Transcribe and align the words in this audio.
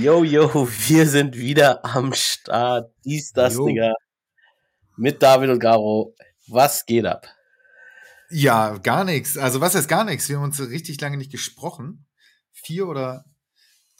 Yo, 0.00 0.24
yo, 0.24 0.66
wir 0.88 1.06
sind 1.06 1.36
wieder 1.36 1.84
am 1.84 2.14
Start. 2.14 2.90
Dies, 3.04 3.34
das, 3.34 3.54
yo. 3.56 3.66
Digga. 3.66 3.92
Mit 4.96 5.22
David 5.22 5.50
und 5.50 5.58
Garo. 5.58 6.14
Was 6.48 6.86
geht 6.86 7.04
ab? 7.04 7.26
Ja, 8.30 8.78
gar 8.78 9.04
nichts. 9.04 9.36
Also, 9.36 9.60
was 9.60 9.74
heißt 9.74 9.90
gar 9.90 10.04
nichts? 10.04 10.26
Wir 10.30 10.36
haben 10.36 10.44
uns 10.44 10.58
richtig 10.58 10.98
lange 11.02 11.18
nicht 11.18 11.30
gesprochen. 11.30 12.06
Vier 12.50 12.88
oder 12.88 13.26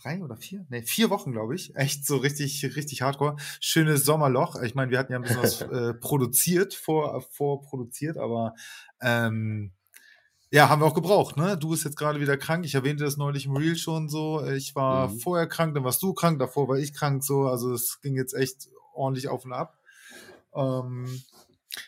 drei 0.02 0.22
oder 0.22 0.38
vier? 0.38 0.64
Ne, 0.70 0.82
vier 0.82 1.10
Wochen, 1.10 1.32
glaube 1.32 1.54
ich. 1.54 1.76
Echt 1.76 2.06
so 2.06 2.16
richtig, 2.16 2.64
richtig 2.76 3.02
hardcore. 3.02 3.36
Schönes 3.60 4.06
Sommerloch. 4.06 4.56
Ich 4.62 4.74
meine, 4.74 4.90
wir 4.90 4.98
hatten 4.98 5.12
ja 5.12 5.18
ein 5.18 5.22
bisschen 5.22 5.42
was 5.42 5.60
äh, 5.60 5.92
produziert, 5.92 6.72
vor, 6.72 7.20
vorproduziert, 7.30 8.16
aber 8.16 8.54
ähm, 9.02 9.74
ja, 10.52 10.68
haben 10.68 10.82
wir 10.82 10.86
auch 10.86 10.94
gebraucht, 10.94 11.36
ne? 11.36 11.56
Du 11.56 11.70
bist 11.70 11.84
jetzt 11.84 11.96
gerade 11.96 12.20
wieder 12.20 12.36
krank. 12.36 12.64
Ich 12.64 12.74
erwähnte 12.74 13.04
das 13.04 13.16
neulich 13.16 13.46
im 13.46 13.56
Reel 13.56 13.76
schon 13.76 14.08
so. 14.08 14.44
Ich 14.44 14.74
war 14.74 15.08
mhm. 15.08 15.20
vorher 15.20 15.46
krank, 15.46 15.74
dann 15.74 15.84
warst 15.84 16.02
du 16.02 16.12
krank, 16.12 16.40
davor 16.40 16.68
war 16.68 16.76
ich 16.76 16.92
krank 16.92 17.22
so. 17.22 17.42
Also 17.42 17.72
es 17.72 18.00
ging 18.00 18.16
jetzt 18.16 18.34
echt 18.34 18.68
ordentlich 18.92 19.28
auf 19.28 19.44
und 19.44 19.52
ab. 19.52 19.78
Ähm, 20.54 21.06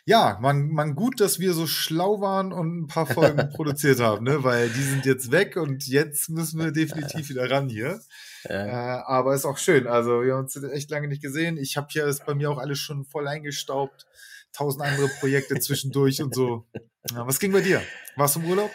ja, 0.05 0.39
man, 0.41 0.69
man 0.69 0.95
gut, 0.95 1.20
dass 1.20 1.41
wir 1.41 1.55
so 1.55 1.67
schlau 1.67 2.20
waren 2.20 2.53
und 2.53 2.83
ein 2.83 2.87
paar 2.87 3.06
Folgen 3.06 3.51
produziert 3.55 3.98
haben, 3.98 4.25
ne? 4.25 4.45
Weil 4.45 4.69
die 4.69 4.83
sind 4.83 5.06
jetzt 5.06 5.33
weg 5.33 5.56
und 5.56 5.89
jetzt 5.89 6.29
müssen 6.29 6.61
wir 6.61 6.70
definitiv 6.70 7.29
wieder 7.29 7.51
ran 7.51 7.69
hier. 7.69 8.01
Ja. 8.48 8.98
Äh, 8.98 9.03
aber 9.06 9.37
ist 9.37 9.45
auch 9.45 9.56
schön. 9.56 9.87
Also 9.87 10.25
wir 10.25 10.33
haben 10.33 10.42
uns 10.42 10.56
echt 10.56 10.91
lange 10.91 11.06
nicht 11.06 11.23
gesehen. 11.23 11.56
Ich 11.56 11.77
habe 11.77 11.87
hier 11.91 12.06
ist 12.06 12.27
bei 12.27 12.34
mir 12.34 12.51
auch 12.51 12.59
alles 12.59 12.81
schon 12.81 13.05
voll 13.05 13.29
eingestaubt 13.29 14.09
tausend 14.52 14.84
andere 14.84 15.09
Projekte 15.20 15.59
zwischendurch 15.61 16.23
und 16.23 16.34
so. 16.34 16.66
Ja, 17.11 17.27
was 17.27 17.41
ging 17.41 17.52
bei 17.52 17.61
dir? 17.61 17.83
Warst 18.16 18.37
du 18.37 18.41
im 18.41 18.51
Urlaub? 18.51 18.70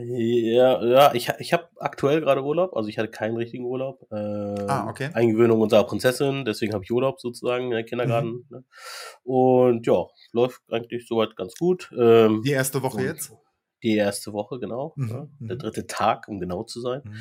Ja, 0.00 0.84
ja, 0.84 1.14
ich, 1.14 1.28
ich 1.40 1.52
habe 1.52 1.68
aktuell 1.76 2.20
gerade 2.20 2.44
Urlaub, 2.44 2.76
also 2.76 2.88
ich 2.88 2.98
hatte 2.98 3.10
keinen 3.10 3.36
richtigen 3.36 3.64
Urlaub. 3.64 4.06
Äh, 4.12 4.14
ah, 4.14 4.88
okay. 4.88 5.10
Eingewöhnung 5.12 5.60
unserer 5.60 5.84
Prinzessin, 5.84 6.44
deswegen 6.44 6.72
habe 6.72 6.84
ich 6.84 6.92
Urlaub 6.92 7.20
sozusagen 7.20 7.64
in 7.64 7.70
der 7.70 7.84
Kindergarten. 7.84 8.28
Mhm. 8.28 8.44
Ne? 8.48 8.64
Und 9.24 9.86
ja, 9.88 10.06
läuft 10.32 10.62
eigentlich 10.70 11.08
soweit 11.08 11.34
ganz 11.34 11.54
gut. 11.56 11.90
Ähm, 11.98 12.42
Die 12.44 12.52
erste 12.52 12.80
Woche 12.82 13.02
jetzt? 13.02 13.32
Die 13.82 13.96
erste 13.96 14.32
Woche, 14.32 14.58
genau. 14.58 14.92
Mhm. 14.96 15.08
Ja, 15.08 15.28
der 15.40 15.56
mhm. 15.56 15.58
dritte 15.58 15.86
Tag, 15.86 16.28
um 16.28 16.38
genau 16.38 16.62
zu 16.64 16.80
sein. 16.80 17.02
Mhm. 17.04 17.14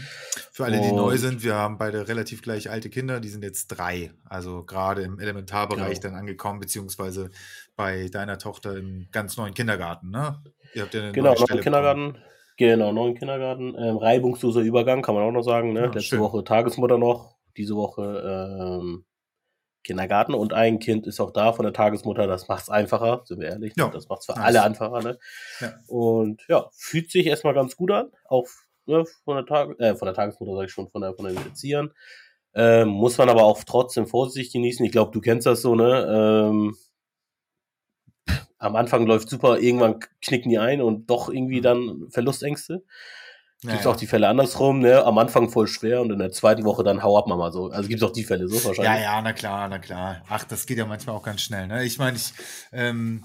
Für 0.51 0.65
alle, 0.65 0.79
die 0.79 0.89
und, 0.89 0.95
neu 0.95 1.17
sind, 1.17 1.43
wir 1.43 1.55
haben 1.55 1.77
beide 1.77 2.07
relativ 2.07 2.41
gleich 2.41 2.69
alte 2.69 2.89
Kinder, 2.89 3.19
die 3.19 3.29
sind 3.29 3.43
jetzt 3.43 3.67
drei. 3.67 4.11
Also 4.25 4.63
gerade 4.63 5.03
im 5.03 5.19
Elementarbereich 5.19 5.99
genau. 5.99 6.13
dann 6.13 6.19
angekommen, 6.19 6.59
beziehungsweise 6.59 7.29
bei 7.77 8.09
deiner 8.09 8.37
Tochter 8.37 8.75
im 8.75 9.07
ganz 9.11 9.37
neuen 9.37 9.53
Kindergarten, 9.53 10.09
ne? 10.09 10.43
Ihr 10.73 10.81
habt 10.81 10.93
ja 10.93 11.01
eine 11.01 11.11
genau, 11.13 11.33
neuen 11.33 11.61
Kindergarten. 11.61 12.13
Bekommen. 12.13 12.25
Genau, 12.57 12.91
neuen 12.91 13.15
Kindergarten. 13.15 13.75
Ähm, 13.77 13.97
reibungsloser 13.97 14.61
Übergang, 14.61 15.03
kann 15.03 15.13
man 15.15 15.23
auch 15.23 15.31
noch 15.31 15.43
sagen. 15.43 15.73
Ne? 15.73 15.81
Ja, 15.81 15.85
Letzte 15.85 16.01
schön. 16.01 16.19
Woche 16.19 16.43
Tagesmutter 16.43 16.97
noch, 16.97 17.35
diese 17.55 17.75
Woche 17.75 18.81
ähm, 18.81 19.05
Kindergarten 19.83 20.33
und 20.33 20.53
ein 20.53 20.79
Kind 20.79 21.05
ist 21.07 21.19
auch 21.19 21.31
da 21.31 21.53
von 21.53 21.63
der 21.63 21.73
Tagesmutter. 21.73 22.25
Das 22.25 22.47
macht 22.47 22.63
es 22.63 22.69
einfacher, 22.69 23.21
sind 23.25 23.39
wir 23.39 23.47
ehrlich. 23.47 23.73
Ja. 23.77 23.89
Das 23.89 24.09
macht 24.09 24.21
es 24.21 24.25
für 24.25 24.33
nice. 24.33 24.43
alle 24.43 24.63
einfacher. 24.63 25.01
Ne? 25.03 25.19
Ja. 25.61 25.73
Und 25.87 26.43
ja, 26.49 26.67
fühlt 26.73 27.11
sich 27.11 27.27
erstmal 27.27 27.53
ganz 27.53 27.77
gut 27.77 27.91
an. 27.91 28.11
Auch 28.27 28.47
ne, 28.87 29.05
von, 29.23 29.35
der 29.37 29.45
Tag 29.45 29.79
äh, 29.79 29.95
von 29.95 30.07
der 30.07 30.15
Tagesmutter, 30.15 30.55
sage 30.55 30.65
ich 30.65 30.71
schon, 30.71 30.89
von, 30.89 31.01
der, 31.01 31.13
von 31.13 31.25
den 31.25 31.37
Erziehern. 31.37 31.93
Ähm, 32.55 32.89
muss 32.89 33.19
man 33.19 33.29
aber 33.29 33.43
auch 33.43 33.63
trotzdem 33.63 34.07
vorsichtig 34.07 34.51
genießen. 34.53 34.83
Ich 34.83 34.91
glaube, 34.91 35.11
du 35.11 35.21
kennst 35.21 35.45
das 35.45 35.61
so, 35.61 35.75
ne? 35.75 36.07
Ähm, 36.49 36.75
am 38.59 38.75
Anfang 38.75 39.05
läuft 39.05 39.29
super, 39.29 39.59
irgendwann 39.59 39.99
knicken 40.21 40.49
die 40.49 40.59
ein 40.59 40.81
und 40.81 41.09
doch 41.09 41.29
irgendwie 41.29 41.59
mhm. 41.59 41.63
dann 41.63 42.09
Verlustängste. 42.09 42.83
Gibt 43.61 43.73
es 43.73 43.79
naja. 43.79 43.89
auch 43.91 43.95
die 43.95 44.05
Fälle 44.05 44.27
andersrum, 44.27 44.79
ne? 44.79 45.03
Am 45.03 45.17
Anfang 45.17 45.49
voll 45.49 45.65
schwer 45.65 46.01
und 46.01 46.11
in 46.11 46.19
der 46.19 46.31
zweiten 46.31 46.63
Woche 46.63 46.83
dann 46.83 47.01
hau 47.01 47.17
ab, 47.17 47.25
Mama, 47.25 47.51
so. 47.51 47.71
Also 47.71 47.89
gibt 47.89 48.03
es 48.03 48.07
auch 48.07 48.13
die 48.13 48.23
Fälle, 48.23 48.47
so 48.47 48.55
wahrscheinlich. 48.63 48.85
Ja, 48.85 49.15
ja, 49.15 49.21
na 49.21 49.33
klar, 49.33 49.67
na 49.67 49.79
klar. 49.79 50.23
Ach, 50.29 50.43
das 50.43 50.67
geht 50.67 50.77
ja 50.77 50.85
manchmal 50.85 51.15
auch 51.15 51.23
ganz 51.23 51.41
schnell, 51.41 51.65
ne? 51.65 51.83
Ich 51.83 51.97
meine, 51.97 52.17
ich, 52.17 52.33
ähm, 52.71 53.23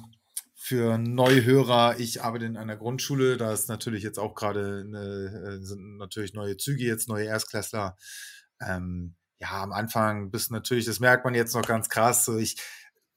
für 0.55 0.97
Neuhörer, 0.97 1.97
ich 1.99 2.23
arbeite 2.23 2.47
in 2.47 2.57
einer 2.57 2.77
Grundschule, 2.77 3.37
da 3.37 3.53
ist 3.53 3.69
natürlich 3.69 4.03
jetzt 4.03 4.19
auch 4.19 4.35
gerade, 4.35 4.85
ne, 4.89 5.59
sind 5.61 5.99
natürlich 5.99 6.33
neue 6.33 6.57
Züge 6.57 6.85
jetzt, 6.85 7.09
neue 7.09 7.27
Erstklässler. 7.27 7.99
Ähm, 8.67 9.17
ja, 9.39 9.63
am 9.63 9.73
Anfang 9.73 10.31
bist 10.31 10.51
natürlich, 10.51 10.87
das 10.87 11.01
merkt 11.01 11.25
man 11.25 11.35
jetzt 11.35 11.55
noch 11.55 11.67
ganz 11.67 11.89
krass, 11.89 12.25
so 12.25 12.39
ich, 12.39 12.57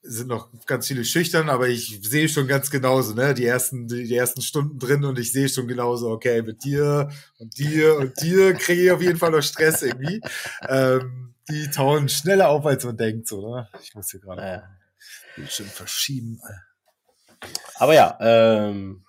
sind 0.07 0.27
noch 0.27 0.49
ganz 0.65 0.87
viele 0.87 1.03
schüchtern, 1.03 1.49
aber 1.49 1.67
ich 1.67 1.99
sehe 2.03 2.29
schon 2.29 2.47
ganz 2.47 2.69
genauso, 2.69 3.13
ne, 3.13 3.33
die 3.33 3.45
ersten, 3.45 3.87
die, 3.87 4.15
ersten 4.15 4.41
Stunden 4.41 4.77
drin 4.79 5.03
und 5.03 5.17
ich 5.17 5.31
sehe 5.31 5.49
schon 5.49 5.67
genauso, 5.67 6.11
okay, 6.11 6.41
mit 6.41 6.63
dir 6.63 7.09
und 7.39 7.57
dir 7.57 7.97
und 7.97 8.21
dir 8.21 8.53
kriege 8.53 8.83
ich 8.83 8.91
auf 8.91 9.01
jeden 9.01 9.17
Fall 9.17 9.31
noch 9.31 9.41
Stress 9.41 9.81
irgendwie. 9.81 10.21
Ähm, 10.67 11.33
die 11.49 11.69
tauen 11.69 12.09
schneller 12.09 12.49
auf, 12.49 12.65
als 12.65 12.85
man 12.85 12.97
denkt, 12.97 13.27
so, 13.27 13.55
ne? 13.55 13.67
Ich 13.81 13.93
muss 13.95 14.09
hier 14.11 14.19
gerade 14.19 14.41
ja. 14.41 14.63
Bildschirm 15.35 15.67
verschieben. 15.67 16.39
Aber 17.75 17.93
ja, 17.93 18.17
ähm, 18.19 19.03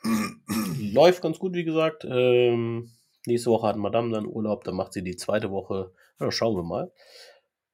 läuft 0.93 1.23
ganz 1.23 1.39
gut, 1.39 1.55
wie 1.55 1.65
gesagt. 1.65 2.05
Ähm, 2.05 2.91
nächste 3.27 3.51
Woche 3.51 3.69
hat 3.69 3.77
Madame 3.77 4.13
dann 4.13 4.27
Urlaub, 4.27 4.65
dann 4.65 4.75
macht 4.75 4.93
sie 4.93 5.03
die 5.03 5.17
zweite 5.17 5.51
Woche. 5.51 5.93
Ja, 6.21 6.31
schauen 6.31 6.57
wir 6.57 6.63
mal. 6.63 6.91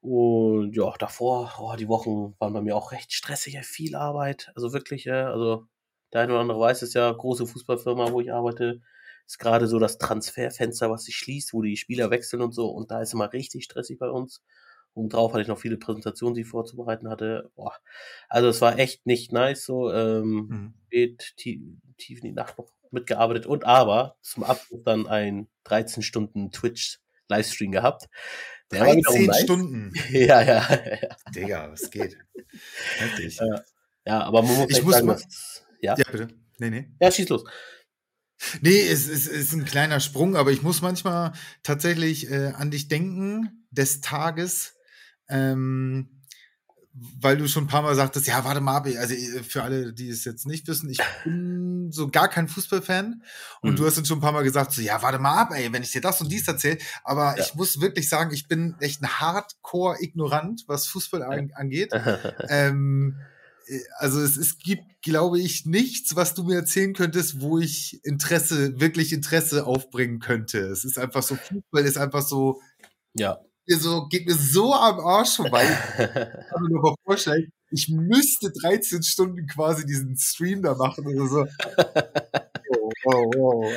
Und 0.03 0.75
ja, 0.75 0.93
davor, 0.99 1.55
oh, 1.61 1.77
die 1.77 1.87
Wochen 1.87 2.35
waren 2.41 2.53
bei 2.53 2.61
mir 2.61 2.77
auch 2.77 2.91
recht 2.91 3.13
stressig, 3.13 3.57
viel 3.65 3.95
Arbeit. 3.95 4.51
Also 4.57 4.73
wirklich, 4.73 5.07
äh, 5.07 5.13
also 5.13 5.67
der 6.13 6.23
eine 6.23 6.33
oder 6.33 6.41
andere 6.43 6.59
weiß 6.59 6.83
es 6.83 6.93
ja, 6.93 7.11
große 7.11 7.47
Fußballfirma, 7.47 8.11
wo 8.11 8.21
ich 8.21 8.33
arbeite, 8.33 8.81
ist 9.27 9.39
gerade 9.39 9.69
so 9.69 9.79
das 9.79 9.99
Transferfenster, 9.99 10.91
was 10.91 11.05
sich 11.05 11.17
schließt, 11.17 11.53
wo 11.53 11.63
die 11.63 11.77
Spieler 11.77 12.11
wechseln 12.11 12.43
und 12.43 12.53
so. 12.53 12.69
Und 12.69 12.91
da 12.91 13.01
ist 13.01 13.15
immer 13.15 13.33
richtig 13.33 13.63
stressig 13.65 14.01
bei 14.01 14.11
uns. 14.11 14.43
Und 14.93 15.13
drauf 15.13 15.33
hatte 15.33 15.43
ich 15.43 15.49
noch 15.49 15.61
viele 15.61 15.77
Präsentationen, 15.77 16.35
die 16.35 16.43
ich 16.43 16.49
vorzubereiten 16.49 17.09
hatte. 17.09 17.51
Boah. 17.55 17.73
Also 18.29 18.49
es 18.49 18.61
war 18.61 18.81
echt 18.81 19.07
nicht 19.07 19.33
nice, 19.33 19.65
so 19.65 19.93
ähm, 19.93 20.75
mhm. 20.91 21.19
tief, 21.37 21.63
tief 21.97 22.19
in 22.19 22.25
die 22.25 22.33
Nacht 22.33 22.59
noch 22.59 22.73
mitgearbeitet. 22.91 23.47
Und 23.47 23.65
aber 23.65 24.17
zum 24.21 24.43
Abschluss 24.43 24.83
dann 24.85 25.07
ein 25.07 25.49
13 25.65 26.03
Stunden 26.03 26.51
Twitch-Livestream 26.51 27.71
gehabt. 27.71 28.09
13 28.73 29.33
Stunden. 29.35 29.93
ja, 30.11 30.43
ja, 30.43 30.69
ja. 30.69 31.17
Digga, 31.35 31.71
was 31.71 31.91
geht? 31.91 32.17
Heftig. 32.99 33.39
Ja, 34.05 34.23
aber 34.25 34.43
man 34.43 34.57
muss 34.57 34.71
ich 34.71 34.83
muss 34.83 34.95
sagen, 34.95 35.07
mal, 35.07 35.15
dass, 35.15 35.65
ja? 35.81 35.95
ja, 35.97 36.05
bitte. 36.11 36.29
Nee, 36.59 36.71
nee. 36.71 36.91
Ja, 37.01 37.11
schieß 37.11 37.29
los. 37.29 37.45
Nee, 38.61 38.81
es, 38.81 39.09
es, 39.09 39.27
es 39.27 39.29
ist 39.29 39.53
ein 39.53 39.65
kleiner 39.65 40.01
Sprung, 40.01 40.37
aber 40.37 40.51
ich 40.51 40.63
muss 40.63 40.83
manchmal 40.83 41.33
tatsächlich 41.63 42.31
äh, 42.31 42.53
an 42.57 42.71
dich 42.71 42.89
denken, 42.89 43.67
des 43.71 44.01
Tages, 44.01 44.75
ähm, 45.29 46.22
weil 46.95 47.39
du 47.39 47.49
schon 47.49 47.65
ein 47.65 47.69
paar 47.69 47.83
Mal 47.83 47.95
sagtest, 47.95 48.27
ja, 48.27 48.45
warte 48.45 48.61
mal 48.61 48.77
ab, 48.77 48.87
also 48.87 49.15
äh, 49.15 49.43
für 49.43 49.63
alle, 49.63 49.93
die 49.95 50.11
es 50.11 50.25
jetzt 50.25 50.47
nicht 50.47 50.69
wissen, 50.69 50.91
ich 50.91 51.01
bin 51.25 51.91
so 51.91 52.09
gar 52.09 52.29
kein 52.29 52.49
Fußballfan 52.49 53.23
und 53.63 53.71
mhm. 53.71 53.77
du 53.77 53.87
hast 53.87 53.97
uns 53.97 54.09
schon 54.09 54.19
ein 54.19 54.23
paar 54.23 54.33
Mal 54.33 54.45
gesagt, 54.45 54.73
so, 54.73 54.83
ja, 54.83 55.01
warte 55.01 55.19
mal 55.19 55.41
ab, 55.41 55.53
ey, 55.55 55.73
wenn 55.73 55.83
ich 55.83 55.91
dir 55.91 56.03
das 56.03 56.21
und 56.21 56.31
dies 56.31 56.47
erzähle, 56.47 56.79
aber 57.03 57.37
ja. 57.37 57.43
ich 57.43 57.55
muss 57.55 57.81
wirklich 57.81 58.09
sagen, 58.09 58.33
ich 58.35 58.47
bin 58.47 58.77
echt 58.81 59.03
ein 59.03 59.09
Hardcore-Ignorant, 59.09 60.65
was 60.67 60.87
Fußball 60.87 61.23
an, 61.23 61.53
angeht. 61.55 61.93
ähm, 62.49 63.17
äh, 63.67 63.81
also 63.97 64.21
es, 64.21 64.37
es 64.37 64.59
gibt, 64.59 64.85
glaube 65.03 65.41
ich, 65.41 65.65
nichts, 65.65 66.15
was 66.15 66.35
du 66.35 66.45
mir 66.45 66.57
erzählen 66.57 66.93
könntest, 66.93 67.41
wo 67.41 67.59
ich 67.59 68.05
Interesse, 68.05 68.81
wirklich 68.81 69.15
Interesse 69.15 69.67
aufbringen 69.67 70.21
könnte. 70.21 70.59
Es 70.59 70.85
ist 70.85 70.99
einfach 70.99 71.23
so, 71.23 71.37
Fußball 71.37 71.85
ist 71.85 71.97
einfach 71.97 72.23
so, 72.23 72.61
ja 73.15 73.41
mir 73.67 73.79
so, 73.79 74.07
geht 74.09 74.27
mir 74.27 74.35
so 74.35 74.73
am 74.73 75.01
Arsch 75.01 75.37
vorbei. 75.37 75.65
ich 75.99 76.05
kann 76.05 76.63
mir 76.63 76.71
nur 76.71 76.95
vorstellen, 77.05 77.53
ich 77.71 77.89
müsste 77.89 78.51
13 78.51 79.03
Stunden 79.03 79.47
quasi 79.47 79.87
diesen 79.87 80.17
Stream 80.17 80.63
da 80.63 80.75
machen 80.75 81.07
oder 81.07 81.27
so. 81.27 81.47
Oh, 82.69 82.91
oh, 83.05 83.31
oh, 83.37 83.71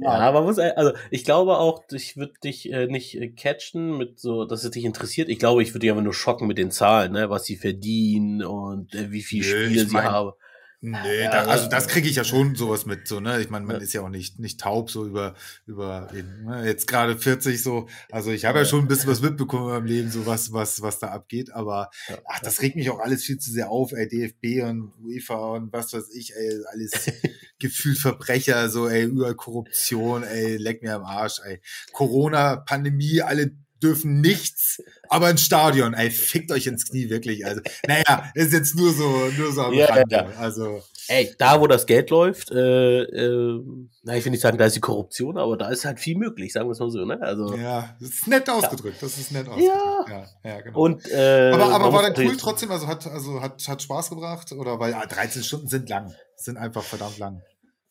ja, 0.00 0.26
ja, 0.26 0.32
man 0.32 0.44
muss, 0.44 0.58
also 0.58 0.92
ich 1.10 1.24
glaube 1.24 1.56
auch, 1.56 1.82
ich 1.90 2.16
würde 2.16 2.34
dich 2.44 2.70
äh, 2.70 2.86
nicht 2.86 3.14
äh, 3.14 3.28
catchen 3.28 3.96
mit 3.96 4.20
so, 4.20 4.44
dass 4.44 4.62
es 4.62 4.70
dich 4.70 4.84
interessiert. 4.84 5.28
Ich 5.28 5.38
glaube, 5.38 5.62
ich 5.62 5.70
würde 5.70 5.80
dich 5.80 5.90
aber 5.90 6.02
nur 6.02 6.14
schocken 6.14 6.46
mit 6.46 6.58
den 6.58 6.70
Zahlen, 6.70 7.12
ne, 7.12 7.30
was 7.30 7.44
sie 7.44 7.56
verdienen 7.56 8.44
und 8.44 8.94
äh, 8.94 9.10
wie 9.10 9.22
viel 9.22 9.42
Spiele 9.42 9.86
sie 9.86 9.96
haben. 9.96 10.32
Nee, 10.80 11.24
da, 11.24 11.44
also 11.46 11.68
das 11.68 11.88
kriege 11.88 12.08
ich 12.08 12.14
ja 12.14 12.22
schon 12.22 12.54
sowas 12.54 12.86
mit, 12.86 13.08
so, 13.08 13.18
ne? 13.18 13.40
Ich 13.40 13.50
meine, 13.50 13.66
man 13.66 13.76
ja. 13.76 13.82
ist 13.82 13.92
ja 13.94 14.02
auch 14.02 14.08
nicht, 14.08 14.38
nicht 14.38 14.60
taub, 14.60 14.92
so 14.92 15.04
über, 15.04 15.34
über 15.66 16.08
ne? 16.12 16.64
jetzt 16.66 16.86
gerade 16.86 17.18
40 17.18 17.60
so. 17.60 17.88
Also 18.12 18.30
ich 18.30 18.44
habe 18.44 18.60
ja 18.60 18.64
schon 18.64 18.82
ein 18.82 18.88
bisschen 18.88 19.10
was 19.10 19.20
mitbekommen 19.22 19.64
in 19.64 19.74
meinem 19.74 19.86
Leben, 19.86 20.10
so 20.10 20.24
was, 20.24 20.52
was, 20.52 20.80
was 20.80 21.00
da 21.00 21.08
abgeht, 21.08 21.52
aber 21.52 21.90
ach, 22.28 22.38
das 22.40 22.62
regt 22.62 22.76
mich 22.76 22.90
auch 22.90 23.00
alles 23.00 23.24
viel 23.24 23.38
zu 23.38 23.50
sehr 23.50 23.70
auf, 23.70 23.92
ey, 23.92 24.06
DFB 24.06 24.62
und 24.68 24.92
UEFA 25.02 25.54
und 25.54 25.72
was 25.72 25.92
weiß 25.92 26.14
ich, 26.14 26.32
ey, 26.36 26.60
alles 26.70 26.92
gefühlt 27.58 27.98
Verbrecher, 27.98 28.68
so, 28.68 28.88
ey, 28.88 29.02
überall 29.02 29.34
Korruption, 29.34 30.22
ey, 30.22 30.58
leck 30.58 30.84
mir 30.84 30.94
am 30.94 31.04
Arsch, 31.04 31.40
ey. 31.44 31.60
Corona, 31.92 32.54
Pandemie, 32.54 33.20
alle 33.20 33.50
dürfen 33.82 34.20
nichts, 34.20 34.82
aber 35.08 35.26
ein 35.26 35.38
Stadion, 35.38 35.94
ey, 35.94 36.10
fickt 36.10 36.50
euch 36.52 36.66
ins 36.66 36.88
Knie, 36.88 37.10
wirklich. 37.10 37.46
Also, 37.46 37.60
naja, 37.86 38.30
ist 38.34 38.52
jetzt 38.52 38.76
nur 38.76 38.92
so, 38.92 39.30
nur 39.36 39.52
so 39.52 39.62
am 39.62 39.74
ja, 39.74 39.86
Rande. 39.86 40.14
Ja. 40.14 40.26
Also. 40.38 40.82
ey, 41.08 41.34
da 41.38 41.60
wo 41.60 41.66
das 41.66 41.86
Geld 41.86 42.10
läuft, 42.10 42.50
äh, 42.50 43.02
äh, 43.02 43.62
na, 44.02 44.16
ich 44.16 44.24
will 44.24 44.32
nicht 44.32 44.40
sagen, 44.40 44.58
da 44.58 44.66
ist 44.66 44.76
die 44.76 44.80
Korruption, 44.80 45.38
aber 45.38 45.56
da 45.56 45.68
ist 45.68 45.84
halt 45.84 46.00
viel 46.00 46.16
möglich, 46.16 46.52
sagen 46.52 46.68
wir 46.68 46.72
es 46.72 46.80
mal 46.80 46.90
so, 46.90 47.04
ne? 47.04 47.20
Also, 47.20 47.56
ja, 47.56 47.96
das 48.00 48.10
ist 48.10 48.28
nett 48.28 48.48
ausgedrückt, 48.48 48.96
ja. 49.00 49.08
das 49.08 49.18
ist 49.18 49.32
nett 49.32 49.48
ausgedrückt. 49.48 50.10
Ja, 50.10 50.26
ja, 50.44 50.50
ja 50.50 50.60
genau. 50.60 50.80
Und, 50.80 51.08
äh, 51.10 51.50
aber 51.52 51.72
aber 51.72 51.92
war 51.92 52.02
dann 52.02 52.26
cool 52.26 52.36
trotzdem, 52.36 52.70
also 52.70 52.86
hat, 52.86 53.06
also 53.06 53.40
hat, 53.40 53.66
hat 53.66 53.82
Spaß 53.82 54.10
gebracht, 54.10 54.52
oder? 54.52 54.78
Weil 54.78 54.92
ja, 54.92 55.06
13 55.06 55.42
Stunden 55.42 55.68
sind 55.68 55.88
lang, 55.88 56.14
sind 56.36 56.56
einfach 56.56 56.82
verdammt 56.82 57.18
lang. 57.18 57.42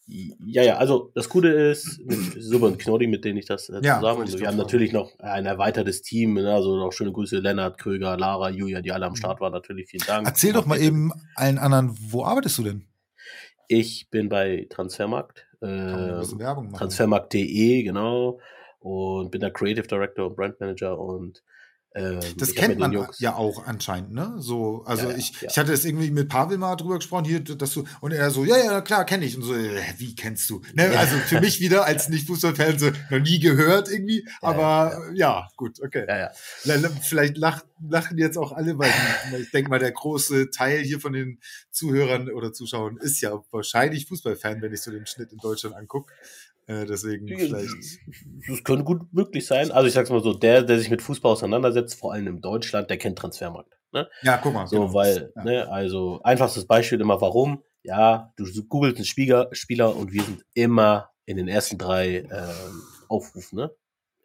Ja, 0.10 0.64
ja, 0.64 0.78
also 0.78 1.12
das 1.16 1.28
Gute 1.28 1.50
ist, 1.50 2.00
mit 2.06 2.18
Super 2.42 2.68
und 2.68 2.80
Knoddy, 2.80 3.08
mit 3.08 3.26
denen 3.26 3.38
ich 3.38 3.46
das 3.46 3.68
äh, 3.68 3.82
ja, 3.84 4.00
zusammen, 4.00 4.22
also, 4.22 4.40
wir 4.40 4.48
haben 4.48 4.56
natürlich 4.56 4.94
noch 4.94 5.12
ein 5.20 5.46
erweitertes 5.46 6.02
Team, 6.02 6.36
ne, 6.36 6.54
also 6.54 6.78
noch 6.78 6.94
schöne 6.94 7.12
Grüße, 7.12 7.40
Lennart, 7.40 7.78
Kröger, 7.78 8.18
Lara, 8.18 8.50
Julia, 8.50 8.82
die 8.82 8.94
alle 8.94 9.06
am 9.06 9.12
mhm. 9.12 9.18
Start 9.18 9.42
waren, 9.42 9.52
natürlich 9.52 9.90
vielen 9.90 10.06
Dank. 10.08 10.26
Erzähl 10.26 10.54
doch 10.54 10.66
mal 10.66 10.80
eben 10.80 11.12
allen 11.36 11.58
anderen, 11.58 11.98
wo 12.00 12.24
arbeitest 12.24 12.58
du 12.58 12.64
denn? 12.64 12.88
Ich 13.68 14.10
bin 14.10 14.30
bei 14.30 14.66
Transfermarkt, 14.70 15.46
äh, 15.60 16.22
Transfermarkt.de, 16.78 17.84
genau, 17.84 18.40
und 18.80 19.30
bin 19.32 19.42
der 19.42 19.52
Creative 19.52 19.88
Director 19.88 20.28
und 20.28 20.38
Brand 20.38 20.58
Manager 20.62 20.98
und 20.98 21.44
ähm, 21.98 22.20
das 22.38 22.54
kennt 22.54 22.78
man 22.78 23.08
ja 23.18 23.36
auch 23.36 23.66
anscheinend, 23.66 24.14
ne? 24.14 24.36
So, 24.38 24.84
also 24.86 25.10
ja, 25.10 25.18
ich, 25.18 25.42
ja. 25.42 25.50
ich 25.50 25.58
hatte 25.58 25.74
es 25.74 25.86
irgendwie 25.86 26.12
mit 26.12 26.30
Pavel 26.30 26.58
mal 26.58 26.76
drüber 26.76 26.96
gesprochen, 26.96 27.26
hier, 27.26 27.40
dass 27.40 27.74
du, 27.74 27.86
und 28.02 28.12
er 28.12 28.30
so, 28.30 28.46
ja, 28.46 28.58
ja, 28.58 28.82
klar, 28.82 29.06
kenne 29.06 29.26
ich. 29.26 29.36
Und 29.36 29.44
so, 29.44 29.54
äh, 29.54 29.82
wie 29.98 30.16
kennst 30.16 30.50
du? 30.50 30.62
Ne? 30.74 30.98
Also 30.98 31.18
für 31.18 31.42
mich 31.42 31.60
wieder 31.60 31.86
als 31.86 32.10
Nicht-Fußballfan 32.10 32.80
so 32.80 32.92
noch 33.10 33.20
nie 33.20 33.40
gehört 33.40 33.90
irgendwie, 33.90 34.28
aber 34.42 35.12
ja, 35.14 35.48
gut, 35.56 35.82
okay. 35.82 36.06
Vielleicht 37.02 37.38
lach, 37.38 37.64
lachen 37.82 38.18
jetzt 38.18 38.38
auch 38.38 38.52
alle, 38.52 38.78
weil 38.78 38.92
ich 39.40 39.52
denke 39.52 39.70
mal, 39.70 39.80
der 39.80 39.92
große 39.92 40.52
Teil 40.52 40.82
hier 40.82 41.00
von 41.00 41.14
den 41.14 41.40
Zuhörern 41.72 42.30
oder 42.30 42.54
Zuschauern 42.54 42.98
ist 42.98 43.22
ja 43.22 43.44
wahrscheinlich 43.52 44.08
Fußballfan, 44.08 44.62
wenn 44.62 44.74
ich 44.74 44.82
so 44.82 44.92
den 44.92 45.06
Schnitt 45.06 45.32
in 45.32 45.38
Deutschland 45.40 45.76
angucke. 45.76 46.14
Äh, 46.68 46.86
deswegen 46.86 47.28
vielleicht. 47.28 48.00
Das 48.48 48.64
könnte 48.64 48.84
gut 48.84 49.12
möglich 49.14 49.46
sein. 49.46 49.72
Also 49.72 49.88
ich 49.88 49.94
sag's 49.94 50.10
mal 50.10 50.22
so, 50.22 50.34
der, 50.34 50.64
der 50.64 50.78
sich 50.78 50.90
mit 50.90 51.02
Fußball 51.02 51.32
auseinandersetzt, 51.32 51.96
vor 51.96 52.14
allem 52.14 52.28
in 52.28 52.42
Deutschland, 52.42 52.90
der 52.90 52.98
kennt 52.98 53.18
Transfermarkt. 53.18 53.78
Ne? 53.94 54.10
Ja, 54.22 54.38
guck 54.38 54.54
mal. 54.54 54.68
So, 54.68 54.82
genau. 54.82 54.94
weil, 54.94 55.32
ja. 55.36 55.44
ne, 55.44 55.72
also 55.72 56.20
einfachstes 56.24 56.68
Beispiel 56.68 57.00
immer, 57.00 57.22
warum? 57.22 57.64
Ja, 57.84 58.34
du 58.36 58.46
googelst 58.68 58.98
einen 58.98 59.06
Spieler, 59.06 59.48
Spieler 59.54 59.96
und 59.96 60.12
wir 60.12 60.24
sind 60.24 60.44
immer 60.54 61.10
in 61.26 61.38
den 61.38 61.48
ersten 61.48 61.78
drei 61.78 62.18
ähm, 62.18 62.84
Aufrufen, 63.08 63.58
ne? 63.58 63.72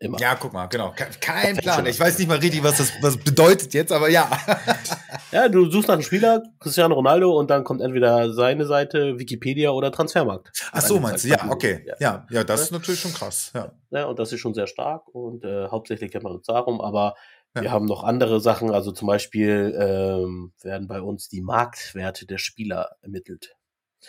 Immer. 0.03 0.19
Ja, 0.19 0.35
guck 0.35 0.53
mal, 0.53 0.67
genau. 0.67 0.93
Kein 1.21 1.57
Plan. 1.57 1.87
Ich 1.87 2.01
weiß 2.01 2.19
nicht 2.19 2.27
mal 2.27 2.39
richtig, 2.39 2.65
was 2.65 2.79
das 2.79 2.93
was 3.01 3.17
bedeutet 3.17 3.73
jetzt, 3.73 3.93
aber 3.93 4.09
ja. 4.09 4.29
ja, 5.33 5.49
du 5.49 5.71
suchst 5.71 5.87
nach 5.87 5.95
einem 5.95 6.03
Spieler, 6.03 6.43
Cristiano 6.59 6.97
Ronaldo, 6.97 7.39
und 7.39 7.51
dann 7.51 7.63
kommt 7.63 7.81
entweder 7.81 8.33
seine 8.33 8.67
Seite, 8.67 9.21
Wikipedia 9.21 9.71
oder 9.71 9.93
Transfermarkt. 9.93 10.51
Ach 10.73 10.83
so, 10.83 10.99
meinst 10.99 11.25
du? 11.25 11.29
Ja, 11.29 11.49
okay. 11.49 11.85
Ja, 11.87 11.95
ja, 12.01 12.27
ja 12.31 12.45
das 12.45 12.63
ist 12.63 12.73
natürlich 12.73 13.01
schon 13.01 13.15
krass. 13.15 13.53
Ja. 13.55 13.71
ja, 13.91 14.07
und 14.07 14.19
das 14.19 14.33
ist 14.33 14.41
schon 14.41 14.55
sehr 14.55 14.67
stark 14.67 15.07
und 15.15 15.45
äh, 15.45 15.69
hauptsächlich 15.69 16.11
kennt 16.11 16.25
man 16.25 16.33
uns 16.33 16.47
darum, 16.47 16.81
aber 16.81 17.15
ja. 17.55 17.63
wir 17.63 17.71
haben 17.71 17.87
noch 17.87 18.03
andere 18.03 18.41
Sachen. 18.41 18.73
Also 18.73 18.91
zum 18.91 19.07
Beispiel 19.07 19.73
ähm, 19.79 20.53
werden 20.63 20.89
bei 20.89 21.01
uns 21.01 21.29
die 21.29 21.43
Marktwerte 21.43 22.27
der 22.27 22.39
Spieler 22.39 22.97
ermittelt. 23.03 23.55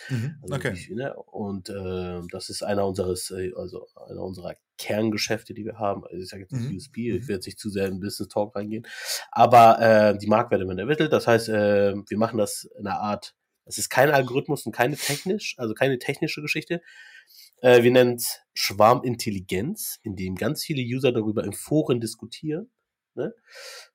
Mhm, 0.08 0.36
also 0.42 0.54
okay. 0.54 0.74
Wie, 0.74 0.94
ne? 0.94 1.14
Und 1.14 1.68
äh, 1.68 2.20
das 2.30 2.48
ist 2.48 2.62
einer 2.62 2.86
unseres, 2.86 3.30
äh, 3.30 3.52
also 3.56 3.86
einer 4.08 4.22
unserer 4.22 4.54
Kerngeschäfte, 4.78 5.54
die 5.54 5.64
wir 5.64 5.78
haben. 5.78 6.04
Also 6.04 6.16
ich 6.16 6.28
sage 6.28 6.42
jetzt 6.42 6.52
nicht 6.52 6.70
mhm. 6.70 6.76
USP, 6.76 7.08
ich 7.08 7.14
mhm. 7.14 7.28
werde 7.28 7.32
jetzt 7.34 7.46
nicht 7.46 7.58
zu 7.58 7.70
sehr 7.70 7.86
in 7.86 8.00
Business 8.00 8.28
Talk 8.28 8.54
reingehen. 8.56 8.86
Aber 9.30 9.80
äh, 9.80 10.18
die 10.18 10.26
Marktwerte 10.26 10.66
werden 10.66 10.78
ermittelt. 10.78 11.12
Das 11.12 11.26
heißt, 11.26 11.48
äh, 11.48 11.94
wir 11.94 12.18
machen 12.18 12.38
das 12.38 12.68
in 12.78 12.86
einer 12.86 13.00
Art, 13.00 13.34
es 13.66 13.78
ist 13.78 13.88
kein 13.88 14.10
Algorithmus 14.10 14.66
und 14.66 14.72
keine 14.72 14.96
technisch, 14.96 15.54
also 15.58 15.74
keine 15.74 15.98
technische 15.98 16.42
Geschichte. 16.42 16.82
Äh, 17.60 17.82
wir 17.82 17.90
nennen 17.90 18.16
es 18.16 18.40
Schwarmintelligenz, 18.52 19.98
in 20.02 20.16
dem 20.16 20.34
ganz 20.34 20.64
viele 20.64 20.82
User 20.82 21.12
darüber 21.12 21.44
in 21.44 21.52
Foren 21.52 22.00
diskutieren 22.00 22.70
Ne? 23.16 23.32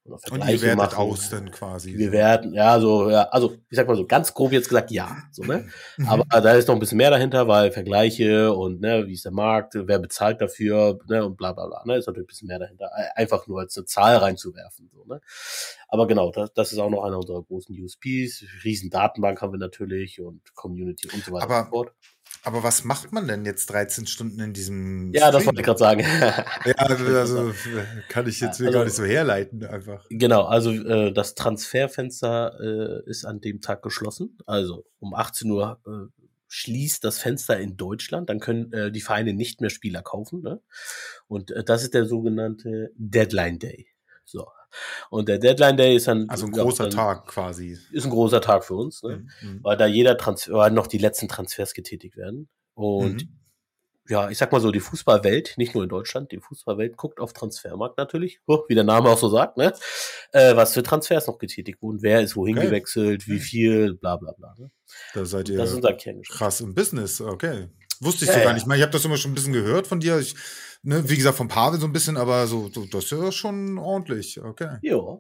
Und, 0.03 0.31
und 0.31 0.49
ihr 0.49 0.61
wertet 0.61 0.77
machen. 0.77 0.97
aus 0.97 1.29
dann 1.29 1.51
quasi. 1.51 1.97
Wir 1.97 2.11
werden, 2.11 2.53
ja, 2.53 2.79
so, 2.79 3.09
ja, 3.09 3.23
also 3.29 3.57
ich 3.69 3.75
sag 3.75 3.87
mal 3.87 3.95
so 3.95 4.07
ganz 4.07 4.33
grob 4.33 4.51
jetzt 4.51 4.69
gesagt, 4.69 4.91
ja. 4.91 5.17
So, 5.31 5.43
ne? 5.43 5.67
Mhm. 5.97 6.07
Aber 6.07 6.41
da 6.41 6.53
ist 6.53 6.67
noch 6.67 6.75
ein 6.75 6.79
bisschen 6.79 6.97
mehr 6.97 7.11
dahinter, 7.11 7.47
weil 7.47 7.71
Vergleiche 7.71 8.53
und 8.53 8.81
ne, 8.81 9.05
wie 9.07 9.13
ist 9.13 9.25
der 9.25 9.31
Markt, 9.31 9.73
wer 9.75 9.99
bezahlt 9.99 10.41
dafür, 10.41 10.99
ne, 11.07 11.25
und 11.25 11.37
bla 11.37 11.51
bla 11.53 11.67
bla. 11.67 11.83
Ne? 11.85 11.97
Ist 11.97 12.07
natürlich 12.07 12.25
ein 12.25 12.27
bisschen 12.27 12.47
mehr 12.47 12.59
dahinter. 12.59 12.89
Einfach 13.15 13.45
nur 13.47 13.59
als 13.59 13.77
eine 13.77 13.85
Zahl 13.85 14.15
reinzuwerfen. 14.17 14.89
So, 14.93 15.05
ne? 15.05 15.21
Aber 15.89 16.07
genau, 16.07 16.31
das, 16.31 16.53
das 16.53 16.71
ist 16.71 16.79
auch 16.79 16.89
noch 16.89 17.03
einer 17.03 17.17
unserer 17.17 17.43
großen 17.43 17.75
USPs. 17.79 18.45
Riesen 18.63 18.89
Datenbank 18.89 19.41
haben 19.41 19.51
wir 19.51 19.59
natürlich 19.59 20.21
und 20.21 20.55
Community 20.55 21.09
und 21.13 21.23
so 21.23 21.31
weiter 21.33 21.45
Aber 21.45 21.59
und 21.59 21.65
so 21.65 21.69
fort. 21.71 21.93
Aber 22.43 22.63
was 22.63 22.83
macht 22.85 23.11
man 23.11 23.27
denn 23.27 23.45
jetzt 23.45 23.67
13 23.67 24.07
Stunden 24.07 24.39
in 24.39 24.53
diesem 24.53 25.11
Ja, 25.13 25.27
Stream? 25.27 25.33
das 25.33 25.45
wollte 25.45 25.59
ich 25.59 25.65
gerade 25.65 25.79
sagen. 25.79 25.99
ja, 26.65 26.73
also 26.75 27.53
kann 28.07 28.27
ich 28.27 28.39
jetzt 28.39 28.61
also, 28.61 28.71
gar 28.71 28.85
nicht 28.85 28.95
so 28.95 29.03
herleiten 29.03 29.65
einfach. 29.65 30.05
Genau, 30.09 30.45
also 30.45 30.71
äh, 30.71 31.11
das 31.11 31.35
Transferfenster 31.35 33.03
äh, 33.05 33.09
ist 33.09 33.25
an 33.25 33.41
dem 33.41 33.59
Tag 33.61 33.81
geschlossen. 33.81 34.37
Also 34.45 34.85
um 34.99 35.13
18 35.13 35.51
Uhr 35.51 35.81
äh, 35.85 36.21
schließt 36.47 37.03
das 37.03 37.19
Fenster 37.19 37.59
in 37.59 37.77
Deutschland, 37.77 38.29
dann 38.29 38.39
können 38.39 38.71
äh, 38.73 38.91
die 38.91 39.01
Vereine 39.01 39.33
nicht 39.33 39.61
mehr 39.61 39.69
Spieler 39.69 40.01
kaufen. 40.01 40.41
Ne? 40.41 40.61
Und 41.27 41.51
äh, 41.51 41.63
das 41.63 41.83
ist 41.83 41.93
der 41.93 42.05
sogenannte 42.05 42.91
Deadline 42.95 43.59
Day. 43.59 43.87
So. 44.25 44.47
Und 45.09 45.29
der 45.29 45.39
Deadline 45.39 45.77
Day 45.77 45.95
ist 45.95 46.07
dann. 46.07 46.29
Also 46.29 46.45
ein 46.45 46.51
großer 46.51 46.85
dann, 46.85 46.91
Tag 46.91 47.27
quasi. 47.27 47.77
Ist 47.91 48.05
ein 48.05 48.11
großer 48.11 48.41
Tag 48.41 48.65
für 48.65 48.75
uns, 48.75 49.03
ne? 49.03 49.25
Mhm. 49.41 49.59
weil 49.63 49.77
da 49.77 49.85
jeder 49.85 50.17
Transfer, 50.17 50.53
weil 50.53 50.71
noch 50.71 50.87
die 50.87 50.97
letzten 50.97 51.27
Transfers 51.27 51.73
getätigt 51.73 52.17
werden. 52.17 52.49
Und 52.73 53.23
mhm. 53.23 53.39
ja, 54.07 54.29
ich 54.29 54.37
sag 54.37 54.51
mal 54.51 54.61
so, 54.61 54.71
die 54.71 54.79
Fußballwelt, 54.79 55.55
nicht 55.57 55.73
nur 55.73 55.83
in 55.83 55.89
Deutschland, 55.89 56.31
die 56.31 56.39
Fußballwelt 56.39 56.97
guckt 56.97 57.19
auf 57.19 57.33
Transfermarkt 57.33 57.97
natürlich, 57.97 58.39
oh, 58.47 58.63
wie 58.67 58.75
der 58.75 58.83
Name 58.83 59.09
auch 59.09 59.17
so 59.17 59.29
sagt, 59.29 59.57
ne? 59.57 59.73
Äh, 60.31 60.55
was 60.55 60.73
für 60.73 60.83
Transfers 60.83 61.27
noch 61.27 61.37
getätigt 61.37 61.81
wurden, 61.81 62.01
wer 62.01 62.21
ist 62.21 62.35
wohin 62.35 62.57
okay. 62.57 62.67
gewechselt, 62.67 63.27
wie 63.27 63.39
viel, 63.39 63.95
bla 63.95 64.17
bla 64.17 64.33
bla. 64.33 64.55
Ne? 64.57 64.71
Da 65.13 65.25
seid 65.25 65.49
ihr 65.49 65.57
das 65.57 65.71
ist 65.71 65.75
unser 65.75 65.97
krass 66.29 66.61
im 66.61 66.73
Business, 66.73 67.21
okay. 67.21 67.69
Wusste 68.01 68.23
ich 68.23 68.31
ja, 68.31 68.37
so 68.37 68.43
gar 68.43 68.53
nicht 68.53 68.65
mal. 68.65 68.77
Ich 68.77 68.81
habe 68.81 68.93
das 68.93 69.03
immer 69.03 69.17
schon 69.17 69.31
ein 69.31 69.35
bisschen 69.35 69.53
gehört 69.53 69.85
von 69.85 69.99
dir. 69.99 70.19
Ich 70.19 70.35
ne, 70.83 71.09
wie 71.09 71.15
gesagt, 71.15 71.37
vom 71.37 71.47
Pavel 71.47 71.79
so 71.79 71.85
ein 71.85 71.93
bisschen, 71.93 72.17
aber 72.17 72.47
so, 72.47 72.69
so 72.69 72.85
das 72.85 73.05
ist 73.05 73.11
ja 73.11 73.31
schon 73.31 73.77
ordentlich. 73.77 74.41
Okay. 74.41 74.77
Ja. 74.81 75.19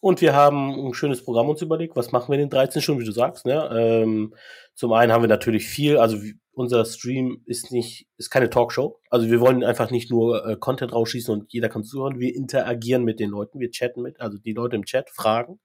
Und 0.00 0.20
wir 0.20 0.34
haben 0.34 0.86
ein 0.86 0.94
schönes 0.94 1.24
Programm 1.24 1.48
uns 1.48 1.62
überlegt. 1.62 1.96
Was 1.96 2.12
machen 2.12 2.28
wir 2.28 2.34
in 2.34 2.48
den 2.48 2.50
13 2.50 2.82
Stunden, 2.82 3.00
wie 3.00 3.06
du 3.06 3.12
sagst? 3.12 3.46
Ne? 3.46 3.68
Ähm, 3.72 4.34
zum 4.74 4.92
einen 4.92 5.12
haben 5.12 5.22
wir 5.22 5.28
natürlich 5.28 5.66
viel, 5.66 5.98
also 5.98 6.18
unser 6.54 6.84
Stream 6.84 7.42
ist 7.46 7.72
nicht, 7.72 8.08
ist 8.18 8.30
keine 8.30 8.50
Talkshow. 8.50 9.00
Also 9.10 9.30
wir 9.30 9.40
wollen 9.40 9.64
einfach 9.64 9.90
nicht 9.90 10.10
nur 10.10 10.46
äh, 10.46 10.56
Content 10.56 10.92
rausschießen 10.92 11.32
und 11.32 11.52
jeder 11.52 11.68
kann 11.68 11.84
zuhören. 11.84 12.18
Wir 12.18 12.34
interagieren 12.34 13.04
mit 13.04 13.20
den 13.20 13.30
Leuten, 13.30 13.58
wir 13.58 13.70
chatten 13.70 14.02
mit, 14.02 14.20
also 14.20 14.38
die 14.38 14.52
Leute 14.52 14.76
im 14.76 14.84
Chat 14.84 15.08
fragen, 15.10 15.60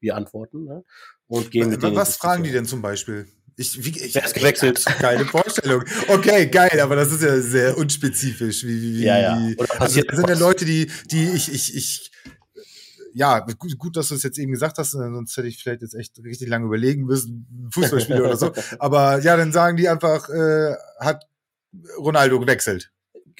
wir 0.00 0.16
antworten 0.16 0.64
ne? 0.64 0.84
und 1.26 1.50
gehen 1.50 1.70
mit 1.70 1.82
denen. 1.82 1.96
Was 1.96 2.16
fragen 2.16 2.42
die 2.42 2.52
denn 2.52 2.66
zum 2.66 2.82
Beispiel? 2.82 3.26
Ich, 3.60 3.84
wie, 3.84 3.90
ich, 3.90 4.14
ist 4.14 4.34
gewechselt? 4.34 4.84
Keine 4.84 5.24
Vorstellung. 5.24 5.82
Okay, 6.06 6.46
geil, 6.46 6.78
aber 6.80 6.94
das 6.94 7.10
ist 7.10 7.22
ja 7.22 7.40
sehr 7.40 7.76
unspezifisch. 7.76 8.62
Wie, 8.62 8.80
wie, 8.80 9.02
ja, 9.02 9.18
ja. 9.18 9.54
Also, 9.80 10.00
das 10.00 10.16
sind 10.16 10.28
ja 10.28 10.36
Leute, 10.36 10.64
die, 10.64 10.88
die 11.10 11.28
ich, 11.30 11.52
ich, 11.52 11.74
ich, 11.74 12.12
ja, 13.14 13.40
gut, 13.40 13.76
gut, 13.76 13.96
dass 13.96 14.08
du 14.08 14.14
es 14.14 14.22
jetzt 14.22 14.38
eben 14.38 14.52
gesagt 14.52 14.78
hast, 14.78 14.92
sonst 14.92 15.36
hätte 15.36 15.48
ich 15.48 15.60
vielleicht 15.60 15.82
jetzt 15.82 15.94
echt 15.94 16.22
richtig 16.22 16.48
lange 16.48 16.66
überlegen 16.66 17.04
müssen, 17.04 17.68
Fußballspieler 17.74 18.26
oder 18.26 18.36
so. 18.36 18.52
Aber 18.78 19.18
ja, 19.18 19.36
dann 19.36 19.50
sagen 19.50 19.76
die 19.76 19.88
einfach, 19.88 20.28
äh, 20.28 20.76
hat 21.00 21.26
Ronaldo 21.98 22.38
gewechselt. 22.38 22.92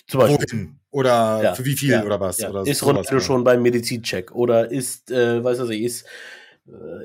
Zum 0.09 0.19
Beispiel. 0.19 0.47
Wohin? 0.51 0.81
Oder 0.91 1.41
ja, 1.45 1.55
für 1.55 1.65
wie 1.65 1.77
viel 1.77 1.91
ja, 1.91 2.03
oder 2.03 2.19
was? 2.19 2.39
Ja. 2.39 2.51
Oder 2.51 2.67
ist 2.67 2.85
Ronaldo 2.85 3.21
schon 3.21 3.45
beim 3.45 3.63
Medizincheck? 3.63 4.35
Oder 4.35 4.69
ist, 4.69 5.13
äh, 5.13 5.45
weiß 5.45 5.61
ich, 5.71 5.83
ist 5.83 6.07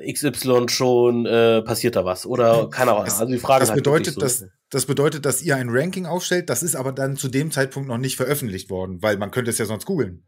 XY 0.06 0.68
schon 0.68 1.26
äh, 1.26 1.62
passiert 1.62 1.96
da 1.96 2.04
was 2.04 2.26
oder 2.26 2.68
keine 2.68 2.92
Ahnung. 2.92 3.04
Also 3.04 3.24
die 3.24 3.38
Frage 3.38 3.60
das 3.60 3.70
halt 3.70 3.78
bedeutet, 3.78 4.14
so. 4.14 4.20
dass 4.20 4.44
das 4.70 4.86
bedeutet, 4.86 5.24
dass 5.24 5.42
ihr 5.42 5.56
ein 5.56 5.68
Ranking 5.70 6.06
aufstellt. 6.06 6.50
Das 6.50 6.62
ist 6.62 6.74
aber 6.74 6.92
dann 6.92 7.16
zu 7.16 7.28
dem 7.28 7.50
Zeitpunkt 7.50 7.88
noch 7.88 7.98
nicht 7.98 8.16
veröffentlicht 8.16 8.70
worden, 8.70 9.02
weil 9.02 9.16
man 9.16 9.30
könnte 9.30 9.50
es 9.50 9.58
ja 9.58 9.64
sonst 9.64 9.86
googeln. 9.86 10.26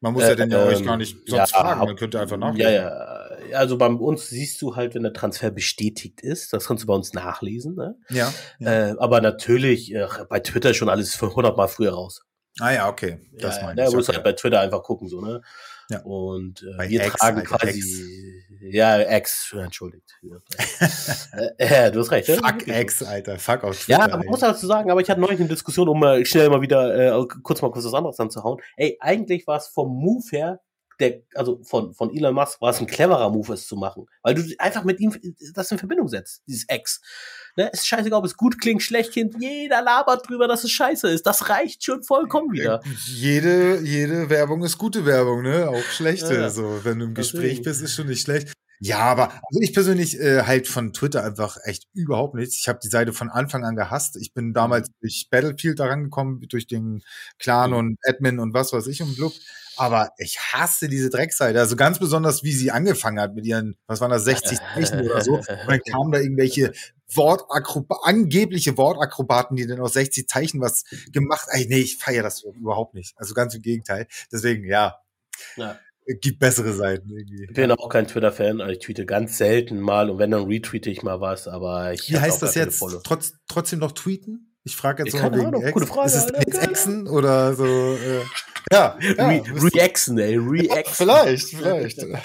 Man 0.00 0.12
muss 0.12 0.24
äh, 0.24 0.28
ja 0.28 0.34
dann 0.34 0.50
ja 0.50 0.62
ähm, 0.62 0.68
euch 0.68 0.84
gar 0.84 0.96
nicht 0.96 1.16
sonst 1.26 1.52
ja, 1.52 1.60
fragen, 1.60 1.80
man 1.80 1.96
könnte 1.96 2.20
einfach 2.20 2.36
nachlesen. 2.36 2.72
Ja, 2.72 3.38
ja. 3.50 3.58
Also 3.58 3.78
bei 3.78 3.86
uns 3.86 4.28
siehst 4.28 4.60
du 4.60 4.76
halt, 4.76 4.94
wenn 4.94 5.02
der 5.02 5.12
Transfer 5.12 5.50
bestätigt 5.50 6.20
ist, 6.20 6.52
das 6.52 6.66
kannst 6.66 6.82
du 6.82 6.86
bei 6.86 6.94
uns 6.94 7.14
nachlesen. 7.14 7.74
Ne? 7.74 7.96
Ja. 8.10 8.32
ja. 8.58 8.90
Äh, 8.90 8.94
aber 8.98 9.20
natürlich, 9.20 9.94
äh, 9.94 10.06
bei 10.28 10.40
Twitter 10.40 10.74
schon 10.74 10.88
alles 10.88 11.20
100 11.20 11.56
Mal 11.56 11.68
früher 11.68 11.92
raus. 11.92 12.22
Ah 12.60 12.70
ja, 12.70 12.88
okay. 12.88 13.18
Das 13.38 13.56
ja, 13.56 13.62
meine 13.62 13.82
ich. 13.82 13.88
Da 13.88 13.96
musst 13.96 14.08
okay. 14.08 14.16
halt 14.16 14.24
bei 14.24 14.32
Twitter 14.32 14.60
einfach 14.60 14.82
gucken, 14.82 15.08
so, 15.08 15.20
ne? 15.20 15.40
Ja. 15.90 16.00
Und 16.02 16.62
äh, 16.62 16.88
wir 16.88 17.04
X, 17.06 17.16
tragen 17.16 17.44
quasi. 17.44 17.78
X. 17.78 18.00
Ja, 18.60 19.16
X, 19.18 19.54
entschuldigt. 19.56 20.18
äh, 21.58 21.90
du 21.90 22.00
hast 22.00 22.10
recht. 22.10 22.30
Fuck 22.30 22.66
ja? 22.66 22.80
X, 22.80 23.02
Alter. 23.02 23.38
Fuck 23.38 23.64
auf 23.64 23.78
Twitter. 23.78 24.08
Ja, 24.08 24.16
man 24.16 24.26
muss 24.26 24.40
dazu 24.40 24.66
sagen, 24.66 24.90
aber 24.90 25.00
ich 25.00 25.10
hatte 25.10 25.20
neulich 25.20 25.38
eine 25.38 25.48
Diskussion, 25.48 25.88
um 25.88 26.00
mal 26.00 26.24
schnell 26.24 26.48
mal 26.48 26.62
wieder 26.62 27.18
äh, 27.20 27.26
kurz 27.42 27.60
mal 27.60 27.70
kurz 27.70 27.84
was 27.84 27.94
anderes 27.94 28.18
anzuhauen. 28.18 28.60
Ey, 28.76 28.96
eigentlich 29.00 29.46
war 29.46 29.58
es 29.58 29.66
vom 29.66 29.94
Move 29.94 30.24
her 30.30 30.60
der, 31.00 31.22
also 31.34 31.62
von, 31.64 31.94
von 31.94 32.14
Elon 32.14 32.34
Musk 32.34 32.60
war 32.60 32.70
es 32.70 32.80
ein 32.80 32.86
cleverer 32.86 33.30
Move, 33.30 33.54
es 33.54 33.66
zu 33.66 33.76
machen. 33.76 34.06
Weil 34.22 34.34
du 34.34 34.42
einfach 34.58 34.84
mit 34.84 35.00
ihm 35.00 35.14
das 35.54 35.70
in 35.70 35.78
Verbindung 35.78 36.08
setzt, 36.08 36.42
dieses 36.46 36.68
Ex. 36.68 37.00
Ne, 37.56 37.70
ist 37.72 37.86
scheißegal, 37.86 38.18
ob 38.18 38.24
es 38.24 38.36
gut 38.36 38.60
klingt, 38.60 38.82
schlecht 38.82 39.12
klingt. 39.12 39.40
Jeder 39.40 39.80
labert 39.80 40.28
drüber, 40.28 40.48
dass 40.48 40.64
es 40.64 40.72
scheiße 40.72 41.08
ist. 41.08 41.24
Das 41.24 41.48
reicht 41.48 41.84
schon 41.84 42.02
vollkommen 42.02 42.52
wieder. 42.52 42.80
Jede, 43.06 43.80
jede 43.80 44.28
Werbung 44.28 44.64
ist 44.64 44.76
gute 44.76 45.06
Werbung, 45.06 45.42
ne? 45.42 45.68
Auch 45.68 45.84
schlechte. 45.84 46.34
Ja, 46.34 46.50
So, 46.50 46.80
wenn 46.82 46.98
du 46.98 47.06
im 47.06 47.14
Gespräch 47.14 47.62
bist, 47.62 47.80
ist 47.80 47.94
schon 47.94 48.08
nicht 48.08 48.22
schlecht. 48.22 48.52
Ja, 48.80 48.98
aber 48.98 49.32
also 49.32 49.60
ich 49.62 49.72
persönlich 49.72 50.18
äh, 50.18 50.42
halt 50.42 50.66
von 50.66 50.92
Twitter 50.92 51.24
einfach 51.24 51.56
echt 51.62 51.84
überhaupt 51.94 52.34
nichts. 52.34 52.56
Ich 52.60 52.68
habe 52.68 52.80
die 52.82 52.88
Seite 52.88 53.12
von 53.12 53.30
Anfang 53.30 53.64
an 53.64 53.76
gehasst. 53.76 54.16
Ich 54.16 54.34
bin 54.34 54.52
damals 54.52 54.88
mhm. 54.88 54.94
durch 55.00 55.28
Battlefield 55.30 55.78
da 55.78 55.86
rangekommen, 55.86 56.40
durch 56.48 56.66
den 56.66 57.02
Clan 57.38 57.70
mhm. 57.70 57.76
und 57.76 57.98
Admin 58.06 58.40
und 58.40 58.52
was 58.52 58.72
weiß 58.72 58.86
ich 58.88 59.00
und 59.00 59.14
Blub. 59.16 59.32
Aber 59.76 60.10
ich 60.18 60.38
hasse 60.38 60.88
diese 60.88 61.10
Dreckseite. 61.10 61.58
Also 61.58 61.76
ganz 61.76 61.98
besonders, 61.98 62.42
wie 62.42 62.52
sie 62.52 62.70
angefangen 62.70 63.20
hat 63.20 63.34
mit 63.34 63.46
ihren, 63.46 63.76
was 63.86 64.00
waren 64.00 64.10
das, 64.10 64.24
60 64.24 64.58
Zeichen 64.58 65.00
oder 65.00 65.20
so. 65.20 65.34
Und 65.36 65.48
dann 65.48 65.80
kamen 65.80 66.12
da 66.12 66.20
irgendwelche 66.20 66.72
Wortakrobaten, 67.12 68.04
angebliche 68.04 68.76
Wortakrobaten, 68.76 69.56
die 69.56 69.66
dann 69.66 69.80
aus 69.80 69.94
60 69.94 70.28
Zeichen 70.28 70.60
was 70.60 70.84
gemacht. 71.12 71.46
Ey, 71.50 71.66
nee, 71.68 71.80
ich 71.80 71.98
feiere 71.98 72.22
das 72.22 72.42
überhaupt 72.42 72.94
nicht. 72.94 73.14
Also 73.16 73.34
ganz 73.34 73.54
im 73.54 73.62
Gegenteil. 73.62 74.06
Deswegen, 74.32 74.64
ja. 74.64 74.96
ja. 75.56 75.78
Gibt 76.20 76.38
bessere 76.38 76.74
Seiten 76.74 77.08
irgendwie. 77.08 77.44
Ich 77.44 77.54
bin 77.54 77.70
auch 77.70 77.88
kein 77.88 78.06
Twitter-Fan, 78.06 78.60
also 78.60 78.72
ich 78.72 78.80
tweete 78.80 79.06
ganz 79.06 79.38
selten 79.38 79.80
mal 79.80 80.10
und 80.10 80.18
wenn, 80.18 80.30
dann 80.30 80.44
retweete 80.44 80.90
ich 80.90 81.02
mal 81.02 81.20
was, 81.22 81.48
aber 81.48 81.94
ich. 81.94 82.10
Wie 82.10 82.18
heißt 82.18 82.42
das 82.42 82.54
jetzt? 82.54 82.84
Trotz, 83.04 83.32
trotzdem 83.48 83.78
noch 83.78 83.92
tweeten? 83.92 84.53
Ich 84.64 84.76
frage 84.76 85.04
jetzt 85.04 85.14
noch 85.14 85.30
wegen 85.30 85.46
Ahnung, 85.46 85.62
Ex. 85.62 85.72
Gute 85.74 85.86
Frage, 85.86 86.06
Ist 86.06 86.14
es 86.14 86.34
Alter, 86.34 86.62
Exen 86.62 87.06
oder 87.06 87.54
so? 87.54 87.64
Äh, 87.64 88.22
ja, 88.72 88.98
ja 89.16 89.28
Re 89.28 89.42
Reaxen, 89.46 90.18
ey. 90.18 90.36
Reaxen. 90.36 91.08
Ja, 91.08 91.24
vielleicht, 91.24 91.48
vielleicht. 91.50 92.06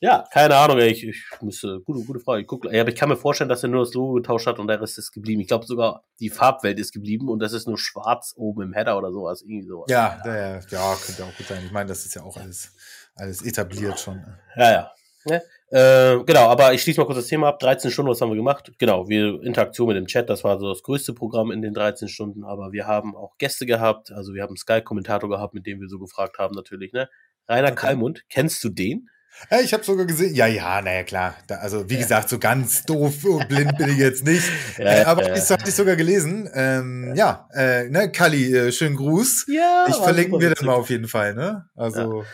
Ja, 0.00 0.26
keine 0.30 0.56
Ahnung, 0.56 0.78
ey. 0.78 0.90
Ich, 0.90 1.04
ich 1.04 1.24
müsste, 1.40 1.80
gute, 1.80 2.04
gute 2.04 2.20
Frage. 2.20 2.42
Ich, 2.42 2.46
guck, 2.46 2.66
aber 2.66 2.88
ich 2.88 2.94
kann 2.94 3.08
mir 3.08 3.16
vorstellen, 3.16 3.48
dass 3.48 3.62
er 3.62 3.70
nur 3.70 3.82
das 3.82 3.94
Logo 3.94 4.12
getauscht 4.12 4.46
hat 4.46 4.58
und 4.58 4.68
der 4.68 4.80
Rest 4.80 4.98
ist 4.98 5.10
geblieben. 5.10 5.40
Ich 5.40 5.48
glaube 5.48 5.64
sogar, 5.64 6.04
die 6.20 6.28
Farbwelt 6.28 6.78
ist 6.78 6.92
geblieben 6.92 7.28
und 7.28 7.38
das 7.38 7.54
ist 7.54 7.66
nur 7.66 7.78
schwarz 7.78 8.34
oben 8.36 8.62
im 8.62 8.72
Header 8.74 8.98
oder 8.98 9.10
sowas. 9.10 9.40
Irgendwie 9.42 9.66
sowas. 9.66 9.86
Ja, 9.88 10.20
ja, 10.24 10.36
ja, 10.36 10.60
ja 10.68 10.96
könnte 10.96 11.24
auch 11.24 11.36
gut 11.36 11.46
sein. 11.46 11.64
Ich 11.64 11.72
meine, 11.72 11.88
das 11.88 12.04
ist 12.04 12.14
ja 12.14 12.22
auch 12.22 12.36
alles, 12.36 12.72
alles 13.14 13.42
etabliert 13.42 13.98
schon. 13.98 14.22
Ja, 14.54 14.70
ja. 14.70 14.92
ja. 15.24 15.40
Äh, 15.70 16.22
genau, 16.24 16.48
aber 16.48 16.74
ich 16.74 16.82
schließe 16.82 17.00
mal 17.00 17.06
kurz 17.06 17.18
das 17.18 17.26
Thema 17.26 17.48
ab. 17.48 17.58
13 17.58 17.90
Stunden, 17.90 18.10
was 18.10 18.20
haben 18.20 18.30
wir 18.30 18.36
gemacht? 18.36 18.70
Genau, 18.78 19.08
wir 19.08 19.42
Interaktion 19.42 19.88
mit 19.88 19.96
dem 19.96 20.06
Chat, 20.06 20.30
das 20.30 20.44
war 20.44 20.60
so 20.60 20.68
das 20.68 20.82
größte 20.82 21.12
Programm 21.12 21.50
in 21.50 21.60
den 21.60 21.74
13 21.74 22.08
Stunden, 22.08 22.44
aber 22.44 22.72
wir 22.72 22.86
haben 22.86 23.16
auch 23.16 23.36
Gäste 23.38 23.66
gehabt, 23.66 24.12
also 24.12 24.32
wir 24.32 24.42
haben 24.42 24.50
einen 24.50 24.56
Sky-Kommentator 24.58 25.28
gehabt, 25.28 25.54
mit 25.54 25.66
dem 25.66 25.80
wir 25.80 25.88
so 25.88 25.98
gefragt 25.98 26.38
haben, 26.38 26.54
natürlich, 26.54 26.92
ne? 26.92 27.08
Rainer 27.48 27.68
okay. 27.68 27.76
Kalmund, 27.76 28.24
kennst 28.28 28.62
du 28.62 28.68
den? 28.68 29.08
Ja, 29.50 29.60
ich 29.60 29.72
habe 29.74 29.84
sogar 29.84 30.06
gesehen, 30.06 30.34
ja, 30.34 30.46
ja, 30.46 30.80
naja, 30.80 31.02
klar. 31.02 31.34
Da, 31.46 31.56
also, 31.56 31.90
wie 31.90 31.94
ja. 31.94 32.00
gesagt, 32.00 32.28
so 32.28 32.38
ganz 32.38 32.84
doof 32.84 33.24
und 33.24 33.48
blind 33.48 33.76
bin 33.76 33.90
ich 33.90 33.98
jetzt 33.98 34.24
nicht. 34.24 34.44
ja, 34.78 34.84
äh, 34.84 35.04
aber 35.04 35.36
ich 35.36 35.50
hatte 35.50 35.68
ich 35.68 35.74
sogar 35.74 35.94
gelesen. 35.94 36.48
Ähm, 36.54 37.12
ja, 37.14 37.48
äh, 37.52 37.88
ne, 37.88 38.10
Kali, 38.10 38.54
äh, 38.54 38.72
schönen 38.72 38.96
Gruß. 38.96 39.46
Ja, 39.48 39.86
ich 39.88 39.96
verlinken 39.96 40.40
wir 40.40 40.54
dann 40.54 40.64
mal 40.64 40.74
auf 40.74 40.90
jeden 40.90 41.06
Fall, 41.06 41.34
ne? 41.34 41.68
Also. 41.74 42.24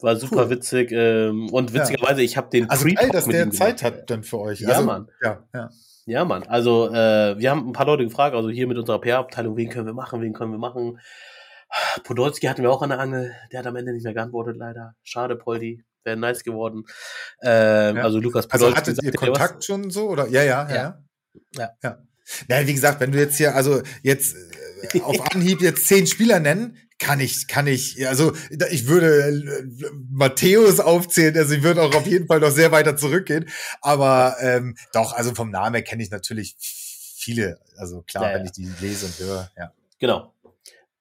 War 0.00 0.16
super 0.16 0.44
cool. 0.44 0.50
witzig. 0.50 0.90
Ähm, 0.92 1.48
und 1.50 1.72
witzigerweise, 1.72 2.22
ich 2.22 2.36
habe 2.36 2.50
den 2.50 2.68
Also 2.68 2.86
geil, 2.86 3.10
dass 3.10 3.26
der 3.26 3.50
Zeit 3.50 3.82
hat 3.82 4.10
dann 4.10 4.22
für 4.22 4.38
euch. 4.38 4.60
Ja, 4.60 4.70
also, 4.70 4.84
Mann. 4.84 5.08
Ja, 5.22 5.44
ja. 5.54 5.70
Ja, 6.06 6.24
Mann. 6.24 6.42
Also, 6.42 6.90
äh, 6.90 7.38
wir 7.38 7.50
haben 7.50 7.68
ein 7.68 7.72
paar 7.72 7.86
Leute 7.86 8.04
gefragt, 8.04 8.34
also 8.34 8.50
hier 8.50 8.66
mit 8.66 8.76
unserer 8.76 9.00
PR-Abteilung, 9.00 9.56
wen 9.56 9.70
können 9.70 9.86
wir 9.86 9.94
machen, 9.94 10.20
wen 10.20 10.34
können 10.34 10.52
wir 10.52 10.58
machen. 10.58 10.98
Podolski 12.04 12.46
hatten 12.46 12.62
wir 12.62 12.70
auch 12.70 12.82
an 12.82 12.90
der 12.90 13.00
Angel, 13.00 13.34
der 13.50 13.60
hat 13.60 13.66
am 13.66 13.76
Ende 13.76 13.92
nicht 13.92 14.04
mehr 14.04 14.14
geantwortet, 14.14 14.56
leider. 14.56 14.94
Schade, 15.02 15.36
Poldi 15.36 15.82
wäre 16.04 16.16
nice 16.16 16.44
geworden. 16.44 16.84
Ähm, 17.42 17.96
ja. 17.96 18.02
Also 18.02 18.20
Lukas 18.20 18.50
also 18.50 18.66
Podolski. 18.66 18.90
Also 18.90 19.02
hattet 19.02 19.04
ihr 19.04 19.12
Kontakt 19.12 19.56
was? 19.58 19.64
schon 19.64 19.90
so? 19.90 20.10
Oder? 20.10 20.28
Ja, 20.28 20.42
ja, 20.42 20.68
ja. 20.68 20.74
Ja. 20.74 20.98
ja. 21.56 21.70
ja. 21.82 21.98
Ja, 22.48 22.66
wie 22.66 22.72
gesagt, 22.72 23.00
wenn 23.00 23.12
du 23.12 23.18
jetzt 23.18 23.36
hier, 23.36 23.54
also 23.54 23.82
jetzt 24.02 24.36
äh, 24.92 25.00
auf 25.00 25.34
Anhieb 25.34 25.60
jetzt 25.60 25.86
zehn 25.86 26.06
Spieler 26.06 26.40
nennen, 26.40 26.78
kann 27.04 27.20
ich, 27.20 27.46
kann 27.48 27.66
ich, 27.66 28.08
also 28.08 28.32
ich 28.70 28.88
würde 28.88 29.28
äh, 29.28 29.90
Matthäus 30.10 30.80
aufzählen, 30.80 31.36
also 31.36 31.54
ich 31.54 31.62
würde 31.62 31.82
auch 31.82 31.94
auf 31.94 32.06
jeden 32.06 32.26
Fall 32.26 32.40
noch 32.40 32.50
sehr 32.50 32.72
weiter 32.72 32.96
zurückgehen. 32.96 33.44
Aber 33.82 34.36
ähm, 34.40 34.74
doch, 34.94 35.12
also 35.12 35.34
vom 35.34 35.50
Namen 35.50 35.74
her 35.74 35.84
kenne 35.84 36.02
ich 36.02 36.10
natürlich 36.10 36.56
viele. 36.58 37.58
Also 37.76 38.02
klar, 38.02 38.30
ja, 38.30 38.38
wenn 38.38 38.46
ich 38.46 38.52
die 38.52 38.70
lese 38.80 39.04
und 39.04 39.18
höre, 39.18 39.50
ja. 39.56 39.72
Genau. 39.98 40.32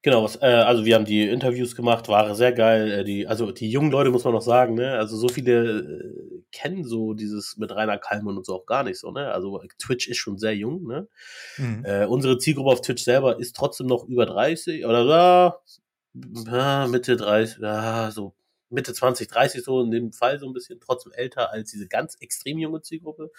Genau, 0.02 0.26
was, 0.26 0.36
äh, 0.42 0.48
also 0.48 0.84
wir 0.84 0.96
haben 0.96 1.06
die 1.06 1.30
Interviews 1.30 1.78
gemacht, 1.78 2.10
war 2.10 2.36
sehr 2.36 2.52
geil. 2.52 2.92
Äh, 2.92 3.04
die, 3.06 3.26
also 3.26 3.54
die 3.54 3.70
jungen 3.70 3.90
Leute 3.90 4.12
muss 4.12 4.26
man 4.26 4.34
noch 4.34 4.42
sagen, 4.42 4.74
ne? 4.74 4.98
Also 4.98 5.16
so 5.16 5.30
viele 5.30 5.80
äh, 5.80 6.44
kennen 6.52 6.84
so 6.84 7.14
dieses 7.14 7.56
mit 7.56 7.72
Rainer 7.72 7.98
Kalman 7.98 8.36
und 8.36 8.46
so 8.46 8.56
auch 8.56 8.66
gar 8.66 8.84
nicht 8.84 9.00
so, 9.00 9.12
ne? 9.12 9.32
Also 9.32 9.62
Twitch 9.80 10.10
ist 10.10 10.18
schon 10.18 10.38
sehr 10.38 10.54
jung, 10.58 10.86
ne? 10.86 11.08
Mhm. 11.58 11.86
Äh, 11.86 12.06
unsere 12.08 12.38
Zielgruppe 12.38 12.72
auf 12.72 12.82
Twitch 12.82 13.06
selber 13.06 13.40
ist 13.40 13.56
trotzdem 13.56 13.88
noch 13.88 14.04
über 14.04 14.26
30 14.26 14.86
oder 14.86 15.06
ja 15.06 15.58
Mitte 16.14 17.18
30, 17.18 17.60
ja, 17.60 18.12
so 18.12 18.36
Mitte 18.74 18.94
20, 18.94 19.28
30 19.28 19.64
so 19.64 19.82
in 19.82 19.92
dem 19.92 20.12
Fall 20.12 20.40
so 20.40 20.48
ein 20.48 20.54
bisschen, 20.54 20.80
trotzdem 20.80 21.12
älter 21.14 21.52
als 21.52 21.72
diese 21.72 21.88
ganz 21.88 22.16
extrem 22.20 22.58
junge 22.58 22.82
Zielgruppe. 22.82 23.32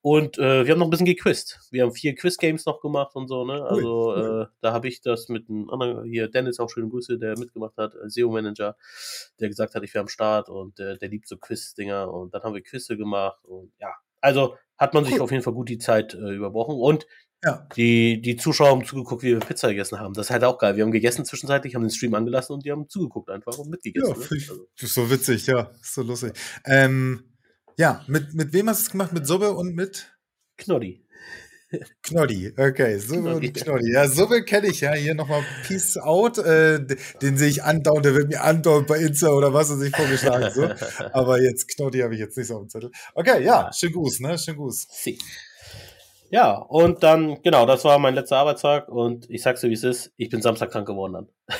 Und 0.00 0.38
äh, 0.38 0.64
wir 0.64 0.72
haben 0.72 0.78
noch 0.78 0.86
ein 0.86 0.90
bisschen 0.90 1.06
gequizt. 1.06 1.60
Wir 1.70 1.82
haben 1.82 1.92
vier 1.92 2.14
Quiz-Games 2.14 2.64
noch 2.64 2.80
gemacht 2.80 3.14
und 3.14 3.28
so, 3.28 3.44
ne? 3.44 3.64
Also 3.64 4.14
cool. 4.14 4.48
äh, 4.48 4.56
da 4.60 4.72
habe 4.72 4.88
ich 4.88 5.00
das 5.00 5.28
mit 5.28 5.48
einem 5.48 5.68
anderen, 5.68 6.04
hier 6.04 6.28
Dennis 6.28 6.60
auch 6.60 6.70
schöne 6.70 6.88
Grüße, 6.88 7.18
der 7.18 7.38
mitgemacht 7.38 7.76
hat, 7.76 7.92
SEO-Manager, 8.06 8.76
der 9.40 9.48
gesagt 9.48 9.74
hat, 9.74 9.82
ich 9.82 9.92
wäre 9.94 10.02
am 10.02 10.08
Start 10.08 10.48
und 10.48 10.78
äh, 10.80 10.96
der 10.96 11.08
liebt 11.08 11.28
so 11.28 11.36
Quiz-Dinger 11.36 12.12
und 12.12 12.32
dann 12.32 12.42
haben 12.42 12.54
wir 12.54 12.62
Quizze 12.62 12.96
gemacht 12.96 13.44
und 13.44 13.72
ja, 13.80 13.92
also 14.20 14.56
hat 14.78 14.94
man 14.94 15.04
sich 15.04 15.14
cool. 15.14 15.22
auf 15.22 15.30
jeden 15.30 15.42
Fall 15.42 15.52
gut 15.52 15.68
die 15.68 15.78
Zeit 15.78 16.14
äh, 16.14 16.34
überbrochen 16.34 16.76
und 16.76 17.06
ja. 17.44 17.66
Die, 17.76 18.22
die 18.22 18.36
Zuschauer 18.36 18.68
haben 18.68 18.84
zugeguckt, 18.84 19.22
wie 19.22 19.32
wir 19.32 19.40
Pizza 19.40 19.68
gegessen 19.68 19.98
haben. 19.98 20.14
Das 20.14 20.26
ist 20.26 20.30
halt 20.30 20.44
auch 20.44 20.58
geil. 20.58 20.76
Wir 20.76 20.84
haben 20.84 20.92
gegessen 20.92 21.24
zwischenzeitlich, 21.24 21.74
haben 21.74 21.82
den 21.82 21.90
Stream 21.90 22.14
angelassen 22.14 22.54
und 22.54 22.64
die 22.64 22.70
haben 22.70 22.88
zugeguckt 22.88 23.30
einfach 23.30 23.58
und 23.58 23.68
mitgegessen. 23.68 24.14
Ja, 24.14 24.18
ne? 24.18 24.26
also. 24.30 24.68
ist 24.80 24.94
so 24.94 25.10
witzig, 25.10 25.46
ja. 25.46 25.70
Ist 25.80 25.94
so 25.94 26.02
lustig. 26.02 26.32
Ähm, 26.64 27.24
ja, 27.76 28.04
mit, 28.06 28.34
mit 28.34 28.52
wem 28.52 28.68
hast 28.68 28.80
du 28.80 28.84
es 28.84 28.90
gemacht? 28.90 29.12
Mit 29.12 29.26
Subbe 29.26 29.52
und 29.52 29.74
mit? 29.74 30.12
Knoddy. 30.56 31.04
Knoddy, 32.02 32.52
okay, 32.56 32.98
Subbe 32.98 33.34
und 33.34 33.54
Knoddy. 33.54 33.92
Ja, 33.92 34.06
Subbe 34.06 34.44
kenne 34.44 34.68
ich 34.68 34.82
ja. 34.82 34.92
Hier 34.92 35.14
nochmal 35.14 35.42
Peace 35.66 35.96
Out. 35.96 36.38
Äh, 36.38 36.86
den 37.22 37.36
sehe 37.36 37.48
ich 37.48 37.64
andauernd, 37.64 38.04
der 38.04 38.14
wird 38.14 38.28
mir 38.28 38.42
andauernd 38.42 38.86
bei 38.86 38.98
Insta 38.98 39.28
oder 39.28 39.52
was 39.52 39.70
er 39.70 39.78
sich 39.78 39.94
vorgeschlagen. 39.94 40.50
So. 40.54 40.68
Aber 41.12 41.40
jetzt 41.40 41.68
Knoddy 41.68 42.00
habe 42.00 42.14
ich 42.14 42.20
jetzt 42.20 42.36
nicht 42.36 42.46
so 42.46 42.56
auf 42.56 42.62
dem 42.62 42.68
Zettel. 42.68 42.90
Okay, 43.14 43.42
ja, 43.42 43.64
ja. 43.64 43.72
schönen 43.72 43.94
Gruß, 43.94 44.20
ne? 44.20 44.38
Schönen 44.38 44.58
Gruß. 44.58 44.86
Sie. 44.90 45.18
Ja, 46.32 46.52
und 46.54 47.02
dann, 47.02 47.42
genau, 47.42 47.66
das 47.66 47.84
war 47.84 47.98
mein 47.98 48.14
letzter 48.14 48.38
Arbeitstag 48.38 48.88
und 48.88 49.28
ich 49.28 49.42
sag's 49.42 49.60
dir, 49.60 49.68
wie 49.68 49.74
es 49.74 49.84
ist, 49.84 50.14
ich 50.16 50.30
bin 50.30 50.40
Samstag 50.40 50.70
krank 50.70 50.86
geworden 50.86 51.12
dann. 51.12 51.28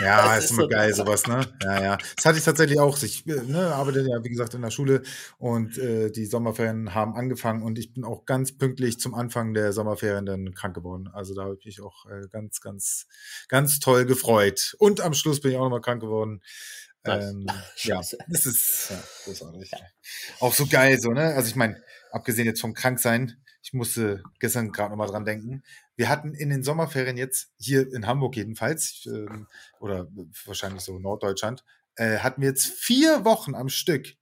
Ja, 0.00 0.36
ist, 0.36 0.44
ist 0.44 0.50
immer 0.52 0.62
so 0.62 0.68
geil, 0.68 0.94
sowas, 0.94 1.26
ne? 1.26 1.40
Ja, 1.60 1.82
ja. 1.82 1.98
Das 2.14 2.24
hatte 2.24 2.38
ich 2.38 2.44
tatsächlich 2.44 2.78
auch. 2.78 3.02
Ich 3.02 3.26
ne, 3.26 3.74
arbeite 3.74 4.06
ja, 4.08 4.22
wie 4.22 4.28
gesagt, 4.28 4.54
in 4.54 4.62
der 4.62 4.70
Schule 4.70 5.02
und 5.38 5.76
äh, 5.76 6.12
die 6.12 6.24
Sommerferien 6.24 6.94
haben 6.94 7.16
angefangen 7.16 7.64
und 7.64 7.80
ich 7.80 7.94
bin 7.94 8.04
auch 8.04 8.24
ganz 8.24 8.56
pünktlich 8.56 9.00
zum 9.00 9.12
Anfang 9.12 9.54
der 9.54 9.72
Sommerferien 9.72 10.24
dann 10.24 10.54
krank 10.54 10.76
geworden. 10.76 11.08
Also 11.12 11.34
da 11.34 11.42
habe 11.42 11.56
ich 11.58 11.66
mich 11.66 11.80
auch 11.82 12.06
äh, 12.06 12.28
ganz, 12.30 12.60
ganz, 12.60 13.08
ganz 13.48 13.80
toll 13.80 14.04
gefreut. 14.04 14.76
Und 14.78 15.00
am 15.00 15.14
Schluss 15.14 15.40
bin 15.40 15.50
ich 15.50 15.56
auch 15.56 15.64
nochmal 15.64 15.80
krank 15.80 16.00
geworden. 16.00 16.42
Ähm, 17.04 17.48
ja, 17.78 17.96
das 17.96 18.46
ist 18.46 18.90
ja, 18.90 19.02
großartig. 19.24 19.68
Ja. 19.68 19.78
Auch 20.38 20.54
so 20.54 20.66
geil, 20.66 21.00
so, 21.00 21.10
ne? 21.10 21.34
Also 21.34 21.48
ich 21.48 21.56
meine, 21.56 21.82
abgesehen 22.12 22.46
jetzt 22.46 22.60
vom 22.60 22.72
Kranksein, 22.72 23.42
ich 23.62 23.72
musste 23.72 24.22
gestern 24.38 24.72
gerade 24.72 24.90
nochmal 24.90 25.08
dran 25.08 25.24
denken. 25.24 25.62
Wir 25.96 26.08
hatten 26.08 26.34
in 26.34 26.50
den 26.50 26.62
Sommerferien 26.62 27.16
jetzt, 27.16 27.50
hier 27.58 27.92
in 27.92 28.06
Hamburg 28.06 28.36
jedenfalls, 28.36 29.06
ähm, 29.06 29.46
oder 29.80 30.08
wahrscheinlich 30.44 30.82
so 30.82 30.98
Norddeutschland, 30.98 31.64
äh, 31.96 32.18
hatten 32.18 32.42
wir 32.42 32.48
jetzt 32.48 32.66
vier 32.66 33.24
Wochen 33.24 33.54
am 33.54 33.68
Stück, 33.68 34.14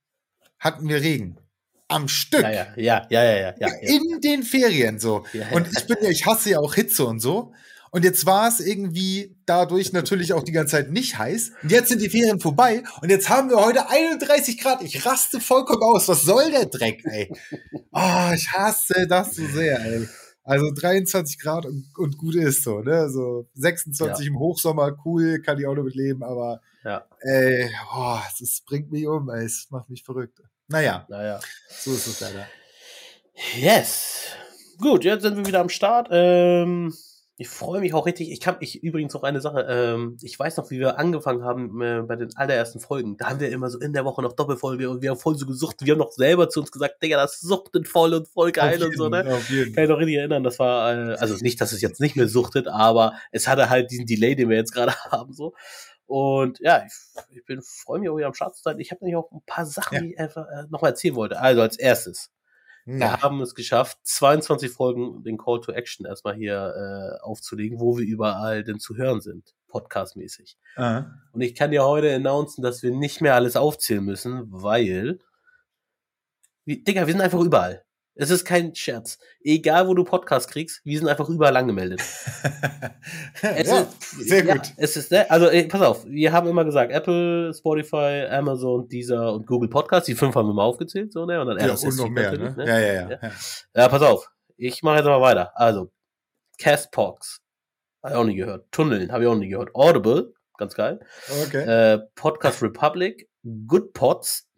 hatten 0.58 0.88
wir 0.88 1.00
Regen. 1.00 1.38
Am 1.88 2.08
Stück. 2.08 2.42
Ja, 2.42 2.50
ja, 2.50 2.74
ja, 2.76 3.06
ja, 3.10 3.36
ja. 3.36 3.54
ja. 3.58 3.68
In 3.82 4.20
den 4.20 4.42
Ferien 4.42 4.98
so. 4.98 5.24
Und 5.52 5.68
ich 5.68 5.86
bin 5.86 5.98
ja, 6.00 6.08
ich 6.08 6.26
hasse 6.26 6.50
ja 6.50 6.58
auch 6.58 6.74
Hitze 6.74 7.06
und 7.06 7.20
so. 7.20 7.54
Und 7.96 8.04
jetzt 8.04 8.26
war 8.26 8.46
es 8.46 8.60
irgendwie 8.60 9.34
dadurch 9.46 9.94
natürlich 9.94 10.34
auch 10.34 10.42
die 10.42 10.52
ganze 10.52 10.72
Zeit 10.72 10.90
nicht 10.90 11.16
heiß. 11.16 11.52
Und 11.62 11.72
jetzt 11.72 11.88
sind 11.88 12.02
die 12.02 12.10
Ferien 12.10 12.38
vorbei. 12.40 12.82
Und 13.00 13.08
jetzt 13.08 13.30
haben 13.30 13.48
wir 13.48 13.56
heute 13.56 13.88
31 13.88 14.58
Grad. 14.58 14.82
Ich 14.82 15.06
raste 15.06 15.40
vollkommen 15.40 15.82
aus. 15.82 16.06
Was 16.06 16.20
soll 16.20 16.50
der 16.50 16.66
Dreck, 16.66 17.02
ey? 17.06 17.32
Oh, 17.92 18.30
ich 18.34 18.52
hasse 18.52 19.06
das 19.08 19.36
so 19.36 19.46
sehr, 19.46 19.80
ey. 19.80 20.06
Also 20.44 20.70
23 20.74 21.38
Grad 21.38 21.64
und, 21.64 21.86
und 21.96 22.18
gut 22.18 22.34
ist 22.34 22.64
so, 22.64 22.80
ne? 22.80 23.08
So 23.08 23.48
26 23.54 24.26
ja. 24.26 24.30
im 24.30 24.38
Hochsommer, 24.38 24.94
cool, 25.06 25.40
kann 25.40 25.58
ich 25.58 25.66
auch 25.66 25.74
noch 25.74 25.84
mit 25.84 25.94
leben, 25.94 26.22
aber 26.22 26.60
ja. 26.84 27.02
ey, 27.20 27.70
oh, 27.96 28.18
das 28.38 28.60
bringt 28.66 28.92
mich 28.92 29.06
um, 29.06 29.30
ey, 29.30 29.46
es 29.46 29.68
macht 29.70 29.88
mich 29.88 30.04
verrückt. 30.04 30.42
Naja, 30.68 31.06
naja. 31.08 31.40
so 31.70 31.94
ist 31.94 32.06
es 32.08 32.20
leider. 32.20 32.46
Yes. 33.56 34.26
Gut, 34.78 35.04
jetzt 35.04 35.22
sind 35.22 35.38
wir 35.38 35.46
wieder 35.46 35.60
am 35.60 35.70
Start. 35.70 36.08
Ähm, 36.10 36.92
Ich 37.38 37.50
freue 37.50 37.80
mich 37.80 37.92
auch 37.92 38.06
richtig. 38.06 38.30
Ich 38.32 38.40
kann 38.40 38.56
ich 38.60 38.82
übrigens 38.82 39.12
noch 39.12 39.22
eine 39.22 39.42
Sache. 39.42 39.66
Ähm, 39.68 40.16
ich 40.22 40.38
weiß 40.38 40.56
noch, 40.56 40.70
wie 40.70 40.78
wir 40.78 40.98
angefangen 40.98 41.44
haben 41.44 41.82
äh, 41.82 42.00
bei 42.00 42.16
den 42.16 42.34
allerersten 42.34 42.80
Folgen. 42.80 43.18
Da 43.18 43.28
haben 43.28 43.40
wir 43.40 43.50
immer 43.50 43.68
so 43.68 43.78
in 43.78 43.92
der 43.92 44.06
Woche 44.06 44.22
noch 44.22 44.32
Doppelfolge 44.32 44.88
und 44.88 45.02
wir 45.02 45.10
haben 45.10 45.18
voll 45.18 45.36
so 45.36 45.44
gesucht. 45.44 45.76
Wir 45.84 45.92
haben 45.92 45.98
noch 45.98 46.12
selber 46.12 46.48
zu 46.48 46.60
uns 46.60 46.72
gesagt, 46.72 47.02
Digga, 47.02 47.18
das 47.18 47.38
suchtet 47.40 47.88
voll 47.88 48.14
und 48.14 48.26
voll 48.26 48.52
geil 48.52 48.82
Auf 48.82 48.88
und 48.88 48.96
so, 48.96 49.04
jeden, 49.04 49.26
ne? 49.26 49.38
jeden. 49.50 49.74
Kann 49.74 49.84
ich 49.84 49.90
noch 49.90 49.98
richtig 49.98 50.16
erinnern. 50.16 50.44
Das 50.44 50.58
war, 50.58 50.92
äh, 51.10 51.14
also 51.16 51.36
nicht, 51.42 51.60
dass 51.60 51.72
es 51.72 51.82
jetzt 51.82 52.00
nicht 52.00 52.16
mehr 52.16 52.28
suchtet, 52.28 52.68
aber 52.68 53.12
es 53.32 53.46
hatte 53.46 53.68
halt 53.68 53.90
diesen 53.90 54.06
Delay, 54.06 54.34
den 54.34 54.48
wir 54.48 54.56
jetzt 54.56 54.72
gerade 54.72 54.94
haben, 55.10 55.34
so. 55.34 55.52
Und 56.06 56.60
ja, 56.60 56.84
ich, 56.86 56.92
ich 57.36 57.44
bin 57.44 57.60
freue 57.60 57.98
mich 57.98 58.08
auch 58.08 58.16
wieder 58.16 58.28
am 58.28 58.34
Start 58.34 58.56
zu 58.56 58.62
sein. 58.62 58.78
Ich 58.78 58.92
habe 58.92 59.04
nämlich 59.04 59.16
auch 59.16 59.30
ein 59.32 59.42
paar 59.44 59.66
Sachen, 59.66 59.94
Ja. 59.96 60.00
die 60.00 60.12
ich 60.12 60.18
einfach 60.18 60.46
äh, 60.46 60.64
noch 60.70 60.80
mal 60.80 60.88
erzählen 60.88 61.16
wollte. 61.16 61.38
Also 61.38 61.60
als 61.60 61.76
erstes. 61.76 62.30
Wir 62.86 62.98
Na, 62.98 63.20
haben 63.20 63.40
es 63.40 63.56
geschafft, 63.56 63.98
22 64.04 64.70
Folgen 64.70 65.24
den 65.24 65.38
Call 65.38 65.60
to 65.60 65.72
Action 65.72 66.06
erstmal 66.06 66.36
hier 66.36 66.72
äh, 66.76 67.20
aufzulegen, 67.24 67.80
wo 67.80 67.98
wir 67.98 68.06
überall 68.06 68.62
denn 68.62 68.78
zu 68.78 68.96
hören 68.96 69.20
sind, 69.20 69.56
podcastmäßig. 69.66 70.56
Und 71.32 71.40
ich 71.40 71.56
kann 71.56 71.72
dir 71.72 71.84
heute 71.84 72.14
announcen, 72.14 72.62
dass 72.62 72.84
wir 72.84 72.92
nicht 72.92 73.20
mehr 73.20 73.34
alles 73.34 73.56
aufzählen 73.56 74.04
müssen, 74.04 74.44
weil, 74.52 75.18
wie, 76.64 76.84
Digga, 76.84 77.08
wir 77.08 77.12
sind 77.12 77.22
einfach 77.22 77.40
überall. 77.40 77.85
Es 78.18 78.30
ist 78.30 78.46
kein 78.46 78.74
Scherz. 78.74 79.18
Egal, 79.42 79.86
wo 79.88 79.94
du 79.94 80.02
Podcast 80.02 80.50
kriegst, 80.50 80.80
wir 80.84 80.98
sind 80.98 81.06
einfach 81.06 81.28
überall 81.28 81.56
angemeldet. 81.56 82.00
Es 83.42 83.68
ja, 83.68 83.80
ist- 83.80 84.10
sehr 84.28 84.44
ja, 84.44 84.54
gut. 84.54 84.72
es 84.78 84.96
ist, 84.96 85.12
ne, 85.12 85.30
also, 85.30 85.48
ey, 85.48 85.68
pass 85.68 85.82
auf, 85.82 86.04
wir 86.06 86.32
haben 86.32 86.48
immer 86.48 86.64
gesagt, 86.64 86.90
Apple, 86.90 87.52
Spotify, 87.54 88.26
Amazon, 88.30 88.88
Deezer 88.88 89.32
und 89.32 89.46
Google 89.46 89.68
Podcast, 89.68 90.08
die 90.08 90.14
fünf 90.14 90.34
haben 90.34 90.48
wir 90.48 90.54
mal 90.54 90.64
aufgezählt, 90.64 91.12
so, 91.12 91.26
ne, 91.26 91.40
und 91.40 91.46
dann 91.46 91.58
Ja, 91.58 91.66
RSS 91.74 91.84
und 91.84 91.96
noch 91.98 92.08
mehr, 92.08 92.32
ne? 92.32 92.38
natürlich, 92.50 92.68
Ja, 92.68 92.78
ja, 92.78 92.92
ja. 92.92 93.10
Ja. 93.10 93.18
ja. 93.22 93.30
Ja, 93.74 93.88
pass 93.88 94.02
auf. 94.02 94.30
Ich 94.56 94.82
mache 94.82 94.96
jetzt 94.96 95.04
mal 95.04 95.20
weiter. 95.20 95.52
Also, 95.54 95.92
Castbox. 96.58 97.40
Habe 98.02 98.14
ich 98.14 98.18
auch 98.20 98.24
nie 98.24 98.36
gehört. 98.36 98.66
Tunneln 98.72 99.12
habe 99.12 99.24
ich 99.24 99.28
auch 99.28 99.34
nie 99.34 99.48
gehört. 99.48 99.74
Audible, 99.74 100.32
ganz 100.56 100.74
geil. 100.74 101.00
Okay. 101.46 101.62
Äh, 101.94 101.98
Podcast 102.14 102.62
Republic, 102.62 103.28
Good 103.66 103.92
Pods, 103.92 104.48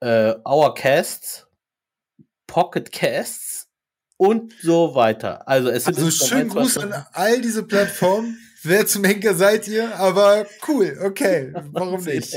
äh, 0.00 0.34
Our 0.48 0.74
Casts, 0.74 1.46
Pocket 2.50 2.90
Casts 2.90 3.68
und 4.16 4.52
so 4.60 4.96
weiter. 4.96 5.46
Also 5.48 5.68
es 5.70 5.84
sind 5.84 5.96
Also 5.96 6.10
schönen 6.10 6.42
ein, 6.42 6.50
zwei, 6.50 6.60
Gruß 6.60 6.78
an 6.78 7.06
all 7.12 7.40
diese 7.40 7.62
Plattformen. 7.62 8.36
Wer 8.62 8.86
zum 8.86 9.04
Henker 9.04 9.34
seid 9.34 9.68
ihr? 9.68 9.96
Aber 9.96 10.44
cool, 10.66 10.98
okay. 11.02 11.54
Warum 11.72 12.02
nicht? 12.02 12.36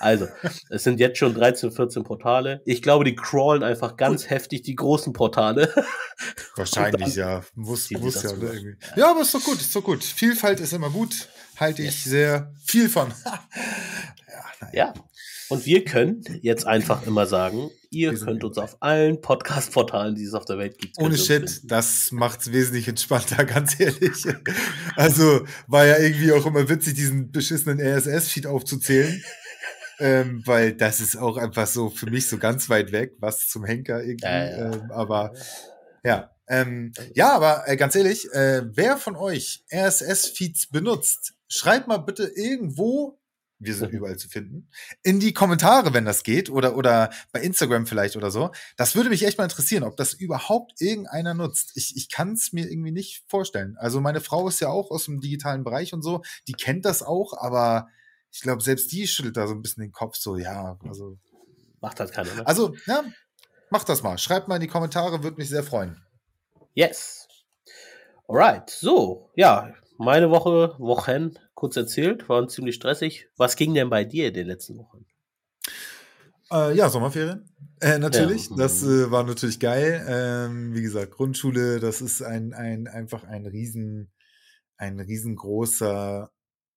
Also, 0.00 0.26
es 0.70 0.82
sind 0.82 0.98
jetzt 0.98 1.18
schon 1.18 1.34
13, 1.34 1.70
14 1.70 2.02
Portale. 2.04 2.62
Ich 2.64 2.82
glaube, 2.82 3.04
die 3.04 3.14
crawlen 3.14 3.62
einfach 3.62 3.96
ganz 3.96 4.30
heftig 4.30 4.62
die 4.62 4.74
großen 4.74 5.12
Portale. 5.12 5.72
Wahrscheinlich, 6.56 7.14
ja. 7.14 7.44
Muss, 7.54 7.88
muss 7.92 8.22
ja. 8.22 8.30
Irgendwie. 8.30 8.76
Ja, 8.96 9.10
aber 9.10 9.20
ist 9.20 9.32
doch 9.34 9.44
gut, 9.44 9.60
ist 9.60 9.76
doch 9.76 9.84
gut. 9.84 10.02
Vielfalt 10.02 10.58
ist 10.58 10.72
immer 10.72 10.90
gut. 10.90 11.28
Halte 11.56 11.82
ich 11.82 11.88
Yes. 11.88 12.04
sehr 12.04 12.52
viel 12.64 12.88
von. 12.88 13.12
ja. 14.72 14.72
Ja. 14.72 14.94
Und 15.48 15.64
wir 15.64 15.84
können 15.84 16.22
jetzt 16.42 16.66
einfach 16.66 17.06
immer 17.06 17.26
sagen, 17.26 17.70
ihr 17.90 18.14
könnt 18.14 18.44
uns 18.44 18.58
auf 18.58 18.76
allen 18.80 19.20
Podcast-Portalen, 19.20 20.14
die 20.14 20.24
es 20.24 20.34
auf 20.34 20.44
der 20.44 20.58
Welt 20.58 20.78
gibt. 20.78 20.98
Ohne 20.98 21.16
Shit, 21.16 21.62
das 21.64 22.12
macht's 22.12 22.52
wesentlich 22.52 22.86
entspannter, 22.88 23.44
ganz 23.46 23.80
ehrlich. 23.80 24.26
Also 24.96 25.46
war 25.66 25.86
ja 25.86 25.98
irgendwie 25.98 26.32
auch 26.32 26.44
immer 26.44 26.68
witzig, 26.68 26.94
diesen 26.94 27.32
beschissenen 27.32 27.80
RSS-Feed 27.80 28.46
aufzuzählen. 28.46 29.22
ähm, 30.00 30.42
weil 30.44 30.74
das 30.74 31.00
ist 31.00 31.16
auch 31.16 31.36
einfach 31.36 31.66
so 31.66 31.90
für 31.90 32.10
mich 32.10 32.28
so 32.28 32.38
ganz 32.38 32.68
weit 32.68 32.92
weg, 32.92 33.16
was 33.18 33.48
zum 33.48 33.64
Henker 33.64 34.02
irgendwie. 34.02 34.26
Ja, 34.26 34.44
ja. 34.44 34.72
Ähm, 34.72 34.90
aber 34.90 35.32
ja. 36.04 36.30
Ähm, 36.50 36.92
ja, 37.14 37.32
aber 37.34 37.64
äh, 37.66 37.76
ganz 37.76 37.94
ehrlich, 37.94 38.32
äh, 38.32 38.62
wer 38.74 38.96
von 38.96 39.16
euch 39.16 39.64
RSS-Feeds 39.70 40.68
benutzt, 40.70 41.34
schreibt 41.48 41.88
mal 41.88 41.98
bitte 41.98 42.30
irgendwo, 42.34 43.18
wir 43.58 43.74
sind 43.74 43.90
überall 43.90 44.16
zu 44.16 44.28
finden, 44.28 44.70
in 45.02 45.20
die 45.20 45.32
Kommentare, 45.32 45.92
wenn 45.92 46.04
das 46.04 46.22
geht, 46.22 46.50
oder, 46.50 46.76
oder 46.76 47.10
bei 47.32 47.40
Instagram 47.40 47.86
vielleicht 47.86 48.16
oder 48.16 48.30
so. 48.30 48.50
Das 48.76 48.94
würde 48.94 49.10
mich 49.10 49.24
echt 49.24 49.38
mal 49.38 49.44
interessieren, 49.44 49.82
ob 49.82 49.96
das 49.96 50.14
überhaupt 50.14 50.80
irgendeiner 50.80 51.34
nutzt. 51.34 51.72
Ich, 51.74 51.96
ich 51.96 52.10
kann 52.10 52.32
es 52.32 52.52
mir 52.52 52.70
irgendwie 52.70 52.92
nicht 52.92 53.24
vorstellen. 53.28 53.76
Also 53.78 54.00
meine 54.00 54.20
Frau 54.20 54.48
ist 54.48 54.60
ja 54.60 54.68
auch 54.68 54.90
aus 54.90 55.06
dem 55.06 55.20
digitalen 55.20 55.64
Bereich 55.64 55.92
und 55.92 56.02
so, 56.02 56.22
die 56.46 56.52
kennt 56.52 56.84
das 56.84 57.02
auch, 57.02 57.34
aber 57.36 57.88
ich 58.30 58.40
glaube, 58.42 58.62
selbst 58.62 58.92
die 58.92 59.06
schüttelt 59.06 59.36
da 59.36 59.46
so 59.46 59.54
ein 59.54 59.62
bisschen 59.62 59.82
den 59.82 59.92
Kopf, 59.92 60.16
so, 60.16 60.36
ja, 60.36 60.78
also. 60.86 61.18
Macht 61.80 62.00
halt 62.00 62.12
keiner, 62.12 62.34
ne? 62.34 62.46
Also, 62.46 62.74
ja, 62.86 63.04
macht 63.70 63.88
das 63.88 64.02
mal. 64.02 64.18
Schreibt 64.18 64.48
mal 64.48 64.56
in 64.56 64.62
die 64.62 64.68
Kommentare, 64.68 65.22
würde 65.22 65.36
mich 65.36 65.48
sehr 65.48 65.62
freuen. 65.62 66.02
Yes. 66.74 67.26
Alright, 68.28 68.68
so, 68.68 69.30
ja, 69.34 69.74
meine 69.98 70.30
Woche, 70.30 70.74
Wochen, 70.78 71.34
kurz 71.54 71.76
erzählt, 71.76 72.28
waren 72.28 72.48
ziemlich 72.48 72.76
stressig. 72.76 73.28
Was 73.36 73.56
ging 73.56 73.74
denn 73.74 73.90
bei 73.90 74.04
dir 74.04 74.28
in 74.28 74.34
den 74.34 74.46
letzten 74.46 74.78
Wochen? 74.78 75.04
Äh, 76.50 76.74
ja, 76.76 76.88
Sommerferien. 76.88 77.44
Äh, 77.80 77.98
natürlich. 77.98 78.48
Ja. 78.48 78.56
Das 78.56 78.82
äh, 78.82 79.10
war 79.10 79.24
natürlich 79.24 79.60
geil. 79.60 80.04
Ähm, 80.08 80.74
wie 80.74 80.82
gesagt, 80.82 81.12
Grundschule, 81.12 81.80
das 81.80 82.00
ist 82.00 82.22
ein, 82.22 82.54
ein, 82.54 82.86
einfach 82.86 83.24
ein 83.24 83.46
riesen, 83.46 84.10
ein 84.76 85.00
riesengroßer, 85.00 86.30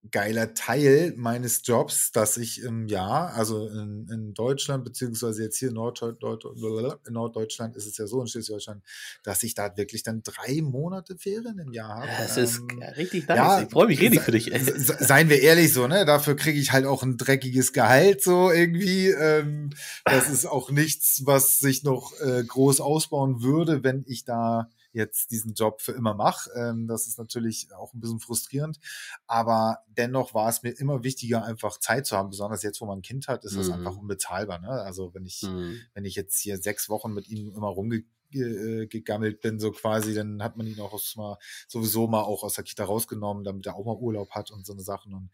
geiler 0.10 0.56
Teil 0.56 1.14
meines 1.16 1.62
Jobs, 1.64 2.12
dass 2.12 2.38
ich 2.38 2.64
im 2.64 2.88
Jahr, 2.88 3.34
also 3.36 3.68
in, 3.68 4.08
in 4.12 4.34
Deutschland, 4.34 4.84
beziehungsweise 4.84 5.44
jetzt 5.44 5.58
hier 5.58 5.70
in, 5.70 5.76
in 5.76 7.14
Norddeutschland 7.14 7.76
ist 7.76 7.86
es 7.86 7.98
ja 7.98 8.08
so, 8.08 8.20
in 8.22 8.28
Schleswig-Holstein, 8.28 8.82
dass 9.24 9.44
ich 9.44 9.54
da 9.54 9.78
wirklich 9.78 10.02
dann 10.02 10.24
drei 10.24 10.62
Monate 10.64 11.18
Ferien 11.18 11.60
im 11.60 11.72
Jahr 11.72 11.98
habe. 12.00 12.10
Es 12.26 12.36
ist 12.38 12.60
Ähm, 12.72 12.82
richtig 12.98 13.28
nice. 13.28 13.38
ja, 13.38 13.62
ich 13.62 13.70
freue 13.70 13.88
mich 13.88 14.00
richtig 14.02 14.22
für 14.22 14.32
dich. 14.32 14.46
se- 14.46 14.98
Seien 15.00 15.30
wir 15.30 15.42
ehrlich 15.42 15.72
so, 15.72 15.88
ne? 15.88 16.04
Dafür 16.06 16.36
kriege 16.36 16.60
ich 16.60 16.72
halt 16.72 16.86
auch 16.86 17.04
ein 17.04 17.18
dreckiges 17.18 17.72
Gehalt 17.72 18.24
so 18.24 18.52
irgendwie. 18.52 19.10
Ähm, 19.10 19.70
das 20.06 20.30
ist 20.32 20.46
auch 20.48 20.72
nichts, 20.72 21.22
was 21.26 21.60
sich 21.60 21.84
noch 21.84 22.12
äh, 22.22 22.44
groß 22.44 22.82
ausbauen 22.82 23.44
würde, 23.44 23.84
wenn 23.84 24.04
ich 24.08 24.26
da 24.26 24.70
jetzt 24.94 25.32
diesen 25.32 25.54
Job 25.54 25.82
für 25.82 25.94
immer 25.94 26.14
mache. 26.14 26.50
Ähm, 26.56 26.88
das 26.88 27.08
ist 27.08 27.18
natürlich 27.18 27.74
auch 27.74 27.94
ein 27.94 28.00
bisschen 28.00 28.20
frustrierend. 28.20 28.80
Aber 29.28 29.80
dennoch 29.88 30.34
war 30.34 30.50
es 30.50 30.64
mir 30.64 30.72
immer 30.72 31.04
wichtiger, 31.04 31.44
einfach 31.46 31.78
Zeit 31.80 32.06
zu 32.06 32.18
haben. 32.18 32.30
Besonders 32.30 32.64
jetzt, 32.64 32.82
wo 32.82 32.86
man 32.86 33.00
ein 33.00 33.04
Kind 33.04 33.28
hat, 33.28 33.46
ist 33.46 33.56
das 33.58 33.68
Mhm. 33.68 33.74
einfach 33.74 33.98
unbezahlbar. 33.98 34.60
Ne? 34.60 34.70
Also 34.70 35.14
wenn 35.14 35.26
ich 35.26 35.42
Hm. 35.42 35.80
wenn 35.94 36.06
ich 36.06 36.16
jetzt 36.16 36.40
hier 36.40 36.58
sechs 36.58 36.90
Wochen 36.90 37.14
mit 37.14 37.28
ihm 37.30 37.52
immer 37.56 37.70
rumgegammelt 37.70 39.42
bin, 39.42 39.60
so 39.60 39.72
quasi, 39.72 40.14
dann 40.14 40.42
hat 40.44 40.58
man 40.58 40.68
ihn 40.68 40.80
auch 40.80 40.94
aus 40.94 41.16
mal, 41.16 41.38
sowieso 41.68 42.08
mal 42.08 42.22
auch 42.24 42.44
aus 42.44 42.54
der 42.56 42.64
Kita 42.64 42.84
rausgenommen, 42.86 43.44
damit 43.44 43.66
er 43.66 43.76
auch 43.76 43.86
mal 43.86 43.96
Urlaub 43.98 44.32
hat 44.32 44.52
und 44.52 44.66
so 44.66 44.74
eine 44.74 44.82
Sachen. 44.84 45.14
Und 45.14 45.30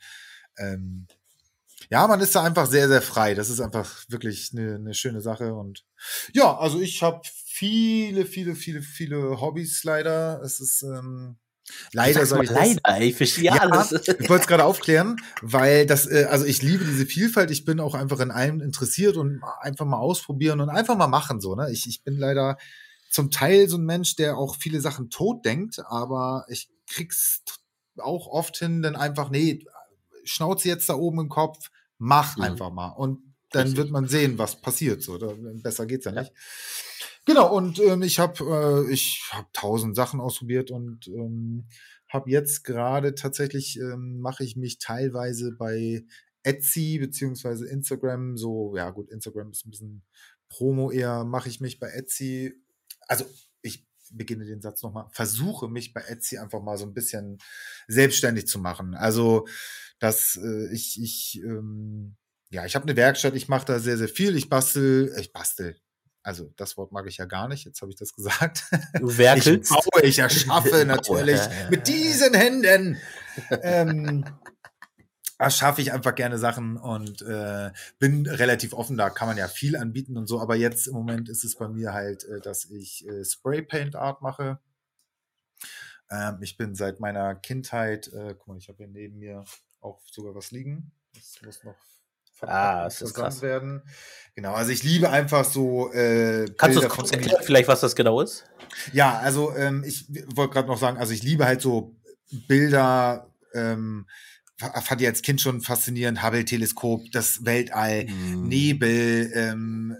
ähm, 0.57 1.07
ja, 1.89 2.07
man 2.07 2.19
ist 2.19 2.35
da 2.35 2.43
einfach 2.43 2.67
sehr, 2.67 2.87
sehr 2.87 3.01
frei. 3.01 3.33
Das 3.33 3.49
ist 3.49 3.61
einfach 3.61 4.03
wirklich 4.09 4.51
eine, 4.53 4.75
eine 4.75 4.93
schöne 4.93 5.21
Sache. 5.21 5.53
Und 5.53 5.85
ja, 6.33 6.57
also 6.57 6.79
ich 6.79 7.01
habe 7.01 7.21
viele, 7.45 8.25
viele, 8.25 8.55
viele, 8.55 8.81
viele 8.81 9.39
Hobbys 9.39 9.83
leider. 9.83 10.41
Es 10.43 10.59
ist 10.59 10.83
ähm, 10.83 11.37
leider, 11.93 12.25
sag 12.25 12.37
mal 12.37 12.43
ich 12.43 12.49
das. 12.49 12.75
leider, 12.85 13.01
ich 13.01 13.15
verstehe 13.15 13.45
Ja, 13.45 13.53
alles. 13.59 13.91
Ich 13.91 14.29
wollte 14.29 14.41
es 14.41 14.47
gerade 14.47 14.65
aufklären, 14.65 15.17
weil 15.41 15.85
das, 15.85 16.07
äh, 16.07 16.27
also 16.29 16.45
ich 16.45 16.61
liebe 16.61 16.83
diese 16.83 17.05
Vielfalt. 17.05 17.51
Ich 17.51 17.63
bin 17.63 17.79
auch 17.79 17.95
einfach 17.95 18.19
in 18.19 18.31
allem 18.31 18.61
interessiert 18.61 19.15
und 19.15 19.41
einfach 19.61 19.85
mal 19.85 19.99
ausprobieren 19.99 20.59
und 20.59 20.69
einfach 20.69 20.97
mal 20.97 21.07
machen 21.07 21.39
so. 21.41 21.55
Ne? 21.55 21.71
Ich, 21.71 21.87
ich 21.87 22.03
bin 22.03 22.17
leider 22.17 22.57
zum 23.09 23.31
Teil 23.31 23.69
so 23.69 23.77
ein 23.77 23.85
Mensch, 23.85 24.15
der 24.15 24.37
auch 24.37 24.57
viele 24.57 24.81
Sachen 24.81 25.09
tot 25.09 25.45
denkt, 25.45 25.79
aber 25.87 26.45
ich 26.49 26.69
krieg's 26.89 27.43
auch 27.97 28.27
oft 28.27 28.57
hin, 28.57 28.81
dann 28.81 28.95
einfach 28.95 29.29
nee, 29.29 29.65
Schnauze 30.27 30.67
jetzt 30.69 30.89
da 30.89 30.95
oben 30.95 31.21
im 31.21 31.29
Kopf, 31.29 31.69
mach 31.97 32.37
Mhm. 32.37 32.43
einfach 32.43 32.71
mal 32.71 32.89
und 32.89 33.35
dann 33.51 33.61
Richtig. 33.69 33.77
wird 33.77 33.91
man 33.91 34.07
sehen, 34.07 34.37
was 34.37 34.61
passiert. 34.61 35.01
So, 35.03 35.17
da, 35.17 35.33
besser 35.63 35.85
geht's 35.85 36.05
ja 36.05 36.11
Ja. 36.11 36.21
nicht. 36.21 36.33
Genau, 37.25 37.53
und 37.55 37.79
ähm, 37.79 38.01
ich 38.03 38.19
habe 38.19 38.85
äh, 38.87 38.91
ich 38.93 39.21
hab 39.31 39.51
tausend 39.53 39.95
Sachen 39.95 40.19
ausprobiert 40.21 40.71
und 40.71 41.07
ähm, 41.07 41.67
habe 42.07 42.29
jetzt 42.31 42.63
gerade 42.63 43.15
tatsächlich, 43.15 43.77
ähm, 43.79 44.19
mache 44.19 44.43
ich 44.43 44.55
mich 44.55 44.79
teilweise 44.79 45.51
bei 45.57 46.05
Etsy 46.43 46.99
beziehungsweise 46.99 47.67
Instagram, 47.67 48.37
so, 48.37 48.75
ja 48.77 48.89
gut, 48.91 49.09
Instagram 49.09 49.51
ist 49.51 49.65
ein 49.65 49.71
bisschen 49.71 50.03
Promo 50.49 50.91
eher, 50.91 51.25
mache 51.25 51.49
ich 51.49 51.59
mich 51.59 51.79
bei 51.79 51.87
Etsy, 51.89 52.53
also 53.07 53.25
ich 53.61 53.85
beginne 54.11 54.45
den 54.45 54.61
Satz 54.61 54.81
nochmal, 54.83 55.07
versuche 55.11 55.67
mich 55.67 55.93
bei 55.93 55.99
Etsy 56.01 56.37
einfach 56.37 56.61
mal 56.61 56.77
so 56.77 56.85
ein 56.85 56.93
bisschen 56.93 57.39
selbstständig 57.89 58.47
zu 58.47 58.59
machen. 58.59 58.95
Also, 58.95 59.45
dass 59.99 60.37
äh, 60.41 60.73
ich, 60.73 61.01
ich, 61.01 61.41
ähm, 61.43 62.15
ja, 62.49 62.65
ich 62.65 62.75
habe 62.75 62.83
eine 62.85 62.95
Werkstatt, 62.95 63.35
ich 63.35 63.47
mache 63.47 63.65
da 63.65 63.79
sehr, 63.79 63.97
sehr 63.97 64.07
viel, 64.09 64.35
ich 64.35 64.49
bastel, 64.49 65.13
ich 65.19 65.33
bastel. 65.33 65.75
Also 66.23 66.51
das 66.57 66.75
Wort 66.77 66.91
mag 66.91 67.07
ich 67.07 67.17
ja 67.17 67.25
gar 67.25 67.47
nicht, 67.47 67.65
jetzt 67.65 67.81
habe 67.81 67.91
ich 67.91 67.97
das 67.97 68.13
gesagt. 68.15 68.63
Du 68.99 69.09
Ich 69.09 69.17
werkelst. 69.17 69.69
baue, 69.69 70.03
ich 70.03 70.19
erschaffe 70.19 70.85
natürlich 70.85 71.37
Ja, 71.37 71.51
ja, 71.51 71.69
mit 71.69 71.87
diesen 71.87 72.33
Händen. 72.33 72.97
ähm, 73.61 74.25
erschaffe 75.39 75.81
ich 75.81 75.93
einfach 75.93 76.15
gerne 76.15 76.37
Sachen 76.39 76.77
und 76.77 77.21
äh, 77.21 77.71
bin 77.99 78.25
relativ 78.27 78.73
offen. 78.73 78.97
Da 78.97 79.09
kann 79.09 79.27
man 79.27 79.37
ja 79.37 79.47
viel 79.47 79.77
anbieten 79.77 80.17
und 80.17 80.27
so. 80.27 80.41
Aber 80.41 80.55
jetzt 80.55 80.87
im 80.87 80.93
Moment 80.95 81.29
ist 81.29 81.43
es 81.43 81.55
bei 81.55 81.67
mir 81.67 81.93
halt, 81.93 82.23
äh, 82.25 82.41
dass 82.41 82.65
ich 82.65 83.07
äh, 83.07 83.23
Spray 83.23 83.61
Paint 83.61 83.95
Art 83.95 84.21
mache. 84.21 84.59
Ähm, 86.09 86.39
ich 86.41 86.57
bin 86.57 86.73
seit 86.75 86.99
meiner 86.99 87.35
Kindheit, 87.35 88.07
äh, 88.13 88.33
guck 88.37 88.47
mal, 88.47 88.57
ich 88.57 88.67
habe 88.69 88.77
hier 88.79 88.87
neben 88.87 89.19
mir 89.19 89.43
auch 89.81 89.99
sogar 90.05 90.35
was 90.35 90.51
liegen. 90.51 90.91
Das 91.13 91.41
muss 91.43 91.63
noch 91.63 91.75
ah, 92.41 92.83
das 92.83 93.01
ist 93.01 93.13
krass. 93.13 93.41
werden. 93.41 93.81
Genau, 94.35 94.53
also 94.53 94.71
ich 94.71 94.83
liebe 94.83 95.09
einfach 95.09 95.45
so. 95.45 95.91
Äh, 95.93 96.45
Kannst 96.57 96.81
du 96.81 96.87
kurz 96.87 97.11
erklären, 97.11 97.41
vielleicht, 97.43 97.67
was 97.67 97.81
das 97.81 97.95
genau 97.95 98.21
ist? 98.21 98.45
Ja, 98.93 99.17
also 99.17 99.55
ähm, 99.55 99.83
ich 99.85 100.05
wollte 100.35 100.53
gerade 100.53 100.67
noch 100.67 100.77
sagen, 100.77 100.97
also 100.97 101.13
ich 101.13 101.23
liebe 101.23 101.45
halt 101.45 101.61
so 101.61 101.95
Bilder. 102.47 103.33
Ähm, 103.53 104.05
fand 104.57 105.01
ich 105.01 105.07
als 105.07 105.21
Kind 105.21 105.39
schon 105.41 105.61
faszinierend. 105.61 106.23
Hubble-Teleskop, 106.23 107.11
das 107.11 107.45
Weltall, 107.45 108.05
mm. 108.05 108.47
Nebel, 108.47 109.31
ähm, 109.33 109.95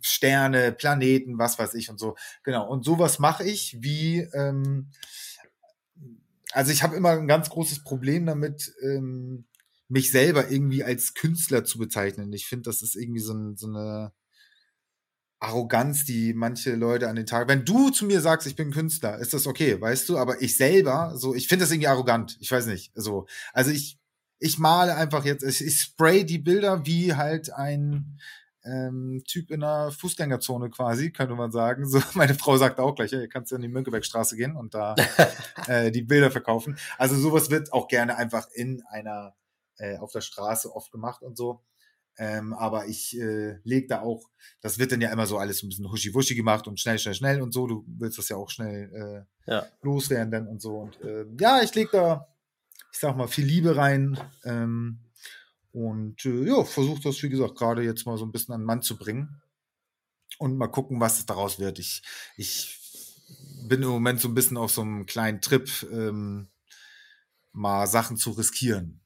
Sterne, 0.00 0.72
Planeten, 0.72 1.38
was 1.38 1.58
weiß 1.58 1.74
ich 1.74 1.90
und 1.90 1.98
so. 1.98 2.16
Genau. 2.42 2.68
Und 2.68 2.84
sowas 2.84 3.18
mache 3.18 3.44
ich 3.44 3.76
wie, 3.80 4.20
ähm, 4.32 4.90
also 6.52 6.72
ich 6.72 6.82
habe 6.82 6.96
immer 6.96 7.10
ein 7.10 7.28
ganz 7.28 7.50
großes 7.50 7.84
Problem 7.84 8.26
damit, 8.26 8.72
ähm, 8.82 9.46
mich 9.88 10.10
selber 10.10 10.50
irgendwie 10.50 10.84
als 10.84 11.14
Künstler 11.14 11.64
zu 11.64 11.78
bezeichnen. 11.78 12.32
Ich 12.32 12.46
finde, 12.46 12.64
das 12.64 12.82
ist 12.82 12.94
irgendwie 12.94 13.20
so, 13.20 13.34
so, 13.54 13.68
eine 13.68 14.12
Arroganz, 15.40 16.04
die 16.04 16.34
manche 16.34 16.74
Leute 16.74 17.08
an 17.08 17.16
den 17.16 17.26
Tag. 17.26 17.48
Wenn 17.48 17.64
du 17.64 17.90
zu 17.90 18.04
mir 18.04 18.20
sagst, 18.20 18.46
ich 18.46 18.56
bin 18.56 18.72
Künstler, 18.72 19.18
ist 19.18 19.32
das 19.32 19.46
okay, 19.46 19.80
weißt 19.80 20.08
du? 20.08 20.18
Aber 20.18 20.42
ich 20.42 20.56
selber, 20.56 21.14
so, 21.16 21.34
ich 21.34 21.48
finde 21.48 21.64
das 21.64 21.70
irgendwie 21.70 21.88
arrogant. 21.88 22.36
Ich 22.40 22.50
weiß 22.50 22.66
nicht. 22.66 22.90
So, 22.94 23.26
also 23.52 23.70
ich, 23.70 23.98
ich 24.40 24.58
male 24.58 24.94
einfach 24.96 25.24
jetzt, 25.24 25.44
ich, 25.44 25.64
ich 25.64 25.80
spray 25.80 26.24
die 26.24 26.38
Bilder 26.38 26.86
wie 26.86 27.14
halt 27.14 27.52
ein 27.52 28.18
ähm, 28.68 29.22
Typ 29.26 29.50
in 29.50 29.62
einer 29.62 29.90
Fußgängerzone 29.90 30.70
quasi, 30.70 31.10
könnte 31.10 31.34
man 31.34 31.50
sagen. 31.50 31.88
So, 31.88 32.00
meine 32.14 32.34
Frau 32.34 32.56
sagt 32.56 32.78
auch 32.78 32.94
gleich, 32.94 33.12
ja, 33.12 33.20
ihr 33.20 33.28
kannst 33.28 33.50
ja 33.50 33.56
in 33.56 33.62
die 33.62 33.68
Mönckebergstraße 33.68 34.36
gehen 34.36 34.56
und 34.56 34.74
da 34.74 34.94
äh, 35.66 35.90
die 35.90 36.02
Bilder 36.02 36.30
verkaufen. 36.30 36.78
Also 36.98 37.16
sowas 37.16 37.50
wird 37.50 37.72
auch 37.72 37.88
gerne 37.88 38.16
einfach 38.16 38.48
in 38.52 38.82
einer, 38.90 39.34
äh, 39.78 39.98
auf 39.98 40.12
der 40.12 40.20
Straße 40.20 40.74
oft 40.74 40.92
gemacht 40.92 41.22
und 41.22 41.36
so. 41.36 41.62
Ähm, 42.20 42.52
aber 42.52 42.86
ich 42.86 43.16
äh, 43.16 43.58
lege 43.62 43.86
da 43.86 44.00
auch, 44.02 44.28
das 44.60 44.78
wird 44.80 44.90
dann 44.90 45.00
ja 45.00 45.12
immer 45.12 45.26
so 45.26 45.38
alles 45.38 45.62
ein 45.62 45.68
bisschen 45.68 45.88
huschi-wuschi 45.88 46.34
gemacht 46.34 46.66
und 46.66 46.80
schnell, 46.80 46.98
schnell, 46.98 47.14
schnell 47.14 47.40
und 47.40 47.52
so. 47.52 47.68
Du 47.68 47.84
willst 47.86 48.18
das 48.18 48.28
ja 48.28 48.36
auch 48.36 48.50
schnell 48.50 49.26
äh, 49.46 49.50
ja. 49.50 49.66
loswerden 49.82 50.32
dann 50.32 50.48
und 50.48 50.60
so. 50.60 50.78
Und 50.78 51.00
äh, 51.00 51.24
ja, 51.38 51.62
ich 51.62 51.72
lege 51.76 51.90
da, 51.92 52.26
ich 52.92 52.98
sag 52.98 53.16
mal, 53.16 53.28
viel 53.28 53.46
Liebe 53.46 53.76
rein. 53.76 54.18
Ähm, 54.44 54.98
und 55.78 56.24
äh, 56.24 56.48
ja, 56.48 56.64
versuche 56.64 57.00
das, 57.02 57.22
wie 57.22 57.28
gesagt, 57.28 57.54
gerade 57.54 57.84
jetzt 57.84 58.04
mal 58.04 58.18
so 58.18 58.24
ein 58.24 58.32
bisschen 58.32 58.52
an 58.52 58.62
den 58.62 58.66
Mann 58.66 58.82
zu 58.82 58.96
bringen. 58.98 59.40
Und 60.38 60.56
mal 60.56 60.66
gucken, 60.66 61.00
was 61.00 61.20
es 61.20 61.26
daraus 61.26 61.60
wird. 61.60 61.78
Ich, 61.78 62.02
ich 62.36 62.80
bin 63.68 63.84
im 63.84 63.88
Moment 63.88 64.20
so 64.20 64.26
ein 64.26 64.34
bisschen 64.34 64.56
auf 64.56 64.72
so 64.72 64.80
einem 64.80 65.06
kleinen 65.06 65.40
Trip, 65.40 65.70
ähm, 65.92 66.48
mal 67.52 67.86
Sachen 67.86 68.16
zu 68.16 68.32
riskieren. 68.32 69.00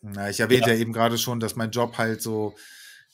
Na, 0.00 0.30
ich 0.30 0.40
erwähnte 0.40 0.70
ja. 0.70 0.76
ja 0.76 0.80
eben 0.80 0.94
gerade 0.94 1.18
schon, 1.18 1.40
dass 1.40 1.56
mein 1.56 1.72
Job 1.72 1.98
halt 1.98 2.22
so, 2.22 2.56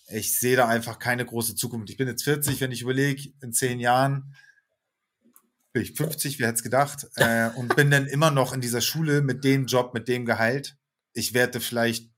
ich 0.06 0.38
sehe 0.38 0.56
da 0.56 0.68
einfach 0.68 1.00
keine 1.00 1.26
große 1.26 1.56
Zukunft. 1.56 1.90
Ich 1.90 1.96
bin 1.96 2.06
jetzt 2.06 2.22
40, 2.22 2.60
wenn 2.60 2.70
ich 2.70 2.82
überlege, 2.82 3.32
in 3.40 3.52
zehn 3.52 3.80
Jahren 3.80 4.36
bin 5.72 5.82
ich 5.82 5.94
50, 5.94 6.38
wer 6.38 6.46
hätte 6.46 6.58
es 6.58 6.62
gedacht, 6.62 7.08
äh, 7.16 7.50
und 7.56 7.74
bin 7.74 7.90
dann 7.90 8.06
immer 8.06 8.30
noch 8.30 8.52
in 8.52 8.60
dieser 8.60 8.80
Schule 8.80 9.20
mit 9.20 9.42
dem 9.42 9.66
Job, 9.66 9.94
mit 9.94 10.06
dem 10.06 10.26
Gehalt. 10.26 10.76
Ich 11.12 11.34
werde 11.34 11.60
vielleicht, 11.60 12.13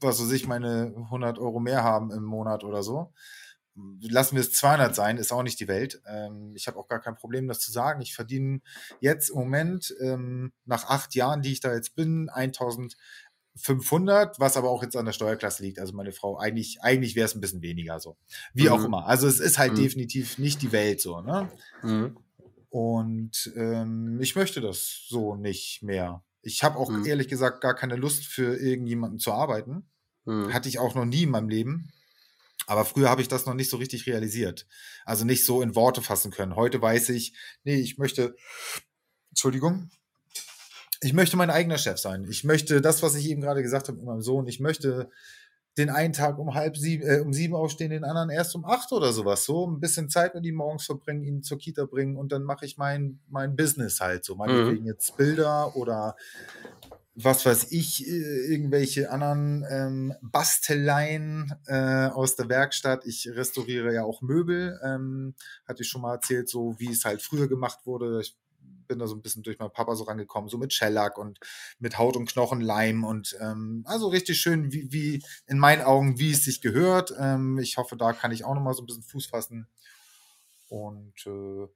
was 0.00 0.20
weiß 0.20 0.32
ich, 0.32 0.46
meine 0.46 0.92
100 0.96 1.38
Euro 1.38 1.60
mehr 1.60 1.82
haben 1.82 2.10
im 2.10 2.24
Monat 2.24 2.64
oder 2.64 2.82
so. 2.82 3.12
Lassen 4.00 4.36
wir 4.36 4.40
es 4.40 4.52
200 4.52 4.94
sein, 4.94 5.18
ist 5.18 5.32
auch 5.32 5.42
nicht 5.42 5.60
die 5.60 5.68
Welt. 5.68 6.00
Ähm, 6.06 6.54
ich 6.56 6.66
habe 6.66 6.78
auch 6.78 6.88
gar 6.88 7.00
kein 7.00 7.14
Problem, 7.14 7.46
das 7.46 7.60
zu 7.60 7.70
sagen. 7.70 8.00
Ich 8.00 8.14
verdiene 8.14 8.60
jetzt 9.00 9.28
im 9.28 9.36
Moment, 9.36 9.94
ähm, 10.00 10.52
nach 10.64 10.88
acht 10.88 11.14
Jahren, 11.14 11.42
die 11.42 11.52
ich 11.52 11.60
da 11.60 11.74
jetzt 11.74 11.94
bin, 11.94 12.30
1000 12.30 12.96
500, 13.56 14.38
was 14.38 14.56
aber 14.56 14.70
auch 14.70 14.82
jetzt 14.82 14.96
an 14.96 15.06
der 15.06 15.12
Steuerklasse 15.12 15.62
liegt. 15.62 15.78
Also 15.78 15.94
meine 15.94 16.12
Frau, 16.12 16.38
eigentlich, 16.38 16.82
eigentlich 16.82 17.16
wäre 17.16 17.24
es 17.24 17.34
ein 17.34 17.40
bisschen 17.40 17.62
weniger 17.62 17.98
so. 18.00 18.16
Wie 18.52 18.64
mhm. 18.64 18.68
auch 18.68 18.84
immer. 18.84 19.06
Also 19.06 19.26
es 19.26 19.40
ist 19.40 19.58
halt 19.58 19.72
mhm. 19.72 19.76
definitiv 19.76 20.38
nicht 20.38 20.62
die 20.62 20.72
Welt 20.72 21.00
so, 21.00 21.20
ne? 21.20 21.50
Mhm. 21.82 22.18
Und 22.68 23.52
ähm, 23.56 24.18
ich 24.20 24.36
möchte 24.36 24.60
das 24.60 25.06
so 25.08 25.36
nicht 25.36 25.82
mehr. 25.82 26.22
Ich 26.46 26.62
habe 26.62 26.78
auch 26.78 26.90
mhm. 26.90 27.04
ehrlich 27.04 27.26
gesagt 27.26 27.60
gar 27.60 27.74
keine 27.74 27.96
Lust 27.96 28.24
für 28.24 28.56
irgendjemanden 28.56 29.18
zu 29.18 29.32
arbeiten. 29.32 29.90
Mhm. 30.24 30.54
Hatte 30.54 30.68
ich 30.68 30.78
auch 30.78 30.94
noch 30.94 31.04
nie 31.04 31.24
in 31.24 31.30
meinem 31.30 31.48
Leben. 31.48 31.92
Aber 32.68 32.84
früher 32.84 33.10
habe 33.10 33.20
ich 33.20 33.26
das 33.26 33.46
noch 33.46 33.54
nicht 33.54 33.68
so 33.68 33.76
richtig 33.76 34.06
realisiert. 34.06 34.66
Also 35.04 35.24
nicht 35.24 35.44
so 35.44 35.60
in 35.60 35.74
Worte 35.74 36.02
fassen 36.02 36.30
können. 36.30 36.54
Heute 36.54 36.80
weiß 36.80 37.08
ich, 37.08 37.34
nee, 37.64 37.76
ich 37.76 37.98
möchte, 37.98 38.36
Entschuldigung, 39.30 39.90
ich 41.00 41.12
möchte 41.12 41.36
mein 41.36 41.50
eigener 41.50 41.78
Chef 41.78 41.98
sein. 41.98 42.24
Ich 42.30 42.44
möchte 42.44 42.80
das, 42.80 43.02
was 43.02 43.16
ich 43.16 43.28
eben 43.28 43.40
gerade 43.40 43.62
gesagt 43.62 43.88
habe 43.88 43.98
mit 43.98 44.06
meinem 44.06 44.22
Sohn, 44.22 44.46
ich 44.46 44.60
möchte 44.60 45.10
den 45.78 45.90
einen 45.90 46.12
Tag 46.12 46.38
um 46.38 46.54
halb 46.54 46.76
sieben, 46.76 47.06
äh, 47.06 47.20
um 47.20 47.32
sieben 47.32 47.54
aufstehen, 47.54 47.90
den 47.90 48.04
anderen 48.04 48.30
erst 48.30 48.54
um 48.54 48.64
acht 48.64 48.92
oder 48.92 49.12
sowas. 49.12 49.44
So 49.44 49.66
ein 49.66 49.80
bisschen 49.80 50.08
Zeit 50.08 50.34
mit 50.34 50.44
ihm 50.44 50.56
morgens 50.56 50.86
verbringen, 50.86 51.22
ihn 51.22 51.42
zur 51.42 51.58
Kita 51.58 51.84
bringen 51.84 52.16
und 52.16 52.32
dann 52.32 52.44
mache 52.44 52.64
ich 52.64 52.78
mein, 52.78 53.20
mein 53.28 53.56
Business 53.56 54.00
halt 54.00 54.24
so. 54.24 54.36
Meinetwegen 54.36 54.82
mhm. 54.82 54.88
jetzt 54.88 55.16
Bilder 55.16 55.76
oder 55.76 56.16
was 57.16 57.46
weiß 57.46 57.72
ich, 57.72 58.06
äh, 58.06 58.52
irgendwelche 58.52 59.10
anderen 59.10 59.64
ähm, 59.70 60.14
Basteleien 60.20 61.52
äh, 61.66 62.08
aus 62.08 62.36
der 62.36 62.48
Werkstatt. 62.50 63.06
Ich 63.06 63.28
restauriere 63.28 63.92
ja 63.92 64.04
auch 64.04 64.20
Möbel. 64.20 64.78
Ähm, 64.84 65.34
hatte 65.66 65.82
ich 65.82 65.88
schon 65.88 66.02
mal 66.02 66.14
erzählt, 66.14 66.48
so 66.48 66.74
wie 66.78 66.92
es 66.92 67.06
halt 67.06 67.22
früher 67.22 67.48
gemacht 67.48 67.80
wurde. 67.86 68.20
Ich 68.20 68.36
bin 68.86 68.98
da 68.98 69.06
so 69.06 69.14
ein 69.14 69.22
bisschen 69.22 69.42
durch 69.42 69.58
meinen 69.58 69.72
Papa 69.72 69.94
so 69.94 70.04
rangekommen, 70.04 70.48
so 70.48 70.58
mit 70.58 70.72
Shellac 70.72 71.18
und 71.18 71.38
mit 71.78 71.98
Haut 71.98 72.16
und 72.16 72.28
Knochen, 72.28 72.60
Leim 72.60 73.04
und 73.04 73.36
ähm, 73.40 73.82
also 73.86 74.08
richtig 74.08 74.40
schön, 74.40 74.72
wie, 74.72 74.90
wie 74.92 75.22
in 75.46 75.58
meinen 75.58 75.82
Augen, 75.82 76.18
wie 76.18 76.32
es 76.32 76.44
sich 76.44 76.60
gehört. 76.60 77.12
Ähm, 77.18 77.58
ich 77.58 77.76
hoffe, 77.76 77.96
da 77.96 78.12
kann 78.12 78.32
ich 78.32 78.44
auch 78.44 78.54
nochmal 78.54 78.74
so 78.74 78.82
ein 78.82 78.86
bisschen 78.86 79.02
Fuß 79.02 79.26
fassen. 79.26 79.68
Und 80.68 81.14
äh, 81.26 81.68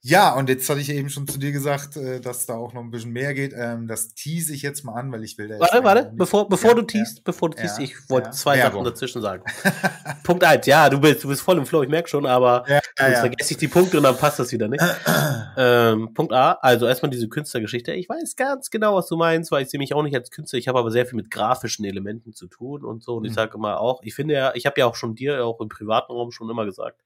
ja, 0.00 0.34
und 0.34 0.48
jetzt 0.48 0.68
hatte 0.70 0.80
ich 0.80 0.90
eben 0.90 1.10
schon 1.10 1.26
zu 1.26 1.38
dir 1.38 1.50
gesagt, 1.50 1.96
äh, 1.96 2.20
dass 2.20 2.46
da 2.46 2.54
auch 2.54 2.72
noch 2.72 2.82
ein 2.82 2.90
bisschen 2.90 3.10
mehr 3.10 3.34
geht. 3.34 3.52
Ähm, 3.56 3.88
das 3.88 4.14
tease 4.14 4.54
ich 4.54 4.62
jetzt 4.62 4.84
mal 4.84 4.94
an, 4.94 5.10
weil 5.10 5.24
ich 5.24 5.36
will 5.38 5.48
da 5.48 5.58
Warte, 5.58 5.82
warte, 5.82 6.12
bevor, 6.14 6.48
bevor 6.48 6.70
ja, 6.70 6.76
du 6.76 6.82
teast, 6.82 7.16
ja, 7.16 7.22
bevor 7.24 7.50
du 7.50 7.56
teast, 7.56 7.78
ja, 7.78 7.84
ich 7.84 8.08
wollte 8.08 8.30
zwei 8.30 8.58
Sachen 8.58 8.84
dazwischen 8.84 9.20
sagen. 9.20 9.42
Punkt 10.22 10.44
eins, 10.44 10.66
ja, 10.66 10.88
du 10.88 11.00
bist, 11.00 11.24
du 11.24 11.28
bist 11.28 11.42
voll 11.42 11.58
im 11.58 11.66
Flow, 11.66 11.82
ich 11.82 11.88
merke 11.88 12.08
schon, 12.08 12.26
aber 12.26 12.64
sonst 12.96 13.18
vergesse 13.18 13.54
ich 13.54 13.58
die 13.58 13.66
Punkte 13.66 13.96
und 13.96 14.04
dann 14.04 14.16
passt 14.16 14.38
das 14.38 14.52
wieder 14.52 14.68
nicht. 14.68 14.84
ähm, 15.56 16.14
Punkt 16.14 16.32
A, 16.32 16.52
also 16.52 16.86
erstmal 16.86 17.10
diese 17.10 17.28
Künstlergeschichte. 17.28 17.92
Ich 17.92 18.08
weiß 18.08 18.36
ganz 18.36 18.70
genau, 18.70 18.94
was 18.94 19.08
du 19.08 19.16
meinst, 19.16 19.50
weil 19.50 19.64
ich 19.64 19.68
sehe 19.68 19.78
mich 19.78 19.94
auch 19.94 20.04
nicht 20.04 20.14
als 20.14 20.30
Künstler. 20.30 20.60
Ich 20.60 20.68
habe 20.68 20.78
aber 20.78 20.92
sehr 20.92 21.06
viel 21.06 21.16
mit 21.16 21.30
grafischen 21.30 21.84
Elementen 21.84 22.32
zu 22.32 22.46
tun 22.46 22.84
und 22.84 23.02
so. 23.02 23.16
Und 23.16 23.24
ich 23.24 23.32
mhm. 23.32 23.36
sage 23.36 23.56
immer 23.56 23.80
auch, 23.80 24.00
ich 24.04 24.14
finde 24.14 24.34
ja, 24.34 24.52
ich 24.54 24.64
habe 24.64 24.78
ja 24.78 24.86
auch 24.86 24.94
schon 24.94 25.16
dir, 25.16 25.44
auch 25.44 25.60
im 25.60 25.68
privaten 25.68 26.12
Raum 26.12 26.30
schon 26.30 26.48
immer 26.48 26.64
gesagt, 26.64 27.02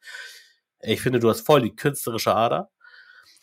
ich 0.82 1.00
finde, 1.00 1.20
du 1.20 1.30
hast 1.30 1.40
voll 1.40 1.62
die 1.62 1.74
künstlerische 1.74 2.34
Ader. 2.34 2.70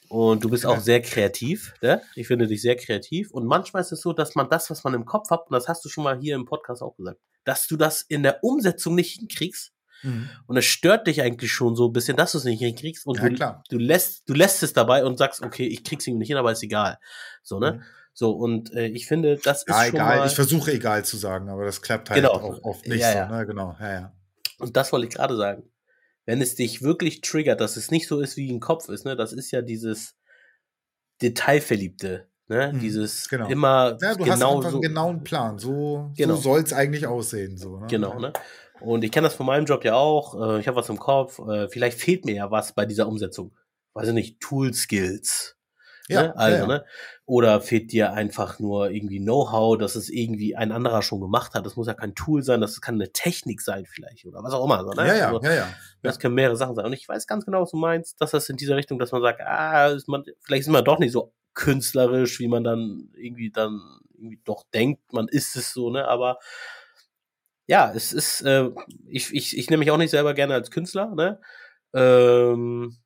Und 0.09 0.43
du 0.43 0.49
bist 0.49 0.65
auch 0.65 0.79
sehr 0.79 1.01
kreativ, 1.01 1.75
ne? 1.81 2.01
Ich 2.15 2.25
finde 2.27 2.47
dich 2.47 2.63
sehr 2.63 2.75
kreativ. 2.75 3.29
Und 3.29 3.45
manchmal 3.45 3.83
ist 3.83 3.91
es 3.91 4.01
so, 4.01 4.11
dass 4.11 4.33
man 4.33 4.49
das, 4.49 4.69
was 4.71 4.83
man 4.83 4.95
im 4.95 5.05
Kopf 5.05 5.29
hat, 5.29 5.45
und 5.47 5.53
das 5.53 5.67
hast 5.67 5.85
du 5.85 5.89
schon 5.89 6.03
mal 6.03 6.19
hier 6.19 6.35
im 6.35 6.45
Podcast 6.45 6.81
auch 6.81 6.97
gesagt, 6.97 7.19
dass 7.43 7.67
du 7.67 7.77
das 7.77 8.01
in 8.01 8.23
der 8.23 8.43
Umsetzung 8.43 8.95
nicht 8.95 9.19
hinkriegst. 9.19 9.71
Mhm. 10.01 10.29
Und 10.47 10.57
es 10.57 10.65
stört 10.65 11.05
dich 11.05 11.21
eigentlich 11.21 11.51
schon 11.51 11.75
so 11.75 11.87
ein 11.87 11.93
bisschen, 11.93 12.17
dass 12.17 12.31
du 12.31 12.39
es 12.39 12.43
nicht 12.43 12.59
hinkriegst. 12.59 13.05
Und 13.05 13.19
ja, 13.21 13.61
du, 13.69 13.77
du 13.77 13.83
lässt, 13.83 14.27
du 14.27 14.33
lässt 14.33 14.63
es 14.63 14.73
dabei 14.73 15.05
und 15.05 15.17
sagst, 15.17 15.43
okay, 15.43 15.67
ich 15.67 15.83
krieg's 15.83 16.07
irgendwie 16.07 16.21
nicht 16.21 16.29
hin, 16.29 16.37
aber 16.37 16.51
ist 16.51 16.63
egal. 16.63 16.97
So, 17.43 17.59
ne? 17.59 17.73
Mhm. 17.73 17.83
So, 18.13 18.31
und 18.31 18.73
äh, 18.73 18.87
ich 18.87 19.05
finde, 19.05 19.37
das 19.37 19.63
ja, 19.67 19.75
ist 19.75 19.87
schon 19.89 19.95
egal. 19.95 20.17
Mal 20.17 20.27
ich 20.27 20.33
versuche 20.33 20.71
egal 20.71 21.05
zu 21.05 21.17
sagen, 21.17 21.49
aber 21.49 21.65
das 21.65 21.83
klappt 21.83 22.09
halt 22.09 22.19
genau. 22.19 22.33
auch 22.33 22.63
oft 22.63 22.87
nicht 22.87 22.99
ja, 22.99 23.27
so, 23.27 23.35
ne? 23.35 23.45
Genau, 23.45 23.77
ja, 23.79 23.91
ja. 23.91 24.13
Und 24.57 24.75
das 24.75 24.91
wollte 24.91 25.07
ich 25.07 25.13
gerade 25.13 25.37
sagen 25.37 25.69
wenn 26.25 26.41
es 26.41 26.55
dich 26.55 26.81
wirklich 26.81 27.21
triggert, 27.21 27.61
dass 27.61 27.77
es 27.77 27.91
nicht 27.91 28.07
so 28.07 28.19
ist, 28.19 28.37
wie 28.37 28.51
ein 28.51 28.59
Kopf 28.59 28.89
ist, 28.89 29.05
ne, 29.05 29.15
das 29.15 29.33
ist 29.33 29.51
ja 29.51 29.61
dieses 29.61 30.15
Detailverliebte, 31.21 32.27
ne, 32.47 32.71
hm, 32.71 32.79
dieses 32.79 33.29
genau. 33.29 33.47
immer 33.47 33.97
ja, 34.01 34.15
du 34.15 34.23
genau 34.23 34.57
hast 34.57 34.63
so, 34.63 34.77
einen 34.77 34.81
genauen 34.81 35.23
Plan, 35.23 35.57
so, 35.57 36.11
genau. 36.15 36.35
so 36.35 36.41
soll 36.41 36.61
es 36.61 36.73
eigentlich 36.73 37.07
aussehen, 37.07 37.57
so, 37.57 37.79
ne? 37.79 37.87
Genau, 37.87 38.19
ne. 38.19 38.33
Und 38.79 39.03
ich 39.03 39.11
kenne 39.11 39.27
das 39.27 39.35
von 39.35 39.45
meinem 39.45 39.65
Job 39.65 39.83
ja 39.83 39.95
auch, 39.95 40.39
äh, 40.39 40.59
ich 40.59 40.67
habe 40.67 40.77
was 40.77 40.89
im 40.89 40.99
Kopf, 40.99 41.39
äh, 41.39 41.67
vielleicht 41.67 41.99
fehlt 41.99 42.25
mir 42.25 42.35
ja 42.35 42.51
was 42.51 42.73
bei 42.73 42.85
dieser 42.85 43.07
Umsetzung. 43.07 43.51
Weiß 43.93 44.07
ich 44.07 44.13
nicht, 44.13 44.39
Tool 44.39 44.73
Skills, 44.73 45.57
ja, 46.09 46.23
ne? 46.23 46.37
Also, 46.37 46.57
ja, 46.57 46.67
ne? 46.67 46.85
Oder 47.25 47.61
fehlt 47.61 47.91
dir 47.91 48.13
einfach 48.13 48.59
nur 48.59 48.89
irgendwie 48.89 49.19
Know-how, 49.19 49.77
dass 49.77 49.95
es 49.95 50.09
irgendwie 50.09 50.55
ein 50.55 50.71
anderer 50.71 51.01
schon 51.01 51.21
gemacht 51.21 51.53
hat. 51.53 51.65
Das 51.65 51.75
muss 51.75 51.87
ja 51.87 51.93
kein 51.93 52.15
Tool 52.15 52.43
sein, 52.43 52.61
das 52.61 52.81
kann 52.81 52.95
eine 52.95 53.11
Technik 53.11 53.61
sein 53.61 53.85
vielleicht 53.85 54.25
oder 54.25 54.43
was 54.43 54.53
auch 54.53 54.65
immer. 54.65 54.83
So, 54.83 54.91
ne? 54.91 55.07
ja, 55.07 55.15
ja, 55.15 55.27
also, 55.27 55.41
ja, 55.43 55.53
ja. 55.53 55.67
Das 56.01 56.19
können 56.19 56.35
mehrere 56.35 56.55
Sachen 56.55 56.75
sein. 56.75 56.85
Und 56.85 56.93
ich 56.93 57.07
weiß 57.07 57.27
ganz 57.27 57.45
genau, 57.45 57.61
was 57.61 57.71
du 57.71 57.77
meinst, 57.77 58.19
dass 58.21 58.31
das 58.31 58.49
in 58.49 58.57
dieser 58.57 58.75
Richtung, 58.75 58.99
dass 58.99 59.11
man 59.11 59.21
sagt, 59.21 59.41
ah, 59.41 59.87
ist 59.87 60.07
man, 60.07 60.23
vielleicht 60.41 60.61
ist 60.61 60.69
man 60.69 60.83
doch 60.83 60.99
nicht 60.99 61.11
so 61.11 61.33
künstlerisch, 61.53 62.39
wie 62.39 62.47
man 62.47 62.63
dann 62.63 63.09
irgendwie 63.15 63.51
dann 63.51 63.99
irgendwie 64.13 64.41
doch 64.43 64.63
denkt, 64.73 65.13
man 65.13 65.27
ist 65.27 65.55
es 65.55 65.73
so, 65.73 65.89
ne? 65.89 66.07
Aber 66.07 66.39
ja, 67.67 67.91
es 67.93 68.13
ist, 68.13 68.41
äh, 68.41 68.69
ich, 69.07 69.33
ich, 69.33 69.57
ich 69.57 69.69
nehme 69.69 69.79
mich 69.79 69.91
auch 69.91 69.97
nicht 69.97 70.11
selber 70.11 70.33
gerne 70.33 70.55
als 70.55 70.71
Künstler, 70.71 71.13
ne? 71.13 71.39
Ähm, 71.93 72.97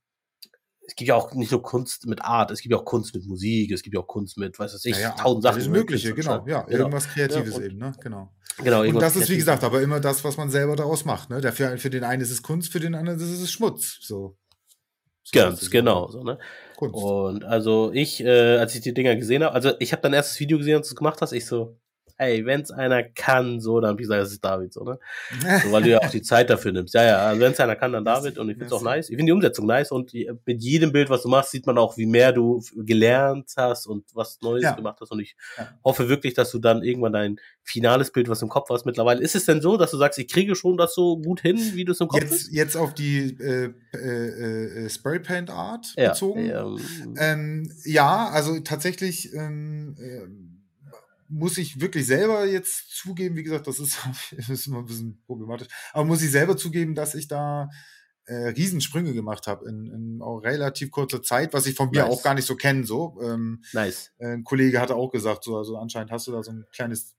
es 0.85 0.95
gibt 0.95 1.07
ja 1.07 1.15
auch 1.15 1.33
nicht 1.33 1.51
nur 1.51 1.61
Kunst 1.61 2.05
mit 2.07 2.21
Art, 2.21 2.51
es 2.51 2.61
gibt 2.61 2.73
ja 2.73 2.79
auch 2.79 2.85
Kunst 2.85 3.15
mit 3.15 3.25
Musik, 3.25 3.71
es 3.71 3.83
gibt 3.83 3.95
ja 3.95 4.01
auch 4.01 4.07
Kunst 4.07 4.37
mit, 4.37 4.59
was 4.59 4.73
weiß 4.73 4.85
ich, 4.85 4.95
Ja, 4.95 5.01
ja, 5.01 5.11
tausend 5.11 5.43
Sachen. 5.43 5.55
alles 5.55 5.69
Mögliche, 5.69 6.13
genau. 6.13 6.45
Ja, 6.47 6.61
Genau. 6.63 6.79
irgendwas 6.79 7.07
Kreatives 7.07 7.57
Ja, 7.57 7.63
eben, 7.63 7.77
ne? 7.77 7.93
Genau. 8.01 8.33
Genau, 8.57 8.81
Und 8.83 9.01
das 9.01 9.15
ist, 9.15 9.29
wie 9.29 9.37
gesagt, 9.37 9.63
aber 9.63 9.81
immer 9.81 9.99
das, 9.99 10.23
was 10.23 10.37
man 10.37 10.49
selber 10.49 10.75
daraus 10.75 11.05
macht. 11.05 11.29
Ne? 11.29 11.41
Der 11.41 11.53
für, 11.53 11.89
den 11.89 12.03
einen 12.03 12.21
ist 12.21 12.29
es 12.29 12.43
Kunst, 12.43 12.71
für 12.71 12.79
den 12.79 12.93
anderen 12.93 13.19
ist 13.19 13.41
es 13.41 13.51
Schmutz. 13.51 13.97
So. 14.01 14.37
so 15.23 15.31
Ganz 15.39 15.71
genau. 15.71 16.09
So, 16.11 16.23
ne? 16.23 16.37
Kunst. 16.75 16.95
Und 16.95 17.43
also 17.45 17.91
ich, 17.93 18.23
äh, 18.23 18.57
als 18.57 18.75
ich 18.75 18.81
die 18.81 18.93
Dinger 18.93 19.15
gesehen 19.15 19.43
habe, 19.43 19.55
also 19.55 19.71
ich 19.79 19.91
habe 19.91 20.03
dein 20.03 20.13
erstes 20.13 20.39
Video 20.39 20.59
gesehen, 20.59 20.77
als 20.77 20.87
du 20.87 20.93
es 20.93 20.97
gemacht 20.97 21.19
hast, 21.21 21.31
ich 21.31 21.47
so, 21.47 21.79
ey, 22.17 22.45
wenn's 22.45 22.71
einer 22.71 23.03
kann, 23.03 23.59
so, 23.59 23.79
dann 23.79 23.91
hab 23.91 23.99
ich 23.99 24.03
gesagt, 24.03 24.21
das 24.21 24.31
ist 24.31 24.43
David, 24.43 24.73
so, 24.73 24.83
ne? 24.83 24.99
So, 25.63 25.71
weil 25.71 25.83
du 25.83 25.89
ja 25.89 25.99
auch 25.99 26.09
die 26.09 26.21
Zeit 26.21 26.49
dafür 26.49 26.71
nimmst. 26.71 26.93
Ja, 26.93 27.03
ja, 27.03 27.17
also 27.25 27.41
wenn's 27.41 27.59
einer 27.59 27.75
kann, 27.75 27.91
dann 27.93 28.05
David 28.05 28.37
und 28.37 28.49
ich 28.49 28.57
find's 28.57 28.71
auch 28.73 28.81
Merci. 28.81 28.97
nice. 28.97 29.09
Ich 29.09 29.15
finde 29.15 29.29
die 29.29 29.33
Umsetzung 29.33 29.65
nice 29.65 29.91
und 29.91 30.11
die, 30.13 30.29
mit 30.45 30.61
jedem 30.61 30.91
Bild, 30.91 31.09
was 31.09 31.23
du 31.23 31.29
machst, 31.29 31.51
sieht 31.51 31.65
man 31.65 31.77
auch, 31.77 31.97
wie 31.97 32.05
mehr 32.05 32.31
du 32.31 32.61
gelernt 32.75 33.51
hast 33.57 33.87
und 33.87 34.05
was 34.13 34.39
Neues 34.41 34.63
Ja. 34.63 34.71
gemacht 34.75 34.99
hast 35.01 35.11
und 35.11 35.19
ich 35.19 35.35
Ja. 35.57 35.69
hoffe 35.83 36.09
wirklich, 36.09 36.33
dass 36.33 36.51
du 36.51 36.59
dann 36.59 36.83
irgendwann 36.83 37.13
dein 37.13 37.39
finales 37.63 38.11
Bild, 38.11 38.29
was 38.29 38.41
im 38.41 38.49
Kopf 38.49 38.69
hast 38.69 38.85
mittlerweile, 38.85 39.21
ist 39.21 39.35
es 39.35 39.45
denn 39.45 39.61
so, 39.61 39.77
dass 39.77 39.91
du 39.91 39.97
sagst, 39.97 40.19
ich 40.19 40.27
kriege 40.27 40.55
schon 40.55 40.77
das 40.77 40.93
so 40.95 41.17
gut 41.17 41.41
hin, 41.41 41.57
wie 41.73 41.85
du 41.85 41.91
es 41.93 41.99
im 42.01 42.07
Kopf 42.07 42.21
Jetzt, 42.21 42.31
hast? 42.33 42.51
jetzt 42.51 42.75
auf 42.77 42.93
die 42.93 43.37
äh, 43.39 43.73
äh, 43.93 44.85
äh, 44.85 44.89
Spraypaint 44.89 45.49
Art 45.49 45.93
Ja, 45.97 46.09
bezogen. 46.09 46.49
ähm, 46.49 47.15
Ähm, 47.17 47.71
ja, 47.85 48.29
also 48.29 48.59
tatsächlich 48.59 49.33
ähm, 49.33 49.95
ähm, 49.99 50.52
muss 51.33 51.57
ich 51.57 51.81
wirklich 51.81 52.05
selber 52.05 52.45
jetzt 52.45 52.95
zugeben, 52.95 53.35
wie 53.35 53.43
gesagt, 53.43 53.67
das 53.67 53.79
ist, 53.79 53.97
das 54.37 54.49
ist 54.49 54.67
immer 54.67 54.79
ein 54.79 54.85
bisschen 54.85 55.21
problematisch, 55.25 55.67
aber 55.91 56.05
muss 56.05 56.21
ich 56.21 56.31
selber 56.31 56.55
zugeben, 56.55 56.95
dass 56.95 57.15
ich 57.15 57.27
da 57.27 57.69
äh, 58.25 58.49
Riesensprünge 58.49 59.13
gemacht 59.13 59.47
habe 59.47 59.67
in, 59.67 59.87
in 59.87 60.21
auch 60.21 60.39
relativ 60.39 60.91
kurzer 60.91 61.21
Zeit, 61.21 61.53
was 61.53 61.65
ich 61.65 61.75
von 61.75 61.89
mir 61.89 62.03
Nice. 62.03 62.11
auch 62.11 62.23
gar 62.23 62.33
nicht 62.35 62.45
so 62.45 62.55
kenne. 62.55 62.85
So. 62.85 63.19
Ähm, 63.21 63.63
nice. 63.73 64.11
ein 64.19 64.43
Kollege 64.43 64.79
hatte 64.79 64.95
auch 64.95 65.11
gesagt, 65.11 65.43
so, 65.43 65.57
also 65.57 65.77
anscheinend 65.77 66.11
hast 66.11 66.27
du 66.27 66.31
da 66.31 66.41
so 66.41 66.51
ein 66.51 66.65
kleines 66.71 67.15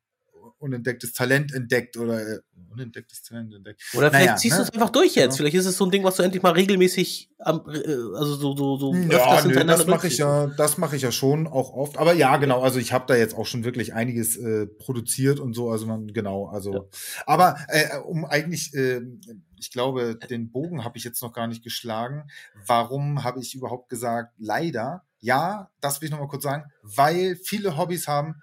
unentdecktes 0.65 1.13
Talent 1.13 1.53
entdeckt 1.53 1.97
oder 1.97 2.21
äh, 2.21 2.41
unentdecktes 2.73 3.23
Talent 3.23 3.55
entdeckt. 3.55 3.83
Oder 3.95 4.11
vielleicht 4.11 4.27
Naja, 4.27 4.37
ziehst 4.37 4.59
ne? 4.59 4.65
du 4.65 4.69
es 4.69 4.75
einfach 4.75 4.91
durch 4.91 5.15
jetzt. 5.15 5.25
Genau. 5.25 5.37
Vielleicht 5.37 5.57
ist 5.57 5.67
es 5.67 5.77
so 5.77 5.85
ein 5.85 5.91
Ding, 5.91 6.03
was 6.03 6.17
du 6.17 6.23
endlich 6.23 6.43
mal 6.43 6.53
regelmäßig 6.53 7.31
am, 7.39 7.65
äh, 7.69 7.79
also 8.17 8.35
so, 8.35 8.57
so, 8.57 8.77
so 8.77 8.95
Ja, 8.95 9.45
nö, 9.45 9.65
das 9.65 9.87
mache 9.87 10.07
ich 10.07 10.19
ja, 10.19 10.47
das 10.47 10.79
mache 10.79 10.97
ich 10.97 11.03
ja 11.03 11.13
schon 11.13 11.47
auch 11.47 11.73
oft. 11.73 11.99
Aber 11.99 12.15
ja, 12.15 12.37
genau, 12.39 12.63
also 12.63 12.79
ich 12.79 12.93
habe 12.93 13.05
da 13.07 13.17
jetzt 13.17 13.35
auch 13.35 13.47
schon 13.47 13.65
wirklich 13.65 13.95
einiges 13.95 14.37
äh, 14.37 14.67
produziert 14.67 15.39
und 15.39 15.55
so, 15.55 15.71
also 15.71 15.87
man, 15.87 16.09
genau, 16.09 16.47
also. 16.47 16.73
Ja. 16.73 16.81
Aber 17.27 17.57
äh, 17.69 17.99
um 17.99 18.25
eigentlich, 18.25 18.75
äh, 18.75 19.03
ich 19.59 19.71
glaube, 19.71 20.17
den 20.31 20.51
Bogen 20.51 20.85
habe 20.85 20.99
ich 20.99 21.05
jetzt 21.05 21.23
noch 21.23 21.33
gar 21.33 21.47
nicht 21.47 21.63
geschlagen. 21.63 22.25
Warum 22.67 23.25
habe 23.25 23.41
ich 23.41 23.55
überhaupt 23.55 23.89
gesagt, 23.89 24.35
leider? 24.39 25.05
Ja, 25.21 25.71
das 25.81 26.01
will 26.01 26.07
ich 26.07 26.13
noch 26.13 26.21
mal 26.21 26.29
kurz 26.29 26.43
sagen, 26.43 26.65
weil 26.83 27.37
viele 27.37 27.79
Hobbys 27.79 28.09
haben 28.09 28.43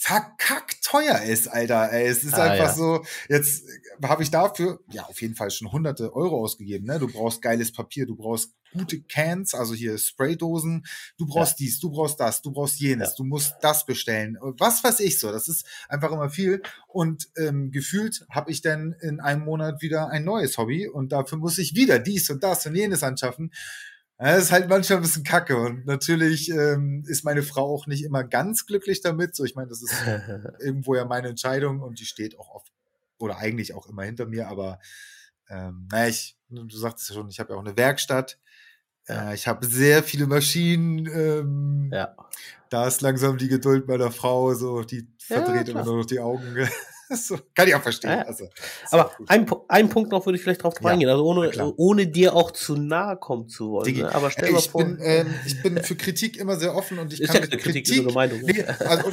verkackt 0.00 0.84
teuer 0.84 1.22
ist, 1.22 1.48
Alter. 1.48 1.90
Ey, 1.92 2.06
es 2.06 2.22
ist 2.22 2.34
Ah, 2.34 2.44
einfach 2.52 2.68
ja. 2.68 2.74
so, 2.74 3.04
jetzt 3.28 3.64
habe 4.00 4.22
ich 4.22 4.30
dafür, 4.30 4.78
ja, 4.92 5.02
auf 5.02 5.20
jeden 5.20 5.34
Fall 5.34 5.50
schon 5.50 5.72
hunderte 5.72 6.14
Euro 6.14 6.40
ausgegeben. 6.40 6.86
Ne? 6.86 7.00
Du 7.00 7.08
brauchst 7.08 7.42
geiles 7.42 7.72
Papier, 7.72 8.06
du 8.06 8.14
brauchst 8.14 8.52
gute 8.72 9.02
Cans, 9.02 9.54
also 9.54 9.74
hier 9.74 9.98
Spraydosen, 9.98 10.86
du 11.16 11.26
brauchst 11.26 11.58
dies, 11.58 11.80
du 11.80 11.90
brauchst 11.90 12.20
das, 12.20 12.42
du 12.42 12.52
brauchst 12.52 12.78
jenes, 12.78 13.08
Ja. 13.10 13.14
du 13.16 13.24
musst 13.24 13.56
das 13.60 13.84
bestellen. 13.86 14.38
Was 14.58 14.84
weiß 14.84 15.00
ich 15.00 15.18
so, 15.18 15.32
das 15.32 15.48
ist 15.48 15.66
einfach 15.88 16.12
immer 16.12 16.30
viel. 16.30 16.62
Und 16.86 17.28
ähm, 17.36 17.72
gefühlt 17.72 18.24
habe 18.30 18.52
ich 18.52 18.62
dann 18.62 18.94
in 19.00 19.18
einem 19.18 19.42
Monat 19.44 19.82
wieder 19.82 20.10
ein 20.10 20.22
neues 20.22 20.58
Hobby 20.58 20.86
und 20.86 21.10
dafür 21.10 21.38
muss 21.38 21.58
ich 21.58 21.74
wieder 21.74 21.98
dies 21.98 22.30
und 22.30 22.44
das 22.44 22.64
und 22.66 22.76
jenes 22.76 23.02
anschaffen. 23.02 23.50
Ja, 24.20 24.32
Das 24.32 24.44
ist 24.44 24.52
halt 24.52 24.68
manchmal 24.68 24.98
ein 24.98 25.02
bisschen 25.02 25.24
kacke 25.24 25.56
und 25.56 25.86
natürlich 25.86 26.50
ähm, 26.50 27.04
ist 27.06 27.24
meine 27.24 27.42
Frau 27.42 27.72
auch 27.72 27.86
nicht 27.86 28.04
immer 28.04 28.24
ganz 28.24 28.66
glücklich 28.66 29.00
damit. 29.00 29.36
So, 29.36 29.44
ich 29.44 29.54
meine, 29.54 29.68
das 29.68 29.82
ist 29.82 29.94
irgendwo 30.60 30.94
ja 30.94 31.04
meine 31.04 31.28
Entscheidung 31.28 31.80
und 31.80 32.00
die 32.00 32.06
steht 32.06 32.38
auch 32.38 32.50
oft 32.50 32.72
oder 33.18 33.38
eigentlich 33.38 33.74
auch 33.74 33.86
immer 33.86 34.02
hinter 34.02 34.26
mir, 34.26 34.48
aber 34.48 34.80
ähm, 35.48 35.88
naja, 35.90 36.08
ich, 36.08 36.36
du 36.48 36.68
sagtest 36.76 37.10
ja 37.10 37.14
schon, 37.14 37.28
ich 37.28 37.40
habe 37.40 37.52
ja 37.52 37.58
auch 37.58 37.64
eine 37.64 37.76
Werkstatt. 37.76 38.38
Ja. 39.08 39.30
Äh, 39.30 39.34
ich 39.34 39.46
habe 39.46 39.66
sehr 39.66 40.02
viele 40.02 40.26
Maschinen. 40.26 41.06
Ähm, 41.06 41.90
ja. 41.92 42.14
Da 42.70 42.86
ist 42.86 43.00
langsam 43.00 43.38
die 43.38 43.48
Geduld 43.48 43.88
meiner 43.88 44.10
Frau, 44.10 44.52
so 44.54 44.82
die 44.82 45.08
verdreht 45.18 45.68
immer 45.68 45.84
nur 45.84 45.98
noch 45.98 46.06
die 46.06 46.20
Augen. 46.20 46.68
so, 47.26 47.38
kann 47.54 47.68
ich 47.68 47.74
auch 47.74 47.82
verstehen. 47.82 48.10
Ja. 48.10 48.22
Also, 48.22 48.48
Aber 48.90 49.12
ein, 49.26 49.46
ein 49.68 49.88
Punkt 49.88 50.12
noch 50.12 50.26
würde 50.26 50.36
ich 50.36 50.42
vielleicht 50.42 50.62
drauf 50.62 50.74
Ja, 50.80 50.90
eingehen, 50.90 51.08
also 51.08 51.24
ohne, 51.24 51.74
ohne 51.76 52.06
dir 52.06 52.34
auch 52.34 52.50
zu 52.50 52.76
nahe 52.76 53.16
kommen 53.16 53.48
zu 53.48 53.70
wollen. 53.70 53.96
Ne? 53.96 54.14
Aber 54.14 54.30
stell 54.30 54.54
ich, 54.54 54.70
vor, 54.70 54.84
bin, 54.84 54.98
ähm, 55.00 55.34
ich 55.46 55.62
bin 55.62 55.82
für 55.82 55.96
Kritik 55.96 56.36
immer 56.36 56.56
sehr 56.56 56.74
offen 56.74 56.98
und 56.98 57.12
ich 57.12 57.20
ist 57.20 57.28
kann 57.28 57.36
ja 57.36 57.42
mit 57.42 57.58
Kritik, 57.60 57.86
Kritik, 57.86 58.14
Meinung. 58.14 58.40
ne? 58.42 58.52
Nee, 58.52 58.64
also, 58.64 59.12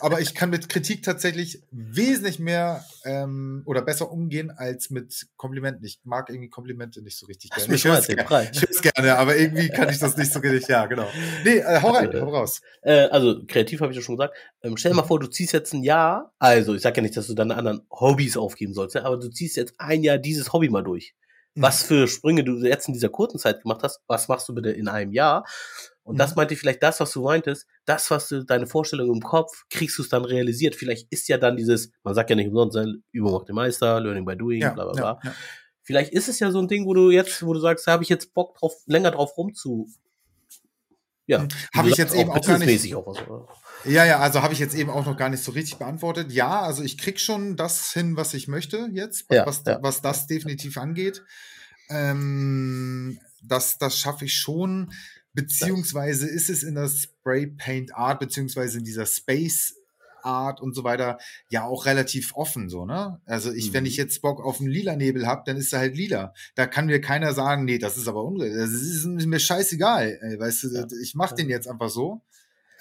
aber 0.00 0.20
ich 0.20 0.34
kann 0.34 0.50
mit 0.50 0.68
Kritik 0.68 1.02
tatsächlich 1.02 1.62
wesentlich 1.70 2.38
mehr 2.38 2.84
ähm, 3.04 3.62
oder 3.66 3.82
besser 3.82 4.10
umgehen 4.10 4.50
als 4.50 4.90
mit 4.90 5.26
Komplimenten. 5.36 5.84
Ich 5.84 6.00
mag 6.04 6.30
irgendwie 6.30 6.48
Komplimente 6.48 7.02
nicht 7.02 7.18
so 7.18 7.26
richtig 7.26 7.50
gerne. 7.50 7.74
Ich 7.74 7.84
höre 7.84 7.98
es 7.98 8.06
gerne, 8.06 8.92
gerne, 9.02 9.18
aber 9.18 9.36
irgendwie 9.36 9.68
kann 9.68 9.88
ich 9.88 9.98
das 9.98 10.16
nicht 10.16 10.32
so 10.32 10.38
richtig. 10.40 10.68
Ja, 10.68 10.86
genau. 10.86 11.08
Nee, 11.44 11.58
äh, 11.58 11.80
hau 11.80 11.90
rein, 11.90 12.10
hau 12.20 12.28
raus. 12.28 12.60
Äh, 12.82 13.08
also 13.08 13.42
kreativ 13.46 13.80
habe 13.80 13.92
ich 13.92 13.96
ja 13.96 14.02
schon 14.02 14.16
gesagt. 14.16 14.34
Ähm, 14.62 14.76
stell 14.76 14.92
dir 14.92 14.96
mal 14.96 15.02
vor, 15.06 15.18
du 15.18 15.26
ziehst 15.26 15.52
jetzt 15.52 15.72
ein 15.72 15.82
Jahr, 15.82 16.32
also 16.38 16.74
ich 16.74 16.82
sage 16.82 16.96
ja 16.96 17.02
nicht, 17.02 17.16
dass 17.16 17.26
du 17.26 17.31
deine 17.34 17.56
anderen 17.56 17.82
Hobbys 17.90 18.36
aufgeben 18.36 18.74
sollst, 18.74 18.94
ne? 18.94 19.04
aber 19.04 19.18
du 19.18 19.28
ziehst 19.30 19.56
jetzt 19.56 19.74
ein 19.78 20.02
Jahr 20.02 20.18
dieses 20.18 20.52
Hobby 20.52 20.68
mal 20.68 20.82
durch. 20.82 21.14
Mhm. 21.54 21.62
Was 21.62 21.82
für 21.82 22.08
Sprünge 22.08 22.44
du 22.44 22.56
jetzt 22.64 22.88
in 22.88 22.94
dieser 22.94 23.08
kurzen 23.10 23.38
Zeit 23.38 23.62
gemacht 23.62 23.80
hast, 23.82 24.00
was 24.06 24.28
machst 24.28 24.48
du 24.48 24.54
bitte 24.54 24.70
in 24.70 24.88
einem 24.88 25.12
Jahr? 25.12 25.44
Und 26.04 26.18
das 26.18 26.30
Mhm. 26.30 26.36
meinte 26.36 26.54
ich 26.54 26.60
vielleicht 26.60 26.82
das, 26.82 26.98
was 26.98 27.12
du 27.12 27.22
meintest, 27.22 27.66
das, 27.84 28.10
was 28.10 28.28
du, 28.28 28.44
deine 28.44 28.66
Vorstellung 28.66 29.12
im 29.14 29.20
Kopf, 29.20 29.52
kriegst 29.70 29.98
du 29.98 30.02
es 30.02 30.08
dann 30.08 30.24
realisiert. 30.24 30.74
Vielleicht 30.74 31.06
ist 31.12 31.28
ja 31.28 31.38
dann 31.38 31.56
dieses, 31.56 31.92
man 32.02 32.14
sagt 32.14 32.30
ja 32.30 32.36
nicht 32.36 32.48
umsonst, 32.48 32.76
ne, 32.76 32.96
Übung 33.12 33.32
macht 33.32 33.48
den 33.48 33.54
Meister, 33.54 34.00
Learning 34.00 34.24
by 34.24 34.36
Doing, 34.36 34.62
Ja, 34.62 34.70
bla 34.72 34.84
bla 34.84 34.92
bla. 34.92 35.02
ja, 35.22 35.30
ja. 35.30 35.34
Vielleicht 35.84 36.12
ist 36.12 36.28
es 36.28 36.38
ja 36.40 36.50
so 36.52 36.58
ein 36.60 36.68
Ding, 36.68 36.86
wo 36.86 36.94
du 36.94 37.10
jetzt, 37.10 37.44
wo 37.44 37.52
du 37.52 37.60
sagst, 37.60 37.86
da 37.86 37.92
habe 37.92 38.02
ich 38.04 38.08
jetzt 38.08 38.34
Bock 38.34 38.56
drauf, 38.56 38.72
länger 38.86 39.10
drauf 39.10 39.36
rumzu. 39.36 39.88
Ja. 41.32 41.40
Hm. 41.42 41.48
wie 41.50 41.78
Hab 41.78 41.84
du 41.84 41.90
ich 41.90 41.96
jetzt 41.96 42.14
eben 42.14 42.30
auch 42.30 42.40
gar 42.46 42.58
nicht- 42.58 42.94
auch 42.94 43.06
was? 43.06 43.18
Ja, 43.84 44.04
ja, 44.04 44.20
also 44.20 44.42
habe 44.42 44.52
ich 44.54 44.60
jetzt 44.60 44.74
eben 44.76 44.90
auch 44.90 45.04
noch 45.04 45.16
gar 45.16 45.28
nicht 45.28 45.42
so 45.42 45.50
richtig 45.52 45.76
beantwortet. 45.78 46.30
Ja, 46.30 46.60
also 46.60 46.82
ich 46.84 46.96
krieg 46.98 47.18
schon 47.18 47.56
das 47.56 47.92
hin, 47.92 48.16
was 48.16 48.32
ich 48.34 48.46
möchte 48.46 48.88
jetzt, 48.92 49.24
Ja, 49.30 49.44
was, 49.44 49.62
ja. 49.66 49.78
was 49.82 50.00
das 50.00 50.26
definitiv 50.28 50.76
angeht. 50.78 51.22
Ähm, 51.90 53.18
das 53.42 53.78
das 53.78 53.98
schaffe 53.98 54.24
ich 54.26 54.34
schon. 54.34 54.92
Beziehungsweise 55.34 56.28
ist 56.28 56.50
es 56.50 56.62
in 56.62 56.74
der 56.74 56.88
Spray 56.88 57.46
Paint 57.46 57.94
Art, 57.94 58.20
beziehungsweise 58.20 58.78
in 58.78 58.84
dieser 58.84 59.06
Space 59.06 59.74
Art 60.24 60.60
und 60.60 60.74
so 60.74 60.84
weiter, 60.84 61.18
ja 61.48 61.64
auch 61.64 61.86
relativ 61.86 62.34
offen 62.34 62.68
so, 62.68 62.84
ne? 62.86 63.20
Also 63.26 63.52
ich, 63.52 63.72
wenn 63.72 63.82
Mhm. 63.84 63.88
ich 63.88 63.96
jetzt 63.96 64.22
Bock 64.22 64.44
auf 64.44 64.60
einen 64.60 64.68
lila 64.70 64.96
Nebel 64.96 65.26
habe, 65.26 65.42
dann 65.46 65.56
ist 65.56 65.72
er 65.72 65.80
halt 65.80 65.96
lila. 65.96 66.32
Da 66.54 66.66
kann 66.66 66.86
mir 66.86 67.00
keiner 67.00 67.32
sagen, 67.32 67.64
nee, 67.64 67.78
das 67.78 67.96
ist 67.96 68.08
aber 68.08 68.24
unreal. 68.24 68.54
Das 68.56 68.70
ist 68.70 69.04
mir 69.06 69.38
scheißegal. 69.40 70.18
Ey, 70.22 70.38
weißt 70.38 70.64
du, 70.64 70.68
Ja, 70.74 70.86
ich 71.02 71.14
mach 71.14 71.30
ja. 71.30 71.36
den 71.36 71.48
jetzt 71.48 71.68
einfach 71.68 71.88
so. 71.90 72.22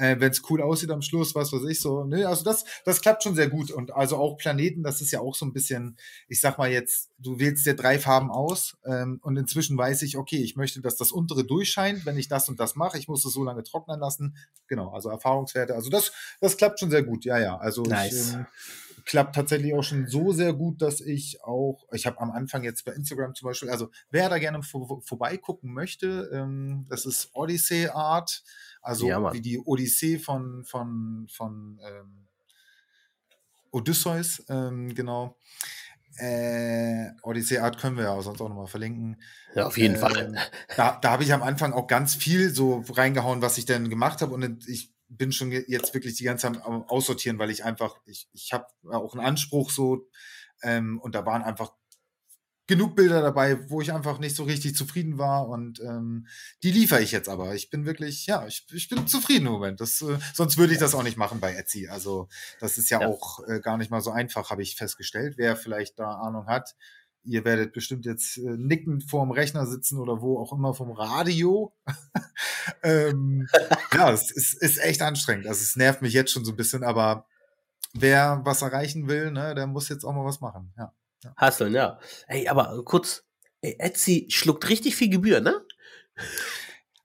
Äh, 0.02 0.20
wenn 0.20 0.32
es 0.32 0.42
cool 0.50 0.64
aussieht 0.64 0.90
am 0.90 1.04
Schluss, 1.04 1.36
was 1.36 1.54
weiß 1.54 1.64
ich 1.70 1.80
so. 1.80 2.04
Ne, 2.04 2.26
also 2.26 2.44
das, 2.44 2.66
das 2.86 3.02
klappt 3.02 3.22
schon 3.22 3.36
sehr 3.36 3.50
gut. 3.50 3.70
Und 3.70 3.94
also 3.94 4.18
auch 4.18 4.36
Planeten, 4.36 4.82
das 4.82 5.00
ist 5.00 5.12
ja 5.12 5.20
auch 5.20 5.36
so 5.36 5.46
ein 5.46 5.54
bisschen, 5.54 5.96
ich 6.28 6.42
sag 6.42 6.58
mal 6.58 6.72
jetzt, 6.72 7.12
du 7.20 7.38
wählst 7.38 7.68
dir 7.68 7.76
drei 7.76 8.00
Farben 8.00 8.32
aus 8.32 8.78
ähm, 8.84 9.20
und 9.22 9.38
inzwischen 9.38 9.78
weiß 9.78 10.02
ich, 10.02 10.18
okay, 10.18 10.38
ich 10.38 10.56
möchte, 10.56 10.82
dass 10.82 10.96
das 10.96 11.12
untere 11.12 11.44
durchscheint, 11.44 12.04
wenn 12.08 12.18
ich 12.18 12.28
das 12.28 12.50
und 12.50 12.60
das 12.60 12.76
mache. 12.76 12.98
Ich 12.98 13.08
muss 13.08 13.24
es 13.24 13.32
so 13.32 13.44
lange 13.44 13.62
trocknen 13.62 14.00
lassen. 14.00 14.36
Genau, 14.68 14.90
also 14.90 15.10
Erfahrungswerte. 15.10 15.76
Also 15.76 15.92
das, 15.92 16.12
das 16.40 16.58
klappt 16.58 16.80
schon 16.80 16.90
sehr 16.90 17.04
gut, 17.04 17.24
ja, 17.24 17.38
ja. 17.38 17.58
Also 17.58 17.84
Nice. 17.84 18.30
ich, 18.30 18.34
ähm, 18.34 18.48
klappt 19.06 19.36
tatsächlich 19.36 19.74
auch 19.74 19.84
schon 19.84 20.08
so 20.08 20.32
sehr 20.32 20.54
gut, 20.54 20.82
dass 20.82 21.02
ich 21.02 21.44
auch, 21.44 21.86
ich 21.92 22.06
habe 22.06 22.20
am 22.20 22.32
Anfang 22.32 22.64
jetzt 22.64 22.86
bei 22.86 22.94
Instagram 22.94 23.36
zum 23.36 23.48
Beispiel, 23.48 23.70
also 23.70 23.90
wer 24.10 24.30
da 24.30 24.38
gerne 24.40 24.64
vor, 24.64 25.02
vorbeigucken 25.02 25.74
möchte, 25.74 26.30
ähm, 26.34 26.86
das 26.90 27.06
ist 27.06 27.30
Odyssey 27.34 27.88
Art, 27.88 28.44
also 28.82 29.08
Ja, 29.08 29.34
wie 29.34 29.42
die 29.42 29.60
Odyssee 29.60 30.20
von, 30.20 30.64
von, 30.66 31.28
von 31.30 31.80
ähm, 31.84 32.28
Odysseus, 33.72 34.44
ähm, 34.50 34.94
genau. 34.94 35.38
Äh, 36.18 37.12
Odyssey 37.24 37.58
Art 37.60 37.78
können 37.80 37.96
wir 37.98 38.06
ja 38.06 38.12
auch 38.12 38.22
sonst 38.22 38.42
auch 38.42 38.50
nochmal 38.50 38.68
verlinken. 38.68 39.22
Ja, 39.56 39.68
auf 39.68 39.78
jeden 39.78 39.96
Ähm, 39.96 40.02
Fall. 40.02 40.36
Da, 40.76 41.00
da 41.02 41.12
habe 41.12 41.24
ich 41.24 41.34
am 41.34 41.42
Anfang 41.44 41.74
auch 41.74 41.88
ganz 41.88 42.16
viel 42.16 42.54
so 42.54 42.84
reingehauen, 42.90 43.42
was 43.42 43.58
ich 43.58 43.66
denn 43.66 43.90
gemacht 43.90 44.22
habe. 44.22 44.34
Und 44.34 44.68
ich 44.68 44.94
bin 45.08 45.32
schon 45.32 45.52
jetzt 45.52 45.94
wirklich 45.94 46.16
die 46.16 46.24
ganze 46.26 46.52
Zeit 46.52 46.64
am 46.66 46.84
Aussortieren, 46.84 47.40
weil 47.40 47.50
ich 47.50 47.64
einfach, 47.64 47.98
ich, 48.06 48.30
ich 48.34 48.52
habe 48.54 48.66
auch 48.92 49.14
einen 49.14 49.26
Anspruch 49.26 49.72
so. 49.72 50.08
Ähm, 50.64 51.00
und 51.00 51.16
da 51.16 51.26
waren 51.26 51.44
einfach 51.44 51.74
genug 52.68 52.96
Bilder 52.96 53.22
dabei, 53.22 53.70
wo 53.70 53.82
ich 53.82 53.92
einfach 53.92 54.20
nicht 54.20 54.36
so 54.36 54.44
richtig 54.44 54.76
zufrieden 54.76 55.18
war. 55.18 55.48
Und 55.48 55.80
ähm, 55.82 56.28
die 56.64 56.72
liefere 56.72 57.02
ich 57.02 57.12
jetzt 57.12 57.28
aber. 57.30 57.54
Ich 57.56 57.70
bin 57.70 57.86
wirklich, 57.86 58.26
ja, 58.28 58.46
ich, 58.48 58.66
ich 58.72 58.88
bin 58.88 59.08
zufrieden 59.08 59.48
im 59.48 59.54
Moment. 59.54 59.82
Das, 59.82 60.02
äh, 60.02 60.18
sonst 60.34 60.58
würde 60.58 60.74
ich 60.74 60.80
das 60.80 60.96
auch 60.96 61.04
nicht 61.04 61.18
machen 61.18 61.40
bei 61.40 61.54
Etsy. 61.54 61.88
Also 61.90 62.28
das 62.60 62.78
ist 62.78 62.90
ja, 62.90 63.02
Ja. 63.02 63.08
auch 63.08 63.40
äh, 63.48 63.60
gar 63.60 63.78
nicht 63.78 63.92
mal 63.92 64.02
so 64.02 64.12
einfach, 64.12 64.52
habe 64.52 64.62
ich 64.62 64.76
festgestellt. 64.76 65.36
Wer 65.38 65.56
vielleicht 65.56 66.00
da 66.00 66.14
Ahnung 66.16 66.48
hat, 66.48 66.76
ihr 67.24 67.46
werdet 67.46 67.74
bestimmt 67.74 68.06
jetzt 68.06 68.38
äh, 68.38 68.56
nickend 68.58 69.10
vorm 69.10 69.32
Rechner 69.32 69.66
sitzen 69.68 70.00
oder 70.00 70.22
wo 70.22 70.40
auch 70.40 70.54
immer 70.54 70.74
vom 70.74 70.92
Radio. 70.92 71.74
ähm, 72.84 73.48
ja, 73.94 74.12
es 74.12 74.32
ist, 74.32 74.54
ist 74.54 74.78
echt 74.80 75.02
anstrengend. 75.02 75.48
Also 75.48 75.62
es 75.62 75.76
nervt 75.76 76.02
mich 76.02 76.14
jetzt 76.14 76.32
schon 76.32 76.46
so 76.46 76.52
ein 76.52 76.58
bisschen, 76.58 76.84
aber 76.84 77.26
wer 77.94 78.42
was 78.44 78.62
erreichen 78.62 79.08
will, 79.08 79.32
ne, 79.32 79.54
der 79.56 79.68
muss 79.68 79.90
jetzt 79.90 80.06
auch 80.06 80.14
mal 80.14 80.26
was 80.26 80.42
machen. 80.42 80.74
Ja. 80.78 80.94
Ja. 81.24 81.34
Hasseln, 81.38 81.74
ja. 81.74 82.00
Ey, 82.28 82.48
aber 82.48 82.84
kurz, 82.86 83.24
ey, 83.62 83.76
Etsy 83.80 84.28
schluckt 84.30 84.70
richtig 84.70 84.96
viel 84.96 85.10
Gebühr, 85.10 85.42
ne? 85.42 85.62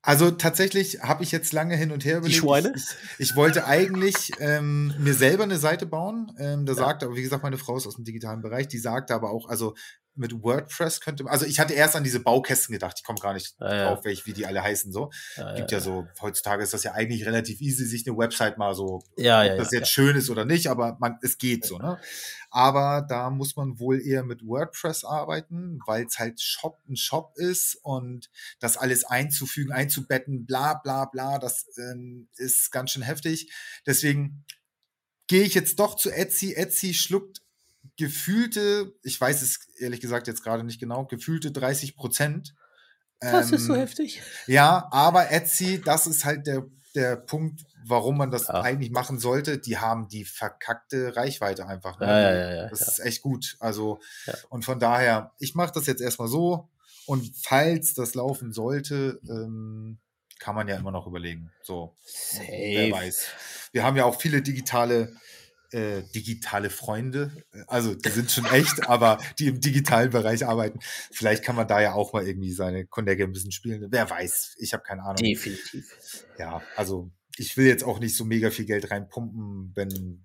Also 0.03 0.31
tatsächlich 0.31 1.01
habe 1.03 1.25
ich 1.25 1.33
jetzt 1.33 1.53
lange 1.53 1.77
hin 1.77 1.91
und 1.91 2.05
her 2.05 2.19
überlegt. 2.19 2.37
Die 2.37 2.39
Schweine? 2.39 2.73
Ich, 2.77 2.85
ich 3.19 3.37
wollte 3.37 3.67
eigentlich 3.67 4.31
ähm, 4.39 4.95
mir 4.99 5.15
selber 5.15 5.43
eine 5.43 5.59
Seite 5.59 5.85
bauen. 5.85 6.31
Ähm, 6.39 6.65
da 6.65 6.75
ja. 6.75 6.79
sagt 6.79 7.03
aber, 7.03 7.17
wie 7.17 7.23
gesagt, 7.23 7.43
meine 7.43 7.59
Frau 7.59 7.77
ist 7.77 7.89
aus 7.89 7.97
dem 7.97 8.05
digitalen 8.05 8.41
Bereich, 8.41 8.69
die 8.69 8.79
sagte 8.79 9.15
aber 9.15 9.31
auch, 9.31 9.49
also 9.49 9.75
mit 10.17 10.43
WordPress 10.43 11.01
könnte 11.01 11.25
man, 11.25 11.33
also 11.33 11.47
ich 11.47 11.61
hatte 11.61 11.75
erst 11.75 11.97
an 11.97 12.05
diese 12.05 12.21
Baukästen 12.21 12.73
gedacht, 12.73 12.97
ich 12.99 13.05
komme 13.05 13.19
gar 13.19 13.35
nicht 13.35 13.55
ja, 13.61 13.89
drauf, 13.89 14.05
welch, 14.05 14.27
wie 14.27 14.33
die 14.33 14.47
alle 14.47 14.63
heißen 14.63 14.93
so. 14.93 15.11
Ja, 15.37 15.55
Gibt 15.55 15.73
ja, 15.73 15.81
so, 15.81 16.07
heutzutage 16.21 16.63
ist 16.63 16.75
das 16.75 16.83
ja 16.83 16.93
eigentlich 16.93 17.27
relativ 17.27 17.61
easy, 17.61 17.85
sich 17.85 18.07
eine 18.07 18.17
Website 18.17 18.59
mal 18.59 18.75
so, 18.75 19.03
ja, 19.17 19.45
ob 19.45 19.59
das 19.59 19.73
jetzt 19.73 19.91
schön 19.91 20.17
ist 20.17 20.31
oder 20.31 20.45
nicht, 20.45 20.69
aber 20.69 20.97
man, 21.01 21.19
es 21.23 21.39
geht 21.39 21.65
so, 21.65 21.79
ne? 21.79 21.99
Aber 22.51 23.05
da 23.07 23.29
muss 23.31 23.57
man 23.57 23.79
wohl 23.79 24.01
eher 24.01 24.25
mit 24.25 24.47
WordPress 24.47 25.05
arbeiten, 25.05 25.81
weil 25.87 26.07
es 26.07 26.19
halt 26.19 26.41
Shop, 26.41 26.79
ein 26.89 26.97
Shop 26.97 27.33
ist 27.37 27.79
und 27.83 28.31
das 28.61 28.77
alles 28.77 29.05
einzufügen, 29.05 29.73
einzubetten, 29.73 30.47
bla 30.47 30.75
bla 30.75 31.05
bla, 31.05 31.39
das 31.39 31.67
ähm, 31.77 32.29
ist 32.37 32.71
ganz 32.71 32.93
schön 32.93 33.03
heftig. 33.03 33.53
Deswegen 33.85 34.45
gehe 35.27 35.43
ich 35.43 35.55
jetzt 35.55 35.79
doch 35.79 35.97
zu 35.97 36.11
Etsy. 36.11 36.55
Etsy 36.55 36.95
schluckt 36.95 37.43
gefühlte, 37.97 38.93
ich 39.03 39.21
weiß 39.21 39.43
es 39.43 39.69
ehrlich 39.79 40.01
gesagt 40.01 40.27
jetzt 40.27 40.43
gerade 40.43 40.65
nicht 40.65 40.81
genau, 40.81 41.05
gefühlte 41.05 41.51
30 41.53 41.97
Prozent. 41.97 42.55
Das 43.21 43.49
ähm, 43.49 43.55
ist 43.55 43.67
so 43.67 43.75
ähm, 43.75 43.81
heftig. 43.81 44.23
Ja, 44.47 44.89
aber 44.91 45.31
Etsy, 45.31 45.81
das 45.81 46.07
ist 46.07 46.25
halt 46.25 46.47
der, 46.47 46.67
der 46.95 47.17
Punkt, 47.17 47.65
warum 47.87 48.19
man 48.19 48.31
das 48.31 48.49
ja. 48.49 48.61
eigentlich 48.61 48.91
machen 48.91 49.19
sollte. 49.19 49.59
Die 49.59 49.79
haben 49.79 50.09
die 50.09 50.25
verkackte 50.25 51.17
Reichweite 51.17 51.67
einfach. 51.67 51.99
Ne? 51.99 52.07
Ja, 52.07 52.35
ja, 52.35 52.55
ja, 52.55 52.69
das 52.69 52.87
ist 52.87 52.99
echt 52.99 53.23
gut. 53.23 53.57
Also, 53.61 54.01
und 54.49 54.65
von 54.65 54.79
daher, 54.79 55.33
ich 55.39 55.55
mache 55.55 55.73
das 55.73 55.87
jetzt 55.87 56.01
erstmal 56.03 56.29
so. 56.29 56.69
Und 57.07 57.31
falls 57.41 57.95
das 57.95 58.15
laufen 58.15 58.53
sollte, 58.53 59.21
ähm, 59.29 59.99
kann 60.39 60.55
man 60.55 60.69
ja 60.69 60.77
immer 60.77 60.91
noch 60.91 61.07
überlegen. 61.07 61.53
So, 61.63 61.97
Safe. 62.05 62.47
wer 62.49 62.91
weiß. 62.91 63.27
Wir 63.73 63.85
haben 63.85 63.97
ja 63.97 64.05
auch 64.05 64.21
viele 64.21 64.43
digitale 64.43 65.15
äh, 65.73 66.03
digitale 66.15 66.71
Freunde. 66.71 67.33
Also 67.67 67.95
die 67.95 68.09
sind 68.09 68.31
schon 68.31 68.47
echt, 68.47 68.87
aber 68.89 69.19
die 69.39 69.49
im 69.49 69.61
digitalen 69.61 70.11
Bereich 70.11 70.47
arbeiten. 70.47 70.81
Vielleicht 71.11 71.45
kann 71.45 71.57
man 71.57 71.69
da 71.69 71.81
ja 71.81 71.95
auch 71.95 72.13
mal 72.13 72.27
irgendwie 72.27 72.53
seine 72.53 72.87
Konecke 72.87 73.25
ein 73.25 73.33
bisschen 73.33 73.53
spielen. 73.53 73.87
Wer 73.91 74.09
weiß, 74.09 74.57
ich 74.59 74.73
habe 74.73 74.83
keine 74.83 75.03
Ahnung. 75.03 75.17
Definitiv. 75.17 75.93
Ja, 76.39 76.63
also 76.77 77.11
ich 77.37 77.57
will 77.57 77.67
jetzt 77.67 77.85
auch 77.85 77.99
nicht 77.99 78.17
so 78.17 78.25
mega 78.25 78.51
viel 78.51 78.65
Geld 78.65 78.91
reinpumpen, 78.91 79.73
wenn, 79.75 80.25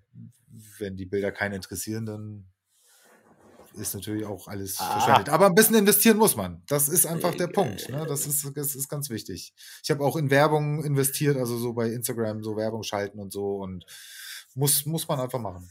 wenn 0.78 0.96
die 0.96 1.06
Bilder 1.06 1.32
keinen 1.32 1.54
interessieren, 1.54 2.06
dann 2.06 2.46
ist 3.74 3.94
natürlich 3.94 4.24
auch 4.24 4.48
alles 4.48 4.76
ah. 4.78 4.92
verschwendet. 4.92 5.28
Aber 5.30 5.46
ein 5.46 5.54
bisschen 5.54 5.76
investieren 5.76 6.18
muss 6.18 6.36
man. 6.36 6.62
Das 6.66 6.88
ist 6.88 7.06
einfach 7.06 7.34
der 7.34 7.46
Punkt. 7.46 7.88
Ne? 7.88 8.04
Das, 8.06 8.26
ist, 8.26 8.50
das 8.54 8.74
ist 8.74 8.88
ganz 8.88 9.10
wichtig. 9.10 9.54
Ich 9.82 9.90
habe 9.90 10.04
auch 10.04 10.16
in 10.16 10.30
Werbung 10.30 10.84
investiert, 10.84 11.36
also 11.36 11.56
so 11.56 11.72
bei 11.72 11.88
Instagram 11.88 12.42
so 12.42 12.56
Werbung 12.56 12.82
schalten 12.82 13.18
und 13.18 13.32
so 13.32 13.56
und 13.56 13.84
muss, 14.54 14.86
muss 14.86 15.08
man 15.08 15.20
einfach 15.20 15.38
machen. 15.38 15.70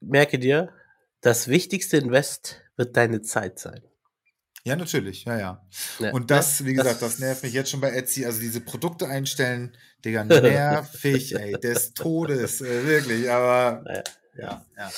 Merke 0.00 0.38
dir, 0.38 0.72
das 1.20 1.48
wichtigste 1.48 1.96
Invest 1.96 2.60
wird 2.76 2.96
deine 2.96 3.22
Zeit 3.22 3.58
sein. 3.58 3.82
Ja, 4.64 4.76
natürlich, 4.76 5.24
ja, 5.24 5.38
ja. 5.38 5.66
ja 5.98 6.12
und 6.12 6.30
das, 6.30 6.64
wie 6.64 6.74
gesagt, 6.74 7.02
das, 7.02 7.12
das, 7.12 7.18
nervt 7.20 7.42
mich 7.42 7.52
jetzt 7.52 7.70
schon 7.70 7.80
bei 7.80 7.90
Etsy. 7.90 8.26
Also 8.26 8.40
diese 8.40 8.60
Produkte 8.60 9.08
einstellen, 9.08 9.76
Digga, 10.04 10.24
nervig, 10.24 11.34
ey, 11.38 11.52
des 11.52 11.94
Todes, 11.94 12.60
äh, 12.60 12.86
wirklich, 12.86 13.30
aber 13.30 13.84
ja, 13.88 14.02
ja. 14.36 14.66
ja. 14.76 14.90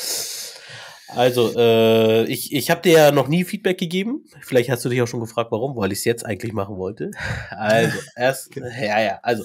Also, 1.15 1.53
äh, 1.57 2.25
ich, 2.25 2.53
ich 2.53 2.71
habe 2.71 2.83
dir 2.83 2.93
ja 2.93 3.13
noch 3.13 3.29
nie 3.29 3.45
Feedback 3.45 3.79
gegeben. 3.79 4.25
Vielleicht 4.41 4.71
hast 4.71 4.85
du 4.85 4.89
dich 4.89 5.03
auch 5.03 5.09
schon 5.09 5.21
gefragt, 5.21 5.51
warum, 5.51 5.77
weil 5.77 5.93
ich 5.93 5.99
es 5.99 6.05
jetzt 6.05 6.25
eigentlich 6.25 6.53
machen 6.53 6.77
wollte. 6.77 7.11
Also, 7.51 7.99
erst, 8.17 8.51
genau. 8.53 8.69
ja, 8.69 9.01
ja, 9.01 9.21
also, 9.23 9.45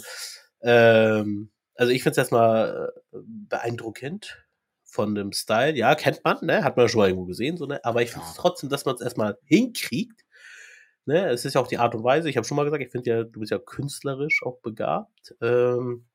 ähm, 0.61 1.49
also 1.75 1.91
ich 1.91 2.03
finde 2.03 2.11
es 2.11 2.17
erstmal 2.17 2.93
äh, 3.11 3.17
beeindruckend 3.23 4.45
von 4.83 5.13
dem 5.13 5.31
Style. 5.33 5.75
Ja, 5.75 5.95
kennt 5.95 6.21
man, 6.23 6.37
ne? 6.41 6.63
Hat 6.63 6.77
man 6.77 6.87
schon 6.87 6.99
mal 6.99 7.09
irgendwo 7.09 7.25
gesehen, 7.25 7.57
so, 7.57 7.65
ne? 7.65 7.83
Aber 7.83 8.01
ich 8.01 8.11
finde 8.11 8.27
es 8.27 8.35
trotzdem, 8.35 8.69
dass 8.69 8.85
man 8.85 8.95
es 8.95 9.01
erstmal 9.01 9.37
hinkriegt. 9.43 10.21
Ne? 11.05 11.29
Es 11.29 11.45
ist 11.45 11.53
ja 11.53 11.61
auch 11.61 11.67
die 11.67 11.77
Art 11.77 11.93
und 11.93 12.03
Weise. 12.03 12.29
Ich 12.29 12.37
habe 12.37 12.47
schon 12.47 12.57
mal 12.57 12.63
gesagt, 12.63 12.81
ich 12.81 12.91
finde 12.91 13.09
ja, 13.09 13.23
du 13.23 13.39
bist 13.39 13.51
ja 13.51 13.59
künstlerisch 13.59 14.41
auch 14.43 14.59
begabt. 14.61 15.35
Ähm, 15.41 16.07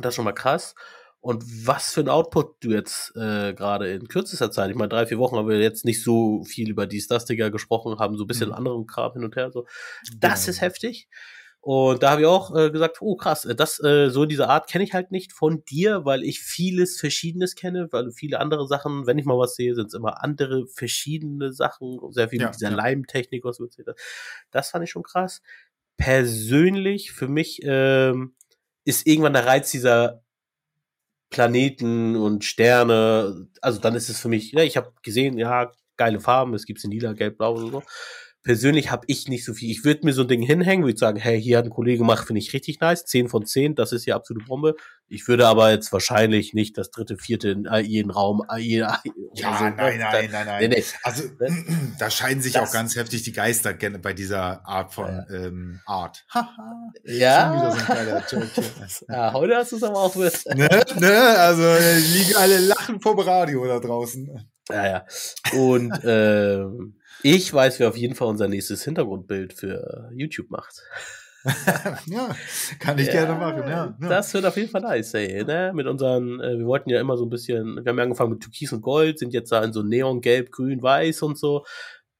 das 0.00 0.10
ist 0.10 0.14
schon 0.16 0.24
mal 0.24 0.32
krass. 0.32 0.74
Und 1.20 1.42
was 1.66 1.94
für 1.94 2.00
ein 2.00 2.08
Output 2.10 2.62
du 2.62 2.70
jetzt 2.70 3.16
äh, 3.16 3.54
gerade 3.54 3.90
in 3.90 4.08
kürzester 4.08 4.50
Zeit, 4.50 4.70
ich 4.70 4.76
meine, 4.76 4.90
drei, 4.90 5.06
vier 5.06 5.18
Wochen 5.18 5.36
haben 5.36 5.48
wir 5.48 5.58
jetzt 5.58 5.86
nicht 5.86 6.04
so 6.04 6.44
viel 6.44 6.68
über 6.68 6.86
die 6.86 7.00
Stastiger 7.00 7.50
gesprochen, 7.50 7.98
haben 7.98 8.18
so 8.18 8.24
ein 8.24 8.26
bisschen 8.26 8.50
mhm. 8.50 8.56
anderen 8.56 8.86
Kram 8.86 9.14
hin 9.14 9.24
und 9.24 9.34
her. 9.34 9.50
So. 9.50 9.66
Das 10.18 10.44
genau. 10.44 10.50
ist 10.50 10.60
heftig. 10.60 11.08
Und 11.64 12.02
da 12.02 12.10
habe 12.10 12.20
ich 12.20 12.26
auch 12.26 12.54
äh, 12.54 12.70
gesagt, 12.70 13.00
oh 13.00 13.16
krass, 13.16 13.46
äh, 13.46 13.54
das 13.54 13.82
äh, 13.82 14.10
so 14.10 14.26
diese 14.26 14.50
Art 14.50 14.68
kenne 14.68 14.84
ich 14.84 14.92
halt 14.92 15.10
nicht 15.10 15.32
von 15.32 15.64
dir, 15.64 16.04
weil 16.04 16.22
ich 16.22 16.40
vieles 16.40 17.00
Verschiedenes 17.00 17.54
kenne, 17.54 17.88
weil 17.90 18.10
viele 18.10 18.38
andere 18.38 18.68
Sachen, 18.68 19.06
wenn 19.06 19.16
ich 19.16 19.24
mal 19.24 19.38
was 19.38 19.56
sehe, 19.56 19.74
sind 19.74 19.86
es 19.86 19.94
immer 19.94 20.22
andere 20.22 20.66
verschiedene 20.66 21.54
Sachen, 21.54 21.98
sehr 22.10 22.28
viel 22.28 22.42
ja, 22.42 22.48
mit 22.48 22.56
dieser 22.56 22.68
ja. 22.68 22.76
Leimtechnik, 22.76 23.44
was 23.44 23.60
hast. 23.60 23.80
Das 24.50 24.68
fand 24.68 24.84
ich 24.84 24.90
schon 24.90 25.04
krass. 25.04 25.40
Persönlich 25.96 27.12
für 27.12 27.28
mich 27.28 27.60
ähm, 27.62 28.34
ist 28.84 29.06
irgendwann 29.06 29.32
der 29.32 29.46
Reiz 29.46 29.70
dieser 29.70 30.22
Planeten 31.30 32.14
und 32.14 32.44
Sterne, 32.44 33.48
also 33.62 33.80
dann 33.80 33.94
ist 33.94 34.10
es 34.10 34.20
für 34.20 34.28
mich, 34.28 34.52
ja, 34.52 34.62
ich 34.64 34.76
habe 34.76 34.92
gesehen, 35.02 35.38
ja, 35.38 35.72
geile 35.96 36.20
Farben, 36.20 36.52
es 36.52 36.66
gibt 36.66 36.84
in 36.84 36.90
lila, 36.90 37.14
gelb, 37.14 37.38
blau 37.38 37.54
und 37.54 37.70
so 37.70 37.82
persönlich 38.44 38.90
habe 38.90 39.04
ich 39.08 39.26
nicht 39.26 39.44
so 39.44 39.54
viel. 39.54 39.70
Ich 39.70 39.84
würde 39.84 40.04
mir 40.04 40.12
so 40.12 40.22
ein 40.22 40.28
Ding 40.28 40.42
hinhängen, 40.42 40.84
würde 40.84 40.98
sagen, 40.98 41.18
hey, 41.18 41.42
hier 41.42 41.58
hat 41.58 41.64
ein 41.64 41.70
Kollege 41.70 41.98
gemacht, 41.98 42.26
finde 42.26 42.40
ich 42.40 42.52
richtig 42.52 42.78
nice, 42.78 43.04
10 43.06 43.28
von 43.28 43.46
10, 43.46 43.74
das 43.74 43.92
ist 43.92 44.04
hier 44.04 44.14
absolute 44.14 44.46
Bombe. 44.46 44.76
Ich 45.08 45.26
würde 45.26 45.48
aber 45.48 45.70
jetzt 45.70 45.92
wahrscheinlich 45.92 46.54
nicht 46.54 46.76
das 46.76 46.90
dritte, 46.90 47.16
vierte 47.16 47.50
in 47.50 47.68
jeden 47.82 48.10
Raum. 48.10 48.42
Jeden, 48.58 48.86
ja, 49.34 49.58
so, 49.58 49.64
nein, 49.64 49.76
nein, 49.76 50.28
nein, 50.30 50.46
nein. 50.46 50.68
Nee, 50.68 50.76
nee. 50.76 50.84
Also 51.02 51.24
da 51.98 52.10
scheiden 52.10 52.42
sich 52.42 52.52
das, 52.52 52.68
auch 52.68 52.72
ganz 52.72 52.96
heftig 52.96 53.22
die 53.22 53.32
Geister 53.32 53.74
bei 53.74 54.12
dieser 54.12 54.66
Art 54.66 54.92
von 54.92 55.06
ja. 55.06 55.26
ähm, 55.30 55.80
Art. 55.86 56.24
ja. 57.04 57.74
So 58.26 58.38
ja, 59.08 59.32
heute 59.32 59.56
hast 59.56 59.72
du 59.72 59.76
es 59.76 59.82
aber 59.82 59.98
auch 59.98 60.14
mit. 60.14 60.44
ne, 60.54 60.84
ne, 61.00 61.18
also 61.38 61.62
liegen 62.14 62.36
alle 62.36 62.58
lachen 62.58 63.00
vom 63.00 63.18
Radio 63.18 63.66
da 63.66 63.80
draußen. 63.80 64.50
Ja, 64.70 64.86
ja. 64.86 65.06
Und 65.58 65.92
ähm, 66.04 66.94
ich 67.22 67.52
weiß, 67.52 67.80
wer 67.80 67.88
auf 67.88 67.96
jeden 67.96 68.14
Fall 68.14 68.28
unser 68.28 68.48
nächstes 68.48 68.84
Hintergrundbild 68.84 69.52
für 69.52 70.10
YouTube 70.12 70.50
macht. 70.50 70.82
ja, 72.06 72.34
kann 72.78 72.98
ich 72.98 73.08
ja, 73.08 73.12
gerne 73.12 73.34
machen, 73.38 73.68
ja, 73.68 73.94
ja, 74.00 74.08
Das 74.08 74.32
wird 74.32 74.46
auf 74.46 74.56
jeden 74.56 74.70
Fall 74.70 74.80
nice, 74.80 75.12
ey, 75.12 75.44
ne? 75.44 75.72
Mit 75.74 75.86
unseren, 75.86 76.40
äh, 76.40 76.58
wir 76.58 76.64
wollten 76.64 76.88
ja 76.88 77.00
immer 77.00 77.18
so 77.18 77.26
ein 77.26 77.30
bisschen, 77.30 77.84
wir 77.84 77.90
haben 77.90 77.98
ja 77.98 78.04
angefangen 78.04 78.30
mit 78.30 78.42
Türkis 78.42 78.72
und 78.72 78.80
Gold, 78.80 79.18
sind 79.18 79.34
jetzt 79.34 79.52
da 79.52 79.62
in 79.62 79.74
so 79.74 79.82
Neon, 79.82 80.22
Gelb, 80.22 80.50
Grün, 80.50 80.82
Weiß 80.82 81.20
und 81.20 81.38
so. 81.38 81.64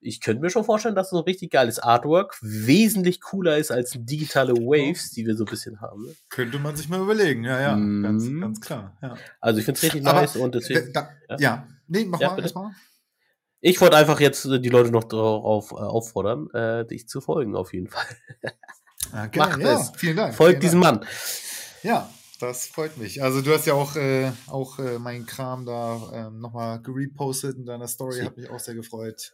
Ich 0.04 0.20
könnte 0.20 0.42
mir 0.42 0.50
schon 0.50 0.64
vorstellen, 0.64 0.94
dass 0.94 1.10
so 1.10 1.18
ein 1.18 1.24
richtig 1.24 1.50
geiles 1.50 1.78
Artwork 1.78 2.36
wesentlich 2.42 3.20
cooler 3.20 3.56
ist 3.56 3.70
als 3.70 3.92
digitale 3.94 4.52
Waves, 4.52 5.10
die 5.10 5.26
wir 5.26 5.34
so 5.34 5.44
ein 5.44 5.50
bisschen 5.50 5.80
haben. 5.80 6.04
Ne? 6.04 6.14
Könnte 6.28 6.58
man 6.58 6.76
sich 6.76 6.88
mal 6.88 7.00
überlegen, 7.00 7.44
ja, 7.44 7.60
ja, 7.60 7.76
mm. 7.76 8.02
ganz, 8.02 8.28
ganz 8.40 8.60
klar. 8.60 8.96
Ja. 9.02 9.16
Also 9.40 9.60
ich 9.60 9.64
finde 9.64 9.78
es 9.78 9.82
richtig 9.84 10.06
Aber, 10.06 10.20
nice 10.20 10.36
und 10.36 10.54
deswegen. 10.54 10.92
Da, 10.92 11.08
ja. 11.30 11.36
ja, 11.38 11.68
nee, 11.88 12.04
mach 12.04 12.20
mal 12.20 12.38
erstmal. 12.38 12.72
Ich 13.60 13.80
wollte 13.80 13.96
einfach 13.96 14.20
jetzt 14.20 14.44
äh, 14.44 14.60
die 14.60 14.68
Leute 14.68 14.90
noch 14.90 15.04
darauf 15.04 15.72
äh, 15.72 15.76
auffordern, 15.76 16.50
äh, 16.50 16.84
dich 16.84 17.08
zu 17.08 17.22
folgen, 17.22 17.56
auf 17.56 17.72
jeden 17.72 17.88
Fall. 17.88 18.04
Okay, 19.12 19.38
Macht 19.38 19.60
ja, 19.60 19.78
es. 19.78 19.92
Vielen 19.96 20.16
Dank. 20.16 20.34
Folgt 20.34 20.62
diesem 20.62 20.80
Mann. 20.80 21.04
Ja, 21.84 22.10
das 22.38 22.66
freut 22.66 22.96
mich. 22.96 23.22
Also 23.22 23.42
du 23.42 23.52
hast 23.52 23.66
ja 23.66 23.74
auch, 23.74 23.96
äh, 23.96 24.32
auch 24.46 24.78
äh, 24.78 24.98
meinen 24.98 25.26
Kram 25.26 25.64
da 25.64 26.10
ähm, 26.12 26.40
nochmal 26.40 26.80
gerepostet 26.82 27.56
in 27.56 27.64
deiner 27.64 27.88
Story, 27.88 28.20
hat 28.20 28.36
mich 28.36 28.50
auch 28.50 28.58
sehr 28.58 28.74
gefreut. 28.74 29.32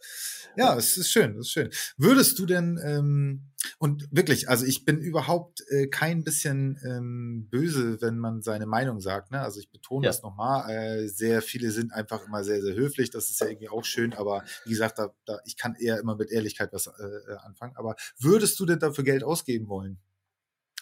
Ja, 0.55 0.75
es 0.75 0.97
ist 0.97 1.11
schön, 1.11 1.31
es 1.37 1.47
ist 1.47 1.51
schön. 1.51 1.69
Würdest 1.97 2.37
du 2.39 2.45
denn, 2.45 2.79
ähm, 2.83 3.51
und 3.77 4.07
wirklich, 4.11 4.49
also 4.49 4.65
ich 4.65 4.85
bin 4.85 4.99
überhaupt 4.99 5.61
äh, 5.69 5.87
kein 5.87 6.23
bisschen 6.23 6.79
ähm, 6.85 7.47
böse, 7.49 8.01
wenn 8.01 8.17
man 8.17 8.41
seine 8.41 8.65
Meinung 8.65 8.99
sagt. 8.99 9.31
Ne? 9.31 9.41
Also 9.41 9.59
ich 9.59 9.71
betone 9.71 10.05
ja. 10.05 10.09
das 10.09 10.21
nochmal. 10.21 10.69
Äh, 10.69 11.07
sehr 11.07 11.41
viele 11.41 11.71
sind 11.71 11.93
einfach 11.93 12.25
immer 12.25 12.43
sehr, 12.43 12.61
sehr 12.61 12.75
höflich. 12.75 13.11
Das 13.11 13.29
ist 13.29 13.39
ja 13.39 13.47
irgendwie 13.47 13.69
auch 13.69 13.85
schön. 13.85 14.13
Aber 14.13 14.43
wie 14.65 14.71
gesagt, 14.71 14.99
da, 14.99 15.13
da, 15.25 15.39
ich 15.45 15.57
kann 15.57 15.75
eher 15.75 15.99
immer 15.99 16.15
mit 16.15 16.31
Ehrlichkeit 16.31 16.73
was 16.73 16.87
äh, 16.87 16.91
äh 16.91 17.37
anfangen. 17.43 17.75
Aber 17.75 17.95
würdest 18.19 18.59
du 18.59 18.65
denn 18.65 18.79
dafür 18.79 19.03
Geld 19.03 19.23
ausgeben 19.23 19.67
wollen? 19.67 19.99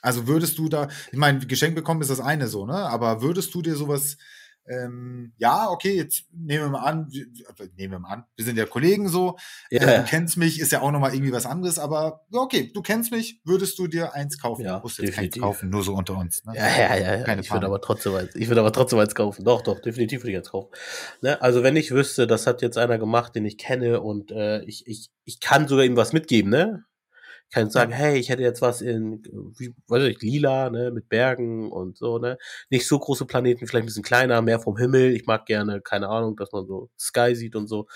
Also 0.01 0.27
würdest 0.27 0.57
du 0.57 0.69
da, 0.69 0.87
ich 1.11 1.17
meine, 1.17 1.39
Geschenk 1.39 1.75
bekommen 1.75 2.01
ist 2.01 2.09
das 2.09 2.19
eine 2.19 2.47
so, 2.47 2.65
ne? 2.65 2.73
Aber 2.73 3.21
würdest 3.21 3.53
du 3.53 3.61
dir 3.61 3.75
sowas 3.75 4.17
ähm, 4.69 5.33
ja, 5.37 5.69
okay, 5.69 5.95
jetzt 5.95 6.25
nehmen 6.31 6.65
wir 6.65 6.69
mal 6.69 6.83
an, 6.83 7.07
wir, 7.09 7.25
nehmen 7.75 7.93
wir 7.93 7.99
mal 7.99 8.09
an, 8.09 8.25
wir 8.35 8.45
sind 8.45 8.57
ja 8.57 8.65
Kollegen 8.65 9.09
so, 9.09 9.37
Ja, 9.71 9.81
äh, 9.81 9.97
du 9.97 10.03
kennst 10.07 10.37
mich, 10.37 10.59
ist 10.59 10.71
ja 10.71 10.81
auch 10.81 10.91
nochmal 10.91 11.13
irgendwie 11.13 11.31
was 11.31 11.45
anderes, 11.45 11.79
aber 11.79 12.21
ja, 12.31 12.39
okay, 12.39 12.71
du 12.71 12.81
kennst 12.81 13.11
mich, 13.11 13.41
würdest 13.43 13.79
du 13.79 13.87
dir 13.87 14.13
eins 14.13 14.37
kaufen? 14.37 14.63
Ja, 14.63 14.77
du 14.77 14.83
musst 14.83 14.99
jetzt 14.99 15.09
definitiv. 15.09 15.41
keins 15.41 15.43
kaufen, 15.43 15.69
nur 15.69 15.83
so 15.83 15.95
unter 15.95 16.17
uns. 16.17 16.45
Ne? 16.45 16.53
Ja, 16.55 16.67
ja, 16.67 16.95
ja, 16.95 17.15
ja. 17.17 17.23
Keine 17.23 17.41
Ich 17.41 17.51
würde 17.51 17.65
aber 17.65 17.81
trotzdem 17.81 18.13
eins, 18.13 18.35
ich 18.35 18.47
würde 18.47 18.61
aber 18.61 18.71
trotzdem 18.71 18.99
eins 18.99 19.15
kaufen. 19.15 19.43
Doch, 19.43 19.61
doch, 19.63 19.79
definitiv 19.79 20.21
würde 20.21 20.31
ich 20.31 20.37
eins 20.37 20.51
kaufen. 20.51 20.69
Ne? 21.21 21.41
Also 21.41 21.63
wenn 21.63 21.75
ich 21.75 21.91
wüsste, 21.91 22.27
das 22.27 22.45
hat 22.45 22.61
jetzt 22.61 22.77
einer 22.77 22.99
gemacht, 22.99 23.35
den 23.35 23.45
ich 23.45 23.57
kenne 23.57 24.01
und 24.01 24.31
äh, 24.31 24.61
ich, 24.65 24.85
ich, 24.85 25.09
ich 25.25 25.39
kann 25.39 25.67
sogar 25.67 25.85
ihm 25.85 25.95
was 25.95 26.13
mitgeben, 26.13 26.51
ne? 26.51 26.83
Ich 27.49 27.55
kann 27.55 27.71
sagen, 27.71 27.91
hey, 27.91 28.19
ich 28.19 28.29
hätte 28.29 28.43
jetzt 28.43 28.61
was 28.61 28.81
in, 28.81 29.23
wie, 29.57 29.73
weiß 29.87 30.03
ich, 30.03 30.21
lila, 30.21 30.69
ne, 30.69 30.91
mit 30.91 31.09
Bergen 31.09 31.71
und 31.71 31.97
so, 31.97 32.19
ne? 32.19 32.37
Nicht 32.69 32.87
so 32.87 32.99
große 32.99 33.25
Planeten, 33.25 33.65
vielleicht 33.65 33.83
ein 33.83 33.87
bisschen 33.87 34.03
kleiner, 34.03 34.43
mehr 34.43 34.59
vom 34.59 34.77
Himmel. 34.77 35.15
Ich 35.15 35.25
mag 35.25 35.47
gerne, 35.47 35.81
keine 35.81 36.09
Ahnung, 36.09 36.35
dass 36.35 36.51
man 36.51 36.67
so 36.67 36.91
Sky 36.99 37.35
sieht 37.35 37.55
und 37.55 37.67
so. 37.67 37.87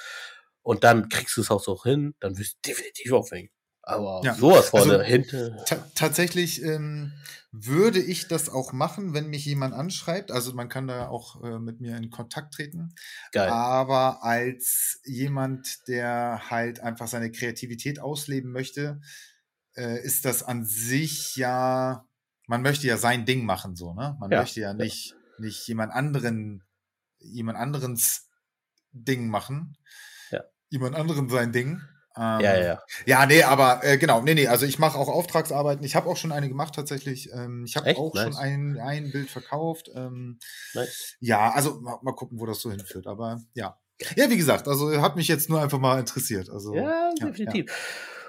Und 0.64 0.84
dann 0.84 1.08
kriegst 1.08 1.38
du 1.38 1.42
es 1.42 1.52
auch 1.52 1.64
so 1.64 1.82
hin, 1.84 2.16
dann 2.20 2.38
wirst 2.40 2.56
du 2.56 2.70
definitiv 2.72 3.12
aufhängen. 3.12 3.50
Aber 3.84 4.22
Ja. 4.24 4.34
sowas 4.34 4.70
vorne, 4.70 4.94
Also, 4.94 5.04
hinten. 5.04 5.56
Ta 5.68 5.76
tatsächlich 5.94 6.64
ähm, 6.64 7.12
würde 7.52 8.00
ich 8.00 8.28
das 8.28 8.50
auch 8.50 8.74
machen, 8.74 9.14
wenn 9.14 9.28
mich 9.30 9.46
jemand 9.46 9.74
anschreibt. 9.76 10.32
Also 10.32 10.54
man 10.54 10.70
kann 10.70 10.88
da 10.88 11.10
auch 11.10 11.44
äh, 11.44 11.60
mit 11.60 11.80
mir 11.80 11.96
in 11.98 12.10
Kontakt 12.10 12.56
treten. 12.56 12.96
Geil. 13.34 13.50
Aber 13.52 14.24
als 14.24 15.00
jemand, 15.06 15.88
der 15.88 16.50
halt 16.50 16.80
einfach 16.80 17.08
seine 17.08 17.30
Kreativität 17.30 18.00
ausleben 18.00 18.52
möchte, 18.52 19.02
äh, 19.76 20.04
ist 20.04 20.26
das 20.26 20.44
an 20.44 20.66
sich 20.66 21.36
ja, 21.36 22.06
man 22.48 22.62
möchte 22.62 22.88
ja 22.88 22.98
sein 22.98 23.26
Ding 23.26 23.46
machen, 23.46 23.76
so, 23.76 23.94
ne? 23.94 24.18
Man 24.20 24.32
Ja, 24.32 24.40
möchte 24.42 24.60
ja 24.62 24.68
ja. 24.70 24.74
nicht, 24.74 25.16
nicht 25.40 25.68
jemand 25.68 25.94
anderen, 25.94 26.64
jemand 27.20 27.58
anderens 27.58 28.30
Ding 28.92 29.28
machen. 29.30 29.78
Ja. 30.32 30.42
Jemand 30.70 30.96
anderen 30.96 31.30
sein 31.30 31.52
Ding. 31.52 31.82
Ähm, 32.16 32.40
Ja, 32.42 32.56
ja, 32.56 32.64
ja. 32.64 32.80
ja, 33.08 33.26
nee, 33.26 33.42
aber 33.42 33.84
äh, 33.84 33.98
genau, 33.98 34.22
nee, 34.22 34.36
nee, 34.36 34.48
also 34.48 34.66
ich 34.68 34.78
mache 34.78 34.98
auch 35.00 35.08
Auftragsarbeiten. 35.08 35.84
Ich 35.84 35.96
habe 35.96 36.08
auch 36.10 36.18
schon 36.18 36.32
eine 36.32 36.48
gemacht 36.48 36.76
tatsächlich. 36.76 37.32
Ähm, 37.34 37.64
ich 37.66 37.76
habe 37.76 37.98
auch 37.98 38.14
Nice. 38.14 38.24
schon 38.24 38.36
ein, 38.36 38.80
ein 38.80 39.12
Bild 39.12 39.32
verkauft. 39.32 39.90
Ähm, 39.96 40.38
Nice. 40.76 41.16
ja, 41.20 41.52
also 41.52 41.82
mal, 41.82 41.98
mal 42.04 42.14
gucken, 42.14 42.40
wo 42.40 42.46
das 42.46 42.60
so 42.60 42.70
hinführt. 42.70 43.08
Aber 43.08 43.42
ja. 43.56 43.80
Ja, 44.16 44.30
wie 44.30 44.38
gesagt, 44.38 44.68
also 44.68 45.02
hat 45.02 45.16
mich 45.16 45.28
jetzt 45.28 45.50
nur 45.50 45.62
einfach 45.62 45.80
mal 45.80 46.00
interessiert. 46.00 46.50
Also, 46.50 46.76
Ja, 46.76 47.12
definitiv. 47.20 47.72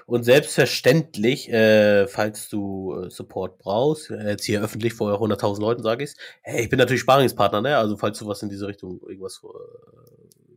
Und 0.07 0.23
selbstverständlich, 0.23 1.51
äh, 1.51 2.07
falls 2.07 2.47
du 2.49 3.05
äh, 3.05 3.09
Support 3.09 3.57
brauchst, 3.57 4.11
äh, 4.11 4.29
jetzt 4.29 4.45
hier 4.45 4.61
öffentlich 4.61 4.93
vor 4.93 5.19
100.000 5.19 5.59
Leuten 5.59 5.81
sage 5.81 6.03
ich 6.03 6.13
hey, 6.41 6.63
ich 6.63 6.69
bin 6.69 6.77
natürlich 6.77 7.01
Sparingspartner, 7.01 7.61
ne? 7.61 7.77
Also 7.77 7.97
falls 7.97 8.19
du 8.19 8.27
was 8.27 8.43
in 8.43 8.49
diese 8.49 8.67
Richtung 8.67 9.01
irgendwas 9.07 9.41
äh, 9.43 9.47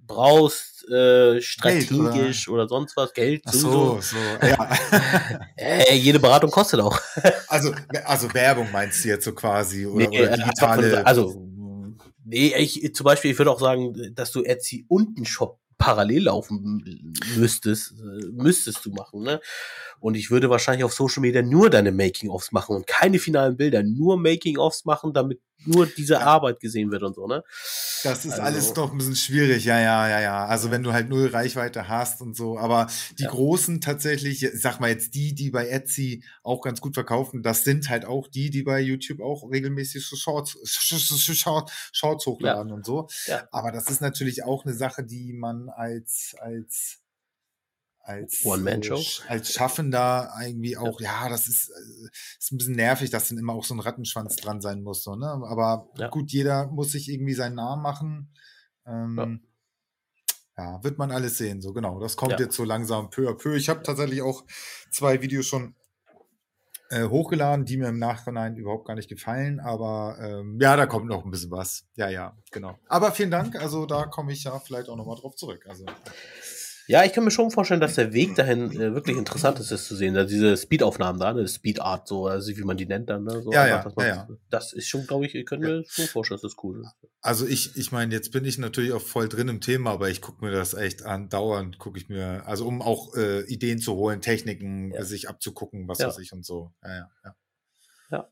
brauchst, 0.06 0.86
äh, 0.90 1.40
strategisch 1.40 2.48
oder? 2.48 2.68
sonst 2.68 2.96
was, 2.96 3.12
Geld, 3.14 3.42
Ach 3.46 3.52
sowieso. 3.52 4.00
so, 4.00 4.16
so, 4.40 4.46
ja. 4.46 4.70
Äh, 5.56 5.94
jede 5.96 6.18
Beratung 6.18 6.50
kostet 6.50 6.80
auch. 6.80 6.98
also, 7.48 7.72
also 8.04 8.32
Werbung 8.34 8.70
meinst 8.72 9.04
du 9.04 9.08
jetzt 9.08 9.24
so 9.24 9.32
quasi 9.32 9.86
oder, 9.86 10.08
Nee, 10.08 10.20
oder 10.20 10.32
äh, 10.32 10.36
digitale. 10.36 11.06
also, 11.06 11.42
nee, 12.24 12.54
ich, 12.56 12.94
zum 12.94 13.04
Beispiel, 13.04 13.30
ich 13.30 13.38
würde 13.38 13.50
auch 13.50 13.60
sagen, 13.60 14.14
dass 14.14 14.30
du 14.32 14.42
Etsy 14.42 14.84
und 14.88 15.16
einen 15.16 15.26
Shop 15.26 15.58
parallel 15.78 16.24
laufen 16.24 17.14
müsstest, 17.36 17.92
äh, 18.00 18.26
müsstest 18.32 18.84
du 18.84 18.90
machen, 18.90 19.22
ne? 19.22 19.40
Und 20.00 20.16
ich 20.16 20.30
würde 20.30 20.50
wahrscheinlich 20.50 20.84
auf 20.84 20.92
Social 20.94 21.20
Media 21.22 21.42
nur 21.42 21.70
deine 21.70 21.92
Making-ofs 21.92 22.52
machen 22.52 22.76
und 22.76 22.86
keine 22.86 23.18
finalen 23.18 23.56
Bilder, 23.56 23.82
nur 23.82 24.18
Making-ofs 24.18 24.84
machen, 24.84 25.12
damit 25.12 25.40
nur 25.64 25.86
diese 25.86 26.14
Ja. 26.14 26.20
Arbeit 26.20 26.60
gesehen 26.60 26.90
wird 26.90 27.02
und 27.02 27.14
so, 27.14 27.26
ne? 27.26 27.42
Das 28.04 28.24
ist 28.24 28.32
Also- 28.32 28.42
alles 28.42 28.72
doch 28.74 28.92
ein 28.92 28.98
bisschen 28.98 29.16
schwierig, 29.16 29.64
ja, 29.64 29.80
ja, 29.80 30.08
ja, 30.08 30.20
ja. 30.20 30.46
Also 30.46 30.70
wenn 30.70 30.82
du 30.82 30.92
halt 30.92 31.08
null 31.08 31.26
Reichweite 31.28 31.88
hast 31.88 32.20
und 32.22 32.36
so. 32.36 32.58
Aber 32.58 32.86
die 33.18 33.24
Ja. 33.24 33.30
großen 33.30 33.80
tatsächlich, 33.80 34.42
ich 34.44 34.50
sag 34.60 34.78
mal 34.80 34.88
jetzt 34.90 35.14
die, 35.14 35.34
die 35.34 35.50
bei 35.50 35.68
Etsy 35.68 36.22
auch 36.42 36.62
ganz 36.62 36.80
gut 36.80 36.94
verkaufen, 36.94 37.42
das 37.42 37.64
sind 37.64 37.88
halt 37.88 38.04
auch 38.04 38.28
die, 38.28 38.50
die 38.50 38.62
bei 38.62 38.80
YouTube 38.80 39.20
auch 39.20 39.50
regelmäßig 39.50 40.06
so 40.06 40.16
Shorts, 40.16 40.56
Shorts, 40.64 41.90
Shorts 41.92 42.26
hochladen 42.26 42.72
und 42.72 42.86
so. 42.86 43.08
Ja. 43.26 43.48
Aber 43.50 43.72
das 43.72 43.90
ist 43.90 44.00
natürlich 44.00 44.44
auch 44.44 44.64
eine 44.64 44.74
Sache, 44.74 45.02
die 45.04 45.32
man 45.32 45.68
als, 45.68 46.36
als, 46.40 46.98
als, 48.08 48.44
One-Man-Show? 48.44 48.98
äh, 48.98 49.28
als 49.32 49.52
Schaffender 49.52 50.32
irgendwie 50.42 50.76
auch, 50.76 51.00
ja, 51.00 51.28
das 51.28 51.46
ist, 51.46 51.68
äh, 51.68 52.08
ist 52.38 52.52
ein 52.52 52.58
bisschen 52.58 52.76
nervig, 52.76 53.10
dass 53.10 53.28
dann 53.28 53.38
immer 53.38 53.52
auch 53.52 53.64
so 53.64 53.74
ein 53.74 53.80
Rattenschwanz 53.80 54.36
dran 54.36 54.60
sein 54.60 54.82
muss, 54.82 55.02
so, 55.02 55.14
ne? 55.14 55.28
Aber 55.28 55.88
Ja. 55.98 56.08
gut, 56.08 56.30
jeder 56.32 56.66
muss 56.68 56.92
sich 56.92 57.10
irgendwie 57.10 57.34
seinen 57.34 57.56
Namen 57.56 57.82
machen. 57.82 58.32
Ähm, 58.86 59.42
ja. 60.56 60.82
wird 60.82 60.98
man 60.98 61.12
alles 61.12 61.38
sehen, 61.38 61.60
so 61.60 61.72
genau. 61.72 62.00
Das 62.00 62.16
kommt 62.16 62.32
Ja. 62.32 62.38
jetzt 62.40 62.56
so 62.56 62.64
langsam 62.64 63.10
peu 63.10 63.28
à 63.28 63.34
peu. 63.34 63.54
Ich 63.54 63.68
habe 63.68 63.82
tatsächlich 63.82 64.22
auch 64.22 64.44
zwei 64.90 65.20
Videos 65.22 65.46
schon 65.46 65.74
äh, 66.90 67.04
hochgeladen, 67.06 67.66
die 67.66 67.76
mir 67.76 67.88
im 67.88 67.98
Nachhinein 67.98 68.56
überhaupt 68.56 68.86
gar 68.86 68.94
nicht 68.94 69.10
gefallen, 69.10 69.60
aber 69.60 70.16
ähm, 70.20 70.58
ja, 70.60 70.74
da 70.74 70.86
kommt 70.86 71.04
noch 71.06 71.22
ein 71.24 71.30
bisschen 71.30 71.50
was. 71.50 71.84
Ja, 71.96 72.08
ja, 72.08 72.34
genau. 72.50 72.78
Aber 72.88 73.12
vielen 73.12 73.30
Dank, 73.30 73.54
also 73.56 73.84
da 73.84 74.06
komme 74.06 74.32
ich 74.32 74.44
ja 74.44 74.58
vielleicht 74.58 74.88
auch 74.88 74.96
nochmal 74.96 75.16
drauf 75.16 75.36
zurück. 75.36 75.66
Also, 75.68 75.84
Ja, 76.88 77.04
ich 77.04 77.12
kann 77.12 77.22
mir 77.22 77.30
schon 77.30 77.50
vorstellen, 77.50 77.82
dass 77.82 77.96
der 77.96 78.14
Weg 78.14 78.34
dahin 78.34 78.72
äh, 78.72 78.94
wirklich 78.94 79.18
interessant 79.18 79.60
ist, 79.60 79.70
das 79.70 79.86
zu 79.86 79.94
sehen. 79.94 80.16
Also 80.16 80.30
diese 80.30 80.56
Speed-Aufnahmen 80.56 81.20
da, 81.20 81.34
ne? 81.34 81.46
Speed 81.46 81.82
Art, 81.82 82.08
so, 82.08 82.26
also 82.26 82.56
wie 82.56 82.62
man 82.62 82.78
die 82.78 82.86
nennt 82.86 83.10
dann, 83.10 83.24
ne? 83.24 83.42
So 83.42 83.52
Ja, 83.52 83.64
einfach, 83.64 83.92
ja, 83.98 84.06
ja, 84.06 84.14
ja. 84.14 84.28
Das 84.48 84.72
ist 84.72 84.88
schon, 84.88 85.06
glaube 85.06 85.26
ich, 85.26 85.34
ich 85.34 85.44
könnte 85.44 85.66
mir 85.66 85.84
schon 85.86 86.06
vorstellen, 86.06 86.40
dass 86.40 86.50
das 86.50 86.64
cool 86.64 86.80
ist. 86.80 86.96
also 87.20 87.46
ich, 87.46 87.76
ich 87.76 87.92
meine, 87.92 88.14
jetzt 88.14 88.32
bin 88.32 88.46
ich 88.46 88.56
natürlich 88.56 88.92
auch 88.92 89.02
voll 89.02 89.28
drin 89.28 89.48
im 89.48 89.60
Thema, 89.60 89.90
aber 89.90 90.08
ich 90.08 90.22
gucke 90.22 90.42
mir 90.42 90.50
das 90.50 90.72
echt 90.72 91.02
an, 91.02 91.28
dauernd 91.28 91.78
gucke 91.78 91.98
ich 91.98 92.08
mir, 92.08 92.46
also 92.46 92.66
um 92.66 92.80
auch 92.80 93.14
äh, 93.16 93.42
Ideen 93.42 93.80
zu 93.80 93.94
holen, 93.94 94.22
Techniken, 94.22 94.94
sich 95.04 95.28
abzugucken, 95.28 95.88
was 95.88 96.00
weiß 96.00 96.18
ich 96.20 96.32
und 96.32 96.46
so. 96.46 96.72
Ja, 96.82 97.10
ja, 97.24 97.36
ja. 98.12 98.28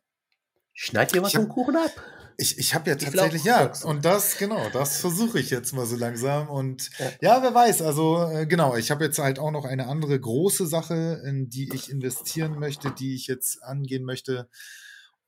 Schneid 0.73 1.15
dir 1.15 1.21
was 1.21 1.33
vom 1.35 1.49
Kuchen 1.49 1.77
ab. 1.77 1.91
Ich, 2.39 2.59
ich 2.59 2.75
habe 2.75 2.91
ja 2.91 2.97
tatsächlich, 2.97 3.45
ja, 3.45 3.73
und 3.85 4.05
das, 4.05 4.37
genau, 4.37 4.69
das 4.71 4.99
versuche 4.99 5.39
ich 5.39 5.49
jetzt 5.51 5.73
mal 5.73 5.87
so 5.87 5.97
langsam. 5.97 6.49
Und 6.51 6.91
Ja. 6.99 7.11
ja, 7.21 7.43
wer 7.43 7.55
weiß, 7.55 7.81
also 7.83 8.29
äh, 8.31 8.47
genau, 8.47 8.77
ich 8.77 8.91
habe 8.91 9.05
jetzt 9.05 9.19
halt 9.19 9.39
auch 9.39 9.51
noch 9.51 9.65
eine 9.65 9.87
andere 9.87 10.21
große 10.21 10.67
Sache, 10.67 11.23
in 11.25 11.49
die 11.49 11.71
ich 11.75 11.91
investieren 11.91 12.59
möchte, 12.59 12.91
die 12.91 13.15
ich 13.15 13.27
jetzt 13.27 13.63
angehen 13.63 14.05
möchte. 14.05 14.49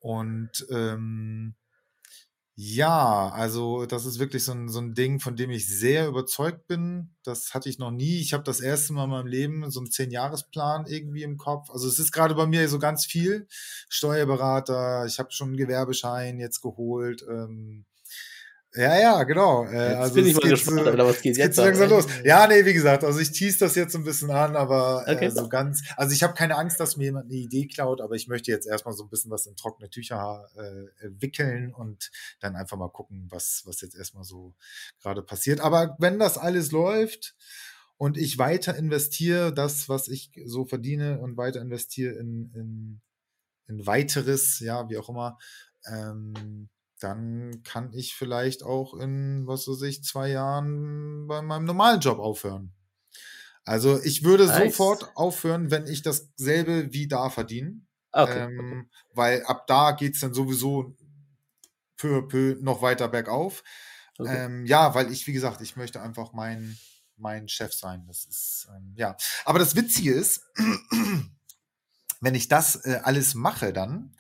Und 0.01 0.67
ähm, 0.71 1.55
ja, 2.61 3.29
also 3.29 3.87
das 3.87 4.05
ist 4.05 4.19
wirklich 4.19 4.43
so 4.43 4.51
ein, 4.51 4.69
so 4.69 4.81
ein 4.81 4.93
Ding, 4.93 5.21
von 5.21 5.37
dem 5.37 5.49
ich 5.53 5.69
sehr 5.69 6.09
überzeugt 6.09 6.67
bin. 6.67 7.15
Das 7.23 7.55
hatte 7.55 7.69
ich 7.69 7.79
noch 7.79 7.93
nie. 7.93 8.19
Ich 8.21 8.33
habe 8.33 8.43
das 8.43 8.59
erste 8.59 8.93
Mal 8.95 9.05
in 9.05 9.11
meinem 9.11 9.29
Leben 9.29 9.71
so 9.71 9.79
einen 9.79 9.93
Zehn-Jahres-Plan 9.93 10.87
irgendwie 10.89 11.23
im 11.23 11.37
Kopf. 11.37 11.71
Also 11.71 11.87
es 11.87 12.01
ist 12.01 12.11
gerade 12.11 12.35
bei 12.35 12.47
mir 12.47 12.69
so 12.69 12.81
ganz 12.81 13.07
viel. 13.07 13.47
Steuerberater, 13.89 15.07
ich 15.07 15.21
habe 15.21 15.31
schon 15.31 15.51
einen 15.51 15.57
Gewerbeschein 15.57 16.41
jetzt 16.41 16.61
geholt. 16.61 17.25
Ähm, 17.31 17.85
ja, 18.75 19.01
ja, 19.01 19.23
genau. 19.25 19.65
Äh, 19.65 19.89
Jetzt 19.91 19.97
also 19.97 20.15
bin 20.15 20.27
ich 20.27 20.35
mal 20.35 20.41
geht 20.41 20.51
gespannt, 20.51 20.81
so- 20.85 20.91
Alter, 20.91 21.07
was 21.07 21.23
geht 21.23 21.37
Jetzt 21.37 21.45
geht's 21.47 21.57
langsam 21.57 21.89
los. 21.91 22.07
Ja, 22.25 22.47
nee, 22.47 22.65
wie 22.65 22.75
gesagt, 22.75 23.03
also 23.05 23.19
ich 23.19 23.33
tease 23.33 23.59
das 23.61 23.75
jetzt 23.75 23.95
ein 23.97 24.05
bisschen 24.05 24.31
an, 24.31 24.57
aber 24.57 25.03
Okay. 25.09 25.27
äh, 25.27 25.31
so 25.31 25.49
ganz, 25.49 25.83
also 25.97 26.13
ich 26.13 26.23
habe 26.23 26.35
keine 26.35 26.57
Angst, 26.57 26.79
dass 26.79 26.97
mir 26.97 27.05
jemand 27.05 27.27
eine 27.27 27.35
Idee 27.35 27.67
klaut, 27.67 28.01
aber 28.01 28.15
ich 28.15 28.29
möchte 28.29 28.51
jetzt 28.51 28.67
erstmal 28.67 28.95
so 28.95 29.05
ein 29.05 29.09
bisschen 29.11 29.31
was 29.31 29.47
in 29.47 29.57
trockene 29.57 29.89
Tücher 29.91 30.49
äh, 30.57 31.09
wickeln 31.19 31.73
und 31.73 32.11
dann 32.41 32.57
einfach 32.57 32.77
mal 32.77 32.91
gucken, 32.91 33.27
was, 33.31 33.63
was 33.65 33.81
jetzt 33.81 33.97
erstmal 33.97 34.25
so 34.25 34.55
gerade 35.01 35.23
passiert. 35.23 35.61
Aber 35.61 35.97
wenn 35.99 36.19
das 36.19 36.37
alles 36.39 36.71
läuft 36.71 37.35
und 37.97 38.17
ich 38.19 38.39
weiter 38.39 38.77
investiere, 38.77 39.53
das, 39.53 39.89
was 39.89 40.09
ich 40.09 40.31
so 40.45 40.67
verdiene 40.67 41.19
und 41.21 41.37
weiter 41.37 41.61
investiere 41.61 42.13
in, 42.15 42.53
in, 42.55 43.01
in 43.67 43.87
weiteres, 43.87 44.61
ja, 44.61 44.89
wie 44.91 44.99
auch 44.99 45.09
immer, 45.09 45.39
ähm, 45.87 46.69
dann 46.99 47.63
kann 47.63 47.93
ich 47.93 48.15
vielleicht 48.15 48.63
auch 48.63 48.95
in, 48.95 49.47
was 49.47 49.69
weiß 49.69 49.83
ich, 49.83 50.03
zwei 50.03 50.31
Jahren 50.31 51.27
bei 51.27 51.43
meinem 51.43 51.65
normalen 51.65 52.01
Job 52.01 52.19
aufhören. 52.19 52.73
Also 53.65 54.03
ich 54.03 54.25
würde 54.25 54.47
Nice. 54.47 54.73
sofort 54.73 55.15
aufhören, 55.15 55.71
wenn 55.71 55.87
ich 55.87 56.03
dasselbe 56.03 56.93
wie 56.93 57.07
da 57.07 57.29
verdiene. 57.29 57.83
Okay. 58.13 58.45
Ähm, 58.45 58.89
weil 59.13 59.45
ab 59.45 59.67
da 59.67 59.93
geht's 59.93 60.21
dann 60.21 60.33
sowieso 60.33 60.97
peu 61.99 62.19
à 62.19 62.27
peu 62.27 62.57
noch 62.61 62.81
weiter 62.81 63.09
bergauf. 63.09 63.63
okay. 64.19 64.47
Ähm, 64.47 64.65
ja, 64.65 64.95
weil 64.95 65.13
ich, 65.13 65.27
wie 65.27 65.33
gesagt, 65.33 65.61
ich 65.61 65.77
möchte 65.77 66.01
einfach 66.01 66.33
mein, 66.33 66.79
mein 67.17 67.49
Chef 67.49 67.75
sein. 67.75 68.07
Das 68.07 68.25
ist, 68.25 68.69
ähm, 68.75 68.95
ja. 68.97 69.17
Aber 69.45 69.59
das 69.59 69.77
Witzige 69.77 70.15
ist, 70.15 70.41
wenn 72.21 72.35
ich 72.35 72.49
das 72.49 72.77
äh, 72.87 73.01
alles 73.03 73.35
mache 73.35 73.73
dann, 73.73 74.15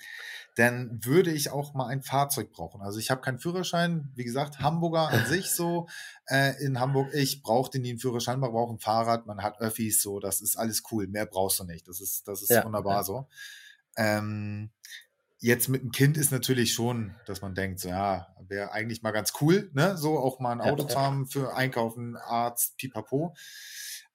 dann 0.58 1.04
würde 1.04 1.30
ich 1.30 1.50
auch 1.50 1.72
mal 1.74 1.86
ein 1.86 2.02
Fahrzeug 2.02 2.50
brauchen. 2.50 2.82
Also 2.82 2.98
ich 2.98 3.12
habe 3.12 3.20
keinen 3.20 3.38
Führerschein, 3.38 4.10
wie 4.16 4.24
gesagt, 4.24 4.58
Hamburger 4.58 5.08
an 5.08 5.24
sich 5.26 5.52
so. 5.52 5.88
Äh, 6.26 6.60
in 6.64 6.80
Hamburg, 6.80 7.14
ich 7.14 7.42
brauchte 7.44 7.78
nie 7.78 7.90
einen 7.90 8.00
Führerschein, 8.00 8.40
man 8.40 8.50
braucht 8.50 8.72
ein 8.72 8.80
Fahrrad, 8.80 9.26
man 9.26 9.44
hat 9.44 9.60
Öffis, 9.60 10.02
so, 10.02 10.18
das 10.18 10.40
ist 10.40 10.56
alles 10.56 10.82
cool. 10.90 11.06
Mehr 11.06 11.26
brauchst 11.26 11.60
du 11.60 11.64
nicht. 11.64 11.86
Das 11.86 12.00
ist, 12.00 12.26
das 12.26 12.42
ist 12.42 12.50
Ja, 12.50 12.64
wunderbar 12.64 12.96
ja. 12.96 13.04
so. 13.04 13.28
Ähm, 13.96 14.70
jetzt 15.38 15.68
mit 15.68 15.82
einem 15.82 15.92
Kind 15.92 16.16
ist 16.16 16.32
natürlich 16.32 16.72
schon, 16.72 17.14
dass 17.26 17.40
man 17.40 17.54
denkt, 17.54 17.78
so, 17.78 17.88
ja, 17.88 18.34
wäre 18.48 18.72
eigentlich 18.72 19.02
mal 19.02 19.12
ganz 19.12 19.34
cool, 19.40 19.70
ne? 19.74 19.96
So 19.96 20.18
auch 20.18 20.40
mal 20.40 20.50
ein 20.50 20.60
Auto 20.60 20.82
zu 20.84 20.98
haben 20.98 21.26
für 21.26 21.54
Einkaufen, 21.54 22.16
Arzt, 22.16 22.76
pipapo. 22.78 23.36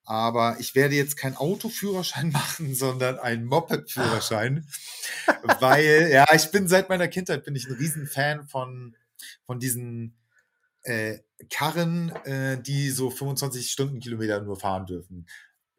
Aber 0.05 0.57
ich 0.59 0.75
werde 0.75 0.95
jetzt 0.95 1.15
keinen 1.17 1.37
Autoführerschein 1.37 2.29
machen, 2.31 2.75
sondern 2.75 3.19
einen 3.19 3.45
Moped-Führerschein. 3.45 4.67
weil, 5.59 6.09
ja, 6.11 6.25
ich 6.33 6.51
bin 6.51 6.67
seit 6.67 6.89
meiner 6.89 7.07
Kindheit 7.07 7.43
bin 7.43 7.55
ich 7.55 7.67
ein 7.67 7.73
Riesenfan 7.75 8.47
von, 8.47 8.95
von 9.45 9.59
diesen 9.59 10.17
äh, 10.83 11.19
Karren, 11.49 12.09
äh, 12.25 12.61
die 12.61 12.89
so 12.89 13.09
25 13.09 13.71
Stundenkilometer 13.71 14.41
nur 14.41 14.59
fahren 14.59 14.85
dürfen. 14.85 15.27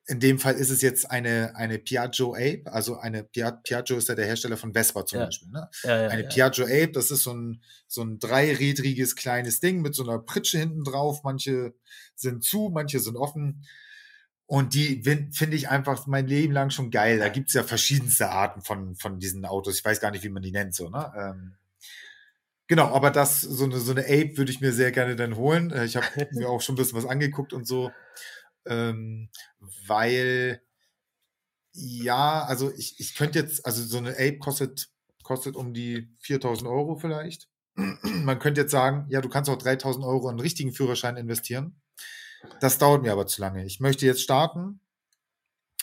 In 0.06 0.20
dem 0.20 0.38
Fall 0.38 0.54
ist 0.54 0.68
es 0.68 0.82
jetzt 0.82 1.10
eine, 1.10 1.56
eine 1.56 1.78
Piaggio 1.78 2.34
Ape, 2.34 2.64
also 2.66 2.98
eine 2.98 3.24
Piaggio 3.24 3.96
ist 3.96 4.08
ja 4.08 4.14
der 4.14 4.26
Hersteller 4.26 4.58
von 4.58 4.74
Vespa 4.74 5.06
zum 5.06 5.20
Ja. 5.20 5.24
Beispiel. 5.26 5.48
Ne? 5.48 5.70
Ja, 5.82 6.02
ja, 6.02 6.08
Eine. 6.08 6.24
Piaggio 6.24 6.64
Ape, 6.66 6.92
das 6.92 7.10
ist 7.10 7.22
so 7.22 7.32
ein, 7.32 7.62
so 7.86 8.02
ein 8.02 8.18
dreirädriges 8.18 9.16
kleines 9.16 9.60
Ding 9.60 9.80
mit 9.80 9.94
so 9.94 10.02
einer 10.02 10.18
Pritsche 10.18 10.58
hinten 10.58 10.84
drauf. 10.84 11.22
Manche 11.22 11.74
sind 12.14 12.44
zu, 12.44 12.70
manche 12.72 13.00
sind 13.00 13.16
offen. 13.16 13.64
Und 14.46 14.74
die 14.74 15.02
finde 15.32 15.56
ich 15.56 15.68
einfach 15.70 16.06
mein 16.06 16.26
Leben 16.26 16.52
lang 16.52 16.70
schon 16.70 16.90
geil. 16.90 17.18
Da 17.18 17.28
gibt's 17.28 17.54
ja 17.54 17.62
verschiedenste 17.62 18.30
Arten 18.30 18.60
von, 18.62 18.94
von 18.94 19.18
diesen 19.18 19.44
Autos. 19.46 19.78
Ich 19.78 19.84
weiß 19.84 20.00
gar 20.00 20.10
nicht, 20.10 20.22
wie 20.24 20.28
man 20.28 20.42
die 20.42 20.52
nennt, 20.52 20.74
so, 20.74 20.90
ne? 20.90 21.12
Ähm, 21.16 21.56
genau, 22.66 22.94
aber 22.94 23.10
das, 23.10 23.40
so 23.40 23.64
eine, 23.64 23.78
so 23.78 23.92
eine 23.92 24.02
Ape 24.04 24.36
würde 24.36 24.50
ich 24.50 24.60
mir 24.60 24.72
sehr 24.72 24.92
gerne 24.92 25.16
dann 25.16 25.36
holen. 25.36 25.70
Äh, 25.70 25.84
Ich 25.84 25.96
habe 25.96 26.06
mir 26.32 26.48
auch 26.48 26.60
schon 26.60 26.74
ein 26.74 26.78
bisschen 26.78 26.98
was 26.98 27.06
angeguckt 27.06 27.52
und 27.52 27.66
so. 27.66 27.90
Ähm, 28.66 29.30
weil, 29.86 30.62
ja, 31.72 32.44
also 32.44 32.72
ich, 32.76 33.00
ich 33.00 33.14
könnte 33.16 33.38
jetzt, 33.38 33.66
also 33.66 33.82
so 33.82 33.98
eine 33.98 34.12
Ape 34.12 34.38
kostet, 34.38 34.88
kostet 35.22 35.56
um 35.56 35.74
die 35.74 36.14
4000 36.20 36.68
Euro 36.70 36.96
vielleicht. 36.96 37.48
Man 37.76 38.38
könnte 38.38 38.62
jetzt 38.62 38.70
sagen, 38.70 39.06
ja, 39.10 39.20
du 39.20 39.28
kannst 39.28 39.50
auch 39.50 39.58
3000 39.58 40.04
Euro 40.04 40.24
in 40.28 40.30
einen 40.30 40.40
richtigen 40.40 40.72
Führerschein 40.72 41.16
investieren. 41.16 41.80
Das 42.60 42.78
dauert 42.78 43.02
mir 43.02 43.12
aber 43.12 43.26
zu 43.26 43.40
lange. 43.40 43.64
Ich 43.64 43.80
möchte 43.80 44.06
jetzt 44.06 44.22
starten 44.22 44.80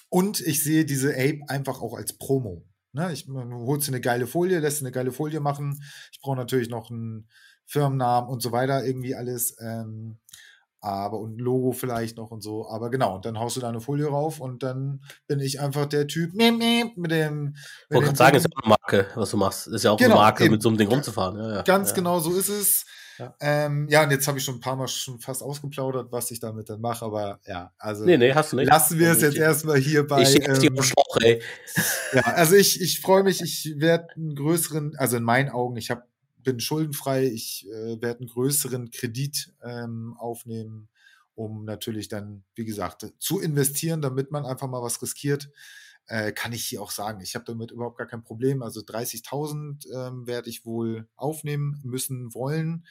und 0.09 0.39
ich 0.39 0.63
sehe 0.63 0.85
diese 0.85 1.13
Ape 1.13 1.41
einfach 1.47 1.81
auch 1.81 1.93
als 1.95 2.17
Promo. 2.17 2.65
Ne? 2.93 3.11
Ich, 3.13 3.25
du 3.25 3.65
holst 3.65 3.87
dir 3.87 3.91
eine 3.91 4.01
geile 4.01 4.27
Folie, 4.27 4.59
lässt 4.59 4.81
dir 4.81 4.85
eine 4.85 4.91
geile 4.91 5.11
Folie 5.11 5.39
machen. 5.39 5.81
Ich 6.11 6.21
brauche 6.21 6.35
natürlich 6.35 6.69
noch 6.69 6.89
einen 6.89 7.29
Firmennamen 7.65 8.29
und 8.29 8.41
so 8.41 8.51
weiter, 8.51 8.85
irgendwie 8.85 9.15
alles. 9.15 9.55
Ähm, 9.59 10.17
aber 10.81 11.19
und 11.19 11.37
ein 11.37 11.39
Logo 11.39 11.71
vielleicht 11.73 12.17
noch 12.17 12.31
und 12.31 12.41
so. 12.41 12.67
Aber 12.67 12.89
genau, 12.89 13.15
und 13.15 13.25
dann 13.25 13.39
haust 13.39 13.55
du 13.55 13.61
da 13.61 13.69
eine 13.69 13.79
Folie 13.79 14.07
rauf 14.07 14.39
und 14.39 14.63
dann 14.63 15.03
bin 15.27 15.39
ich 15.39 15.61
einfach 15.61 15.85
der 15.85 16.07
Typ 16.07 16.33
miep, 16.33 16.57
miep, 16.57 16.97
mit 16.97 17.11
dem. 17.11 17.53
Ich 17.55 17.95
wollte 17.95 18.07
gerade 18.07 18.17
sagen, 18.17 18.37
ist 18.37 18.43
ja 18.45 18.49
auch 18.55 18.63
eine 18.63 18.69
Marke, 18.69 19.07
was 19.15 19.29
du 19.29 19.37
machst. 19.37 19.67
Ist 19.67 19.83
ja 19.83 19.91
auch 19.91 19.97
Genau, 19.97 20.15
eine 20.15 20.21
Marke, 20.21 20.43
eben. 20.45 20.53
mit 20.53 20.63
so 20.63 20.69
einem 20.69 20.79
Ding 20.79 20.89
rumzufahren. 20.89 21.37
Ja, 21.37 21.53
ja. 21.55 21.61
Ganz 21.61 21.89
ja. 21.89 21.95
genau 21.95 22.19
so 22.19 22.33
ist 22.33 22.49
es. 22.49 22.85
Ja. 23.21 23.35
Ähm, 23.39 23.87
ja, 23.87 24.03
und 24.03 24.09
jetzt 24.09 24.27
habe 24.27 24.39
ich 24.39 24.43
schon 24.43 24.55
ein 24.55 24.61
paar 24.61 24.75
Mal 24.75 24.87
schon 24.87 25.19
fast 25.19 25.43
ausgeplaudert, 25.43 26.11
was 26.11 26.31
ich 26.31 26.39
damit 26.39 26.69
dann 26.71 26.81
mache, 26.81 27.05
aber 27.05 27.39
ja, 27.45 27.71
also 27.77 28.03
Nee, 28.03 28.17
nee, 28.17 28.33
hast 28.33 28.51
du 28.51 28.55
nicht. 28.57 28.67
lassen 28.67 28.97
wir 28.97 29.09
es 29.09 29.17
Also 29.17 29.27
jetzt 29.27 29.37
erstmal 29.37 29.77
hier 29.77 30.07
bei. 30.07 30.23
Ich 30.23 30.41
ähm, 30.47 30.59
dem 30.59 30.81
Schlauch, 30.81 31.17
ey. 31.21 31.39
ja, 32.13 32.21
also 32.21 32.55
ich, 32.55 32.81
ich 32.81 32.99
freue 32.99 33.21
mich, 33.21 33.41
ich 33.41 33.75
werde 33.77 34.07
einen 34.15 34.33
größeren, 34.33 34.95
also 34.97 35.17
in 35.17 35.23
meinen 35.23 35.49
Augen, 35.49 35.77
ich 35.77 35.91
hab, 35.91 36.07
bin 36.39 36.59
schuldenfrei, 36.59 37.27
ich 37.27 37.67
äh, 37.69 38.01
werde 38.01 38.21
einen 38.21 38.29
größeren 38.29 38.89
Kredit 38.89 39.53
ähm, 39.63 40.15
aufnehmen, 40.17 40.89
um 41.35 41.63
natürlich 41.63 42.07
dann, 42.07 42.43
wie 42.55 42.65
gesagt, 42.65 43.05
zu 43.19 43.39
investieren, 43.39 44.01
damit 44.01 44.31
man 44.31 44.47
einfach 44.47 44.67
mal 44.67 44.81
was 44.81 44.99
riskiert. 45.03 45.47
Äh, 46.11 46.33
kann 46.33 46.51
ich 46.51 46.65
hier 46.65 46.81
auch 46.81 46.91
sagen. 46.91 47.21
Ich 47.21 47.35
habe 47.35 47.45
damit 47.45 47.71
überhaupt 47.71 47.97
gar 47.97 48.05
kein 48.05 48.21
Problem. 48.21 48.61
Also 48.61 48.81
30.000 48.81 49.85
ähm, 49.95 50.27
werde 50.27 50.49
ich 50.49 50.65
wohl 50.65 51.07
aufnehmen 51.15 51.79
müssen 51.85 52.33
wollen. 52.33 52.85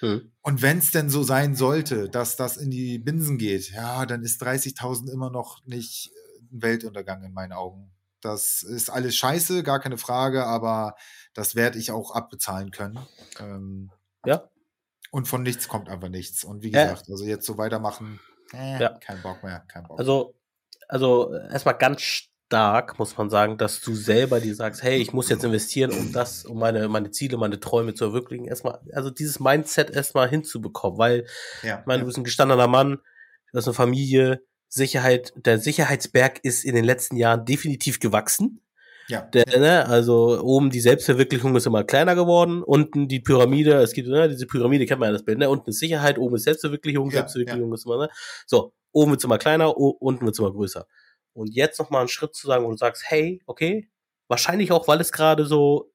Hm. 0.00 0.30
Und 0.42 0.60
wenn 0.60 0.76
es 0.76 0.90
denn 0.90 1.08
so 1.08 1.22
sein 1.22 1.54
sollte, 1.54 2.10
dass 2.10 2.36
das 2.36 2.58
in 2.58 2.70
die 2.70 2.98
Binsen 2.98 3.38
geht, 3.38 3.70
ja, 3.70 4.04
dann 4.04 4.22
ist 4.22 4.42
30.000 4.42 5.10
immer 5.10 5.30
noch 5.30 5.64
nicht 5.64 6.08
äh, 6.12 6.54
ein 6.54 6.60
Weltuntergang 6.62 7.22
in 7.24 7.32
meinen 7.32 7.52
Augen. 7.52 7.92
Das 8.20 8.62
ist 8.62 8.90
alles 8.90 9.16
scheiße, 9.16 9.62
gar 9.62 9.80
keine 9.80 9.96
Frage, 9.96 10.44
aber 10.44 10.96
das 11.32 11.54
werde 11.54 11.78
ich 11.78 11.90
auch 11.90 12.10
abbezahlen 12.14 12.70
können. 12.72 12.98
Ähm, 13.38 13.90
Ja. 14.26 14.50
und 15.10 15.28
von 15.28 15.42
nichts 15.42 15.66
kommt 15.66 15.88
einfach 15.88 16.10
nichts. 16.10 16.44
Und 16.44 16.62
wie 16.62 16.70
Ja. 16.70 16.82
gesagt, 16.92 17.08
also 17.08 17.24
jetzt 17.24 17.46
so 17.46 17.56
weitermachen, 17.56 18.20
äh, 18.52 18.80
Ja. 18.82 18.98
kein 18.98 19.22
Bock 19.22 19.42
mehr, 19.42 19.60
kein 19.68 19.84
Bock. 19.84 19.98
Also, 19.98 20.34
also 20.88 21.32
äh, 21.32 21.52
erstmal 21.52 21.78
ganz 21.78 22.29
stark 22.50 22.98
muss 22.98 23.16
man 23.16 23.30
sagen, 23.30 23.58
dass 23.58 23.80
du 23.80 23.94
selber 23.94 24.40
dir 24.40 24.56
sagst, 24.56 24.82
hey, 24.82 24.96
ich 24.96 25.12
muss 25.12 25.28
jetzt 25.28 25.44
investieren, 25.44 25.92
um 25.92 26.12
das, 26.12 26.44
um 26.44 26.58
meine, 26.58 26.88
meine 26.88 27.12
Ziele, 27.12 27.36
meine 27.36 27.60
Träume 27.60 27.94
zu 27.94 28.06
verwirklichen. 28.06 28.46
Erstmal, 28.46 28.80
also 28.92 29.08
dieses 29.10 29.38
Mindset 29.38 29.90
erstmal 29.90 30.28
hinzubekommen, 30.28 30.98
weil 30.98 31.26
ja, 31.62 31.78
Ich 31.78 31.86
meine, 31.86 31.98
ja. 31.98 32.00
du 32.00 32.06
bist 32.06 32.18
ein 32.18 32.24
gestandener 32.24 32.66
Mann, 32.66 32.98
du 33.52 33.56
hast 33.56 33.68
eine 33.68 33.74
Familie, 33.74 34.42
Sicherheit, 34.68 35.32
der 35.36 35.60
Sicherheitsberg 35.60 36.40
ist 36.42 36.64
in 36.64 36.74
den 36.74 36.84
letzten 36.84 37.16
Jahren 37.16 37.44
definitiv 37.44 38.00
gewachsen. 38.00 38.60
ja, 39.06 39.20
Der, 39.20 39.44
ja. 39.48 39.58
ne, 39.60 39.86
also 39.86 40.40
oben 40.42 40.70
die 40.70 40.80
Selbstverwirklichung 40.80 41.54
ist 41.54 41.66
immer 41.66 41.84
kleiner 41.84 42.16
geworden, 42.16 42.64
unten 42.64 43.06
die 43.06 43.20
Pyramide, 43.20 43.74
es 43.74 43.92
gibt 43.92 44.08
ne, 44.08 44.28
diese 44.28 44.46
Pyramide, 44.48 44.86
kennt 44.86 44.98
man 44.98 45.08
ja 45.08 45.12
das 45.12 45.24
Bild, 45.24 45.38
ne? 45.38 45.48
Unten 45.48 45.70
ist 45.70 45.78
Sicherheit, 45.78 46.18
oben 46.18 46.34
ist 46.34 46.44
Selbstverwirklichung, 46.44 47.10
Ja, 47.10 47.18
Selbstverwirklichung 47.18 47.72
ist 47.72 47.86
immer, 47.86 47.98
ne? 47.98 48.08
So, 48.46 48.72
oben 48.90 49.12
wird's 49.12 49.22
immer 49.22 49.38
kleiner, 49.38 49.76
unten 49.76 50.24
wird's 50.26 50.40
immer 50.40 50.52
größer. 50.52 50.86
Und 51.40 51.54
jetzt 51.54 51.78
nochmal 51.78 52.00
einen 52.00 52.08
Schritt 52.08 52.34
zu 52.34 52.46
sagen, 52.46 52.64
wo 52.64 52.70
du 52.70 52.76
sagst, 52.76 53.04
hey, 53.06 53.40
okay, 53.46 53.88
wahrscheinlich 54.28 54.72
auch, 54.72 54.88
weil 54.88 55.00
es 55.00 55.10
gerade 55.10 55.46
so 55.46 55.90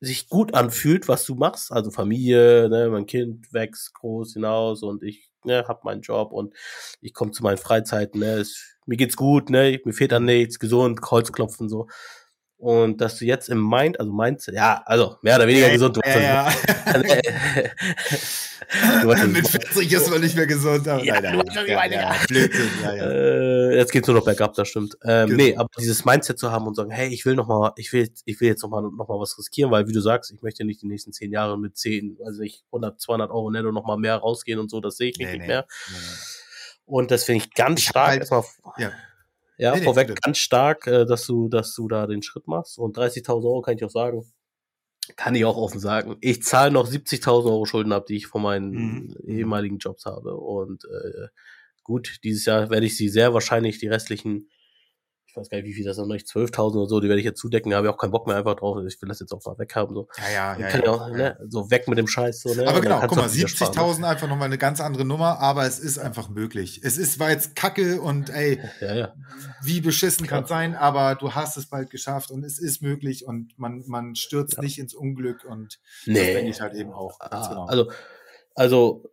sich 0.00 0.28
gut 0.28 0.54
anfühlt, 0.54 1.08
was 1.08 1.24
du 1.24 1.34
machst, 1.34 1.72
also 1.72 1.90
Familie, 1.90 2.68
ne, 2.70 2.88
mein 2.90 3.06
Kind 3.06 3.52
wächst 3.52 3.94
groß 3.94 4.32
hinaus 4.32 4.82
und 4.82 5.02
ich 5.02 5.30
ne, 5.44 5.64
hab 5.68 5.84
meinen 5.84 6.00
Job 6.00 6.32
und 6.32 6.54
ich 7.00 7.14
komme 7.14 7.32
zu 7.32 7.42
meinen 7.42 7.58
Freizeiten, 7.58 8.20
ne, 8.20 8.38
es, 8.38 8.78
mir 8.86 8.96
geht's 8.96 9.16
gut, 9.16 9.50
ne, 9.50 9.80
mir 9.84 9.92
fehlt 9.92 10.12
an 10.12 10.24
nichts, 10.24 10.58
gesund, 10.58 11.00
Kreuzklopfen 11.02 11.68
so. 11.68 11.86
Und 12.60 13.00
dass 13.00 13.16
du 13.16 13.24
jetzt 13.24 13.48
im 13.48 13.66
Mind, 13.66 13.98
also 13.98 14.12
Mindset, 14.12 14.54
ja, 14.54 14.82
also 14.84 15.16
mehr 15.22 15.36
oder 15.36 15.46
weniger 15.46 15.68
Ja, 15.68 15.72
gesund, 15.72 15.96
weißt, 15.96 16.20
ja, 16.20 16.50
ich 16.50 17.72
Mit 18.98 19.04
meine. 19.06 19.34
40 19.42 19.90
ist 19.92 20.10
man 20.10 20.20
nicht 20.20 20.36
mehr 20.36 20.46
gesund. 20.46 20.86
Aber 20.86 21.02
Ja, 21.02 21.20
nein, 21.22 21.38
du 21.38 21.38
nein, 21.38 21.64
ich 21.64 21.70
ja, 21.70 21.84
ja, 21.86 21.90
ja. 22.12 22.14
Blödsinn, 22.28 22.68
ja, 22.82 22.94
ja. 22.94 23.10
Äh, 23.10 23.76
jetzt 23.78 23.90
geht's 23.92 24.06
nur 24.08 24.16
noch 24.18 24.24
bergab, 24.26 24.52
das 24.54 24.68
stimmt. 24.68 24.94
Ähm, 25.04 25.30
Genau. 25.30 25.42
Nee, 25.42 25.56
aber 25.56 25.68
dieses 25.78 26.04
Mindset 26.04 26.38
zu 26.38 26.52
haben 26.52 26.66
und 26.66 26.74
sagen, 26.74 26.90
hey, 26.90 27.08
ich 27.08 27.24
will 27.24 27.34
noch 27.34 27.48
mal, 27.48 27.72
ich 27.76 27.92
will, 27.94 28.12
ich 28.26 28.40
will 28.42 28.48
jetzt 28.48 28.62
noch 28.62 28.68
mal, 28.68 28.82
noch 28.82 29.08
mal 29.08 29.18
was 29.18 29.38
riskieren, 29.38 29.70
weil 29.70 29.88
wie 29.88 29.92
du 29.92 30.00
sagst, 30.00 30.30
ich 30.30 30.42
möchte 30.42 30.64
nicht 30.64 30.82
die 30.82 30.86
nächsten 30.86 31.12
zehn 31.14 31.32
Jahre 31.32 31.58
mit 31.58 31.78
zehn, 31.78 32.18
also 32.26 32.42
nicht 32.42 32.64
100, 32.66 33.00
200 33.00 33.30
Euro 33.30 33.50
netto 33.50 33.72
noch 33.72 33.86
mal 33.86 33.96
mehr 33.96 34.16
rausgehen 34.16 34.58
und 34.60 34.70
so, 34.70 34.80
das 34.80 34.98
sehe 34.98 35.08
ich 35.10 35.16
Nee, 35.18 35.24
nicht 35.24 35.40
nee, 35.40 35.46
mehr. 35.46 35.66
nee. 35.90 35.96
Und 36.84 37.10
das 37.10 37.24
finde 37.24 37.42
ich 37.44 37.54
ganz 37.54 37.80
Ich 37.80 37.88
stark. 37.88 38.08
halt- 38.08 38.20
Erstmal, 38.20 38.44
Ja. 38.76 38.92
Ja, 39.60 39.72
Nee, 39.74 39.80
nee, 39.80 39.84
vorweg 39.84 40.08
bitte. 40.08 40.20
ganz 40.22 40.38
stark, 40.38 40.86
äh, 40.86 41.04
dass 41.06 41.26
du, 41.26 41.48
dass 41.48 41.74
du 41.74 41.88
da 41.88 42.06
den 42.06 42.22
Schritt 42.22 42.46
machst. 42.48 42.78
Und 42.78 42.96
30.000 42.96 43.44
Euro 43.44 43.60
kann 43.62 43.76
ich 43.76 43.84
auch 43.84 43.90
sagen. 43.90 44.24
Kann 45.16 45.34
ich 45.34 45.44
auch 45.44 45.56
offen 45.56 45.80
sagen. 45.80 46.16
Ich 46.20 46.42
zahle 46.42 46.70
noch 46.70 46.88
70.000 46.88 47.46
Euro 47.50 47.64
Schulden 47.66 47.92
ab, 47.92 48.06
die 48.06 48.16
ich 48.16 48.26
von 48.26 48.42
meinen 48.42 48.70
Mhm. 48.72 49.16
ehemaligen 49.26 49.78
Jobs 49.78 50.04
habe. 50.06 50.36
Und 50.36 50.84
äh, 50.84 51.28
gut, 51.82 52.18
dieses 52.22 52.44
Jahr 52.44 52.70
werde 52.70 52.86
ich 52.86 52.96
sie 52.96 53.08
sehr 53.08 53.34
wahrscheinlich 53.34 53.78
die 53.78 53.88
restlichen, 53.88 54.48
ich 55.30 55.36
weiß 55.36 55.48
gar 55.48 55.58
nicht, 55.58 55.66
wie 55.66 55.74
viel 55.74 55.84
das 55.84 55.96
noch 55.96 56.06
nicht, 56.06 56.26
12.000 56.26 56.74
oder 56.76 56.86
so, 56.88 56.98
die 56.98 57.08
werde 57.08 57.20
ich 57.20 57.24
jetzt 57.24 57.38
zudecken. 57.38 57.70
Da 57.70 57.76
habe 57.76 57.86
ich 57.86 57.92
auch 57.92 57.98
keinen 57.98 58.10
Bock 58.10 58.26
mehr 58.26 58.34
einfach 58.36 58.56
drauf. 58.56 58.76
Ich 58.84 59.00
will 59.00 59.08
das 59.08 59.20
jetzt 59.20 59.32
auch 59.32 59.44
mal 59.44 59.56
weghaben. 59.58 59.94
So, 59.94 60.08
Ja, 60.18 60.28
ja, 60.28 60.58
ja. 60.58 60.68
kann 60.68 60.82
ja, 60.82 60.90
auch, 60.90 61.08
ja. 61.10 61.16
ne, 61.16 61.38
so 61.48 61.70
weg 61.70 61.86
mit 61.86 61.98
dem 61.98 62.08
Scheiß. 62.08 62.40
So, 62.42 62.52
ne? 62.54 62.66
Aber 62.66 62.80
genau, 62.80 63.00
guck 63.06 63.16
mal, 63.16 63.26
auch 63.28 63.32
wieder 63.34 63.46
sparen, 63.46 63.72
ne? 63.74 63.80
70.000 63.80 64.02
einfach 64.08 64.28
nochmal 64.28 64.46
eine 64.46 64.58
ganz 64.58 64.80
andere 64.80 65.04
Nummer, 65.04 65.38
aber 65.38 65.66
es 65.66 65.78
ist 65.78 65.98
einfach 65.98 66.28
möglich. 66.30 66.80
Es 66.82 66.98
ist, 66.98 67.20
war 67.20 67.30
jetzt 67.30 67.54
kacke 67.54 68.00
und 68.00 68.30
ey, 68.30 68.58
Ja, 68.80 68.94
ja. 68.94 69.14
wie 69.62 69.80
beschissen 69.80 70.26
kann 70.26 70.42
es 70.42 70.48
sein, 70.48 70.74
aber 70.74 71.14
du 71.14 71.32
hast 71.34 71.56
es 71.56 71.66
bald 71.66 71.90
geschafft 71.90 72.32
und 72.32 72.42
es 72.44 72.58
ist 72.58 72.82
möglich 72.82 73.24
und 73.24 73.56
man, 73.56 73.84
man 73.86 74.16
stürzt 74.16 74.60
nicht 74.60 74.78
ins 74.80 74.94
Unglück 74.94 75.44
und 75.44 75.78
das 76.06 76.14
Nee. 76.14 76.34
denke 76.34 76.50
ich 76.50 76.60
halt 76.60 76.74
eben 76.74 76.92
auch. 76.92 77.18
Ah, 77.20 77.48
genau. 77.48 77.66
Also, 77.66 77.90
also 78.56 79.04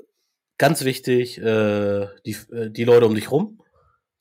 ganz 0.58 0.84
wichtig, 0.84 1.38
äh, 1.38 2.08
die, 2.26 2.36
äh, 2.52 2.72
die 2.72 2.84
Leute 2.86 3.06
um 3.06 3.14
dich 3.14 3.30
rum, 3.30 3.62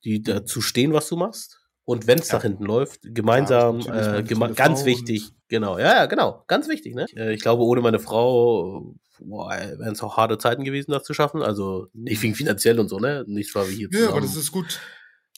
die 0.05 0.23
dazu 0.23 0.61
stehen, 0.61 0.93
was 0.93 1.09
du 1.09 1.17
machst. 1.17 1.61
Und 1.87 2.07
wenn 2.07 2.19
es 2.19 2.29
Ja. 2.29 2.35
nach 2.37 2.43
hinten 2.43 2.65
läuft, 2.65 3.01
gemeinsam, 3.03 3.81
Ja, 3.81 4.19
äh, 4.19 4.25
tolle 4.25 4.53
ganz 4.55 4.81
Frau 4.81 4.87
wichtig, 4.87 5.33
genau, 5.49 5.79
ja, 5.79 5.95
ja, 5.95 6.07
genau, 6.07 6.43
ganz 6.49 6.69
wichtig, 6.69 6.95
ne? 6.95 7.07
Äh, 7.17 7.33
ich 7.33 7.41
glaube, 7.41 7.63
ohne 7.63 7.81
meine 7.81 8.01
Frau 8.01 8.95
wären 9.19 9.93
es 9.95 10.03
auch 10.03 10.17
harte 10.19 10.37
Zeiten 10.37 10.65
gewesen, 10.65 10.91
das 10.91 11.05
zu 11.05 11.15
schaffen. 11.15 11.43
Also 11.43 11.87
nicht 11.95 12.21
wegen 12.23 12.35
finanziell 12.35 12.79
und 12.81 12.89
so, 12.89 12.99
ne? 12.99 13.25
Nicht 13.29 13.51
zwar 13.51 13.67
wie 13.69 13.75
hier 13.77 13.89
ja, 13.91 13.99
aber 14.01 14.07
zusammen. 14.21 14.27
das 14.27 14.37
ist 14.37 14.53
gut, 14.53 14.81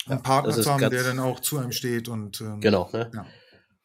einen 0.06 0.22
Partner 0.22 0.52
zu 0.52 0.68
haben, 0.70 0.90
der 0.90 1.04
dann 1.04 1.20
auch 1.20 1.38
zu 1.40 1.58
einem 1.58 1.70
steht 1.70 2.08
und 2.08 2.40
ähm, 2.40 2.60
Genau, 2.60 2.88
ne? 2.92 3.10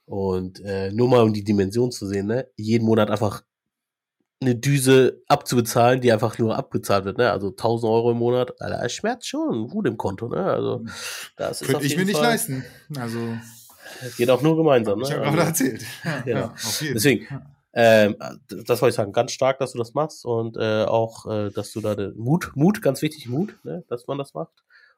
Und 0.06 0.60
äh, 0.62 0.92
nur 0.92 1.10
mal 1.10 1.22
um 1.22 1.34
die 1.34 1.44
Dimension 1.44 1.92
zu 1.92 2.08
sehen, 2.08 2.28
ne? 2.28 2.48
Jeden 2.56 2.86
Monat 2.86 3.10
einfach 3.12 3.44
eine 4.46 4.56
Düse 4.56 5.22
abzubezahlen, 5.28 6.02
die 6.02 6.12
einfach 6.12 6.38
nur 6.38 6.56
abgezahlt 6.58 7.06
wird, 7.06 7.18
ne? 7.18 7.32
Also 7.32 7.50
1000 7.50 7.92
Euro 7.92 8.12
im 8.12 8.18
Monat, 8.18 8.62
Alter, 8.62 8.84
es 8.84 8.94
schmerzt 8.94 9.28
schon 9.28 9.68
gut 9.70 9.88
im 9.88 9.98
Konto, 9.98 10.28
ne? 10.28 10.44
Also 10.46 10.84
das 11.38 11.62
ist 11.62 11.68
Könnte 11.68 11.86
ich 11.86 11.98
mir 11.98 12.06
nicht 12.06 12.18
Fall, 12.18 12.30
leisten. 12.30 12.64
Also, 12.98 13.38
geht 14.18 14.30
auch 14.30 14.42
nur 14.42 14.56
gemeinsam. 14.56 15.02
Ich 15.02 15.10
ne? 15.10 15.16
habe 15.16 15.24
gerade 15.26 15.38
Also, 15.40 15.64
erzählt. 15.64 15.84
Ja, 16.04 16.22
Genau. 16.22 16.40
ja. 16.40 16.54
Deswegen, 16.94 17.28
ähm, 17.74 18.16
das 18.48 18.82
wollte 18.82 18.90
ich 18.92 18.96
sagen, 18.96 19.12
ganz 19.14 19.32
stark, 19.32 19.58
dass 19.60 19.72
du 19.72 19.80
das 19.80 19.94
machst 19.94 20.26
und 20.26 20.58
äh, 20.58 20.84
auch, 20.84 21.26
äh, 21.26 21.50
dass 21.52 21.72
du 21.72 21.82
da 21.82 21.96
den 21.96 22.16
Mut, 22.18 22.52
Mut, 22.56 22.82
ganz 22.82 23.02
wichtig, 23.02 23.28
Mut, 23.30 23.58
ne, 23.64 23.84
dass 23.90 24.06
man 24.08 24.18
das 24.18 24.34
macht. 24.34 24.54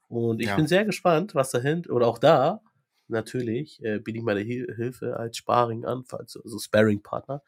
Und 0.09 0.41
ich 0.41 0.47
Ja. 0.47 0.55
bin 0.55 0.67
sehr 0.67 0.85
gespannt, 0.85 1.35
was 1.35 1.51
dahinter, 1.51 1.93
oder 1.93 2.07
auch 2.07 2.17
da, 2.19 2.61
natürlich, 3.07 3.83
äh, 3.83 3.99
biete 3.99 4.17
ich 4.19 4.23
meine 4.23 4.39
Hil 4.41 4.73
Hilfe 4.75 5.17
als 5.17 5.37
Sparring 5.37 5.85
an, 5.85 6.03
falls 6.05 6.33
du, 6.33 6.41
also 6.41 6.59
Sparring-Partner. 6.59 7.41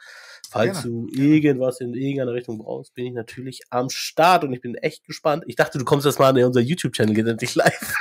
Falls 0.50 0.82
Gerne, 0.84 0.88
du 0.88 1.08
gerne. 1.08 1.28
irgendwas 1.28 1.80
in 1.82 1.94
irgendeiner 1.94 2.34
Richtung 2.34 2.58
brauchst, 2.60 2.94
bin 2.94 3.06
ich 3.08 3.14
natürlich 3.14 3.62
am 3.70 3.90
Start 3.90 4.44
und 4.44 4.54
ich 4.54 4.62
bin 4.62 4.76
echt 4.76 5.06
gespannt. 5.06 5.44
Ich 5.48 5.56
dachte, 5.56 5.78
du 5.78 5.86
kommst 5.86 6.06
jetzt 6.06 6.20
mal 6.20 6.30
an 6.30 6.44
unser 6.44 6.62
YouTube-Channel, 6.62 7.14
geht 7.16 7.28
endlich 7.28 7.56
live. 7.56 7.94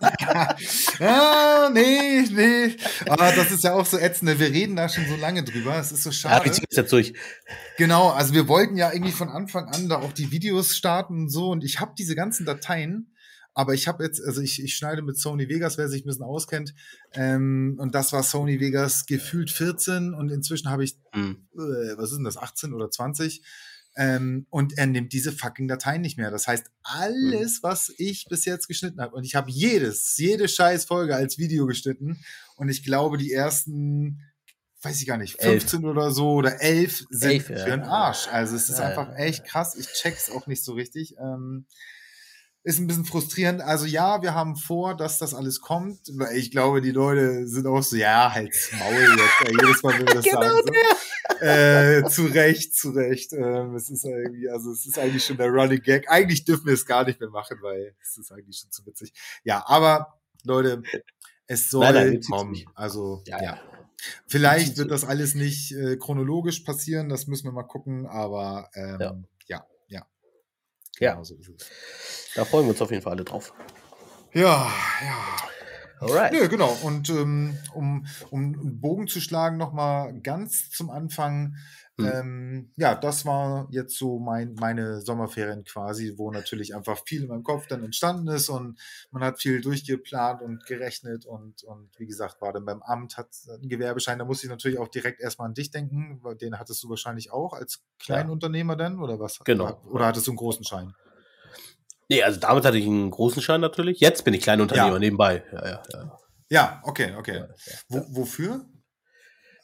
ah, 1.00 1.70
nee, 1.72 2.22
nee. 2.30 2.76
Aber 3.08 3.32
das 3.32 3.50
ist 3.50 3.64
ja 3.64 3.74
auch 3.74 3.86
so 3.86 3.98
ätzend. 3.98 4.38
Wir 4.38 4.48
reden 4.50 4.76
da 4.76 4.88
schon 4.88 5.06
so 5.06 5.16
lange 5.16 5.42
drüber. 5.44 5.78
Es 5.78 5.92
ist 5.92 6.02
so 6.02 6.10
Ja, 6.10 6.14
schade. 6.14 6.50
ziehen 6.50 6.64
es 6.70 6.76
jetzt 6.76 6.92
durch. 6.92 7.12
Genau, 7.76 8.10
also 8.10 8.34
wir 8.34 8.48
wollten 8.48 8.76
ja 8.76 8.92
irgendwie 8.92 9.12
von 9.12 9.28
Anfang 9.28 9.68
an 9.68 9.88
da 9.88 9.96
auch 9.98 10.12
die 10.12 10.30
Videos 10.30 10.76
starten 10.76 11.22
und 11.22 11.28
so. 11.30 11.50
Und 11.50 11.64
ich 11.64 11.80
habe 11.80 11.92
diese 11.98 12.14
ganzen 12.14 12.46
Dateien, 12.46 13.09
aber 13.54 13.74
ich 13.74 13.88
habe 13.88 14.04
jetzt, 14.04 14.22
also 14.24 14.40
ich, 14.40 14.62
ich 14.62 14.74
schneide 14.74 15.02
mit 15.02 15.18
Sony 15.18 15.48
Vegas, 15.48 15.76
wer 15.78 15.88
sich 15.88 16.04
ein 16.04 16.06
bisschen 16.08 16.24
auskennt. 16.24 16.74
Ähm, 17.12 17.76
und 17.78 17.94
das 17.94 18.12
war 18.12 18.22
Sony 18.22 18.60
Vegas 18.60 19.06
gefühlt 19.06 19.50
14 19.50 20.14
und 20.14 20.30
inzwischen 20.30 20.70
habe 20.70 20.84
ich, 20.84 20.96
Hm. 21.12 21.48
äh, 21.54 21.96
was 21.96 22.10
ist 22.10 22.16
denn 22.18 22.24
das, 22.24 22.36
18 22.36 22.72
oder 22.72 22.90
20? 22.90 23.42
Ähm, 23.96 24.46
und 24.50 24.78
er 24.78 24.86
nimmt 24.86 25.12
diese 25.12 25.32
fucking 25.32 25.66
Dateien 25.66 26.00
nicht 26.00 26.16
mehr. 26.16 26.30
Das 26.30 26.46
heißt, 26.46 26.70
alles, 26.84 27.62
was 27.64 27.92
ich 27.98 28.26
bis 28.28 28.44
jetzt 28.44 28.68
geschnitten 28.68 29.00
habe, 29.00 29.16
und 29.16 29.24
ich 29.24 29.34
habe 29.34 29.50
jedes, 29.50 30.16
jede 30.16 30.46
scheiß 30.46 30.84
Folge 30.84 31.16
als 31.16 31.38
Video 31.38 31.66
geschnitten. 31.66 32.20
Und 32.54 32.68
ich 32.68 32.84
glaube, 32.84 33.18
die 33.18 33.32
ersten, 33.32 34.22
weiß 34.82 35.00
ich 35.00 35.08
gar 35.08 35.16
nicht, 35.18 35.40
Elf. 35.40 35.62
15 35.62 35.84
oder 35.86 36.12
so 36.12 36.30
oder 36.34 36.62
11 36.62 37.04
sind 37.10 37.30
Elf, 37.32 37.46
für 37.46 37.54
den 37.54 37.82
Arsch. 37.82 38.28
Also 38.28 38.54
es 38.54 38.70
ist 38.70 38.78
Ja, 38.78 38.86
einfach 38.86 39.16
echt 39.16 39.44
krass. 39.44 39.74
Ich 39.74 39.88
check's 39.88 40.30
auch 40.30 40.46
nicht 40.46 40.62
so 40.62 40.74
richtig. 40.74 41.16
Ähm, 41.18 41.66
ist 42.62 42.78
ein 42.78 42.86
bisschen 42.86 43.04
frustrierend. 43.04 43.62
Also 43.62 43.86
ja, 43.86 44.22
wir 44.22 44.34
haben 44.34 44.56
vor, 44.56 44.96
dass 44.96 45.18
das 45.18 45.34
alles 45.34 45.60
kommt. 45.60 46.00
Weil 46.12 46.36
Ich 46.36 46.50
glaube, 46.50 46.80
die 46.80 46.90
Leute 46.90 47.46
sind 47.46 47.66
auch 47.66 47.82
so, 47.82 47.96
ja, 47.96 48.32
halt's 48.32 48.70
Maul 48.72 48.92
jetzt. 48.92 49.48
Ey, 49.48 49.56
jedes 49.60 49.82
Mal, 49.82 49.98
wenn 49.98 50.08
wir 50.08 50.14
das 50.14 50.24
Genau 50.24 50.42
sagen. 50.42 50.62
So. 50.66 51.46
Äh, 51.46 52.04
zu 52.08 52.26
Recht, 52.26 52.74
zu 52.74 52.90
Recht. 52.90 53.32
Ähm, 53.32 53.74
es 53.74 53.88
ist 53.88 54.04
irgendwie, 54.04 54.48
also 54.50 54.72
es 54.72 54.84
ist 54.84 54.98
eigentlich 54.98 55.24
schon 55.24 55.38
der 55.38 55.48
Running 55.48 55.80
Gag. 55.80 56.10
Eigentlich 56.10 56.44
dürfen 56.44 56.66
wir 56.66 56.74
es 56.74 56.84
gar 56.84 57.04
nicht 57.04 57.18
mehr 57.20 57.30
machen, 57.30 57.58
weil 57.62 57.94
es 58.02 58.18
ist 58.18 58.30
eigentlich 58.30 58.58
schon 58.58 58.70
zu 58.70 58.84
witzig. 58.84 59.12
Ja, 59.42 59.64
aber 59.66 60.18
Leute, 60.44 60.82
es 61.46 61.70
soll 61.70 62.20
kommen. 62.28 62.56
Also 62.74 63.22
Ja, 63.26 63.42
ja. 63.42 63.60
Vielleicht 64.26 64.78
wird 64.78 64.90
das 64.90 65.04
alles 65.04 65.34
nicht 65.34 65.72
äh, 65.72 65.96
chronologisch 65.96 66.60
passieren, 66.60 67.08
das 67.08 67.26
müssen 67.26 67.44
wir 67.44 67.52
mal 67.52 67.64
gucken, 67.64 68.06
aber 68.06 68.70
ähm, 68.74 68.98
ja. 68.98 69.14
Ja. 71.00 71.12
Genau 71.12 71.24
so 71.24 71.34
ist 71.34 71.48
es. 71.48 72.30
Da 72.36 72.44
freuen 72.44 72.66
wir 72.66 72.70
uns 72.70 72.82
auf 72.82 72.90
jeden 72.90 73.02
Fall 73.02 73.14
alle 73.14 73.24
drauf. 73.24 73.52
Ja, 74.32 74.70
ja. 75.02 75.50
Alright. 76.00 76.32
Ja, 76.32 76.46
genau. 76.46 76.76
Und 76.82 77.10
ähm, 77.10 77.58
um, 77.74 78.06
um 78.30 78.40
einen 78.40 78.80
Bogen 78.80 79.06
zu 79.06 79.20
schlagen, 79.20 79.58
nochmal 79.58 80.18
ganz 80.20 80.70
zum 80.70 80.90
Anfang. 80.90 81.56
Hm. 81.98 82.06
Ähm, 82.06 82.72
ja, 82.76 82.94
das 82.94 83.26
war 83.26 83.68
jetzt 83.70 83.96
so 83.96 84.18
mein, 84.18 84.54
meine 84.54 85.00
Sommerferien 85.00 85.64
quasi, 85.64 86.14
wo 86.16 86.30
natürlich 86.30 86.74
einfach 86.74 87.02
viel 87.06 87.22
in 87.22 87.28
meinem 87.28 87.42
Kopf 87.42 87.66
dann 87.66 87.82
entstanden 87.82 88.28
ist 88.28 88.48
und 88.48 88.78
man 89.10 89.22
hat 89.24 89.40
viel 89.40 89.60
durchgeplant 89.60 90.42
und 90.42 90.64
gerechnet 90.66 91.26
und, 91.26 91.62
und 91.64 91.90
wie 91.98 92.06
gesagt, 92.06 92.40
war 92.40 92.52
dann 92.52 92.64
beim 92.64 92.82
Amt, 92.82 93.16
hat 93.16 93.28
einen 93.48 93.68
Gewerbeschein, 93.68 94.18
da 94.18 94.24
musste 94.24 94.46
ich 94.46 94.50
natürlich 94.50 94.78
auch 94.78 94.88
direkt 94.88 95.20
erstmal 95.20 95.48
an 95.48 95.54
dich 95.54 95.70
denken, 95.70 96.20
weil 96.22 96.36
den 96.36 96.58
hattest 96.58 96.82
du 96.82 96.88
wahrscheinlich 96.88 97.32
auch 97.32 97.52
als 97.52 97.82
Kleinunternehmer 97.98 98.76
dann 98.76 99.00
oder 99.00 99.18
was? 99.18 99.38
Genau. 99.44 99.80
Oder 99.86 100.06
hattest 100.06 100.26
du 100.26 100.30
einen 100.32 100.38
großen 100.38 100.64
Schein? 100.64 100.94
Nee, 102.08 102.24
also 102.24 102.40
damals 102.40 102.66
hatte 102.66 102.78
ich 102.78 102.86
einen 102.86 103.10
großen 103.10 103.40
Schein 103.40 103.60
natürlich. 103.60 104.00
Jetzt 104.00 104.24
bin 104.24 104.34
ich 104.34 104.42
Kleinunternehmer 104.42 104.94
Ja. 104.94 104.98
nebenbei. 104.98 105.44
Ja, 105.52 105.64
ja, 105.64 105.82
ja. 105.92 106.18
Ja, 106.50 106.82
okay, 106.82 107.14
okay. 107.16 107.44
Wo, 107.88 108.04
wofür? 108.10 108.66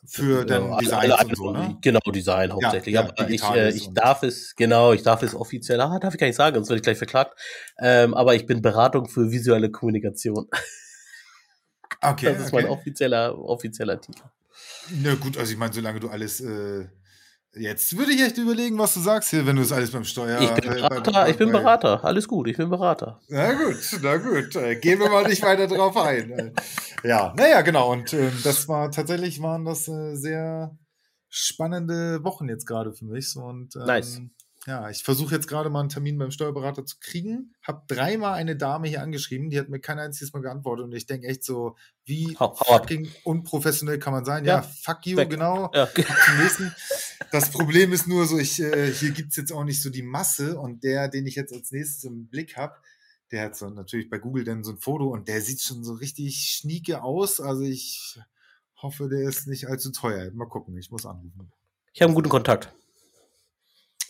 Für 0.08 0.38
Ja, 0.40 0.44
dann 0.44 0.62
alle- 0.72 0.84
Designs 0.84 1.12
alle 1.14 1.28
und 1.28 1.36
so, 1.36 1.50
ne? 1.52 1.78
Genau, 1.82 1.98
Design 2.14 2.52
hauptsächlich. 2.52 2.94
ja, 2.94 3.00
aber 3.02 3.28
ich, 3.30 3.42
äh, 3.42 3.70
ich 3.70 3.92
darf 3.92 4.22
es, 4.22 4.54
genau, 4.54 4.92
ich 4.92 5.02
darf 5.02 5.22
es 5.22 5.34
offiziell, 5.34 5.80
ah, 5.80 5.98
darf 5.98 6.14
ich 6.14 6.20
gar 6.20 6.26
nicht 6.28 6.36
sagen, 6.36 6.54
sonst 6.56 6.68
werde 6.68 6.78
ich 6.78 6.82
gleich 6.84 6.98
verklagt. 6.98 7.38
Ähm, 7.80 8.14
aber 8.14 8.34
ich 8.34 8.46
bin 8.46 8.62
Beratung 8.62 9.08
für 9.08 9.30
visuelle 9.30 9.70
Kommunikation. 9.70 10.48
Okay, 12.02 12.26
Das 12.26 12.40
ist 12.46 12.52
mein 12.52 12.64
okay. 12.66 12.72
offizieller, 12.74 13.38
offizieller 13.38 14.00
Titel. 14.00 14.22
Na 14.90 15.14
gut, 15.14 15.36
also 15.38 15.50
ich 15.52 15.58
meine, 15.58 15.72
solange 15.72 15.98
du 16.00 16.08
alles 16.08 16.40
äh, 16.40 16.86
jetzt 17.58 17.96
würde 17.96 18.12
ich 18.12 18.22
echt 18.22 18.38
überlegen, 18.38 18.78
was 18.78 18.94
du 18.94 19.00
sagst 19.00 19.30
hier, 19.30 19.46
wenn 19.46 19.56
du 19.56 19.62
das 19.62 19.72
alles 19.72 19.90
beim 19.90 20.04
Steuer. 20.04 20.40
ich 20.40 20.50
bin 20.52 20.64
äh, 20.64 20.68
bei- 20.68 20.88
Berater, 20.88 21.12
bei- 21.12 21.30
ich 21.30 21.36
bin 21.36 21.52
bei- 21.52 21.58
Berater. 21.60 22.04
Alles 22.04 22.28
gut, 22.28 22.48
ich 22.48 22.56
bin 22.56 22.68
Berater. 22.70 23.20
Na 23.28 23.52
gut, 23.54 23.76
na 24.02 24.16
gut. 24.16 24.54
Äh, 24.56 24.76
gehen 24.76 24.98
wir 25.00 25.08
mal 25.10 25.26
nicht 25.26 25.42
weiter 25.42 25.66
drauf 25.66 25.96
ein. 25.96 26.30
Äh, 26.30 26.52
ja, 27.04 27.32
naja, 27.36 27.60
genau. 27.62 27.92
Und 27.92 28.12
ähm, 28.12 28.32
das 28.44 28.68
war 28.68 28.90
tatsächlich 28.90 29.40
waren 29.42 29.64
das 29.64 29.88
äh, 29.88 30.14
sehr 30.16 30.76
spannende 31.28 32.22
Wochen 32.24 32.48
jetzt 32.48 32.66
gerade 32.66 32.92
für 32.92 33.04
mich. 33.04 33.30
So, 33.32 33.40
Und 33.42 33.74
ähm, 33.76 33.82
Nice. 33.86 34.20
Ja, 34.66 34.90
ich 34.90 35.02
versuche 35.04 35.34
jetzt 35.34 35.46
gerade 35.46 35.70
mal 35.70 35.80
einen 35.80 35.88
Termin 35.88 36.18
beim 36.18 36.30
Steuerberater 36.32 36.84
zu 36.84 36.96
kriegen. 36.98 37.54
Hab 37.62 37.86
dreimal 37.88 38.34
eine 38.34 38.56
Dame 38.56 38.88
hier 38.88 39.00
angeschrieben, 39.02 39.48
die 39.48 39.58
hat 39.60 39.68
mir 39.68 39.78
kein 39.80 39.98
einziges 39.98 40.32
Mal 40.32 40.42
geantwortet. 40.42 40.84
Und 40.86 40.92
ich 40.92 41.06
denke 41.06 41.28
echt 41.28 41.44
so, 41.44 41.76
wie 42.04 42.36
Hau- 42.38 42.54
fucking 42.54 43.08
unprofessionell 43.24 43.98
kann 43.98 44.12
man 44.12 44.24
sein? 44.24 44.44
Ja, 44.44 44.56
Ja, 44.56 44.62
fuck 44.62 45.06
you, 45.06 45.16
weg. 45.16 45.30
genau 45.30 45.70
Ja. 45.72 45.88
Das 47.32 47.50
Problem 47.50 47.92
ist 47.92 48.06
nur 48.06 48.26
so, 48.26 48.38
ich, 48.38 48.60
äh, 48.60 48.92
hier 48.92 49.10
gibt's 49.12 49.36
jetzt 49.36 49.52
auch 49.52 49.64
nicht 49.64 49.80
so 49.82 49.90
die 49.90 50.02
Masse 50.02 50.58
und 50.58 50.82
der, 50.84 51.08
den 51.08 51.26
ich 51.26 51.34
jetzt 51.34 51.52
als 51.52 51.70
nächstes 51.72 52.04
im 52.04 52.26
Blick 52.28 52.56
habe, 52.56 52.74
der 53.32 53.44
hat 53.46 53.56
so 53.56 53.68
natürlich 53.70 54.08
bei 54.08 54.18
Google 54.18 54.44
dann 54.44 54.62
so 54.64 54.70
ein 54.72 54.78
Foto 54.78 55.08
und 55.08 55.28
der 55.28 55.40
sieht 55.42 55.60
schon 55.60 55.82
so 55.84 55.94
richtig 55.94 56.36
schnieke 56.40 57.02
aus. 57.02 57.40
Also 57.40 57.62
ich 57.62 58.18
hoffe, 58.80 59.08
der 59.08 59.28
ist 59.28 59.46
nicht 59.46 59.66
allzu 59.68 59.90
teuer. 59.90 60.30
Mal 60.32 60.46
gucken, 60.48 60.76
ich 60.76 60.90
muss 60.90 61.06
anrufen. 61.06 61.50
Ich 61.92 62.02
habe 62.02 62.10
einen 62.10 62.14
guten 62.14 62.28
Kontakt. 62.28 62.72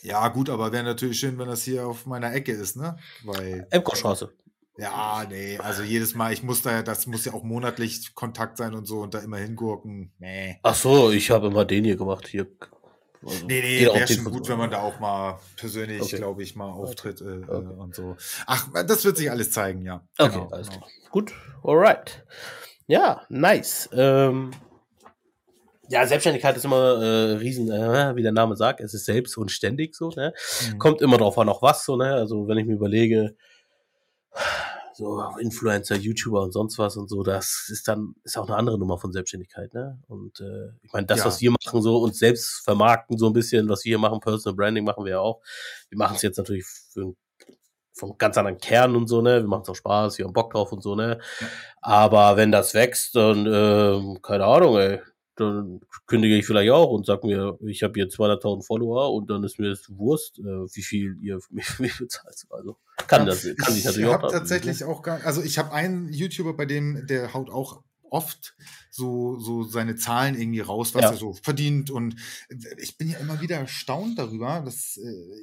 Ja, 0.06 0.28
gut, 0.28 0.48
aber 0.50 0.70
wäre 0.70 0.84
natürlich 0.84 1.18
schön, 1.18 1.36
wenn 1.38 1.48
das 1.48 1.64
hier 1.64 1.86
auf 1.86 2.06
meiner 2.06 2.32
Ecke 2.32 2.52
ist, 2.52 2.76
ne? 2.76 2.96
Weil, 3.24 3.66
Emco-Straße. 3.70 4.30
ja, 4.78 5.24
nee, 5.28 5.58
also 5.58 5.82
jedes 5.82 6.14
Mal, 6.14 6.32
ich 6.32 6.44
muss 6.44 6.62
da, 6.62 6.82
das 6.82 7.08
muss 7.08 7.24
ja 7.24 7.34
auch 7.34 7.42
monatlich 7.42 8.14
Kontakt 8.14 8.56
sein 8.56 8.74
und 8.74 8.84
so 8.86 9.00
und 9.00 9.14
da 9.14 9.18
immer 9.18 9.38
hingurken. 9.38 10.12
Nee. 10.20 10.60
Ach 10.62 10.76
so, 10.76 11.10
ich 11.10 11.30
habe 11.32 11.48
immer 11.48 11.64
den 11.64 11.82
hier 11.84 11.96
gemacht. 11.96 12.28
Hier. 12.28 12.46
Also, 13.24 13.46
Nee, 13.48 13.60
nee, 13.60 13.84
wäre 13.86 14.06
schon 14.06 14.24
gut, 14.26 14.48
wenn 14.48 14.58
man 14.58 14.70
da 14.70 14.78
auch 14.82 15.00
mal 15.00 15.40
persönlich, 15.56 16.02
Okay. 16.02 16.18
glaube 16.18 16.44
ich, 16.44 16.54
mal 16.54 16.70
auftritt 16.70 17.20
äh, 17.22 17.24
Okay. 17.48 17.54
äh, 17.54 17.80
und 17.80 17.94
so. 17.96 18.16
Ach, 18.46 18.68
das 18.86 19.04
wird 19.04 19.16
sich 19.16 19.28
alles 19.28 19.50
zeigen, 19.50 19.82
ja. 19.82 20.06
Okay, 20.18 20.30
Genau, 20.34 20.48
alles 20.50 20.68
genau. 20.68 20.78
klar. 20.82 20.90
Gut, 21.10 21.32
alright. 21.64 22.24
Ja, 22.86 23.22
nice. 23.28 23.88
Ähm, 23.92 24.52
ja, 25.88 26.06
Selbstständigkeit 26.06 26.56
ist 26.56 26.64
immer 26.64 27.00
äh, 27.02 27.32
riesen, 27.36 27.70
äh, 27.70 28.14
wie 28.16 28.22
der 28.22 28.32
Name 28.32 28.56
sagt, 28.56 28.80
es 28.80 28.94
ist 28.94 29.04
selbst 29.04 29.36
und 29.38 29.50
ständig 29.50 29.94
so, 29.94 30.10
ne? 30.10 30.32
Mhm. 30.72 30.78
Kommt 30.78 31.00
immer 31.02 31.18
drauf 31.18 31.38
an, 31.38 31.48
auch 31.48 31.62
was 31.62 31.84
so, 31.84 31.96
ne? 31.96 32.14
Also 32.14 32.48
wenn 32.48 32.58
ich 32.58 32.66
mir 32.66 32.74
überlege, 32.74 33.36
so 34.94 35.22
Influencer, 35.40 35.96
YouTuber 35.96 36.42
und 36.42 36.52
sonst 36.52 36.78
was 36.78 36.96
und 36.96 37.08
so, 37.08 37.22
das 37.22 37.68
ist 37.70 37.86
dann, 37.86 38.14
ist 38.24 38.38
auch 38.38 38.46
eine 38.48 38.56
andere 38.56 38.78
Nummer 38.78 38.96
von 38.98 39.12
Selbstständigkeit, 39.12 39.74
ne? 39.74 39.98
Und 40.08 40.40
äh, 40.40 40.68
ich 40.82 40.92
meine, 40.92 41.06
das, 41.06 41.18
Ja. 41.20 41.24
was 41.26 41.40
wir 41.40 41.50
machen, 41.50 41.82
so 41.82 41.98
uns 41.98 42.18
selbst 42.18 42.62
vermarkten, 42.64 43.18
so 43.18 43.26
ein 43.26 43.32
bisschen, 43.34 43.68
was 43.68 43.84
wir 43.84 43.90
hier 43.90 43.98
machen, 43.98 44.20
Personal 44.20 44.56
Branding 44.56 44.84
machen 44.84 45.04
wir 45.04 45.12
ja 45.12 45.20
auch. 45.20 45.42
Wir 45.90 45.98
machen 45.98 46.16
es 46.16 46.22
jetzt 46.22 46.38
natürlich 46.38 46.64
für 46.64 47.14
vom 47.92 48.18
ganz 48.18 48.36
anderen 48.36 48.58
Kern 48.58 48.94
und 48.94 49.06
so, 49.06 49.22
ne? 49.22 49.40
Wir 49.40 49.48
machen 49.48 49.62
es 49.62 49.68
auch 49.68 49.74
Spaß, 49.76 50.18
wir 50.18 50.26
haben 50.26 50.32
Bock 50.34 50.52
drauf 50.52 50.72
und 50.72 50.82
so, 50.82 50.94
ne? 50.94 51.18
Aber 51.80 52.36
wenn 52.36 52.52
das 52.52 52.74
wächst, 52.74 53.14
dann, 53.14 53.46
ähm, 53.46 54.18
keine 54.22 54.44
Ahnung, 54.44 54.76
ey, 54.78 55.00
dann 55.36 55.80
kündige 56.06 56.36
ich 56.36 56.46
vielleicht 56.46 56.70
auch 56.72 56.90
und 56.90 57.06
sag 57.06 57.22
mir, 57.24 57.58
ich 57.66 57.82
habe 57.82 57.94
hier 57.94 58.08
200.000 58.08 58.64
Follower 58.64 59.12
und 59.14 59.30
dann 59.30 59.44
ist 59.44 59.58
mir 59.58 59.68
das 59.70 59.88
Wurst, 59.90 60.38
äh, 60.38 60.42
wie 60.42 60.82
viel 60.82 61.16
ihr 61.22 61.40
für 61.60 61.82
mich, 61.82 61.98
bezahlt. 61.98 62.36
Also 62.50 62.76
kann 63.06 63.22
Ja, 63.22 63.26
das, 63.26 63.42
kann 63.42 63.76
ich 63.76 63.84
natürlich 63.84 64.06
auch. 64.08 64.12
habe 64.14 64.22
da- 64.28 64.38
tatsächlich 64.38 64.84
auch 64.84 65.02
gar, 65.02 65.24
also 65.24 65.42
ich 65.42 65.58
habe 65.58 65.72
einen 65.72 66.12
YouTuber, 66.12 66.54
bei 66.56 66.66
dem 66.66 67.06
der 67.06 67.32
haut 67.34 67.50
auch 67.50 67.82
oft 68.08 68.56
so 68.90 69.38
so 69.40 69.64
seine 69.64 69.96
Zahlen 69.96 70.38
irgendwie 70.40 70.60
raus, 70.60 70.94
was 70.94 71.02
Ja. 71.02 71.10
er 71.10 71.16
so 71.16 71.32
verdient 71.34 71.90
und 71.90 72.14
ich 72.78 72.96
bin 72.96 73.08
ja 73.10 73.18
immer 73.18 73.40
wieder 73.40 73.56
erstaunt 73.56 74.18
darüber, 74.18 74.62
dass 74.64 74.96
äh, 74.96 75.36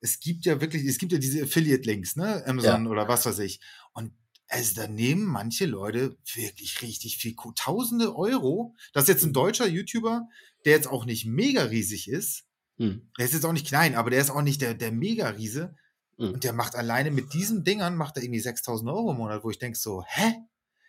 es 0.00 0.18
gibt 0.20 0.44
ja 0.46 0.60
wirklich, 0.60 0.84
es 0.84 0.98
gibt 0.98 1.12
ja 1.12 1.18
diese 1.18 1.42
Affiliate-Links, 1.42 2.16
ne, 2.16 2.42
Amazon 2.46 2.86
oder 2.86 3.06
was 3.08 3.26
weiß 3.26 3.38
ich 3.40 3.60
und 3.92 4.12
also 4.52 4.74
da 4.74 4.86
nehmen 4.86 5.24
manche 5.24 5.66
Leute 5.66 6.16
wirklich 6.34 6.82
richtig 6.82 7.16
viel, 7.16 7.34
tausende 7.56 8.14
Euro. 8.16 8.74
Das 8.92 9.04
ist 9.04 9.08
jetzt 9.08 9.24
ein 9.24 9.32
deutscher 9.32 9.66
YouTuber, 9.66 10.28
der 10.64 10.72
jetzt 10.74 10.88
auch 10.88 11.04
nicht 11.06 11.24
mega 11.26 11.62
riesig 11.64 12.08
ist. 12.08 12.44
Hm, 12.78 13.10
Der 13.18 13.24
ist 13.26 13.34
jetzt 13.34 13.44
auch 13.44 13.52
nicht 13.52 13.66
klein, 13.66 13.94
aber 13.94 14.10
der 14.10 14.20
ist 14.20 14.30
auch 14.30 14.42
nicht 14.42 14.60
der, 14.60 14.74
der 14.74 14.92
Mega-Riese. 14.92 15.74
hm. 16.18 16.32
Und 16.34 16.44
der 16.44 16.52
macht 16.52 16.74
alleine 16.76 17.10
mit 17.10 17.32
diesen 17.34 17.64
Dingern, 17.64 17.96
macht 17.96 18.16
er 18.16 18.22
irgendwie 18.22 18.40
6000 18.40 18.88
Euro 18.90 19.10
im 19.12 19.16
Monat, 19.18 19.42
wo 19.44 19.50
ich 19.50 19.58
denke 19.58 19.78
so, 19.78 20.04
hä? 20.06 20.34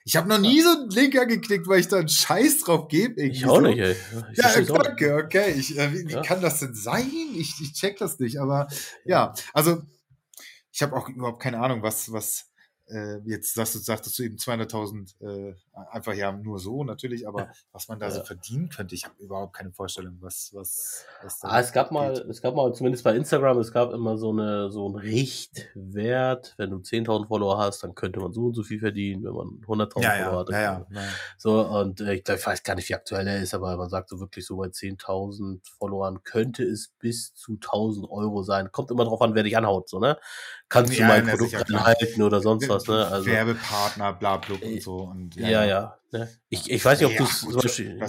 Ich 0.05 0.17
habe 0.17 0.27
noch 0.27 0.39
nie 0.39 0.59
so 0.61 0.69
einen 0.69 0.89
Link 0.89 1.17
angeklickt, 1.17 1.65
weil 1.67 1.79
ich 1.79 1.87
da 1.87 1.97
einen 1.99 2.09
Scheiß 2.09 2.59
drauf 2.65 2.89
gebe. 2.89 3.21
Ich 3.23 3.45
auch 3.45 3.55
so. 3.55 3.61
nicht, 3.61 3.79
ey. 3.79 3.95
Ich 4.33 4.37
ja, 4.37 4.61
danke, 4.61 5.15
okay. 5.15 5.53
Ich, 5.57 5.77
äh, 5.77 5.93
wie, 5.93 6.07
wie 6.09 6.11
Ja. 6.13 6.21
kann 6.21 6.41
das 6.41 6.59
denn 6.59 6.73
sein? 6.75 7.09
Ich, 7.37 7.53
ich 7.61 7.71
check 7.73 7.97
das 7.97 8.19
nicht, 8.19 8.37
aber 8.39 8.67
ja, 9.05 9.33
also 9.53 9.81
ich 10.73 10.81
habe 10.81 10.95
auch 10.95 11.07
überhaupt 11.07 11.41
keine 11.41 11.59
Ahnung, 11.59 11.83
was, 11.83 12.11
was 12.11 12.49
äh, 12.93 13.19
jetzt 13.25 13.53
sagst 13.55 13.75
du, 13.75 13.79
sagtest 13.79 14.17
du 14.19 14.23
eben 14.23 14.37
200.000, 14.37 15.15
äh, 15.21 15.55
einfach 15.91 16.13
ja 16.13 16.31
nur 16.31 16.59
so 16.59 16.83
natürlich, 16.83 17.27
aber 17.27 17.49
was 17.71 17.87
man 17.87 17.99
da 17.99 18.11
so 18.11 18.19
Ja. 18.19 18.23
verdienen 18.23 18.69
könnte, 18.69 18.95
ich 18.95 19.05
habe 19.05 19.15
überhaupt 19.23 19.55
keine 19.55 19.71
Vorstellung, 19.71 20.17
was, 20.21 20.51
was, 20.53 21.09
was 21.19 21.39
da 21.39 21.49
Ah, 21.49 21.59
es 21.59 21.73
gab 21.73 21.91
mal, 21.91 22.13
geht. 22.13 22.25
es 22.29 22.41
gab 22.41 22.55
mal, 22.55 22.73
zumindest 22.73 23.03
bei 23.03 23.15
Instagram, 23.15 23.57
es 23.59 23.71
gab 23.73 23.91
immer 23.93 24.17
so 24.17 24.29
eine, 24.31 24.71
so 24.71 24.85
einen 24.85 24.95
Richtwert. 24.95 26.53
Wenn 26.57 26.69
du 26.71 26.77
10.000 26.79 27.27
Follower 27.27 27.57
hast, 27.57 27.83
dann 27.83 27.95
könnte 27.95 28.19
man 28.21 28.33
so 28.33 28.45
und 28.47 28.53
so 28.55 28.63
viel 28.63 28.79
verdienen. 28.79 29.23
Wenn 29.23 29.33
man 29.33 29.47
100.000 29.67 30.03
Ja, 30.03 30.15
Follower 30.15 30.39
ja, 30.39 30.39
hat, 30.39 30.49
ja, 30.49 30.61
ja, 30.61 30.87
ja. 30.89 31.19
So, 31.37 31.61
und 31.67 32.01
äh, 32.01 32.13
ich, 32.15 32.23
glaub, 32.23 32.37
ich 32.39 32.45
weiß 32.47 32.63
gar 32.63 32.75
nicht, 32.75 32.89
wie 32.89 32.95
aktuell 32.95 33.27
er 33.27 33.41
ist, 33.41 33.53
aber 33.53 33.75
man 33.77 33.89
sagt 33.89 34.09
so 34.09 34.19
wirklich 34.19 34.45
so 34.45 34.55
bei 34.57 34.67
10.000 34.69 35.67
Followern 35.77 36.23
könnte 36.23 36.63
es 36.63 36.89
bis 36.99 37.33
zu 37.35 37.57
1.000 37.57 38.09
Euro 38.09 38.43
sein. 38.43 38.71
Kommt 38.71 38.91
immer 38.91 39.05
drauf 39.05 39.21
an, 39.21 39.35
wer 39.35 39.43
dich 39.43 39.57
anhaut, 39.57 39.89
so, 39.89 39.99
ne? 39.99 40.17
Kannst 40.73 40.93
du 40.93 40.97
Ja, 40.99 41.07
mein 41.07 41.25
na, 41.25 41.31
Produkt 41.31 41.51
sicher, 41.51 41.63
klar. 41.65 41.83
halten 41.85 42.21
oder 42.23 42.41
sonst 42.41 42.67
was, 42.67 42.87
ne? 42.87 43.05
Also, 43.07 43.29
ja, 43.29 43.35
Werbepartner, 43.45 44.13
bla, 44.13 44.37
bla 44.37 44.55
Äh, 44.59 44.73
und 44.73 44.81
so. 44.81 44.97
Und, 45.03 45.35
ja. 45.35 45.97
ne? 46.11 46.29
Ich, 46.49 46.69
ich 46.71 46.83
weiß 46.83 46.99
nicht, 46.99 47.05
ob 47.07 47.13
Ja, 47.13 47.19
du 47.19 47.23
gut, 47.25 47.33
zum 47.33 47.53
Beispiel, 47.61 47.99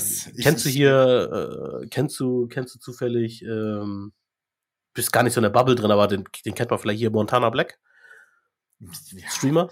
kennst 0.43 0.65
du 0.65 0.69
hier, 0.71 1.81
äh, 1.83 1.87
kennst 1.89 2.19
du, 2.19 2.47
kennst 2.49 2.75
du 2.75 2.79
zufällig, 2.79 3.43
ähm, 3.43 4.13
bist 4.95 5.13
gar 5.13 5.23
nicht 5.25 5.35
so 5.35 5.41
in 5.41 5.43
der 5.43 5.51
Bubble 5.51 5.75
drin, 5.75 5.91
aber 5.91 6.07
den, 6.09 6.25
den 6.47 6.55
kennt 6.55 6.71
man 6.71 6.79
vielleicht 6.79 7.01
hier, 7.01 7.11
Montana 7.11 7.51
Black, 7.51 7.79
ja. 8.81 9.29
Streamer. 9.29 9.69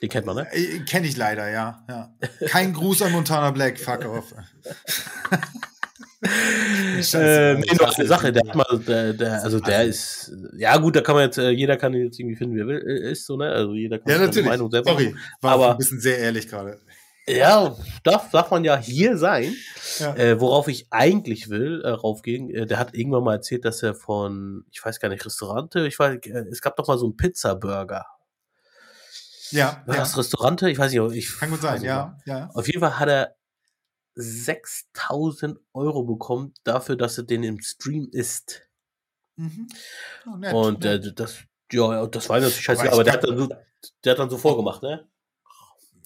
Den 0.00 0.08
kennt 0.08 0.26
man, 0.26 0.34
ne? 0.34 0.52
Äh, 0.52 0.80
Kenne 0.80 1.06
ich 1.06 1.16
leider, 1.16 1.48
ja. 1.48 1.84
ja. 1.88 2.12
Kein 2.48 2.72
Gruß 2.72 3.02
an 3.02 3.12
Montana 3.12 3.52
Black, 3.52 3.78
fuck 3.78 4.04
off. 4.04 4.34
Scheiße, 6.22 7.18
Äh, 7.18 7.54
nee, 7.54 7.66
nur 7.78 7.94
eine 7.96 8.06
Sache, 8.06 8.32
der 8.32 8.42
hat 8.48 8.54
mal, 8.54 8.78
der, 8.86 9.12
der, 9.12 9.42
also 9.42 9.60
der 9.60 9.84
ist, 9.84 10.32
ja 10.56 10.76
gut, 10.78 10.96
da 10.96 11.00
kann 11.00 11.14
man 11.16 11.24
jetzt, 11.24 11.38
äh, 11.38 11.50
jeder 11.50 11.76
kann 11.76 11.94
ihn 11.94 12.04
jetzt 12.04 12.18
irgendwie 12.18 12.36
finden, 12.36 12.56
wie 12.56 12.60
er 12.60 12.66
will, 12.66 12.82
äh, 12.86 13.10
ist 13.12 13.26
so, 13.26 13.36
ne? 13.36 13.50
Also 13.50 13.74
jeder 13.74 13.98
kann 13.98 14.08
Ja, 14.08 14.14
seine 14.16 14.26
natürlich. 14.28 14.48
Meinung 14.48 14.70
selber 14.70 14.90
Sorry, 14.92 15.14
war 15.40 15.52
Aber- 15.54 15.70
ein 15.72 15.78
bisschen 15.78 16.00
sehr 16.00 16.18
ehrlich 16.18 16.48
gerade. 16.48 16.78
Ja, 17.28 17.76
darf, 18.02 18.30
darf 18.32 18.50
man 18.50 18.64
ja 18.64 18.76
hier 18.76 19.16
sein. 19.16 19.54
Ja. 20.00 20.14
Äh, 20.16 20.40
worauf 20.40 20.66
ich 20.66 20.88
eigentlich 20.90 21.48
will, 21.50 21.80
äh, 21.84 21.90
raufgehen, 21.90 22.50
äh, 22.50 22.66
der 22.66 22.80
hat 22.80 22.94
irgendwann 22.94 23.22
mal 23.22 23.34
erzählt, 23.34 23.64
dass 23.64 23.80
er 23.82 23.94
von, 23.94 24.64
ich 24.72 24.84
weiß 24.84 24.98
gar 24.98 25.08
nicht, 25.08 25.24
Restaurante, 25.24 25.86
ich 25.86 25.98
weiß, 26.00 26.18
äh, 26.26 26.44
es 26.50 26.60
gab 26.60 26.74
doch 26.76 26.88
mal 26.88 26.98
so 26.98 27.06
einen 27.06 27.16
Pizza-Burger. 27.16 28.04
Ja, 29.50 29.82
War 29.86 29.94
ja. 29.96 30.00
das 30.00 30.16
Restaurante? 30.18 30.68
Ich 30.70 30.78
weiß 30.78 30.90
nicht, 30.90 31.00
ob 31.00 31.12
ich. 31.12 31.38
kann 31.38 31.50
gut 31.50 31.60
sein, 31.60 31.74
also, 31.74 31.84
ja. 31.86 32.16
ja. 32.24 32.50
Auf 32.54 32.66
jeden 32.66 32.80
Fall 32.80 32.98
hat 32.98 33.08
er 33.08 33.34
6000 34.14 35.58
Euro 35.72 36.04
bekommen 36.04 36.54
dafür, 36.64 36.96
dass 36.96 37.18
er 37.18 37.24
den 37.24 37.42
im 37.42 37.60
Stream 37.60 38.08
isst. 38.12 38.68
Mhm. 39.36 39.68
Oh, 40.26 40.36
nett, 40.36 40.54
Und 40.54 40.84
äh, 40.84 41.12
das, 41.14 41.38
ja, 41.70 42.06
das 42.06 42.28
war 42.28 42.40
natürlich 42.40 42.60
scheiße, 42.62 42.82
Aber 42.82 42.92
aber 42.92 43.04
der 43.04 43.12
hat, 43.14 43.24
dann 43.24 43.38
so, 43.38 43.48
der 44.04 44.12
hat 44.12 44.18
dann 44.18 44.30
so 44.30 44.38
vorgemacht, 44.38 44.82
ne? 44.82 45.08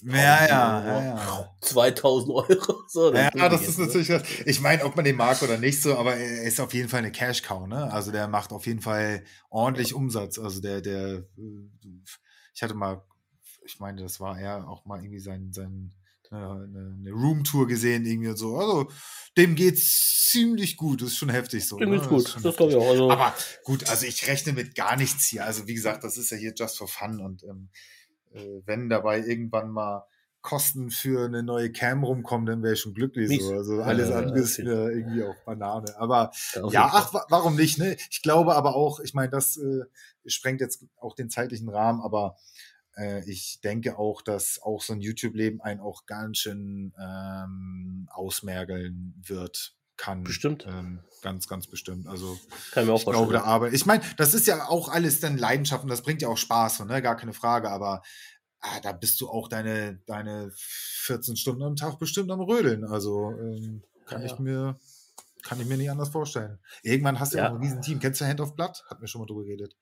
ja, 0.03 0.47
ja, 0.47 0.85
ja, 0.85 1.03
ja. 1.03 1.55
2000 1.61 2.31
Euro. 2.31 2.73
So, 2.89 3.13
Ja, 3.13 3.29
das 3.49 3.67
ist 3.67 3.77
ne? 3.79 3.85
natürlich 3.85 4.07
das. 4.07 4.23
Ich 4.45 4.61
meine, 4.61 4.85
ob 4.85 4.95
man 4.95 5.03
den 5.03 5.17
mag 5.17 5.41
oder 5.41 5.57
nicht 5.57 5.81
so, 5.81 5.97
aber 5.97 6.15
er 6.15 6.43
ist 6.43 6.59
auf 6.61 6.73
jeden 6.73 6.87
Fall 6.87 6.99
eine 6.99 7.11
Cash-Cow, 7.11 7.67
ne? 7.67 7.91
Also 7.91 8.11
der 8.11 8.29
macht 8.29 8.53
auf 8.53 8.65
jeden 8.65 8.79
Fall 8.79 9.25
ordentlich 9.49 9.93
Umsatz. 9.93 10.39
Also 10.39 10.61
der, 10.61 10.79
der, 10.79 11.25
äh, 11.37 11.69
ich 12.53 12.63
hatte 12.63 12.75
mal, 12.75 13.03
ich 13.65 13.79
meine, 13.79 14.01
das 14.03 14.21
war 14.21 14.39
er 14.39 14.69
auch 14.69 14.85
mal 14.85 15.01
irgendwie 15.01 15.19
sein, 15.19 15.51
sein 15.51 15.91
eine, 16.31 16.95
eine 16.99 17.11
Roomtour 17.11 17.67
gesehen, 17.67 18.05
irgendwie 18.05 18.29
und 18.29 18.37
so. 18.37 18.57
Also 18.57 18.89
dem 19.37 19.55
geht's 19.55 20.27
ziemlich 20.29 20.77
gut. 20.77 21.01
Das 21.01 21.09
ist 21.09 21.17
schon 21.17 21.29
heftig 21.29 21.67
so. 21.67 21.77
Dem 21.77 21.89
ne? 21.89 21.95
geht's 21.97 22.07
gut. 22.09 22.27
schon 22.29 22.43
Das 22.43 22.55
glaube 22.55 22.71
ich 22.73 22.77
auch. 22.77 22.89
Also, 22.89 23.11
Aber 23.11 23.33
gut, 23.63 23.89
also 23.89 24.05
ich 24.05 24.27
rechne 24.27 24.53
mit 24.53 24.75
gar 24.75 24.95
nichts 24.97 25.25
hier. 25.25 25.45
Also 25.45 25.67
wie 25.67 25.73
gesagt, 25.73 26.03
das 26.03 26.17
ist 26.17 26.29
ja 26.31 26.37
hier 26.37 26.53
just 26.55 26.77
for 26.77 26.87
fun 26.87 27.19
und 27.19 27.43
ähm, 27.43 27.69
äh, 28.33 28.61
wenn 28.65 28.89
dabei 28.89 29.19
irgendwann 29.19 29.69
mal 29.71 30.05
Kosten 30.41 30.91
für 30.91 31.25
eine 31.25 31.43
neue 31.43 31.71
Cam 31.73 32.03
rumkommen, 32.05 32.45
dann 32.45 32.63
wäre 32.63 32.73
ich 32.75 32.79
schon 32.79 32.93
glücklich. 32.93 33.43
So. 33.43 33.53
Also 33.53 33.81
alles 33.81 34.09
Ja, 34.09 34.15
ja, 34.15 34.21
andere 34.21 34.39
ist 34.39 34.59
mir 34.59 34.89
irgendwie 34.91 35.23
auch 35.23 35.35
Banane. 35.45 35.93
Aber 35.97 36.31
ja, 36.53 36.61
Fall. 36.61 36.89
ach, 36.93 37.13
wa- 37.13 37.25
warum 37.29 37.55
nicht? 37.57 37.79
Ne? 37.79 37.97
Ich 38.09 38.21
glaube 38.21 38.55
aber 38.55 38.75
auch, 38.75 38.99
ich 39.01 39.13
meine, 39.13 39.29
das 39.29 39.57
äh, 39.57 39.81
sprengt 40.25 40.61
jetzt 40.61 40.85
auch 41.01 41.15
den 41.15 41.29
zeitlichen 41.29 41.67
Rahmen, 41.67 41.99
aber 42.01 42.37
äh, 42.97 43.29
ich 43.29 43.59
denke 43.63 43.97
auch, 43.97 44.21
dass 44.21 44.59
auch 44.61 44.81
so 44.81 44.93
ein 44.93 45.01
YouTube-Leben 45.01 45.61
einen 45.61 45.79
auch 45.79 46.05
ganz 46.05 46.39
schön 46.39 46.93
ähm, 46.99 48.07
ausmergeln 48.11 49.13
wird, 49.25 49.73
kann. 49.97 50.23
Bestimmt. 50.23 50.65
Ähm, 50.67 50.99
ganz, 51.21 51.47
ganz 51.47 51.67
bestimmt. 51.67 52.07
Also 52.07 52.37
Kann 52.71 52.83
ich 52.83 52.87
mir 52.87 52.93
auch 52.93 52.99
ich 52.99 53.05
glaube, 53.05 53.33
da 53.33 53.43
arbeitet. 53.43 53.75
Ich 53.75 53.85
meine, 53.85 54.03
das 54.17 54.33
ist 54.33 54.47
ja 54.47 54.67
auch 54.67 54.89
alles 54.89 55.19
dann 55.19 55.37
Leidenschaft 55.37 55.83
und 55.83 55.89
das 55.89 56.03
bringt 56.03 56.21
ja 56.21 56.27
auch 56.27 56.37
Spaß, 56.37 56.81
ne? 56.85 57.01
Gar 57.01 57.17
keine 57.17 57.33
Frage, 57.33 57.69
aber 57.71 58.03
ah, 58.59 58.79
da 58.81 58.91
bist 58.91 59.19
du 59.21 59.27
auch 59.29 59.47
deine, 59.47 59.99
deine 60.05 60.51
14 60.55 61.35
Stunden 61.35 61.63
am 61.63 61.75
Tag 61.75 61.97
bestimmt 61.99 62.31
am 62.31 62.41
Rödeln. 62.41 62.83
Also 62.85 63.31
ähm, 63.31 63.83
kann 64.05 64.21
Ja, 64.21 64.27
ich 64.31 64.39
mir. 64.39 64.79
Kann 65.43 65.61
ich 65.61 65.67
mir 65.67 65.77
nicht 65.77 65.89
anders 65.89 66.09
vorstellen. 66.09 66.59
Irgendwann 66.83 67.19
hast 67.19 67.33
du 67.33 67.37
ja, 67.37 67.45
Ja. 67.45 67.49
auch 67.51 67.55
ein 67.55 67.61
Riesen-Team. 67.61 67.99
Kennst 67.99 68.19
du 68.19 68.25
Hand 68.25 68.41
of 68.41 68.55
Blood? 68.55 68.83
Hat 68.89 68.99
mir 68.99 69.07
schon 69.07 69.21
mal 69.21 69.27
drüber 69.27 69.43
geredet. 69.43 69.75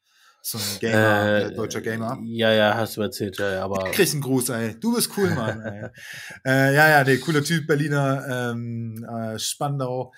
So 0.48 0.60
ein 0.60 0.80
Gamer, 0.80 1.38
äh, 1.38 1.56
deutscher 1.56 1.82
Gamer. 1.82 2.20
Ja, 2.24 2.54
ja, 2.54 2.76
hast 2.76 2.98
du 2.98 3.02
erzählt, 3.02 3.40
ja, 3.40 3.54
ja, 3.54 3.64
aber. 3.64 3.90
Krieg 3.90 4.12
einen 4.12 4.22
Gruß, 4.22 4.50
ey. 4.50 4.80
Du 4.80 4.94
bist 4.94 5.10
cool, 5.18 5.32
Mann. 5.32 5.60
äh, 6.46 6.76
ja, 6.76 6.88
ja, 6.88 7.04
nee, 7.04 7.18
cooler 7.18 7.44
Typ, 7.44 7.66
Berliner, 7.66 8.52
ähm, 8.52 9.04
äh, 9.06 9.40
Spandau, 9.40 10.14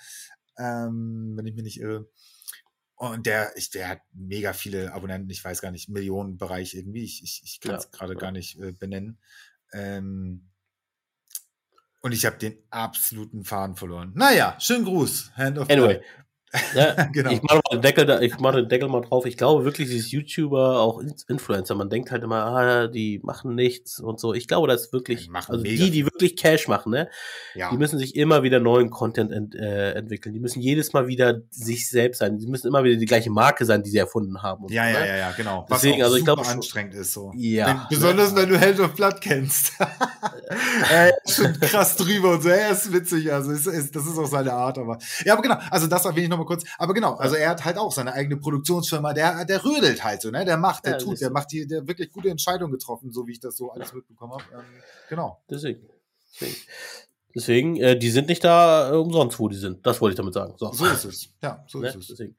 ähm, 0.58 1.32
wenn 1.34 1.46
ich 1.46 1.54
mich 1.54 1.64
nicht 1.64 1.80
irre. 1.80 2.10
Und 2.96 3.24
der, 3.24 3.56
ich, 3.56 3.70
der 3.70 3.88
hat 3.88 4.00
mega 4.12 4.52
viele 4.52 4.92
Abonnenten, 4.92 5.30
ich 5.30 5.42
weiß 5.42 5.62
gar 5.62 5.70
nicht, 5.70 5.88
Millionenbereich 5.88 6.74
irgendwie. 6.74 7.04
Ich, 7.04 7.22
ich, 7.22 7.40
ich 7.44 7.60
kann 7.60 7.76
es 7.76 7.84
Ja, 7.84 7.90
gerade 7.90 8.12
ja. 8.12 8.18
gar 8.18 8.30
nicht 8.30 8.60
äh, 8.60 8.72
benennen. 8.72 9.18
Ähm, 9.72 10.50
und 12.02 12.12
ich 12.12 12.26
habe 12.26 12.36
den 12.36 12.58
absoluten 12.68 13.44
Faden 13.44 13.76
verloren. 13.76 14.12
Naja, 14.14 14.56
schönen 14.60 14.84
Gruß. 14.84 15.32
Hand 15.36 15.56
of 15.56 15.70
Anyway. 15.70 16.02
Ja, 16.74 17.08
Genau. 17.12 17.30
Ich 17.30 17.42
mache 17.42 17.60
den 17.72 17.82
Deckel 17.82 18.06
da, 18.06 18.20
ich 18.20 18.38
mache 18.38 18.56
den 18.56 18.68
Deckel 18.68 18.88
mal 18.88 19.00
drauf. 19.00 19.26
Ich 19.26 19.36
glaube 19.36 19.64
wirklich, 19.64 19.88
dieses 19.88 20.10
YouTuber, 20.10 20.80
auch 20.80 21.00
In- 21.00 21.14
Influencer, 21.28 21.74
man 21.74 21.90
denkt 21.90 22.10
halt 22.10 22.22
immer, 22.22 22.44
ah, 22.44 22.86
die 22.86 23.20
machen 23.22 23.54
nichts 23.54 24.00
und 24.00 24.20
so. 24.20 24.34
Ich 24.34 24.48
glaube, 24.48 24.68
das 24.68 24.86
ist 24.86 24.92
wirklich, 24.92 25.28
also 25.32 25.62
mega 25.62 25.84
die, 25.84 25.90
die 25.90 26.04
wirklich 26.04 26.36
Cash 26.36 26.68
machen, 26.68 26.90
ne? 26.92 27.08
Ja. 27.54 27.70
Die 27.70 27.76
müssen 27.76 27.98
sich 27.98 28.16
immer 28.16 28.42
wieder 28.42 28.60
neuen 28.60 28.90
Content 28.90 29.32
ent, 29.32 29.54
äh, 29.54 29.92
entwickeln. 29.92 30.32
Die 30.32 30.40
müssen 30.40 30.60
jedes 30.60 30.92
Mal 30.92 31.06
wieder 31.06 31.40
sich 31.50 31.88
selbst 31.88 32.18
sein. 32.18 32.38
Die 32.38 32.46
müssen 32.46 32.68
immer 32.68 32.84
wieder 32.84 32.96
die 32.96 33.06
gleiche 33.06 33.30
Marke 33.30 33.64
sein, 33.64 33.82
die 33.82 33.90
sie 33.90 33.98
erfunden 33.98 34.42
haben. 34.42 34.66
Ja, 34.70 34.84
so, 34.84 34.94
ja, 34.94 35.00
ne? 35.00 35.08
ja, 35.08 35.16
ja, 35.16 35.30
genau. 35.32 35.66
Deswegen, 35.70 35.98
Was 35.98 36.00
auch 36.00 36.04
also 36.04 36.16
ich 36.16 36.24
super 36.24 36.34
glaube 36.42 36.48
anstrengend 36.48 36.94
ist 36.94 37.12
so. 37.12 37.32
Ja. 37.34 37.66
Wenn, 37.66 37.98
besonders 37.98 38.34
wenn 38.34 38.48
du 38.48 38.58
Held 38.58 38.80
of 38.80 38.94
Blood 38.94 39.20
kennst. 39.20 39.72
er 40.90 41.12
ist 41.24 41.36
schon 41.36 41.58
krass 41.60 41.96
drüber 41.96 42.32
und 42.32 42.42
so, 42.42 42.48
er 42.48 42.70
ist 42.70 42.92
witzig, 42.92 43.32
also 43.32 43.50
ist, 43.50 43.66
ist, 43.66 43.94
das 43.94 44.06
ist 44.06 44.18
auch 44.18 44.26
seine 44.26 44.52
Art, 44.52 44.78
aber. 44.78 44.98
Ja, 45.24 45.34
aber 45.34 45.42
genau, 45.42 45.56
also 45.70 45.86
das 45.86 46.04
erwähne 46.04 46.24
ich 46.24 46.28
nochmal 46.38 46.56
kurz. 46.56 46.64
Aber 46.78 46.94
genau, 46.94 47.14
also 47.16 47.34
er 47.36 47.50
hat 47.50 47.64
halt 47.64 47.78
auch 47.78 47.92
seine 47.92 48.12
eigene 48.12 48.36
Produktionsfirma, 48.36 49.12
der, 49.12 49.44
der 49.44 49.64
rödelt 49.64 50.02
halt 50.04 50.22
so, 50.22 50.30
ne? 50.30 50.44
Der 50.44 50.56
macht, 50.56 50.86
der 50.86 50.92
Ja, 50.92 50.98
tut, 50.98 51.20
der 51.20 51.30
macht 51.30 51.52
die, 51.52 51.66
der 51.66 51.86
wirklich 51.86 52.10
gute 52.10 52.30
Entscheidungen 52.30 52.72
getroffen, 52.72 53.12
so 53.12 53.26
wie 53.26 53.32
ich 53.32 53.40
das 53.40 53.56
so 53.56 53.70
alles 53.70 53.92
mitbekommen 53.92 54.32
habe. 54.32 54.44
Ähm, 54.52 54.82
genau. 55.08 55.42
Deswegen. 55.50 55.88
Deswegen, 56.34 56.56
Deswegen 57.34 57.76
äh, 57.76 57.98
die 57.98 58.10
sind 58.10 58.28
nicht 58.28 58.42
da 58.42 58.90
äh, 58.90 58.96
umsonst, 58.96 59.38
wo 59.38 59.48
die 59.48 59.56
sind. 59.56 59.86
Das 59.86 60.00
wollte 60.00 60.12
ich 60.14 60.16
damit 60.16 60.34
sagen. 60.34 60.54
So, 60.56 60.72
So 60.72 60.86
ist 60.86 61.04
es. 61.04 61.28
Ja, 61.42 61.64
so 61.68 61.78
ne? 61.78 61.88
ist 61.88 61.96
es. 61.96 62.06
Deswegen. 62.08 62.36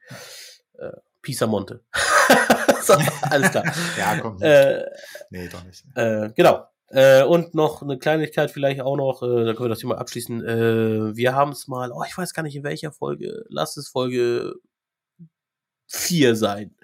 Äh, 0.78 0.90
Pisa-Monte. 1.22 1.84
so, 2.82 2.94
alles 3.22 3.50
klar. 3.50 3.64
Ja, 3.98 4.18
komm. 4.18 4.40
Äh, 4.40 4.84
nee, 5.30 5.48
doch 5.48 5.62
nicht. 5.64 5.84
Äh, 5.94 6.30
genau. 6.34 6.66
Äh, 6.90 7.22
und 7.22 7.54
noch 7.54 7.82
eine 7.82 7.98
Kleinigkeit 7.98 8.50
vielleicht 8.50 8.80
auch 8.80 8.96
noch, 8.96 9.22
äh, 9.22 9.44
da 9.44 9.54
können 9.54 9.66
wir 9.66 9.68
das 9.68 9.78
Thema 9.78 9.98
abschließen. 9.98 10.44
Äh, 10.44 11.16
wir 11.16 11.34
haben 11.34 11.52
es 11.52 11.68
mal, 11.68 11.92
oh, 11.92 12.02
ich 12.06 12.18
weiß 12.18 12.34
gar 12.34 12.42
nicht 12.42 12.56
in 12.56 12.64
welcher 12.64 12.90
Folge, 12.90 13.44
lass 13.48 13.76
es 13.76 13.88
Folge 13.88 14.54
4 15.86 16.36
sein, 16.36 16.74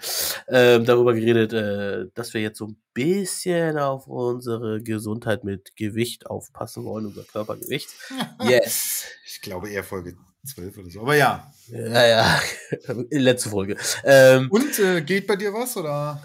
ähm, 0.49 0.85
darüber 0.85 1.15
geredet, 1.15 1.53
äh, 1.53 2.07
dass 2.15 2.35
wir 2.35 2.41
jetzt 2.41 2.59
so 2.59 2.67
ein 2.67 2.77
bisschen 2.93 3.79
auf 3.79 4.07
unsere 4.07 4.83
Gesundheit 4.83 5.45
mit 5.45 5.77
Gewicht 5.77 6.27
aufpassen 6.27 6.85
wollen, 6.85 7.07
unser 7.07 7.25
Körpergewicht. 7.25 7.89
Yes. 8.43 9.05
Ich 9.27 9.41
glaube 9.41 9.71
eher 9.71 9.85
Folge 9.85 10.17
12 10.45 10.79
oder 10.79 10.91
so. 10.91 11.01
Aber 11.03 11.17
ja. 11.17 11.53
Ja, 11.69 12.07
ja. 12.07 12.41
Letzte 13.11 13.51
Folge. 13.51 13.77
Ähm, 14.05 14.51
Und 14.51 14.79
äh, 14.79 15.03
geht 15.03 15.27
bei 15.27 15.37
dir 15.37 15.53
was 15.53 15.77
oder? 15.77 16.23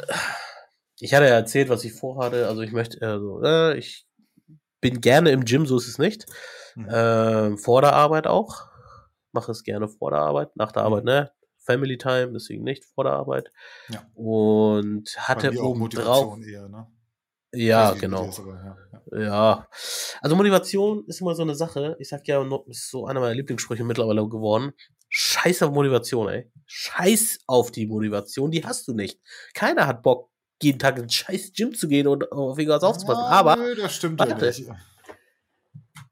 Ich 1.02 1.14
hatte 1.14 1.26
ja 1.26 1.32
erzählt, 1.32 1.70
was 1.70 1.84
ich 1.84 1.94
vorhatte. 1.94 2.48
Also 2.48 2.62
ich 2.62 2.72
möchte, 2.72 3.02
also, 3.06 3.42
äh, 3.44 3.78
ich 3.78 4.06
bin 4.82 5.02
gerne 5.02 5.32
im 5.32 5.46
Gym, 5.46 5.66
so 5.66 5.78
ist 5.78 5.88
es 5.88 5.98
nicht. 5.98 6.26
Mhm. 6.76 6.88
Ähm, 6.92 7.58
vor 7.58 7.82
der 7.82 7.94
Arbeit 7.94 8.28
auch. 8.28 8.70
Mache 9.34 9.52
es 9.52 9.64
gerne 9.64 9.88
vor 9.88 10.12
der 10.12 10.20
Arbeit, 10.20 10.56
nach 10.56 10.72
der 10.72 10.84
Arbeit, 10.84 11.06
ne? 11.06 11.32
Family 11.58 11.98
Time, 11.98 12.34
deswegen 12.34 12.64
nicht 12.64 12.86
vor 12.86 13.06
der 13.06 13.14
Arbeit. 13.14 13.52
Ja. 13.90 14.06
Und 14.14 15.16
hatte 15.18 15.58
oben 15.62 15.90
drauf. 15.90 16.38
Eher, 16.46 16.68
ne? 16.68 16.88
Ja, 17.54 17.92
genau. 17.92 18.30
aber 18.38 18.78
ja, 19.12 19.20
ja. 19.20 19.68
Also 20.22 20.36
Motivation 20.36 21.04
ist 21.08 21.22
immer 21.22 21.36
so 21.36 21.44
eine 21.44 21.56
Sache. 21.56 21.98
Ich 22.00 22.10
sag 22.10 22.28
ja, 22.28 22.42
ist 22.68 22.90
so 22.90 23.06
einer 23.06 23.20
meiner 23.20 23.36
Lieblingssprüche 23.36 23.84
mittlerweile 23.84 24.28
geworden. 24.28 24.72
Scheiß 25.10 25.64
auf 25.64 25.72
Motivation, 25.72 26.30
ey. 26.30 26.50
Scheiß 26.66 27.40
auf 27.48 27.72
die 27.72 27.88
Motivation, 27.88 28.52
die 28.52 28.64
hast 28.64 28.88
du 28.88 28.94
nicht. 28.94 29.20
Keiner 29.54 29.86
hat 29.86 30.02
Bock, 30.04 30.31
jeden 30.64 30.80
Tag 30.80 30.98
ins 31.00 31.14
scheiß 31.14 31.52
Gym 31.56 31.74
zu 31.74 31.88
gehen 31.88 32.08
und 32.08 32.32
auf 32.32 32.58
irgendwas 32.58 32.84
aufzupassen. 32.84 33.22
Ah, 33.24 33.40
Aber, 33.40 33.56
nö, 33.56 33.76
das 33.76 33.96
stimmt 33.96 34.20
ja 34.20 34.30
warte. 34.30 34.46
nicht. 34.48 34.66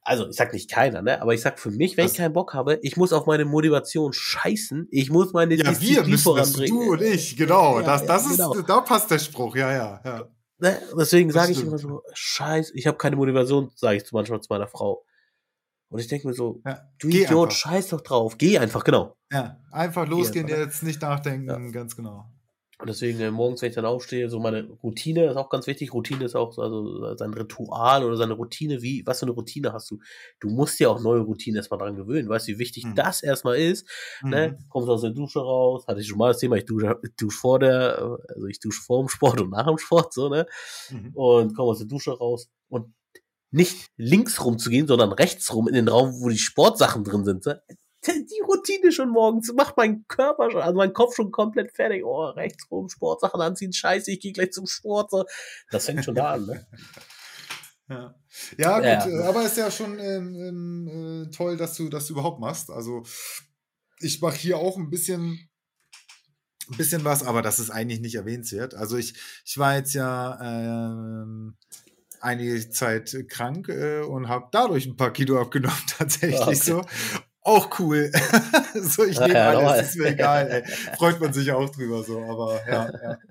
also 0.01 0.27
ich 0.27 0.35
sag 0.35 0.53
nicht 0.53 0.71
keiner, 0.71 1.01
ne? 1.01 1.21
Aber 1.21 1.33
ich 1.33 1.41
sag 1.41 1.59
für 1.59 1.71
mich, 1.71 1.95
wenn 1.97 2.05
Das- 2.05 2.13
ich 2.13 2.17
keinen 2.17 2.33
Bock 2.33 2.53
habe, 2.53 2.79
ich 2.81 2.97
muss 2.97 3.13
auf 3.13 3.25
meine 3.27 3.45
Motivation 3.45 4.11
scheißen. 4.13 4.87
Ich 4.91 5.09
muss 5.11 5.33
meine 5.33 5.55
Ja, 5.55 5.65
wir 5.65 5.71
Disziplin 5.71 6.09
müssen 6.09 6.35
das, 6.35 6.51
voranbringen. 6.51 6.79
du 6.85 6.91
und 6.93 7.01
ich, 7.01 7.37
genau. 7.37 7.79
Ja, 7.79 7.85
das, 7.85 8.01
ja, 8.01 8.07
das 8.07 8.25
ist, 8.25 8.37
genau. 8.37 8.61
da 8.61 8.81
passt 8.81 9.11
der 9.11 9.19
Spruch, 9.19 9.55
ja, 9.55 9.71
ja, 9.71 10.01
ja. 10.03 10.27
Ne? 10.61 10.77
Deswegen 10.97 11.29
Das 11.29 11.35
sage 11.41 11.51
ich 11.53 11.61
immer 11.61 11.77
so, 11.77 12.01
scheiß, 12.13 12.71
ich 12.75 12.87
habe 12.87 12.97
keine 12.97 13.15
Motivation, 13.15 13.71
sage 13.75 13.97
ich 13.97 14.11
manchmal 14.11 14.41
zu 14.41 14.47
meiner 14.49 14.67
Frau. 14.67 15.05
Und 15.91 15.99
ich 15.99 16.07
denke 16.07 16.27
mir 16.27 16.33
so, 16.33 16.61
ja. 16.65 16.81
du 16.99 17.07
Idiot, 17.07 17.53
scheiß 17.53 17.87
doch 17.89 18.01
drauf. 18.01 18.37
Geh 18.37 18.57
einfach, 18.59 18.83
genau. 18.83 19.15
Ja, 19.31 19.57
einfach 19.71 20.07
losgehen, 20.07 20.45
einfach, 20.45 20.57
ne? 20.59 20.63
jetzt 20.65 20.83
nicht 20.83 21.01
nachdenken, 21.01 21.47
Ja. 21.47 21.57
ganz 21.71 21.95
genau. 21.95 22.25
Und 22.81 22.87
deswegen 22.87 23.19
äh, 23.19 23.29
morgens, 23.29 23.61
wenn 23.61 23.69
ich 23.69 23.75
dann 23.75 23.85
aufstehe, 23.85 24.29
so 24.29 24.39
meine 24.39 24.63
Routine 24.81 25.25
ist 25.29 25.35
auch 25.35 25.49
ganz 25.49 25.67
wichtig. 25.67 25.93
Routine 25.93 26.23
ist 26.23 26.35
auch 26.35 26.53
so, 26.53 26.61
also 26.61 27.13
sein 27.17 27.33
Ritual 27.33 28.05
oder 28.05 28.15
seine 28.15 28.33
Routine. 28.33 28.81
Wie, 28.81 29.05
was 29.05 29.19
für 29.19 29.25
eine 29.25 29.33
Routine 29.33 29.73
hast 29.73 29.91
du? 29.91 29.99
Du 30.39 30.49
musst 30.49 30.79
dir 30.79 30.89
auch 30.89 31.01
neue 31.01 31.19
Routinen 31.19 31.57
erstmal 31.57 31.77
dran 31.79 31.97
gewöhnen. 31.97 32.29
Weißt 32.29 32.47
du, 32.47 32.53
wie 32.53 32.59
wichtig 32.59 32.85
Mhm. 32.85 32.95
das 32.95 33.21
erstmal 33.21 33.57
ist? 33.57 33.85
Ne? 34.23 34.51
Mhm. 34.57 34.69
Kommst 34.69 34.89
aus 34.89 35.01
der 35.01 35.11
Dusche 35.11 35.39
raus, 35.39 35.85
hatte 35.87 35.99
ich 35.99 36.07
schon 36.07 36.17
mal 36.17 36.29
das 36.29 36.37
Thema, 36.39 36.55
ich 36.55 36.65
dusche, 36.65 36.97
dusche 37.19 37.37
vor 37.37 37.59
der, 37.59 38.17
also 38.33 38.47
ich 38.47 38.61
dusche 38.61 38.81
vor 38.81 39.03
dem 39.03 39.09
Sport 39.09 39.41
und 39.41 39.49
nach 39.51 39.67
dem 39.67 39.77
Sport, 39.77 40.13
so, 40.13 40.29
ne? 40.29 40.45
Mhm. 40.89 41.11
und 41.15 41.55
komme 41.57 41.71
aus 41.71 41.79
der 41.79 41.87
Dusche 41.87 42.11
raus 42.17 42.47
und 42.69 42.93
nicht 43.51 43.87
links 43.97 44.45
rum 44.45 44.57
zu 44.57 44.69
gehen, 44.69 44.87
sondern 44.87 45.11
rechts 45.11 45.53
rum 45.53 45.67
in 45.67 45.73
den 45.73 45.87
Raum, 45.89 46.13
wo 46.21 46.29
die 46.29 46.37
Sportsachen 46.37 47.03
drin 47.03 47.25
sind. 47.25 47.43
so. 47.43 47.53
Die 48.07 48.41
Routine 48.47 48.91
schon 48.91 49.09
morgens 49.09 49.51
macht 49.53 49.75
mein 49.75 50.05
Körper 50.07 50.49
schon, 50.51 50.61
also 50.61 50.77
mein 50.77 50.93
Kopf 50.93 51.15
schon 51.15 51.31
komplett 51.31 51.71
fertig. 51.75 52.03
Oh, 52.05 52.25
rechts 52.29 52.69
rum, 52.71 52.87
Sportsachen 52.89 53.41
anziehen, 53.41 53.73
scheiße, 53.73 54.11
ich 54.11 54.19
gehe 54.21 54.31
gleich 54.31 54.51
zum 54.51 54.67
Sport. 54.67 55.11
So. 55.11 55.25
Das 55.69 55.85
fängt 55.85 56.05
schon 56.05 56.15
da 56.15 56.33
an, 56.33 56.45
ne? 56.45 56.65
Ja, 57.89 58.15
ja 58.57 58.77
gut, 58.77 59.11
Ja. 59.11 59.19
äh, 59.21 59.23
aber 59.23 59.43
ist 59.45 59.57
ja 59.57 59.71
schon 59.71 59.97
ähm, 59.97 60.35
ähm, 60.35 61.25
äh, 61.27 61.31
toll, 61.35 61.57
dass 61.57 61.75
du 61.75 61.89
das 61.89 62.09
überhaupt 62.11 62.39
machst. 62.39 62.69
Also 62.69 63.03
ich 63.99 64.21
mache 64.21 64.35
hier 64.37 64.57
auch 64.59 64.77
ein 64.77 64.91
bisschen, 64.91 65.49
ein 66.69 66.77
bisschen 66.77 67.03
was, 67.03 67.23
aber 67.23 67.41
das 67.41 67.57
ist 67.57 67.71
eigentlich 67.71 67.99
nicht 67.99 68.13
erwähnenswert. 68.13 68.75
Also 68.75 68.95
ich, 68.97 69.15
ich 69.43 69.57
war 69.57 69.75
jetzt 69.75 69.93
ja 69.95 70.39
ähm, 70.39 71.57
einige 72.21 72.69
Zeit 72.69 73.15
krank 73.27 73.69
äh, 73.69 74.01
und 74.01 74.27
habe 74.29 74.49
dadurch 74.51 74.85
ein 74.85 74.95
paar 74.95 75.11
Kilo 75.11 75.41
abgenommen, 75.41 75.75
tatsächlich 75.97 76.39
Ah, 76.39 76.43
okay. 76.43 76.55
so. 76.55 76.85
Auch 77.41 77.79
cool. 77.79 78.11
so, 78.81 79.05
ich 79.05 79.19
nehme 79.19 79.33
ja, 79.33 79.49
alles, 79.49 79.89
ist 79.89 79.97
mir 79.97 80.07
egal. 80.09 80.47
Ey. 80.49 80.63
Freut 80.97 81.19
man 81.19 81.33
sich 81.33 81.51
auch 81.51 81.69
drüber 81.69 82.03
so, 82.03 82.19
aber 82.23 82.59
ja, 82.67 82.89
ja. 83.01 83.17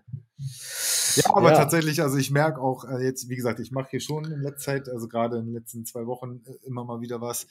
Ja, 1.16 1.24
aber 1.34 1.50
Ja. 1.50 1.56
tatsächlich, 1.56 2.00
also 2.00 2.16
ich 2.16 2.30
merke 2.30 2.60
auch 2.60 2.84
äh, 2.84 3.02
jetzt, 3.04 3.28
wie 3.28 3.34
gesagt, 3.34 3.58
ich 3.58 3.72
mache 3.72 3.88
hier 3.90 4.00
schon 4.00 4.24
in 4.30 4.40
letzter 4.40 4.72
Zeit, 4.72 4.88
also 4.88 5.08
gerade 5.08 5.38
in 5.38 5.46
den 5.46 5.54
letzten 5.54 5.84
zwei 5.84 6.06
Wochen 6.06 6.42
äh, 6.46 6.66
immer 6.66 6.84
mal 6.84 7.00
wieder 7.00 7.20
was. 7.20 7.46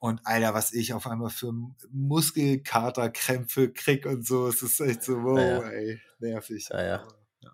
Und 0.00 0.20
Alter, 0.24 0.52
was 0.52 0.72
ich 0.72 0.92
auf 0.92 1.06
einmal 1.06 1.30
für 1.30 1.52
Muskelkaterkrämpfe 1.92 3.72
krieg 3.72 4.06
und 4.06 4.26
so, 4.26 4.48
es 4.48 4.62
ist 4.62 4.80
echt 4.80 5.04
so, 5.04 5.22
wow, 5.22 5.38
Ja, 5.38 5.62
ja. 5.62 5.68
ey, 5.70 6.00
nervig. 6.18 6.68
Ja, 6.70 6.82
ja. 6.82 7.02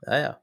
Ja, 0.07 0.19
ja. 0.19 0.41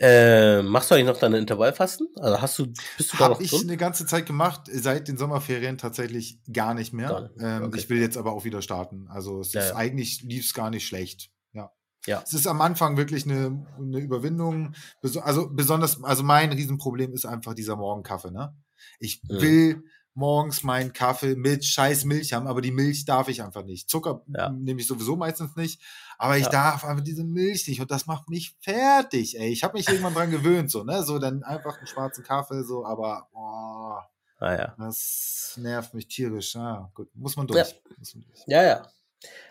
Äh, 0.00 0.62
machst 0.62 0.90
du 0.90 0.94
eigentlich 0.94 1.06
noch 1.08 1.18
deine 1.18 1.38
Intervallfasten? 1.38 2.08
Also 2.20 2.40
hast 2.40 2.58
du, 2.58 2.66
bist 2.96 3.12
du 3.12 3.16
da 3.16 3.24
Habe 3.30 3.42
ich 3.42 3.50
drin? 3.50 3.62
eine 3.64 3.76
ganze 3.76 4.06
Zeit 4.06 4.26
gemacht, 4.26 4.62
seit 4.72 5.08
den 5.08 5.16
Sommerferien 5.18 5.76
tatsächlich 5.76 6.38
gar 6.52 6.74
nicht 6.74 6.92
mehr. 6.92 7.08
Gar 7.08 7.20
nicht 7.22 7.34
Ähm, 7.40 7.62
okay. 7.64 7.78
Ich 7.78 7.90
will 7.90 8.00
jetzt 8.00 8.16
aber 8.16 8.32
auch 8.32 8.44
wieder 8.44 8.62
starten. 8.62 9.08
Also 9.08 9.40
es 9.40 9.52
Ja, 9.52 9.60
ist 9.62 9.70
ja. 9.70 9.76
eigentlich 9.76 10.22
lief 10.22 10.44
es 10.44 10.54
gar 10.54 10.70
nicht 10.70 10.86
schlecht. 10.86 11.30
Ja. 11.52 11.72
Ja. 12.06 12.22
Es 12.24 12.32
ist 12.32 12.46
am 12.46 12.60
Anfang 12.60 12.96
wirklich 12.96 13.24
eine, 13.24 13.66
eine 13.76 13.98
Überwindung. 13.98 14.74
Also 15.22 15.48
besonders, 15.50 16.02
also 16.04 16.22
mein 16.22 16.52
Riesenproblem 16.52 17.12
ist 17.12 17.26
einfach 17.26 17.54
dieser 17.54 17.74
Morgenkaffee, 17.76 18.30
ne? 18.30 18.54
Ich 19.00 19.20
Mhm. 19.28 19.82
Morgens 20.18 20.64
meinen 20.64 20.92
Kaffee 20.92 21.36
mit 21.36 21.64
scheiß 21.64 22.04
Milch 22.04 22.32
haben, 22.32 22.48
aber 22.48 22.60
die 22.60 22.72
Milch 22.72 23.04
darf 23.04 23.28
ich 23.28 23.40
einfach 23.42 23.64
nicht. 23.64 23.88
Zucker 23.88 24.22
Ja. 24.36 24.50
nehme 24.50 24.80
ich 24.80 24.86
sowieso 24.88 25.14
meistens 25.16 25.54
nicht, 25.56 25.80
aber 26.18 26.36
ich 26.36 26.44
Ja. 26.44 26.50
darf 26.50 26.84
einfach 26.84 27.04
diese 27.04 27.22
Milch 27.24 27.66
nicht 27.68 27.80
und 27.80 27.90
das 27.90 28.06
macht 28.06 28.28
mich 28.28 28.56
fertig, 28.60 29.38
ey. 29.38 29.48
Ich 29.50 29.62
habe 29.62 29.78
mich 29.78 29.88
irgendwann 29.88 30.14
dran 30.14 30.30
gewöhnt, 30.32 30.70
so, 30.70 30.82
ne? 30.82 31.02
So 31.04 31.18
dann 31.20 31.44
einfach 31.44 31.78
einen 31.78 31.86
schwarzen 31.86 32.24
Kaffee, 32.24 32.64
so, 32.64 32.84
aber 32.84 33.28
boah, 33.32 34.08
Ah, 34.40 34.52
ja. 34.54 34.74
das 34.76 35.54
nervt 35.56 35.94
mich 35.94 36.08
tierisch. 36.08 36.54
Ja, 36.54 36.90
gut, 36.94 37.08
muss 37.14 37.36
man 37.36 37.46
Ja. 37.48 37.54
durch. 37.64 37.80
Muss 37.98 38.14
man 38.14 38.24
durch. 38.24 38.42
Ja, 38.46 38.62
ja. 38.64 38.86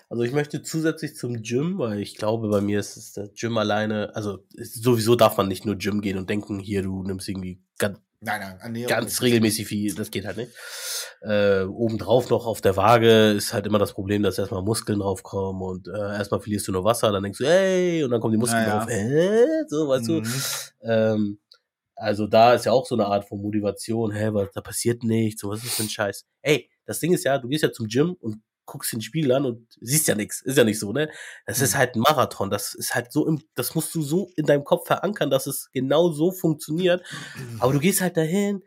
Also 0.09 0.23
ich 0.23 0.31
möchte 0.31 0.63
zusätzlich 0.63 1.15
zum 1.17 1.41
Gym, 1.41 1.77
weil 1.77 1.99
ich 1.99 2.15
glaube, 2.15 2.47
bei 2.49 2.61
mir 2.61 2.79
ist 2.79 2.95
es 2.95 3.11
der 3.13 3.27
Gym 3.29 3.57
alleine, 3.57 4.15
also 4.15 4.39
sowieso 4.55 5.15
darf 5.15 5.35
man 5.37 5.49
nicht 5.49 5.65
nur 5.65 5.75
Gym 5.75 5.99
gehen 6.01 6.17
und 6.17 6.29
denken, 6.29 6.59
hier, 6.59 6.83
du 6.83 7.03
nimmst 7.03 7.27
irgendwie 7.27 7.61
ganz, 7.77 7.99
Nein, 8.19 8.41
nein, 8.41 8.59
Ernährung 8.59 8.89
ganz 8.89 9.21
regelmäßig 9.21 9.67
viel, 9.67 9.93
das 9.93 10.09
geht 10.09 10.25
halt 10.25 10.37
nicht. 10.37 10.51
Äh, 11.21 11.63
obendrauf 11.63 12.29
noch 12.29 12.47
auf 12.47 12.61
der 12.61 12.75
Waage 12.75 13.31
ist 13.31 13.53
halt 13.53 13.67
immer 13.67 13.77
das 13.77 13.93
Problem, 13.93 14.23
dass 14.23 14.39
erstmal 14.39 14.63
Muskeln 14.63 14.99
draufkommen 14.99 15.61
und 15.61 15.87
äh, 15.87 15.91
erstmal 16.17 16.39
verlierst 16.39 16.67
du 16.67 16.71
nur 16.71 16.83
Wasser, 16.83 17.11
dann 17.11 17.21
denkst 17.21 17.37
du, 17.37 17.45
ey, 17.45 18.03
und 18.03 18.09
dann 18.09 18.19
kommen 18.19 18.31
die 18.31 18.39
Muskeln 18.39 18.63
Ja, 18.63 18.67
ja. 18.67 18.79
drauf, 18.79 18.89
äh, 18.89 19.63
so, 19.67 19.87
weißt 19.87 20.07
du. 20.07 20.13
Mhm. 20.13 20.33
Ähm, 20.81 21.39
also 21.95 22.27
da 22.27 22.53
ist 22.53 22.65
ja 22.65 22.71
auch 22.71 22.85
so 22.85 22.95
eine 22.95 23.05
Art 23.05 23.27
von 23.27 23.39
Motivation, 23.41 24.11
hä, 24.11 24.29
was, 24.31 24.51
da 24.51 24.61
passiert 24.61 25.03
nichts, 25.03 25.41
so, 25.41 25.49
was 25.49 25.63
ist 25.63 25.79
ein 25.79 25.89
Scheiß? 25.89 26.25
Ey, 26.41 26.69
das 26.85 26.99
Ding 26.99 27.13
ist 27.13 27.23
ja, 27.23 27.37
du 27.37 27.47
gehst 27.47 27.63
ja 27.63 27.71
zum 27.71 27.87
Gym 27.87 28.15
und 28.19 28.41
guckst 28.67 28.93
den 28.93 29.01
Spiegel 29.01 29.31
an 29.31 29.45
und 29.45 29.67
siehst 29.81 30.07
ja 30.07 30.13
nichts, 30.13 30.41
ist 30.41 30.57
ja 30.57 30.63
nicht 30.63 30.79
so, 30.79 30.93
ne? 30.93 31.09
Das 31.47 31.59
ist 31.61 31.73
Mhm. 31.73 31.77
halt 31.79 31.95
ein 31.95 32.01
Marathon, 32.01 32.51
das 32.51 32.75
ist 32.75 32.93
halt 32.93 33.11
so 33.11 33.25
im, 33.27 33.41
das 33.55 33.73
musst 33.73 33.95
du 33.95 34.03
so 34.03 34.29
in 34.35 34.45
deinem 34.45 34.63
Kopf 34.63 34.85
verankern, 34.85 35.31
dass 35.31 35.47
es 35.47 35.69
genau 35.73 36.11
so 36.11 36.31
funktioniert. 36.31 37.03
Aber 37.59 37.73
du 37.73 37.79
gehst 37.79 38.01
halt 38.01 38.15
dahin 38.17 38.63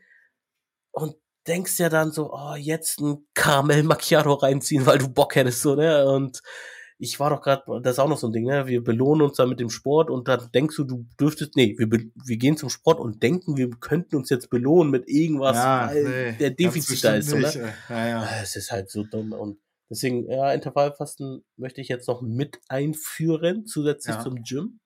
und 0.90 1.14
denkst 1.46 1.78
ja 1.78 1.88
dann 1.88 2.10
so, 2.12 2.32
oh, 2.32 2.54
jetzt 2.56 3.00
ein 3.00 3.26
Karamell 3.34 3.82
Macchiato 3.84 4.32
reinziehen, 4.34 4.84
weil 4.86 4.98
du 4.98 5.08
Bock 5.08 5.36
hättest, 5.36 5.62
so, 5.62 5.74
ne? 5.76 6.06
Und 6.06 6.40
ich 7.02 7.18
war 7.18 7.30
doch 7.30 7.40
gerade, 7.40 7.62
das 7.82 7.92
ist 7.94 7.98
auch 7.98 8.08
noch 8.10 8.18
so 8.18 8.26
ein 8.28 8.32
Ding, 8.34 8.44
ne? 8.44 8.66
Wir 8.66 8.84
belohnen 8.84 9.22
uns 9.22 9.38
dann 9.38 9.48
mit 9.48 9.58
dem 9.58 9.70
Sport 9.70 10.10
und 10.10 10.28
dann 10.28 10.50
denkst 10.52 10.76
du, 10.76 10.84
du 10.84 11.06
dürftest, 11.18 11.56
nee, 11.56 11.74
wir, 11.78 11.88
wir 11.90 12.36
gehen 12.36 12.58
zum 12.58 12.68
Sport 12.68 13.00
und 13.00 13.22
denken, 13.22 13.56
wir 13.56 13.70
könnten 13.70 14.16
uns 14.16 14.28
jetzt 14.28 14.50
belohnen 14.50 14.90
mit 14.90 15.08
irgendwas, 15.08 15.56
weil 15.88 16.04
nee, 16.04 16.32
der 16.38 16.50
Defizit 16.50 17.02
da 17.02 17.14
ist, 17.14 17.30
so, 17.30 17.36
ne? 17.38 17.46
ey. 17.54 17.72
Ja, 17.88 18.08
ja. 18.08 18.28
Es 18.42 18.54
ist 18.54 18.70
halt 18.70 18.90
so 18.90 19.04
dumm 19.04 19.32
und 19.32 19.58
deswegen, 19.90 20.30
ja, 20.30 20.52
Intervallfasten 20.52 21.44
möchte 21.56 21.80
ich 21.80 21.88
jetzt 21.88 22.08
noch 22.08 22.22
mit 22.22 22.58
einführen, 22.68 23.66
zusätzlich 23.66 24.16
Ja. 24.16 24.22
zum 24.22 24.42
Gym. 24.42 24.80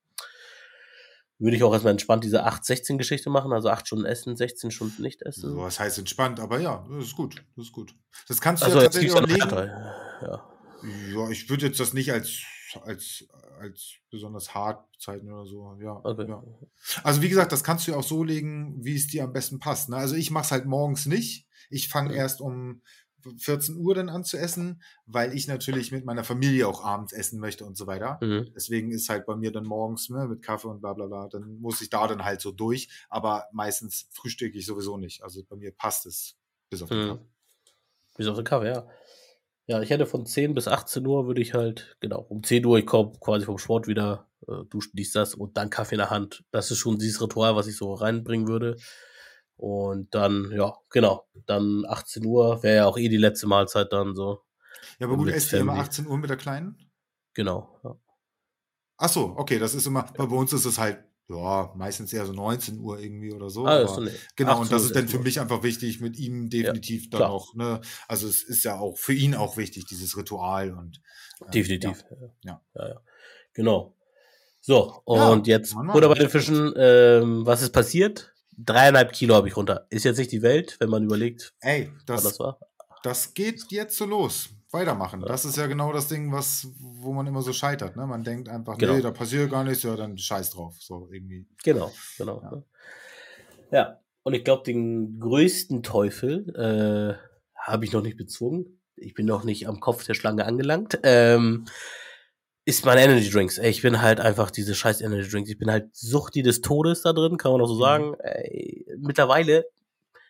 Würde 1.38 1.56
ich 1.56 1.62
auch 1.64 1.72
erstmal 1.72 1.90
entspannt 1.90 2.22
diese 2.24 2.44
8-16-Geschichte 2.44 3.28
machen, 3.28 3.52
also 3.52 3.68
8 3.68 3.86
Stunden 3.88 4.04
essen, 4.04 4.36
16 4.36 4.70
Stunden 4.70 5.02
nicht 5.02 5.20
essen. 5.22 5.50
So, 5.50 5.56
was 5.58 5.80
heißt 5.80 5.98
entspannt, 5.98 6.38
aber 6.38 6.60
ja, 6.60 6.86
das 6.88 7.06
ist 7.06 7.16
gut. 7.16 7.44
Das 7.56 7.66
ist 7.66 7.72
gut. 7.72 7.94
Das 8.28 8.40
kannst 8.40 8.62
du 8.62 8.66
Also 8.66 8.78
ja 8.78 8.84
tatsächlich 8.84 9.12
ja 9.12 9.20
auch 9.20 9.26
legen. 9.26 9.50
Ja. 10.22 10.50
Ja, 11.14 11.30
ich 11.30 11.48
würde 11.50 11.66
jetzt 11.66 11.80
das 11.80 11.92
nicht 11.92 12.12
als, 12.12 12.42
als, 12.84 13.26
als 13.58 13.94
besonders 14.10 14.54
hart 14.54 14.90
bezeichnen 14.92 15.32
oder 15.32 15.46
so. 15.46 15.76
Ja, 15.82 16.00
Okay. 16.04 16.28
ja. 16.28 16.42
Also 17.02 17.20
wie 17.22 17.28
gesagt, 17.28 17.52
das 17.52 17.64
kannst 17.64 17.86
du 17.86 17.92
ja 17.92 17.96
auch 17.96 18.04
so 18.04 18.22
legen, 18.22 18.84
wie 18.84 18.94
es 18.94 19.06
dir 19.08 19.24
am 19.24 19.32
besten 19.32 19.58
passt. 19.58 19.88
Ne? 19.88 19.96
Also 19.96 20.14
ich 20.14 20.30
mache 20.30 20.44
es 20.44 20.50
halt 20.52 20.66
morgens 20.66 21.06
nicht. 21.06 21.48
Ich 21.70 21.88
fange 21.88 22.10
Mhm. 22.10 22.16
erst 22.16 22.40
um 22.42 22.82
14 23.38 23.76
Uhr 23.76 23.94
dann 23.94 24.08
an 24.08 24.24
zu 24.24 24.36
essen, 24.36 24.82
weil 25.06 25.34
ich 25.34 25.48
natürlich 25.48 25.92
mit 25.92 26.04
meiner 26.04 26.24
Familie 26.24 26.68
auch 26.68 26.84
abends 26.84 27.12
essen 27.12 27.40
möchte 27.40 27.64
und 27.64 27.76
so 27.76 27.86
weiter. 27.86 28.18
Mhm. 28.20 28.50
Deswegen 28.54 28.90
ist 28.92 29.08
halt 29.08 29.26
bei 29.26 29.36
mir 29.36 29.52
dann 29.52 29.64
morgens 29.64 30.08
ne, 30.10 30.26
mit 30.26 30.42
Kaffee 30.42 30.68
und 30.68 30.80
bla 30.80 30.92
bla 30.92 31.06
bla, 31.06 31.28
dann 31.28 31.58
muss 31.60 31.80
ich 31.80 31.90
da 31.90 32.06
dann 32.06 32.24
halt 32.24 32.40
so 32.40 32.52
durch. 32.52 32.88
Aber 33.08 33.46
meistens 33.52 34.08
frühstücke 34.10 34.58
ich 34.58 34.66
sowieso 34.66 34.96
nicht. 34.96 35.22
Also 35.22 35.42
bei 35.48 35.56
mir 35.56 35.72
passt 35.72 36.06
es 36.06 36.36
bis 36.70 36.82
auf 36.82 36.88
den 36.88 36.98
Mhm. 36.98 37.08
Kaffee. 37.08 37.24
Bis 38.16 38.26
auf 38.28 38.36
den 38.36 38.44
Kaffee, 38.44 38.68
ja. 38.68 38.88
Ja, 39.66 39.80
ich 39.80 39.88
hätte 39.90 40.04
von 40.06 40.26
10 40.26 40.52
bis 40.54 40.68
18 40.68 41.06
Uhr 41.06 41.26
würde 41.26 41.40
ich 41.40 41.54
halt, 41.54 41.96
genau, 42.00 42.20
um 42.20 42.42
10 42.42 42.64
Uhr, 42.66 42.78
ich 42.78 42.86
komme 42.86 43.12
quasi 43.18 43.46
vom 43.46 43.56
Sport 43.58 43.86
wieder, 43.86 44.28
äh, 44.46 44.64
duschen, 44.68 44.90
dies, 44.94 45.12
das 45.12 45.34
und 45.34 45.56
dann 45.56 45.70
Kaffee 45.70 45.94
in 45.94 46.00
der 46.00 46.10
Hand. 46.10 46.44
Das 46.50 46.70
ist 46.70 46.78
schon 46.78 46.98
dieses 46.98 47.22
Ritual, 47.22 47.56
was 47.56 47.66
ich 47.66 47.76
so 47.76 47.94
reinbringen 47.94 48.46
würde. 48.46 48.76
Und 49.56 50.14
dann, 50.14 50.50
ja, 50.52 50.74
genau, 50.90 51.26
dann 51.46 51.84
18 51.86 52.24
Uhr 52.24 52.62
wäre 52.62 52.76
ja 52.76 52.86
auch 52.86 52.98
eh 52.98 53.08
die 53.08 53.16
letzte 53.16 53.46
Mahlzeit 53.46 53.92
dann 53.92 54.14
so. 54.14 54.42
Ja, 54.98 55.06
aber 55.06 55.16
gut, 55.16 55.28
esst 55.28 55.52
ihr 55.52 55.60
immer 55.60 55.72
Family. 55.72 55.88
18 55.88 56.06
Uhr 56.06 56.18
mit 56.18 56.30
der 56.30 56.36
Kleinen? 56.36 56.90
Genau. 57.34 57.78
Ja. 57.84 57.96
Ach 58.96 59.08
so, 59.08 59.34
okay, 59.36 59.58
das 59.58 59.74
ist 59.74 59.86
immer, 59.86 60.04
bei 60.16 60.24
uns 60.24 60.52
ist 60.52 60.64
es 60.64 60.78
halt, 60.78 61.04
ja, 61.28 61.72
meistens 61.74 62.12
eher 62.12 62.26
so 62.26 62.32
19 62.32 62.78
Uhr 62.78 62.98
irgendwie 62.98 63.32
oder 63.32 63.48
so. 63.48 63.66
Ah, 63.66 63.80
aber, 63.80 63.84
ist 63.84 63.98
nee. 63.98 64.18
genau, 64.36 64.52
18 64.52 64.62
und 64.62 64.72
das 64.72 64.84
ist 64.84 64.94
dann 64.94 65.08
für 65.08 65.18
mich 65.18 65.40
einfach 65.40 65.62
wichtig, 65.62 66.00
mit 66.00 66.18
ihm 66.18 66.50
definitiv 66.50 67.08
dann 67.10 67.20
klar. 67.20 67.30
auch, 67.30 67.54
ne, 67.54 67.80
also 68.08 68.28
es 68.28 68.42
ist 68.42 68.64
ja 68.64 68.78
auch 68.78 68.98
für 68.98 69.14
ihn 69.14 69.34
auch 69.34 69.56
wichtig, 69.56 69.86
dieses 69.86 70.16
Ritual 70.16 70.72
und 70.72 71.00
äh, 71.46 71.50
Definitiv. 71.50 72.04
Ja. 72.10 72.16
ja. 72.44 72.62
ja, 72.74 72.88
ja. 72.88 73.00
Genau. 73.54 73.96
So, 74.60 75.02
und 75.04 75.46
Ja, 75.46 75.56
jetzt 75.56 75.74
Butter 75.74 76.08
bei 76.08 76.14
den 76.14 76.30
Fischen. 76.30 76.72
Ähm, 76.76 77.44
was 77.44 77.62
ist 77.62 77.72
passiert? 77.72 78.33
Dreieinhalb 78.58 79.12
Kilo 79.12 79.34
habe 79.34 79.48
ich 79.48 79.56
runter. 79.56 79.86
Ist 79.90 80.04
jetzt 80.04 80.18
nicht 80.18 80.32
die 80.32 80.42
Welt, 80.42 80.76
wenn 80.80 80.90
man 80.90 81.04
überlegt, 81.04 81.54
Ey, 81.60 81.90
was 81.94 82.04
das, 82.06 82.22
das 82.22 82.40
war. 82.40 82.58
das 83.02 83.34
geht 83.34 83.64
jetzt 83.70 83.96
so 83.96 84.04
los. 84.06 84.50
Weitermachen. 84.70 85.20
Das 85.20 85.44
ist 85.44 85.56
ja 85.56 85.68
genau 85.68 85.92
das 85.92 86.08
Ding, 86.08 86.32
was, 86.32 86.66
wo 86.80 87.12
man 87.12 87.28
immer 87.28 87.42
so 87.42 87.52
scheitert. 87.52 87.94
Ne? 87.94 88.06
Man 88.08 88.24
denkt 88.24 88.48
einfach, 88.48 88.76
Genau. 88.76 88.94
nee, 88.94 89.02
da 89.02 89.12
passiert 89.12 89.48
gar 89.50 89.62
nichts, 89.62 89.84
ja, 89.84 89.94
dann 89.94 90.18
scheiß 90.18 90.50
drauf. 90.50 90.74
So 90.80 91.08
irgendwie. 91.12 91.46
Genau, 91.62 91.92
genau. 92.18 92.40
Ja. 92.42 92.50
Ja, 93.70 93.78
ja. 93.78 94.00
und 94.24 94.34
ich 94.34 94.42
glaube, 94.42 94.64
den 94.64 95.20
größten 95.20 95.84
Teufel 95.84 96.48
äh, 96.56 97.14
habe 97.56 97.84
ich 97.84 97.92
noch 97.92 98.02
nicht 98.02 98.16
bezwungen. 98.16 98.80
Ich 98.96 99.14
bin 99.14 99.26
noch 99.26 99.44
nicht 99.44 99.68
am 99.68 99.78
Kopf 99.78 100.04
der 100.06 100.14
Schlange 100.14 100.44
angelangt. 100.44 100.98
Ähm, 101.04 101.66
ist 102.64 102.84
meine 102.84 103.02
Energy 103.02 103.30
Drinks. 103.30 103.58
Ey, 103.58 103.70
ich 103.70 103.82
bin 103.82 104.00
halt 104.00 104.20
einfach 104.20 104.50
diese 104.50 104.74
scheiß 104.74 105.00
Energy 105.02 105.28
Drinks. 105.28 105.50
Ich 105.50 105.58
bin 105.58 105.70
halt 105.70 105.94
Suchti 105.94 106.42
des 106.42 106.60
Todes 106.62 107.02
da 107.02 107.12
drin, 107.12 107.36
kann 107.36 107.52
man 107.52 107.60
auch 107.60 107.66
so 107.68 107.74
Mhm. 107.76 107.80
sagen. 107.80 108.14
Ey, 108.20 108.86
mittlerweile 108.98 109.64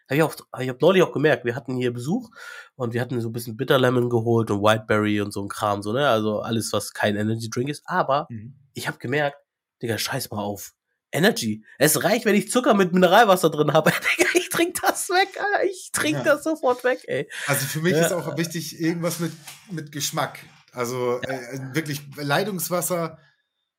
habe 0.09 0.17
ich 0.17 0.23
auch, 0.23 0.35
ich 0.61 0.69
habe 0.69 0.79
neulich 0.81 1.03
auch 1.03 1.13
gemerkt, 1.13 1.45
wir 1.45 1.55
hatten 1.55 1.77
hier 1.77 1.93
Besuch 1.93 2.31
und 2.77 2.93
wir 2.93 3.01
hatten 3.01 3.21
so 3.21 3.29
ein 3.29 3.33
bisschen 3.33 3.57
Bitter 3.57 3.79
Lemon 3.79 4.11
geholt 4.11 4.51
und 4.51 4.61
Whiteberry 4.63 5.21
und 5.21 5.33
so 5.33 5.43
ein 5.43 5.49
Kram, 5.49 5.83
so, 5.83 5.93
ne? 5.93 6.09
Also 6.09 6.41
alles, 6.41 6.73
was 6.73 6.93
kein 6.93 7.17
Energy 7.17 7.49
Drink 7.49 7.71
ist. 7.71 7.83
Aber 7.87 8.29
ich 8.75 8.87
habe 8.89 8.99
gemerkt, 8.99 9.37
Digga, 9.83 9.97
scheiß 9.97 10.31
mal 10.31 10.43
auf. 10.43 10.73
Energy. 11.13 11.65
Es 11.79 12.03
reicht, 12.03 12.25
wenn 12.25 12.35
ich 12.35 12.51
Zucker 12.51 12.75
mit 12.75 12.93
Mineralwasser 12.93 13.49
drin 13.49 13.73
habe. 13.73 13.91
Digga, 14.19 14.29
ich 14.35 14.49
trink 14.49 14.77
das 14.83 15.09
weg, 15.09 15.29
Alter. 15.39 15.65
Ich 15.65 15.91
trink 15.93 16.17
Ja. 16.19 16.25
das 16.25 16.43
sofort 16.43 16.83
weg, 16.83 17.05
ey. 17.07 17.31
Also 17.47 17.65
für 17.67 17.81
mich 17.81 17.93
Ja. 17.93 18.07
ist 18.07 18.13
auch 18.13 18.37
wichtig, 18.37 18.81
irgendwas 18.81 19.21
mit, 19.21 19.31
mit 19.71 19.93
Geschmack. 19.93 20.41
Also 20.75 21.21
äh, 21.23 21.75
wirklich 21.75 22.03
Leitungswasser, 22.17 23.19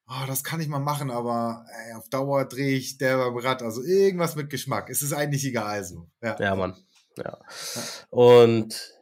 oh, 0.07 0.25
das 0.27 0.43
kann 0.43 0.61
ich 0.61 0.67
mal 0.67 0.79
machen, 0.79 1.11
aber 1.11 1.65
ey, 1.87 1.93
auf 1.93 2.09
Dauer 2.09 2.45
drehe 2.45 2.77
ich 2.77 2.97
der 2.97 3.17
beim 3.17 3.37
Rad. 3.37 3.61
Also 3.61 3.83
irgendwas 3.83 4.35
mit 4.35 4.49
Geschmack. 4.49 4.89
Es 4.89 5.01
ist 5.01 5.13
eigentlich 5.13 5.45
egal 5.45 5.83
so. 5.83 6.07
Ja, 6.21 6.37
Ja, 6.39 6.55
Mann. 6.55 6.75
Ja. 7.17 7.37
Und 8.09 8.95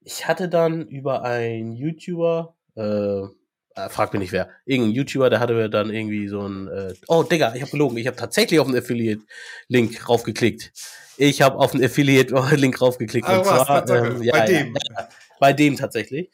ich 0.00 0.26
hatte 0.26 0.48
dann 0.48 0.86
über 0.88 1.22
einen 1.22 1.74
YouTuber, 1.74 2.56
äh, 2.76 2.82
äh, 3.20 3.88
frag 3.90 4.12
mich 4.12 4.20
nicht 4.20 4.32
wer, 4.32 4.48
irgendein 4.64 4.94
YouTuber, 4.94 5.30
der 5.30 5.40
hatte 5.40 5.54
mir 5.54 5.68
dann 5.68 5.90
irgendwie 5.90 6.28
so 6.28 6.46
ein, 6.46 6.68
äh, 6.68 6.94
oh 7.08 7.22
Digga, 7.22 7.54
ich 7.54 7.60
habe 7.60 7.70
gelogen, 7.70 7.98
ich 7.98 8.06
habe 8.06 8.16
tatsächlich 8.16 8.58
auf 8.58 8.66
den 8.66 8.76
Affiliate-Link 8.76 10.08
raufgeklickt. 10.08 10.72
Ich 11.18 11.42
habe 11.42 11.58
auf 11.58 11.72
den 11.72 11.84
Affiliate-Link 11.84 12.80
raufgeklickt. 12.80 13.28
Ah, 13.28 13.38
und 13.38 13.46
was, 13.46 13.66
zwar, 13.66 13.88
ähm, 13.90 14.22
ja, 14.22 14.32
bei 14.32 14.38
ja, 14.38 14.46
dem. 14.46 14.74
Ja, 14.74 15.08
bei 15.40 15.52
dem 15.52 15.76
tatsächlich. 15.76 16.30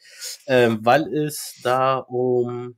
Ähm, 0.47 0.79
weil 0.83 1.13
es 1.13 1.59
da 1.63 1.97
um 1.97 2.75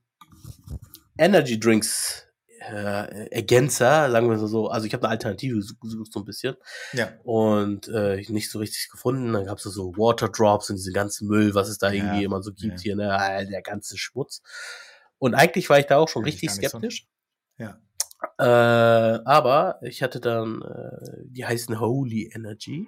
Energy 1.17 1.59
Drinks 1.59 2.23
äh, 2.59 3.27
Ergänzer, 3.29 4.11
sagen 4.11 4.29
wir 4.29 4.37
so, 4.47 4.67
also 4.67 4.85
ich 4.87 4.93
habe 4.93 5.03
eine 5.03 5.11
Alternative 5.11 5.55
gesucht, 5.81 6.11
so 6.11 6.19
ein 6.19 6.25
bisschen 6.25 6.55
Ja. 6.93 7.09
und 7.23 7.87
äh, 7.87 8.23
nicht 8.29 8.49
so 8.51 8.59
richtig 8.59 8.89
gefunden. 8.91 9.31
Dann 9.33 9.45
gab's 9.45 9.65
es 9.65 9.73
so 9.73 9.93
Water 9.95 10.27
Drops 10.29 10.69
und 10.69 10.75
diese 10.75 10.91
ganzen 10.91 11.27
Müll, 11.27 11.55
was 11.55 11.69
es 11.69 11.77
da 11.77 11.91
Ja, 11.91 12.03
irgendwie 12.03 12.23
immer 12.23 12.41
so 12.43 12.51
gibt 12.51 12.77
ja. 12.79 12.83
hier, 12.83 12.95
ne, 12.95 13.13
Ah, 13.13 13.43
der 13.43 13.61
ganze 13.61 13.97
Schmutz. 13.97 14.41
Und 15.17 15.33
eigentlich 15.33 15.69
war 15.69 15.79
ich 15.79 15.85
da 15.85 15.97
auch 15.97 16.09
schon 16.09 16.23
Kann 16.23 16.29
ich 16.29 16.35
richtig 16.41 16.57
nicht 16.59 16.69
so- 16.71 16.77
skeptisch. 16.77 17.07
Ja. 17.57 17.79
Äh, 18.39 19.19
aber 19.25 19.79
ich 19.83 20.01
hatte 20.03 20.19
dann, 20.19 20.61
äh, 20.63 21.23
die 21.25 21.45
heißen 21.45 21.79
Holy 21.79 22.31
Energy. 22.33 22.87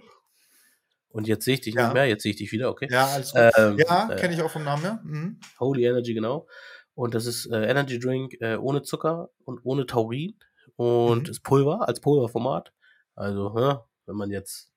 Und 1.12 1.28
jetzt 1.28 1.46
sehe 1.46 1.56
ich 1.56 1.62
dich 1.62 1.74
Ja. 1.76 1.86
nicht 1.86 1.94
mehr, 1.94 2.06
jetzt 2.06 2.24
sehe 2.24 2.32
ich 2.32 2.38
dich 2.38 2.52
wieder, 2.52 2.70
okay. 2.70 2.88
Ja, 2.92 3.08
alles 3.08 3.32
gut. 3.32 3.42
Ähm, 3.58 3.78
ja, 3.80 4.10
äh, 4.12 4.16
kenne 4.16 4.34
ich 4.36 4.42
auch 4.42 4.52
vom 4.52 4.64
Namen 4.64 4.82
her. 4.84 5.00
Mhm. 5.04 5.40
Holy 5.60 5.86
Energy, 5.86 6.14
genau. 6.14 6.48
Und 6.94 7.14
das 7.16 7.26
ist 7.26 7.46
äh, 7.48 7.66
Energy 7.70 7.98
Drink 8.00 8.36
äh, 8.42 8.56
ohne 8.58 8.82
Zucker 8.84 9.30
und 9.46 9.60
ohne 9.64 9.86
Taurin 9.86 10.38
und 10.76 11.24
Mhm. 11.24 11.32
ist 11.32 11.44
Pulver 11.44 11.88
als 11.88 12.00
Pulverformat. 12.02 12.72
Also, 13.16 13.50
ne, 13.54 13.82
wenn 14.06 14.16
man 14.16 14.30
jetzt, 14.32 14.72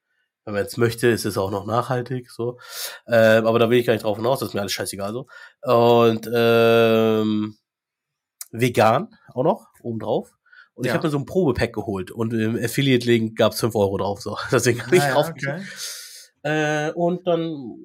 wenn 0.44 0.54
man 0.54 0.62
jetzt 0.64 0.78
möchte, 0.78 1.08
ist 1.08 1.24
es 1.26 1.36
auch 1.38 1.50
noch 1.50 1.66
nachhaltig, 1.66 2.30
so. 2.30 2.58
Ähm, 3.06 3.46
aber 3.46 3.58
da 3.58 3.68
will 3.70 3.78
ich 3.78 3.86
gar 3.86 3.92
nicht 3.92 4.04
drauf 4.04 4.16
hinaus, 4.16 4.40
das 4.40 4.48
ist 4.50 4.54
mir 4.54 4.60
alles 4.60 4.72
scheißegal 4.72 5.12
so. 5.12 5.26
Und 5.62 6.28
ähm, 6.32 7.56
vegan 8.50 9.08
auch 9.34 9.44
noch 9.44 9.66
obendrauf. 9.82 10.30
Und 10.74 10.84
ich 10.84 10.88
Ja. 10.88 10.94
habe 10.94 11.06
mir 11.06 11.10
so 11.10 11.18
ein 11.18 11.26
Probepack 11.26 11.74
geholt 11.74 12.10
und 12.10 12.32
im 12.32 12.56
Affiliate-Link 12.56 13.36
gab's 13.36 13.60
5 13.60 13.74
Euro 13.74 13.98
drauf. 13.98 14.22
So. 14.22 14.38
Deswegen 14.50 14.84
habe 14.84 14.96
ich 14.96 15.02
Ah, 15.02 15.08
ja, 15.08 15.16
okay. 15.18 15.62
Äh, 16.42 16.92
und 16.92 17.26
dann 17.26 17.78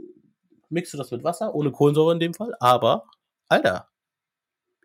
mixt 0.69 0.93
du 0.93 0.97
das 0.97 1.11
mit 1.11 1.23
Wasser, 1.23 1.53
ohne 1.55 1.71
Kohlensäure 1.71 2.13
in 2.13 2.19
dem 2.19 2.33
Fall. 2.33 2.53
Aber, 2.59 3.05
Alter, 3.47 3.89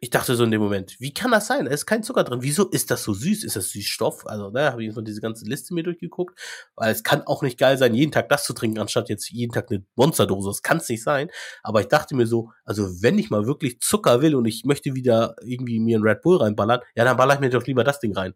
ich 0.03 0.11
dachte 0.11 0.35
so 0.35 0.43
in 0.43 0.51
dem 0.51 0.61
Moment, 0.61 0.97
wie 0.99 1.15
kann 1.15 1.31
das 1.31 1.47
sein? 1.47 1.65
Da 1.65 1.71
ist 1.71 1.87
kein 1.87 2.03
Zucker 2.03 2.25
drin. 2.25 2.43
Wieso 2.43 2.69
ist 2.69 2.91
das 2.91 3.05
so 3.05 3.15
süß? 3.15 3.45
Ist 3.45 3.55
das 3.55 3.71
Süßstoff? 3.71 4.27
Also, 4.27 4.51
ne, 4.51 4.73
habe 4.73 4.83
ich 4.85 4.93
so 4.93 5.01
diese 5.01 5.21
ganze 5.21 5.45
Liste 5.45 5.75
mir 5.75 5.85
durchgeguckt. 5.85 6.37
Weil 6.75 6.91
es 6.91 7.05
kann 7.05 7.23
auch 7.23 7.43
nicht 7.43 7.57
geil 7.57 7.79
sein, 7.79 7.95
jeden 7.95 8.11
Tag 8.11 8.29
das 8.29 8.43
zu 8.43 8.53
trinken, 8.53 8.81
anstatt 8.81 9.09
jetzt 9.09 9.31
jeden 9.31 9.53
Tag 9.53 9.71
eine 9.71 9.85
Monsterdose. 9.95 10.51
Das 10.51 10.63
kann 10.63 10.79
es 10.79 10.89
nicht 10.89 11.05
sein. 11.05 11.31
Aber 11.63 11.83
ich 11.83 11.87
dachte 11.87 12.17
mir 12.17 12.27
so, 12.27 12.51
also 12.65 13.01
wenn 13.01 13.17
ich 13.17 13.31
mal 13.31 13.47
wirklich 13.47 13.79
Zucker 13.79 14.23
will 14.23 14.35
und 14.35 14.45
ich 14.45 14.65
möchte 14.65 14.97
wieder 14.97 15.37
irgendwie 15.41 15.79
mir 15.79 15.99
einen 15.99 16.05
Red 16.05 16.21
Bull 16.23 16.39
reinballern, 16.39 16.81
ja, 16.97 17.05
dann 17.05 17.17
baller 17.17 17.35
ich 17.35 17.41
mir 17.41 17.51
doch 17.51 17.65
lieber 17.65 17.85
das 17.85 18.01
Ding 18.01 18.13
rein. 18.13 18.35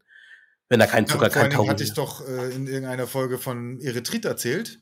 Wenn 0.68 0.78
da 0.78 0.86
kein 0.86 1.06
Ja, 1.06 1.14
Zucker, 1.14 1.30
vor 1.32 1.42
kein 1.42 1.50
Taurin 1.50 1.70
hatte 1.70 1.82
ich 1.82 1.94
doch 1.94 2.24
äh, 2.28 2.54
in 2.54 2.68
irgendeiner 2.68 3.08
Folge 3.08 3.38
von 3.38 3.80
Erythrit 3.80 4.24
erzählt. 4.24 4.80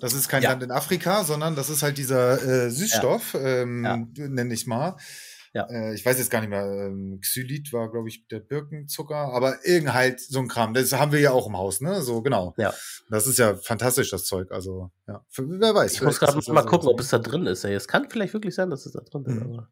Das 0.00 0.12
ist 0.12 0.28
kein 0.28 0.42
Ja. 0.42 0.50
Land 0.50 0.62
in 0.62 0.70
Afrika, 0.70 1.24
sondern 1.24 1.56
das 1.56 1.70
ist 1.70 1.82
halt 1.82 1.96
dieser 1.98 2.42
äh, 2.66 2.70
Süßstoff, 2.70 3.34
ähm, 3.34 3.84
Ja. 3.84 3.96
nenne 4.28 4.52
ich 4.54 4.66
mal. 4.66 4.96
Ja. 5.54 5.66
Äh, 5.70 5.94
ich 5.94 6.04
weiß 6.04 6.18
jetzt 6.18 6.30
gar 6.30 6.40
nicht 6.40 6.50
mehr, 6.50 6.66
ähm, 6.66 7.18
Xylit 7.22 7.72
war, 7.72 7.90
glaube 7.90 8.08
ich, 8.10 8.28
der 8.28 8.40
Birkenzucker, 8.40 9.16
aber 9.16 9.64
irgend 9.64 9.94
halt 9.94 10.20
so 10.20 10.38
ein 10.40 10.48
Kram. 10.48 10.74
Das 10.74 10.92
haben 10.92 11.12
wir 11.12 11.20
ja 11.20 11.30
auch 11.30 11.46
im 11.46 11.56
Haus, 11.56 11.80
ne? 11.80 12.02
So, 12.02 12.20
genau. 12.20 12.52
Ja. 12.58 12.74
Das 13.08 13.26
ist 13.26 13.38
ja 13.38 13.54
fantastisch, 13.56 14.10
das 14.10 14.24
Zeug. 14.26 14.52
Also, 14.52 14.90
ja. 15.08 15.24
Für, 15.30 15.48
wer 15.48 15.74
weiß. 15.74 15.94
Ich 15.94 16.02
muss 16.02 16.18
gerade 16.18 16.34
mal 16.34 16.42
ja 16.56 16.62
so- 16.62 16.68
gucken, 16.68 16.88
ob 16.88 17.00
es 17.00 17.08
da 17.08 17.18
drin 17.18 17.46
ist. 17.46 17.64
Ey. 17.64 17.72
Es 17.74 17.88
kann 17.88 18.06
vielleicht 18.10 18.34
wirklich 18.34 18.54
sein, 18.54 18.68
dass 18.68 18.84
es 18.84 18.92
da 18.92 19.00
drin 19.00 19.24
ist. 19.24 19.34
Mhm. 19.46 19.62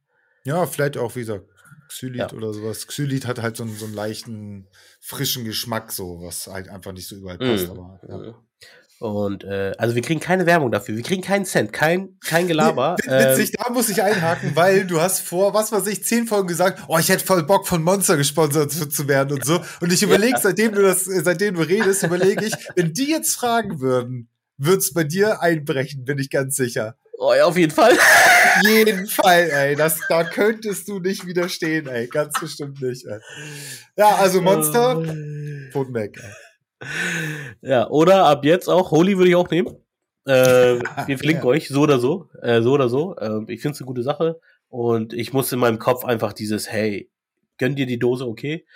Ja, 0.45 0.65
vielleicht 0.67 0.97
auch, 0.97 1.15
wie 1.17 1.21
gesagt, 1.21 1.45
Xylit 1.89 2.17
Ja. 2.21 2.33
oder 2.33 2.55
sowas. 2.55 2.87
Xylit 2.87 3.27
hat 3.27 3.43
halt 3.43 3.59
so 3.59 3.65
einen, 3.65 3.77
so 3.77 3.85
einen 3.85 3.95
leichten, 3.95 4.69
frischen 5.01 5.45
Geschmack, 5.45 5.93
so, 5.93 6.23
was 6.23 6.47
halt 6.47 6.71
einfach 6.71 6.93
nicht 6.93 7.09
so 7.09 7.17
überall 7.17 7.37
passt. 7.37 7.67
Mhm. 7.69 7.71
Aber, 7.73 8.01
ja. 8.09 8.35
Und 9.01 9.45
äh, 9.45 9.73
also 9.77 9.95
wir 9.95 10.03
kriegen 10.03 10.21
keine 10.21 10.47
Werbung 10.47 10.71
dafür, 10.71 10.97
wir 10.97 11.03
kriegen 11.03 11.23
keinen 11.23 11.45
Cent, 11.45 11.73
kein, 11.73 12.17
kein 12.25 12.47
Gelaber. 12.47 12.97
Nee, 13.07 13.13
ähm, 13.13 13.39
Witzig, 13.39 13.53
da 13.53 13.71
muss 13.71 13.89
ich 13.89 14.03
einhaken, 14.03 14.53
weil 14.55 14.87
du 14.87 15.01
hast 15.01 15.21
vor, 15.21 15.53
was 15.53 15.73
weiß 15.73 15.87
ich, 15.89 16.05
zehn 16.05 16.27
Folgen 16.27 16.49
gesagt, 16.49 16.83
oh, 16.89 16.99
ich 16.99 17.09
hätte 17.09 17.25
voll 17.25 17.43
Bock 17.43 17.67
von 17.67 17.83
Monster 17.83 18.17
gesponsert 18.17 18.73
zu, 18.73 19.09
werden 19.09 19.33
und 19.33 19.45
so. 19.45 19.61
Und 19.81 19.93
ich 19.93 20.03
überlege, 20.03 20.39
seitdem 20.41 20.73
du 20.73 20.83
das, 20.83 21.05
seitdem 21.05 21.57
du 21.57 21.63
redest, 21.63 22.03
überlege 22.03 22.47
ich, 22.47 22.55
wenn 22.77 22.93
die 22.93 23.11
jetzt 23.11 23.35
fragen 23.35 23.81
würden, 23.81 24.29
wird's 24.57 24.93
bei 24.93 25.05
dir 25.05 25.43
einbrechen, 25.43 26.05
bin 26.05 26.19
ich 26.19 26.31
ganz 26.31 26.57
sicher. 26.57 26.97
oh, 27.19 27.35
ja, 27.35 27.45
auf 27.45 27.57
jeden 27.57 27.73
Fall. 27.73 27.93
jeden 28.63 29.07
Fall, 29.07 29.51
ey. 29.51 29.77
Das, 29.77 29.99
da 30.09 30.25
könntest 30.25 30.89
du 30.89 31.01
nicht 31.01 31.27
widerstehen, 31.27 31.89
ey. 31.89 32.07
Ganz 32.07 32.39
bestimmt 32.41 32.81
nicht, 32.81 33.05
ey. 33.07 33.19
Ja, 33.97 34.17
also 34.17 34.41
Monster, 34.41 35.03
Pfoten 35.73 35.95
weg, 35.95 36.19
ey. 36.23 36.31
Ja, 37.63 37.89
oder 37.89 38.27
ab 38.27 38.45
jetzt 38.45 38.69
auch, 38.69 38.91
Holy 38.91 39.17
würde 39.17 39.31
ich 39.31 39.37
auch 39.37 39.51
nehmen. 39.51 39.69
Äh, 40.27 40.33
wir 41.07 41.19
verlinken 41.19 41.45
Ja. 41.45 41.51
euch, 41.51 41.69
so 41.69 41.83
oder 41.83 41.99
so, 41.99 42.29
äh, 42.43 42.63
so 42.63 42.73
oder 42.73 42.89
so. 42.89 43.17
Äh, 43.17 43.41
ich 43.53 43.61
finde 43.61 43.75
es 43.75 43.81
eine 43.81 43.87
gute 43.87 44.03
Sache. 44.03 44.41
Und 44.69 45.13
ich 45.13 45.33
muss 45.33 45.53
in 45.53 45.59
meinem 45.61 45.79
Kopf 45.79 46.05
einfach 46.05 46.33
dieses, 46.33 46.71
hey, 46.71 47.11
gönn 47.59 47.77
dir 47.77 47.87
die 47.87 47.99
Dose, 47.99 48.27
okay. 48.27 48.67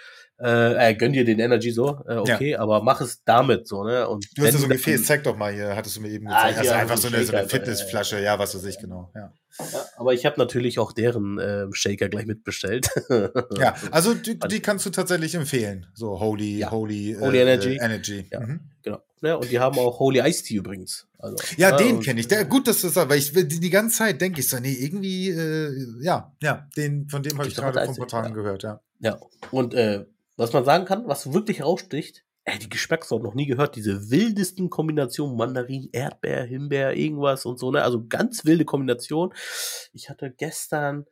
Äh, 0.40 0.90
äh, 0.90 0.94
gönn 0.94 1.12
dir 1.12 1.24
den 1.24 1.40
Energy 1.40 1.72
so, 1.72 2.00
äh, 2.06 2.14
okay, 2.14 2.54
aber 2.54 2.80
mach 2.82 3.00
es 3.00 3.24
damit 3.24 3.66
so, 3.66 3.82
ne? 3.82 4.08
Und 4.08 4.24
Du 4.36 4.42
hast 4.44 4.52
ja 4.52 4.58
so 4.60 4.66
ein 4.66 4.70
Gefäß, 4.70 5.04
zeig 5.04 5.24
doch 5.24 5.36
mal 5.36 5.52
hier, 5.52 5.74
hattest 5.74 5.96
du 5.96 6.00
mir 6.00 6.10
eben 6.10 6.28
Ah, 6.28 6.46
gezeigt. 6.48 6.52
hier 6.52 6.58
also 6.60 6.74
hab 6.74 6.80
einfach 6.82 6.96
so 6.98 7.08
eine, 7.08 7.24
so 7.24 7.32
eine 7.32 7.42
Shaker, 7.42 7.48
Fitnessflasche, 7.50 8.22
ja, 8.22 8.38
was 8.38 8.54
weiß 8.54 8.64
ich 8.64 8.78
genau. 8.78 9.10
Ja, 9.16 9.32
Ja, 9.58 9.84
aber 9.96 10.14
ich 10.14 10.24
habe 10.26 10.38
natürlich 10.38 10.78
auch 10.78 10.92
deren 10.92 11.40
ähm, 11.42 11.74
Shaker 11.74 12.08
gleich 12.08 12.26
mitbestellt. 12.26 12.88
ja 13.58 13.74
also 13.90 14.14
die, 14.14 14.38
die 14.48 14.60
kannst 14.60 14.86
du 14.86 14.90
tatsächlich 14.90 15.34
empfehlen. 15.34 15.86
So 15.94 16.20
Holy, 16.20 16.58
Ja. 16.58 16.70
Holy, 16.70 17.16
Holy 17.18 17.38
Energy. 17.40 17.76
Äh, 17.76 17.84
Energy. 17.84 18.26
Ja. 18.30 18.38
Mhm. 18.38 18.60
genau. 18.82 19.02
Ne? 19.20 19.36
Und 19.36 19.50
die 19.50 19.58
haben 19.58 19.76
auch 19.76 19.98
Holy 19.98 20.20
Ice 20.20 20.44
Tea 20.44 20.58
übrigens. 20.58 21.08
Also, 21.18 21.36
Ja, 21.56 21.72
ne? 21.72 21.78
den 21.78 22.00
kenne 22.00 22.20
ich. 22.20 22.28
Der, 22.28 22.44
gut, 22.44 22.68
dass 22.68 22.80
du 22.80 22.86
das 22.86 22.94
sagst, 22.94 23.10
weil 23.10 23.18
ich 23.18 23.32
die, 23.32 23.58
die 23.58 23.70
ganze 23.70 23.96
Zeit 23.98 24.20
denke 24.20 24.38
ich 24.38 24.48
so, 24.48 24.60
nee, 24.60 24.72
irgendwie, 24.72 25.30
äh, 25.30 25.72
ja, 26.00 26.32
ja, 26.40 26.68
den, 26.76 27.08
von 27.08 27.24
dem 27.24 27.36
habe 27.36 27.48
ich 27.48 27.56
gerade 27.56 27.80
vor 27.84 27.88
ein 27.88 27.96
paar 27.96 28.06
Tagen 28.06 28.28
ja. 28.28 28.34
gehört, 28.34 28.62
ja. 28.62 28.80
Ja, 29.00 29.18
und 29.50 29.74
äh, 29.74 30.04
was 30.38 30.52
man 30.54 30.64
sagen 30.64 30.86
kann, 30.86 31.06
was 31.06 31.32
wirklich 31.34 31.58
heraussticht, 31.58 32.24
ey, 32.44 32.58
die 32.58 32.70
Geschmackssorten 32.70 33.26
noch 33.26 33.34
nie 33.34 33.46
gehört, 33.46 33.76
diese 33.76 34.10
wildesten 34.10 34.70
Kombinationen, 34.70 35.36
Mandarin, 35.36 35.90
Erdbeer, 35.92 36.44
Himbeer, 36.44 36.96
irgendwas 36.96 37.44
und 37.44 37.58
so, 37.58 37.70
ne? 37.70 37.82
Also 37.82 38.06
ganz 38.08 38.44
wilde 38.46 38.64
Kombination. 38.64 39.34
Ich 39.92 40.08
hatte 40.08 40.32
gestern, 40.36 41.04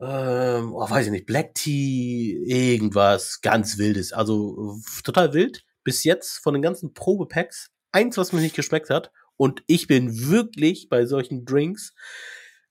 ähm, 0.00 0.72
oh, 0.74 0.88
weiß 0.88 1.06
ich 1.06 1.12
nicht, 1.12 1.26
Black 1.26 1.54
Tea, 1.54 2.42
irgendwas, 2.46 3.40
ganz 3.42 3.78
wildes. 3.78 4.12
Also 4.12 4.78
total 5.04 5.34
wild. 5.34 5.64
Bis 5.84 6.04
jetzt 6.04 6.38
von 6.38 6.54
den 6.54 6.62
ganzen 6.62 6.94
Probepacks, 6.94 7.70
eins, 7.92 8.16
was 8.16 8.32
mir 8.32 8.40
nicht 8.40 8.56
geschmeckt 8.56 8.90
hat. 8.90 9.12
Und 9.36 9.62
ich 9.66 9.86
bin 9.86 10.30
wirklich 10.30 10.88
bei 10.88 11.06
solchen 11.06 11.44
Drinks 11.44 11.92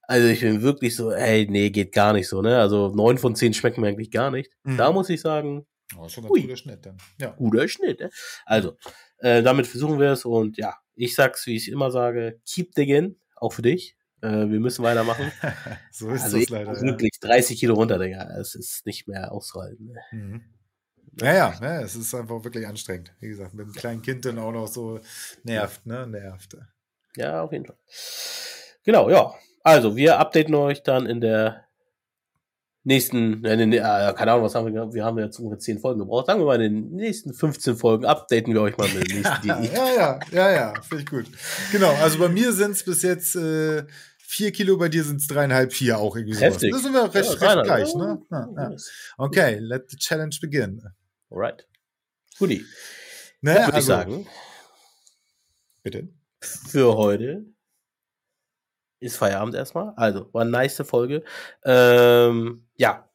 Also 0.06 0.28
ich 0.28 0.40
bin 0.40 0.62
wirklich 0.62 0.96
so, 0.96 1.12
ey, 1.12 1.46
nee, 1.48 1.70
geht 1.70 1.92
gar 1.92 2.12
nicht 2.12 2.28
so, 2.28 2.42
ne? 2.42 2.58
Also 2.58 2.88
neun 2.94 3.18
von 3.18 3.36
zehn 3.36 3.54
schmecken 3.54 3.80
mir 3.80 3.88
eigentlich 3.88 4.10
gar 4.10 4.30
nicht. 4.30 4.50
Mhm. 4.64 4.76
Da 4.76 4.92
muss 4.92 5.08
ich 5.08 5.20
sagen, 5.20 5.66
Oh, 5.98 6.08
schon 6.08 6.24
ein 6.24 6.28
guter 6.28 6.56
Schnitt 6.56 6.84
dann. 6.86 6.96
Ja. 7.20 7.30
guter 7.30 7.68
Schnitt. 7.68 8.00
Ne? 8.00 8.10
Also, 8.46 8.76
äh, 9.18 9.42
damit 9.42 9.66
versuchen 9.66 9.98
wir 9.98 10.12
es 10.12 10.24
und 10.24 10.56
ja, 10.56 10.76
ich 10.94 11.14
sag's, 11.14 11.46
wie 11.46 11.56
ich 11.56 11.70
immer 11.70 11.90
sage, 11.90 12.40
keep 12.46 12.74
digging, 12.74 13.16
auch 13.36 13.52
für 13.52 13.62
dich. 13.62 13.96
Äh, 14.22 14.48
wir 14.48 14.60
müssen 14.60 14.82
weitermachen. 14.84 15.30
so 15.90 16.08
ist 16.10 16.22
also 16.24 16.38
das 16.38 16.48
leider. 16.48 16.70
muss 16.70 16.80
Ja. 16.80 16.86
wirklich 16.86 17.12
30 17.20 17.58
Kilo 17.58 17.74
runter, 17.74 17.98
Digga. 17.98 18.36
Es 18.40 18.54
ist 18.54 18.86
nicht 18.86 19.06
mehr 19.08 19.32
auszuhalten. 19.32 19.86
Ne? 19.92 20.00
Mhm. 20.12 20.44
Naja, 21.20 21.54
ne, 21.60 21.82
es 21.82 21.94
ist 21.94 22.12
einfach 22.14 22.42
wirklich 22.42 22.66
anstrengend. 22.66 23.12
Wie 23.20 23.28
gesagt, 23.28 23.54
mit 23.54 23.66
einem 23.66 23.74
kleinen 23.74 24.02
Kind 24.02 24.24
dann 24.24 24.38
auch 24.38 24.50
noch 24.50 24.66
so 24.66 24.98
nervt, 25.44 25.86
ne? 25.86 26.06
Nervt. 26.08 26.56
Ja, 27.16 27.42
auf 27.42 27.52
jeden 27.52 27.66
Fall. 27.66 27.76
Genau, 28.84 29.08
ja. 29.10 29.32
Also, 29.62 29.94
wir 29.94 30.18
updaten 30.18 30.54
euch 30.56 30.82
dann 30.82 31.06
in 31.06 31.20
der 31.20 31.64
nächsten, 32.84 33.44
äh, 33.44 33.54
äh, 33.54 34.14
keine 34.14 34.32
Ahnung, 34.32 34.44
was 34.44 34.54
haben 34.54 34.72
wir? 34.72 34.92
Wir 34.92 35.04
haben 35.04 35.18
jetzt 35.18 35.38
ungefähr 35.38 35.58
10 35.58 35.80
Folgen 35.80 36.00
gebraucht. 36.00 36.26
Sagen 36.26 36.40
wir 36.40 36.46
mal, 36.46 36.60
in 36.60 36.74
den 36.74 36.90
nächsten 36.92 37.34
15 37.34 37.76
Folgen 37.76 38.04
updaten 38.04 38.52
wir 38.54 38.60
euch 38.60 38.76
mal 38.76 38.88
mit 38.88 39.10
den 39.10 39.22
nächsten 39.22 39.46
Ja, 39.46 39.60
ja, 39.62 39.94
ja, 39.96 40.20
ja, 40.30 40.52
ja 40.52 40.74
finde 40.82 41.02
ich 41.02 41.10
gut. 41.10 41.26
Genau, 41.72 41.92
also 41.94 42.18
bei 42.18 42.28
mir 42.28 42.52
sind 42.52 42.72
es 42.72 42.84
bis 42.84 43.02
jetzt 43.02 43.34
äh, 43.36 43.84
vier 44.18 44.52
Kilo, 44.52 44.76
bei 44.76 44.88
dir 44.88 45.02
sind 45.02 45.20
es 45.20 45.26
dreieinhalb, 45.26 45.72
vier 45.72 45.98
auch 45.98 46.14
irgendwie 46.14 46.34
sowas. 46.34 46.54
Heftig. 46.54 46.72
Das 46.72 46.82
sind 46.82 46.92
wir 46.92 47.14
recht, 47.14 47.40
Ja, 47.40 47.52
recht 47.52 47.64
gleich, 47.64 47.94
ne? 47.94 48.22
Ja, 48.30 48.48
ja. 48.56 48.76
Okay, 49.16 49.58
let 49.58 49.90
the 49.90 49.96
challenge 49.96 50.36
begin. 50.40 50.82
Alright. 51.30 51.66
Guti. 52.38 52.64
Ne, 53.40 53.52
Würde 53.52 53.62
ich 53.68 53.74
also, 53.74 53.86
sagen, 53.86 54.26
Bitte. 55.82 56.08
für 56.40 56.96
heute 56.96 57.53
ist 59.00 59.16
Feierabend 59.16 59.54
erstmal. 59.54 59.92
Also, 59.96 60.28
war 60.32 60.42
eine 60.42 60.50
nice 60.50 60.82
Folge. 60.84 61.22
Ähm, 61.64 62.66
ja. 62.76 63.08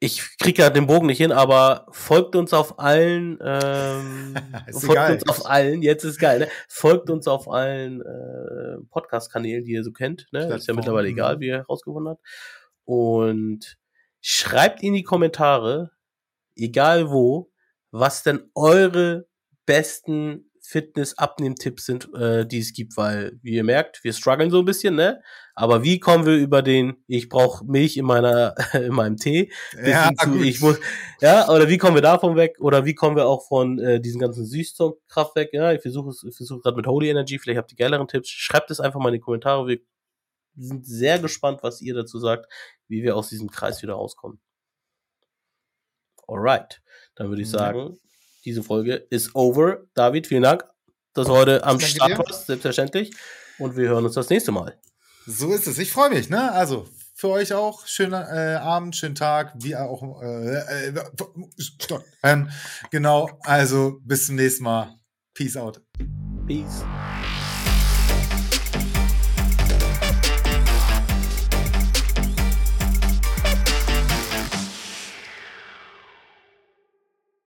Ich 0.00 0.38
krieg 0.38 0.58
ja 0.58 0.70
den 0.70 0.86
Bogen 0.86 1.06
nicht 1.06 1.18
hin, 1.18 1.32
aber 1.32 1.86
folgt 1.90 2.36
uns 2.36 2.52
auf 2.52 2.78
allen, 2.78 3.36
ähm, 3.42 4.36
folgt 4.70 4.90
egal. 4.90 5.12
uns 5.14 5.28
auf 5.28 5.46
allen, 5.46 5.82
jetzt 5.82 6.04
ist 6.04 6.20
geil, 6.20 6.38
ne? 6.38 6.48
Folgt 6.68 7.10
uns 7.10 7.26
auf 7.26 7.50
allen 7.50 8.00
äh, 8.02 8.76
Podcast-Kanälen, 8.90 9.64
die 9.64 9.72
ihr 9.72 9.82
so 9.82 9.90
kennt, 9.90 10.28
ne? 10.30 10.54
Ist 10.54 10.68
ja 10.68 10.74
mittlerweile 10.74 11.08
egal, 11.08 11.36
mhm. 11.36 11.40
wie 11.40 11.46
ihr 11.48 11.56
herausgefunden 11.56 12.10
habt. 12.10 12.22
Und 12.84 13.76
schreibt 14.20 14.82
in 14.84 14.94
die 14.94 15.02
Kommentare, 15.02 15.90
egal 16.54 17.10
wo, 17.10 17.50
was 17.90 18.22
denn 18.22 18.50
eure 18.54 19.26
besten 19.66 20.47
Fitness-Abnehm-Tipps 20.68 21.86
sind, 21.86 22.12
äh, 22.14 22.46
die 22.46 22.58
es 22.58 22.74
gibt, 22.74 22.96
weil, 22.98 23.38
wie 23.42 23.54
ihr 23.54 23.64
merkt, 23.64 24.04
wir 24.04 24.12
strugglen 24.12 24.50
so 24.50 24.58
ein 24.58 24.64
bisschen, 24.66 24.94
ne? 24.96 25.22
Aber 25.54 25.82
wie 25.82 25.98
kommen 25.98 26.26
wir 26.26 26.36
über 26.36 26.60
den, 26.60 27.02
ich 27.06 27.30
brauche 27.30 27.64
Milch 27.64 27.96
in 27.96 28.04
meiner, 28.04 28.54
in 28.74 28.92
meinem 28.92 29.16
Tee, 29.16 29.50
bis 29.72 29.92
Ja, 29.92 30.10
zu, 30.22 30.30
gut. 30.32 30.44
ich 30.44 30.60
muss, 30.60 30.78
ja, 31.20 31.48
oder 31.48 31.68
wie 31.68 31.78
kommen 31.78 31.94
wir 31.96 32.02
davon 32.02 32.36
weg? 32.36 32.56
Oder 32.60 32.84
wie 32.84 32.94
kommen 32.94 33.16
wir 33.16 33.26
auch 33.26 33.48
von 33.48 33.78
äh, 33.78 33.98
diesen 33.98 34.20
ganzen 34.20 34.44
Süßstoffkraft 34.44 35.34
weg? 35.36 35.50
Ja, 35.52 35.72
ich 35.72 35.80
versuche 35.80 36.10
es, 36.10 36.22
ich 36.22 36.36
versuche 36.36 36.60
gerade 36.60 36.76
mit 36.76 36.86
Holy 36.86 37.08
Energy, 37.08 37.38
vielleicht 37.38 37.58
habt 37.58 37.72
ihr 37.72 37.76
geileren 37.76 38.06
Tipps. 38.06 38.28
Schreibt 38.28 38.70
es 38.70 38.78
einfach 38.78 39.00
mal 39.00 39.08
in 39.08 39.14
die 39.14 39.20
Kommentare. 39.20 39.66
Wir 39.66 39.80
sind 40.56 40.86
sehr 40.86 41.18
gespannt, 41.18 41.60
was 41.62 41.80
ihr 41.80 41.94
dazu 41.94 42.18
sagt, 42.18 42.46
wie 42.88 43.02
wir 43.02 43.16
aus 43.16 43.30
diesem 43.30 43.50
Kreis 43.50 43.80
wieder 43.82 43.94
rauskommen. 43.94 44.38
Alright, 46.26 46.82
dann 47.14 47.30
würde 47.30 47.40
ich 47.42 47.50
Ja. 47.50 47.58
sagen, 47.58 47.98
diese 48.48 48.62
Folge 48.62 48.94
ist 49.10 49.34
over. 49.34 49.84
David, 49.94 50.26
vielen 50.26 50.42
Dank, 50.42 50.64
dass 51.12 51.26
du 51.26 51.32
heute 51.32 51.64
am 51.64 51.78
Start 51.80 52.12
dir. 52.12 52.18
warst, 52.18 52.46
selbstverständlich. 52.46 53.10
Und 53.58 53.76
wir 53.76 53.88
hören 53.88 54.04
uns 54.04 54.14
das 54.14 54.30
nächste 54.30 54.52
Mal. 54.52 54.78
So 55.26 55.52
ist 55.52 55.66
es. 55.66 55.78
Ich 55.78 55.90
freue 55.90 56.10
mich, 56.10 56.30
ne? 56.30 56.52
Also, 56.52 56.88
für 57.14 57.28
euch 57.28 57.52
auch. 57.52 57.86
Schönen 57.86 58.14
äh, 58.14 58.58
Abend, 58.60 58.96
schönen 58.96 59.14
Tag, 59.16 59.52
wie 59.56 59.76
auch. 59.76 60.22
Äh, 60.22 60.88
äh, 60.88 60.94
ähm, 62.22 62.48
genau, 62.90 63.28
also 63.42 63.98
bis 64.02 64.26
zum 64.26 64.36
nächsten 64.36 64.64
Mal. 64.64 64.94
Peace 65.34 65.56
out. 65.56 65.82
Peace. 66.46 66.84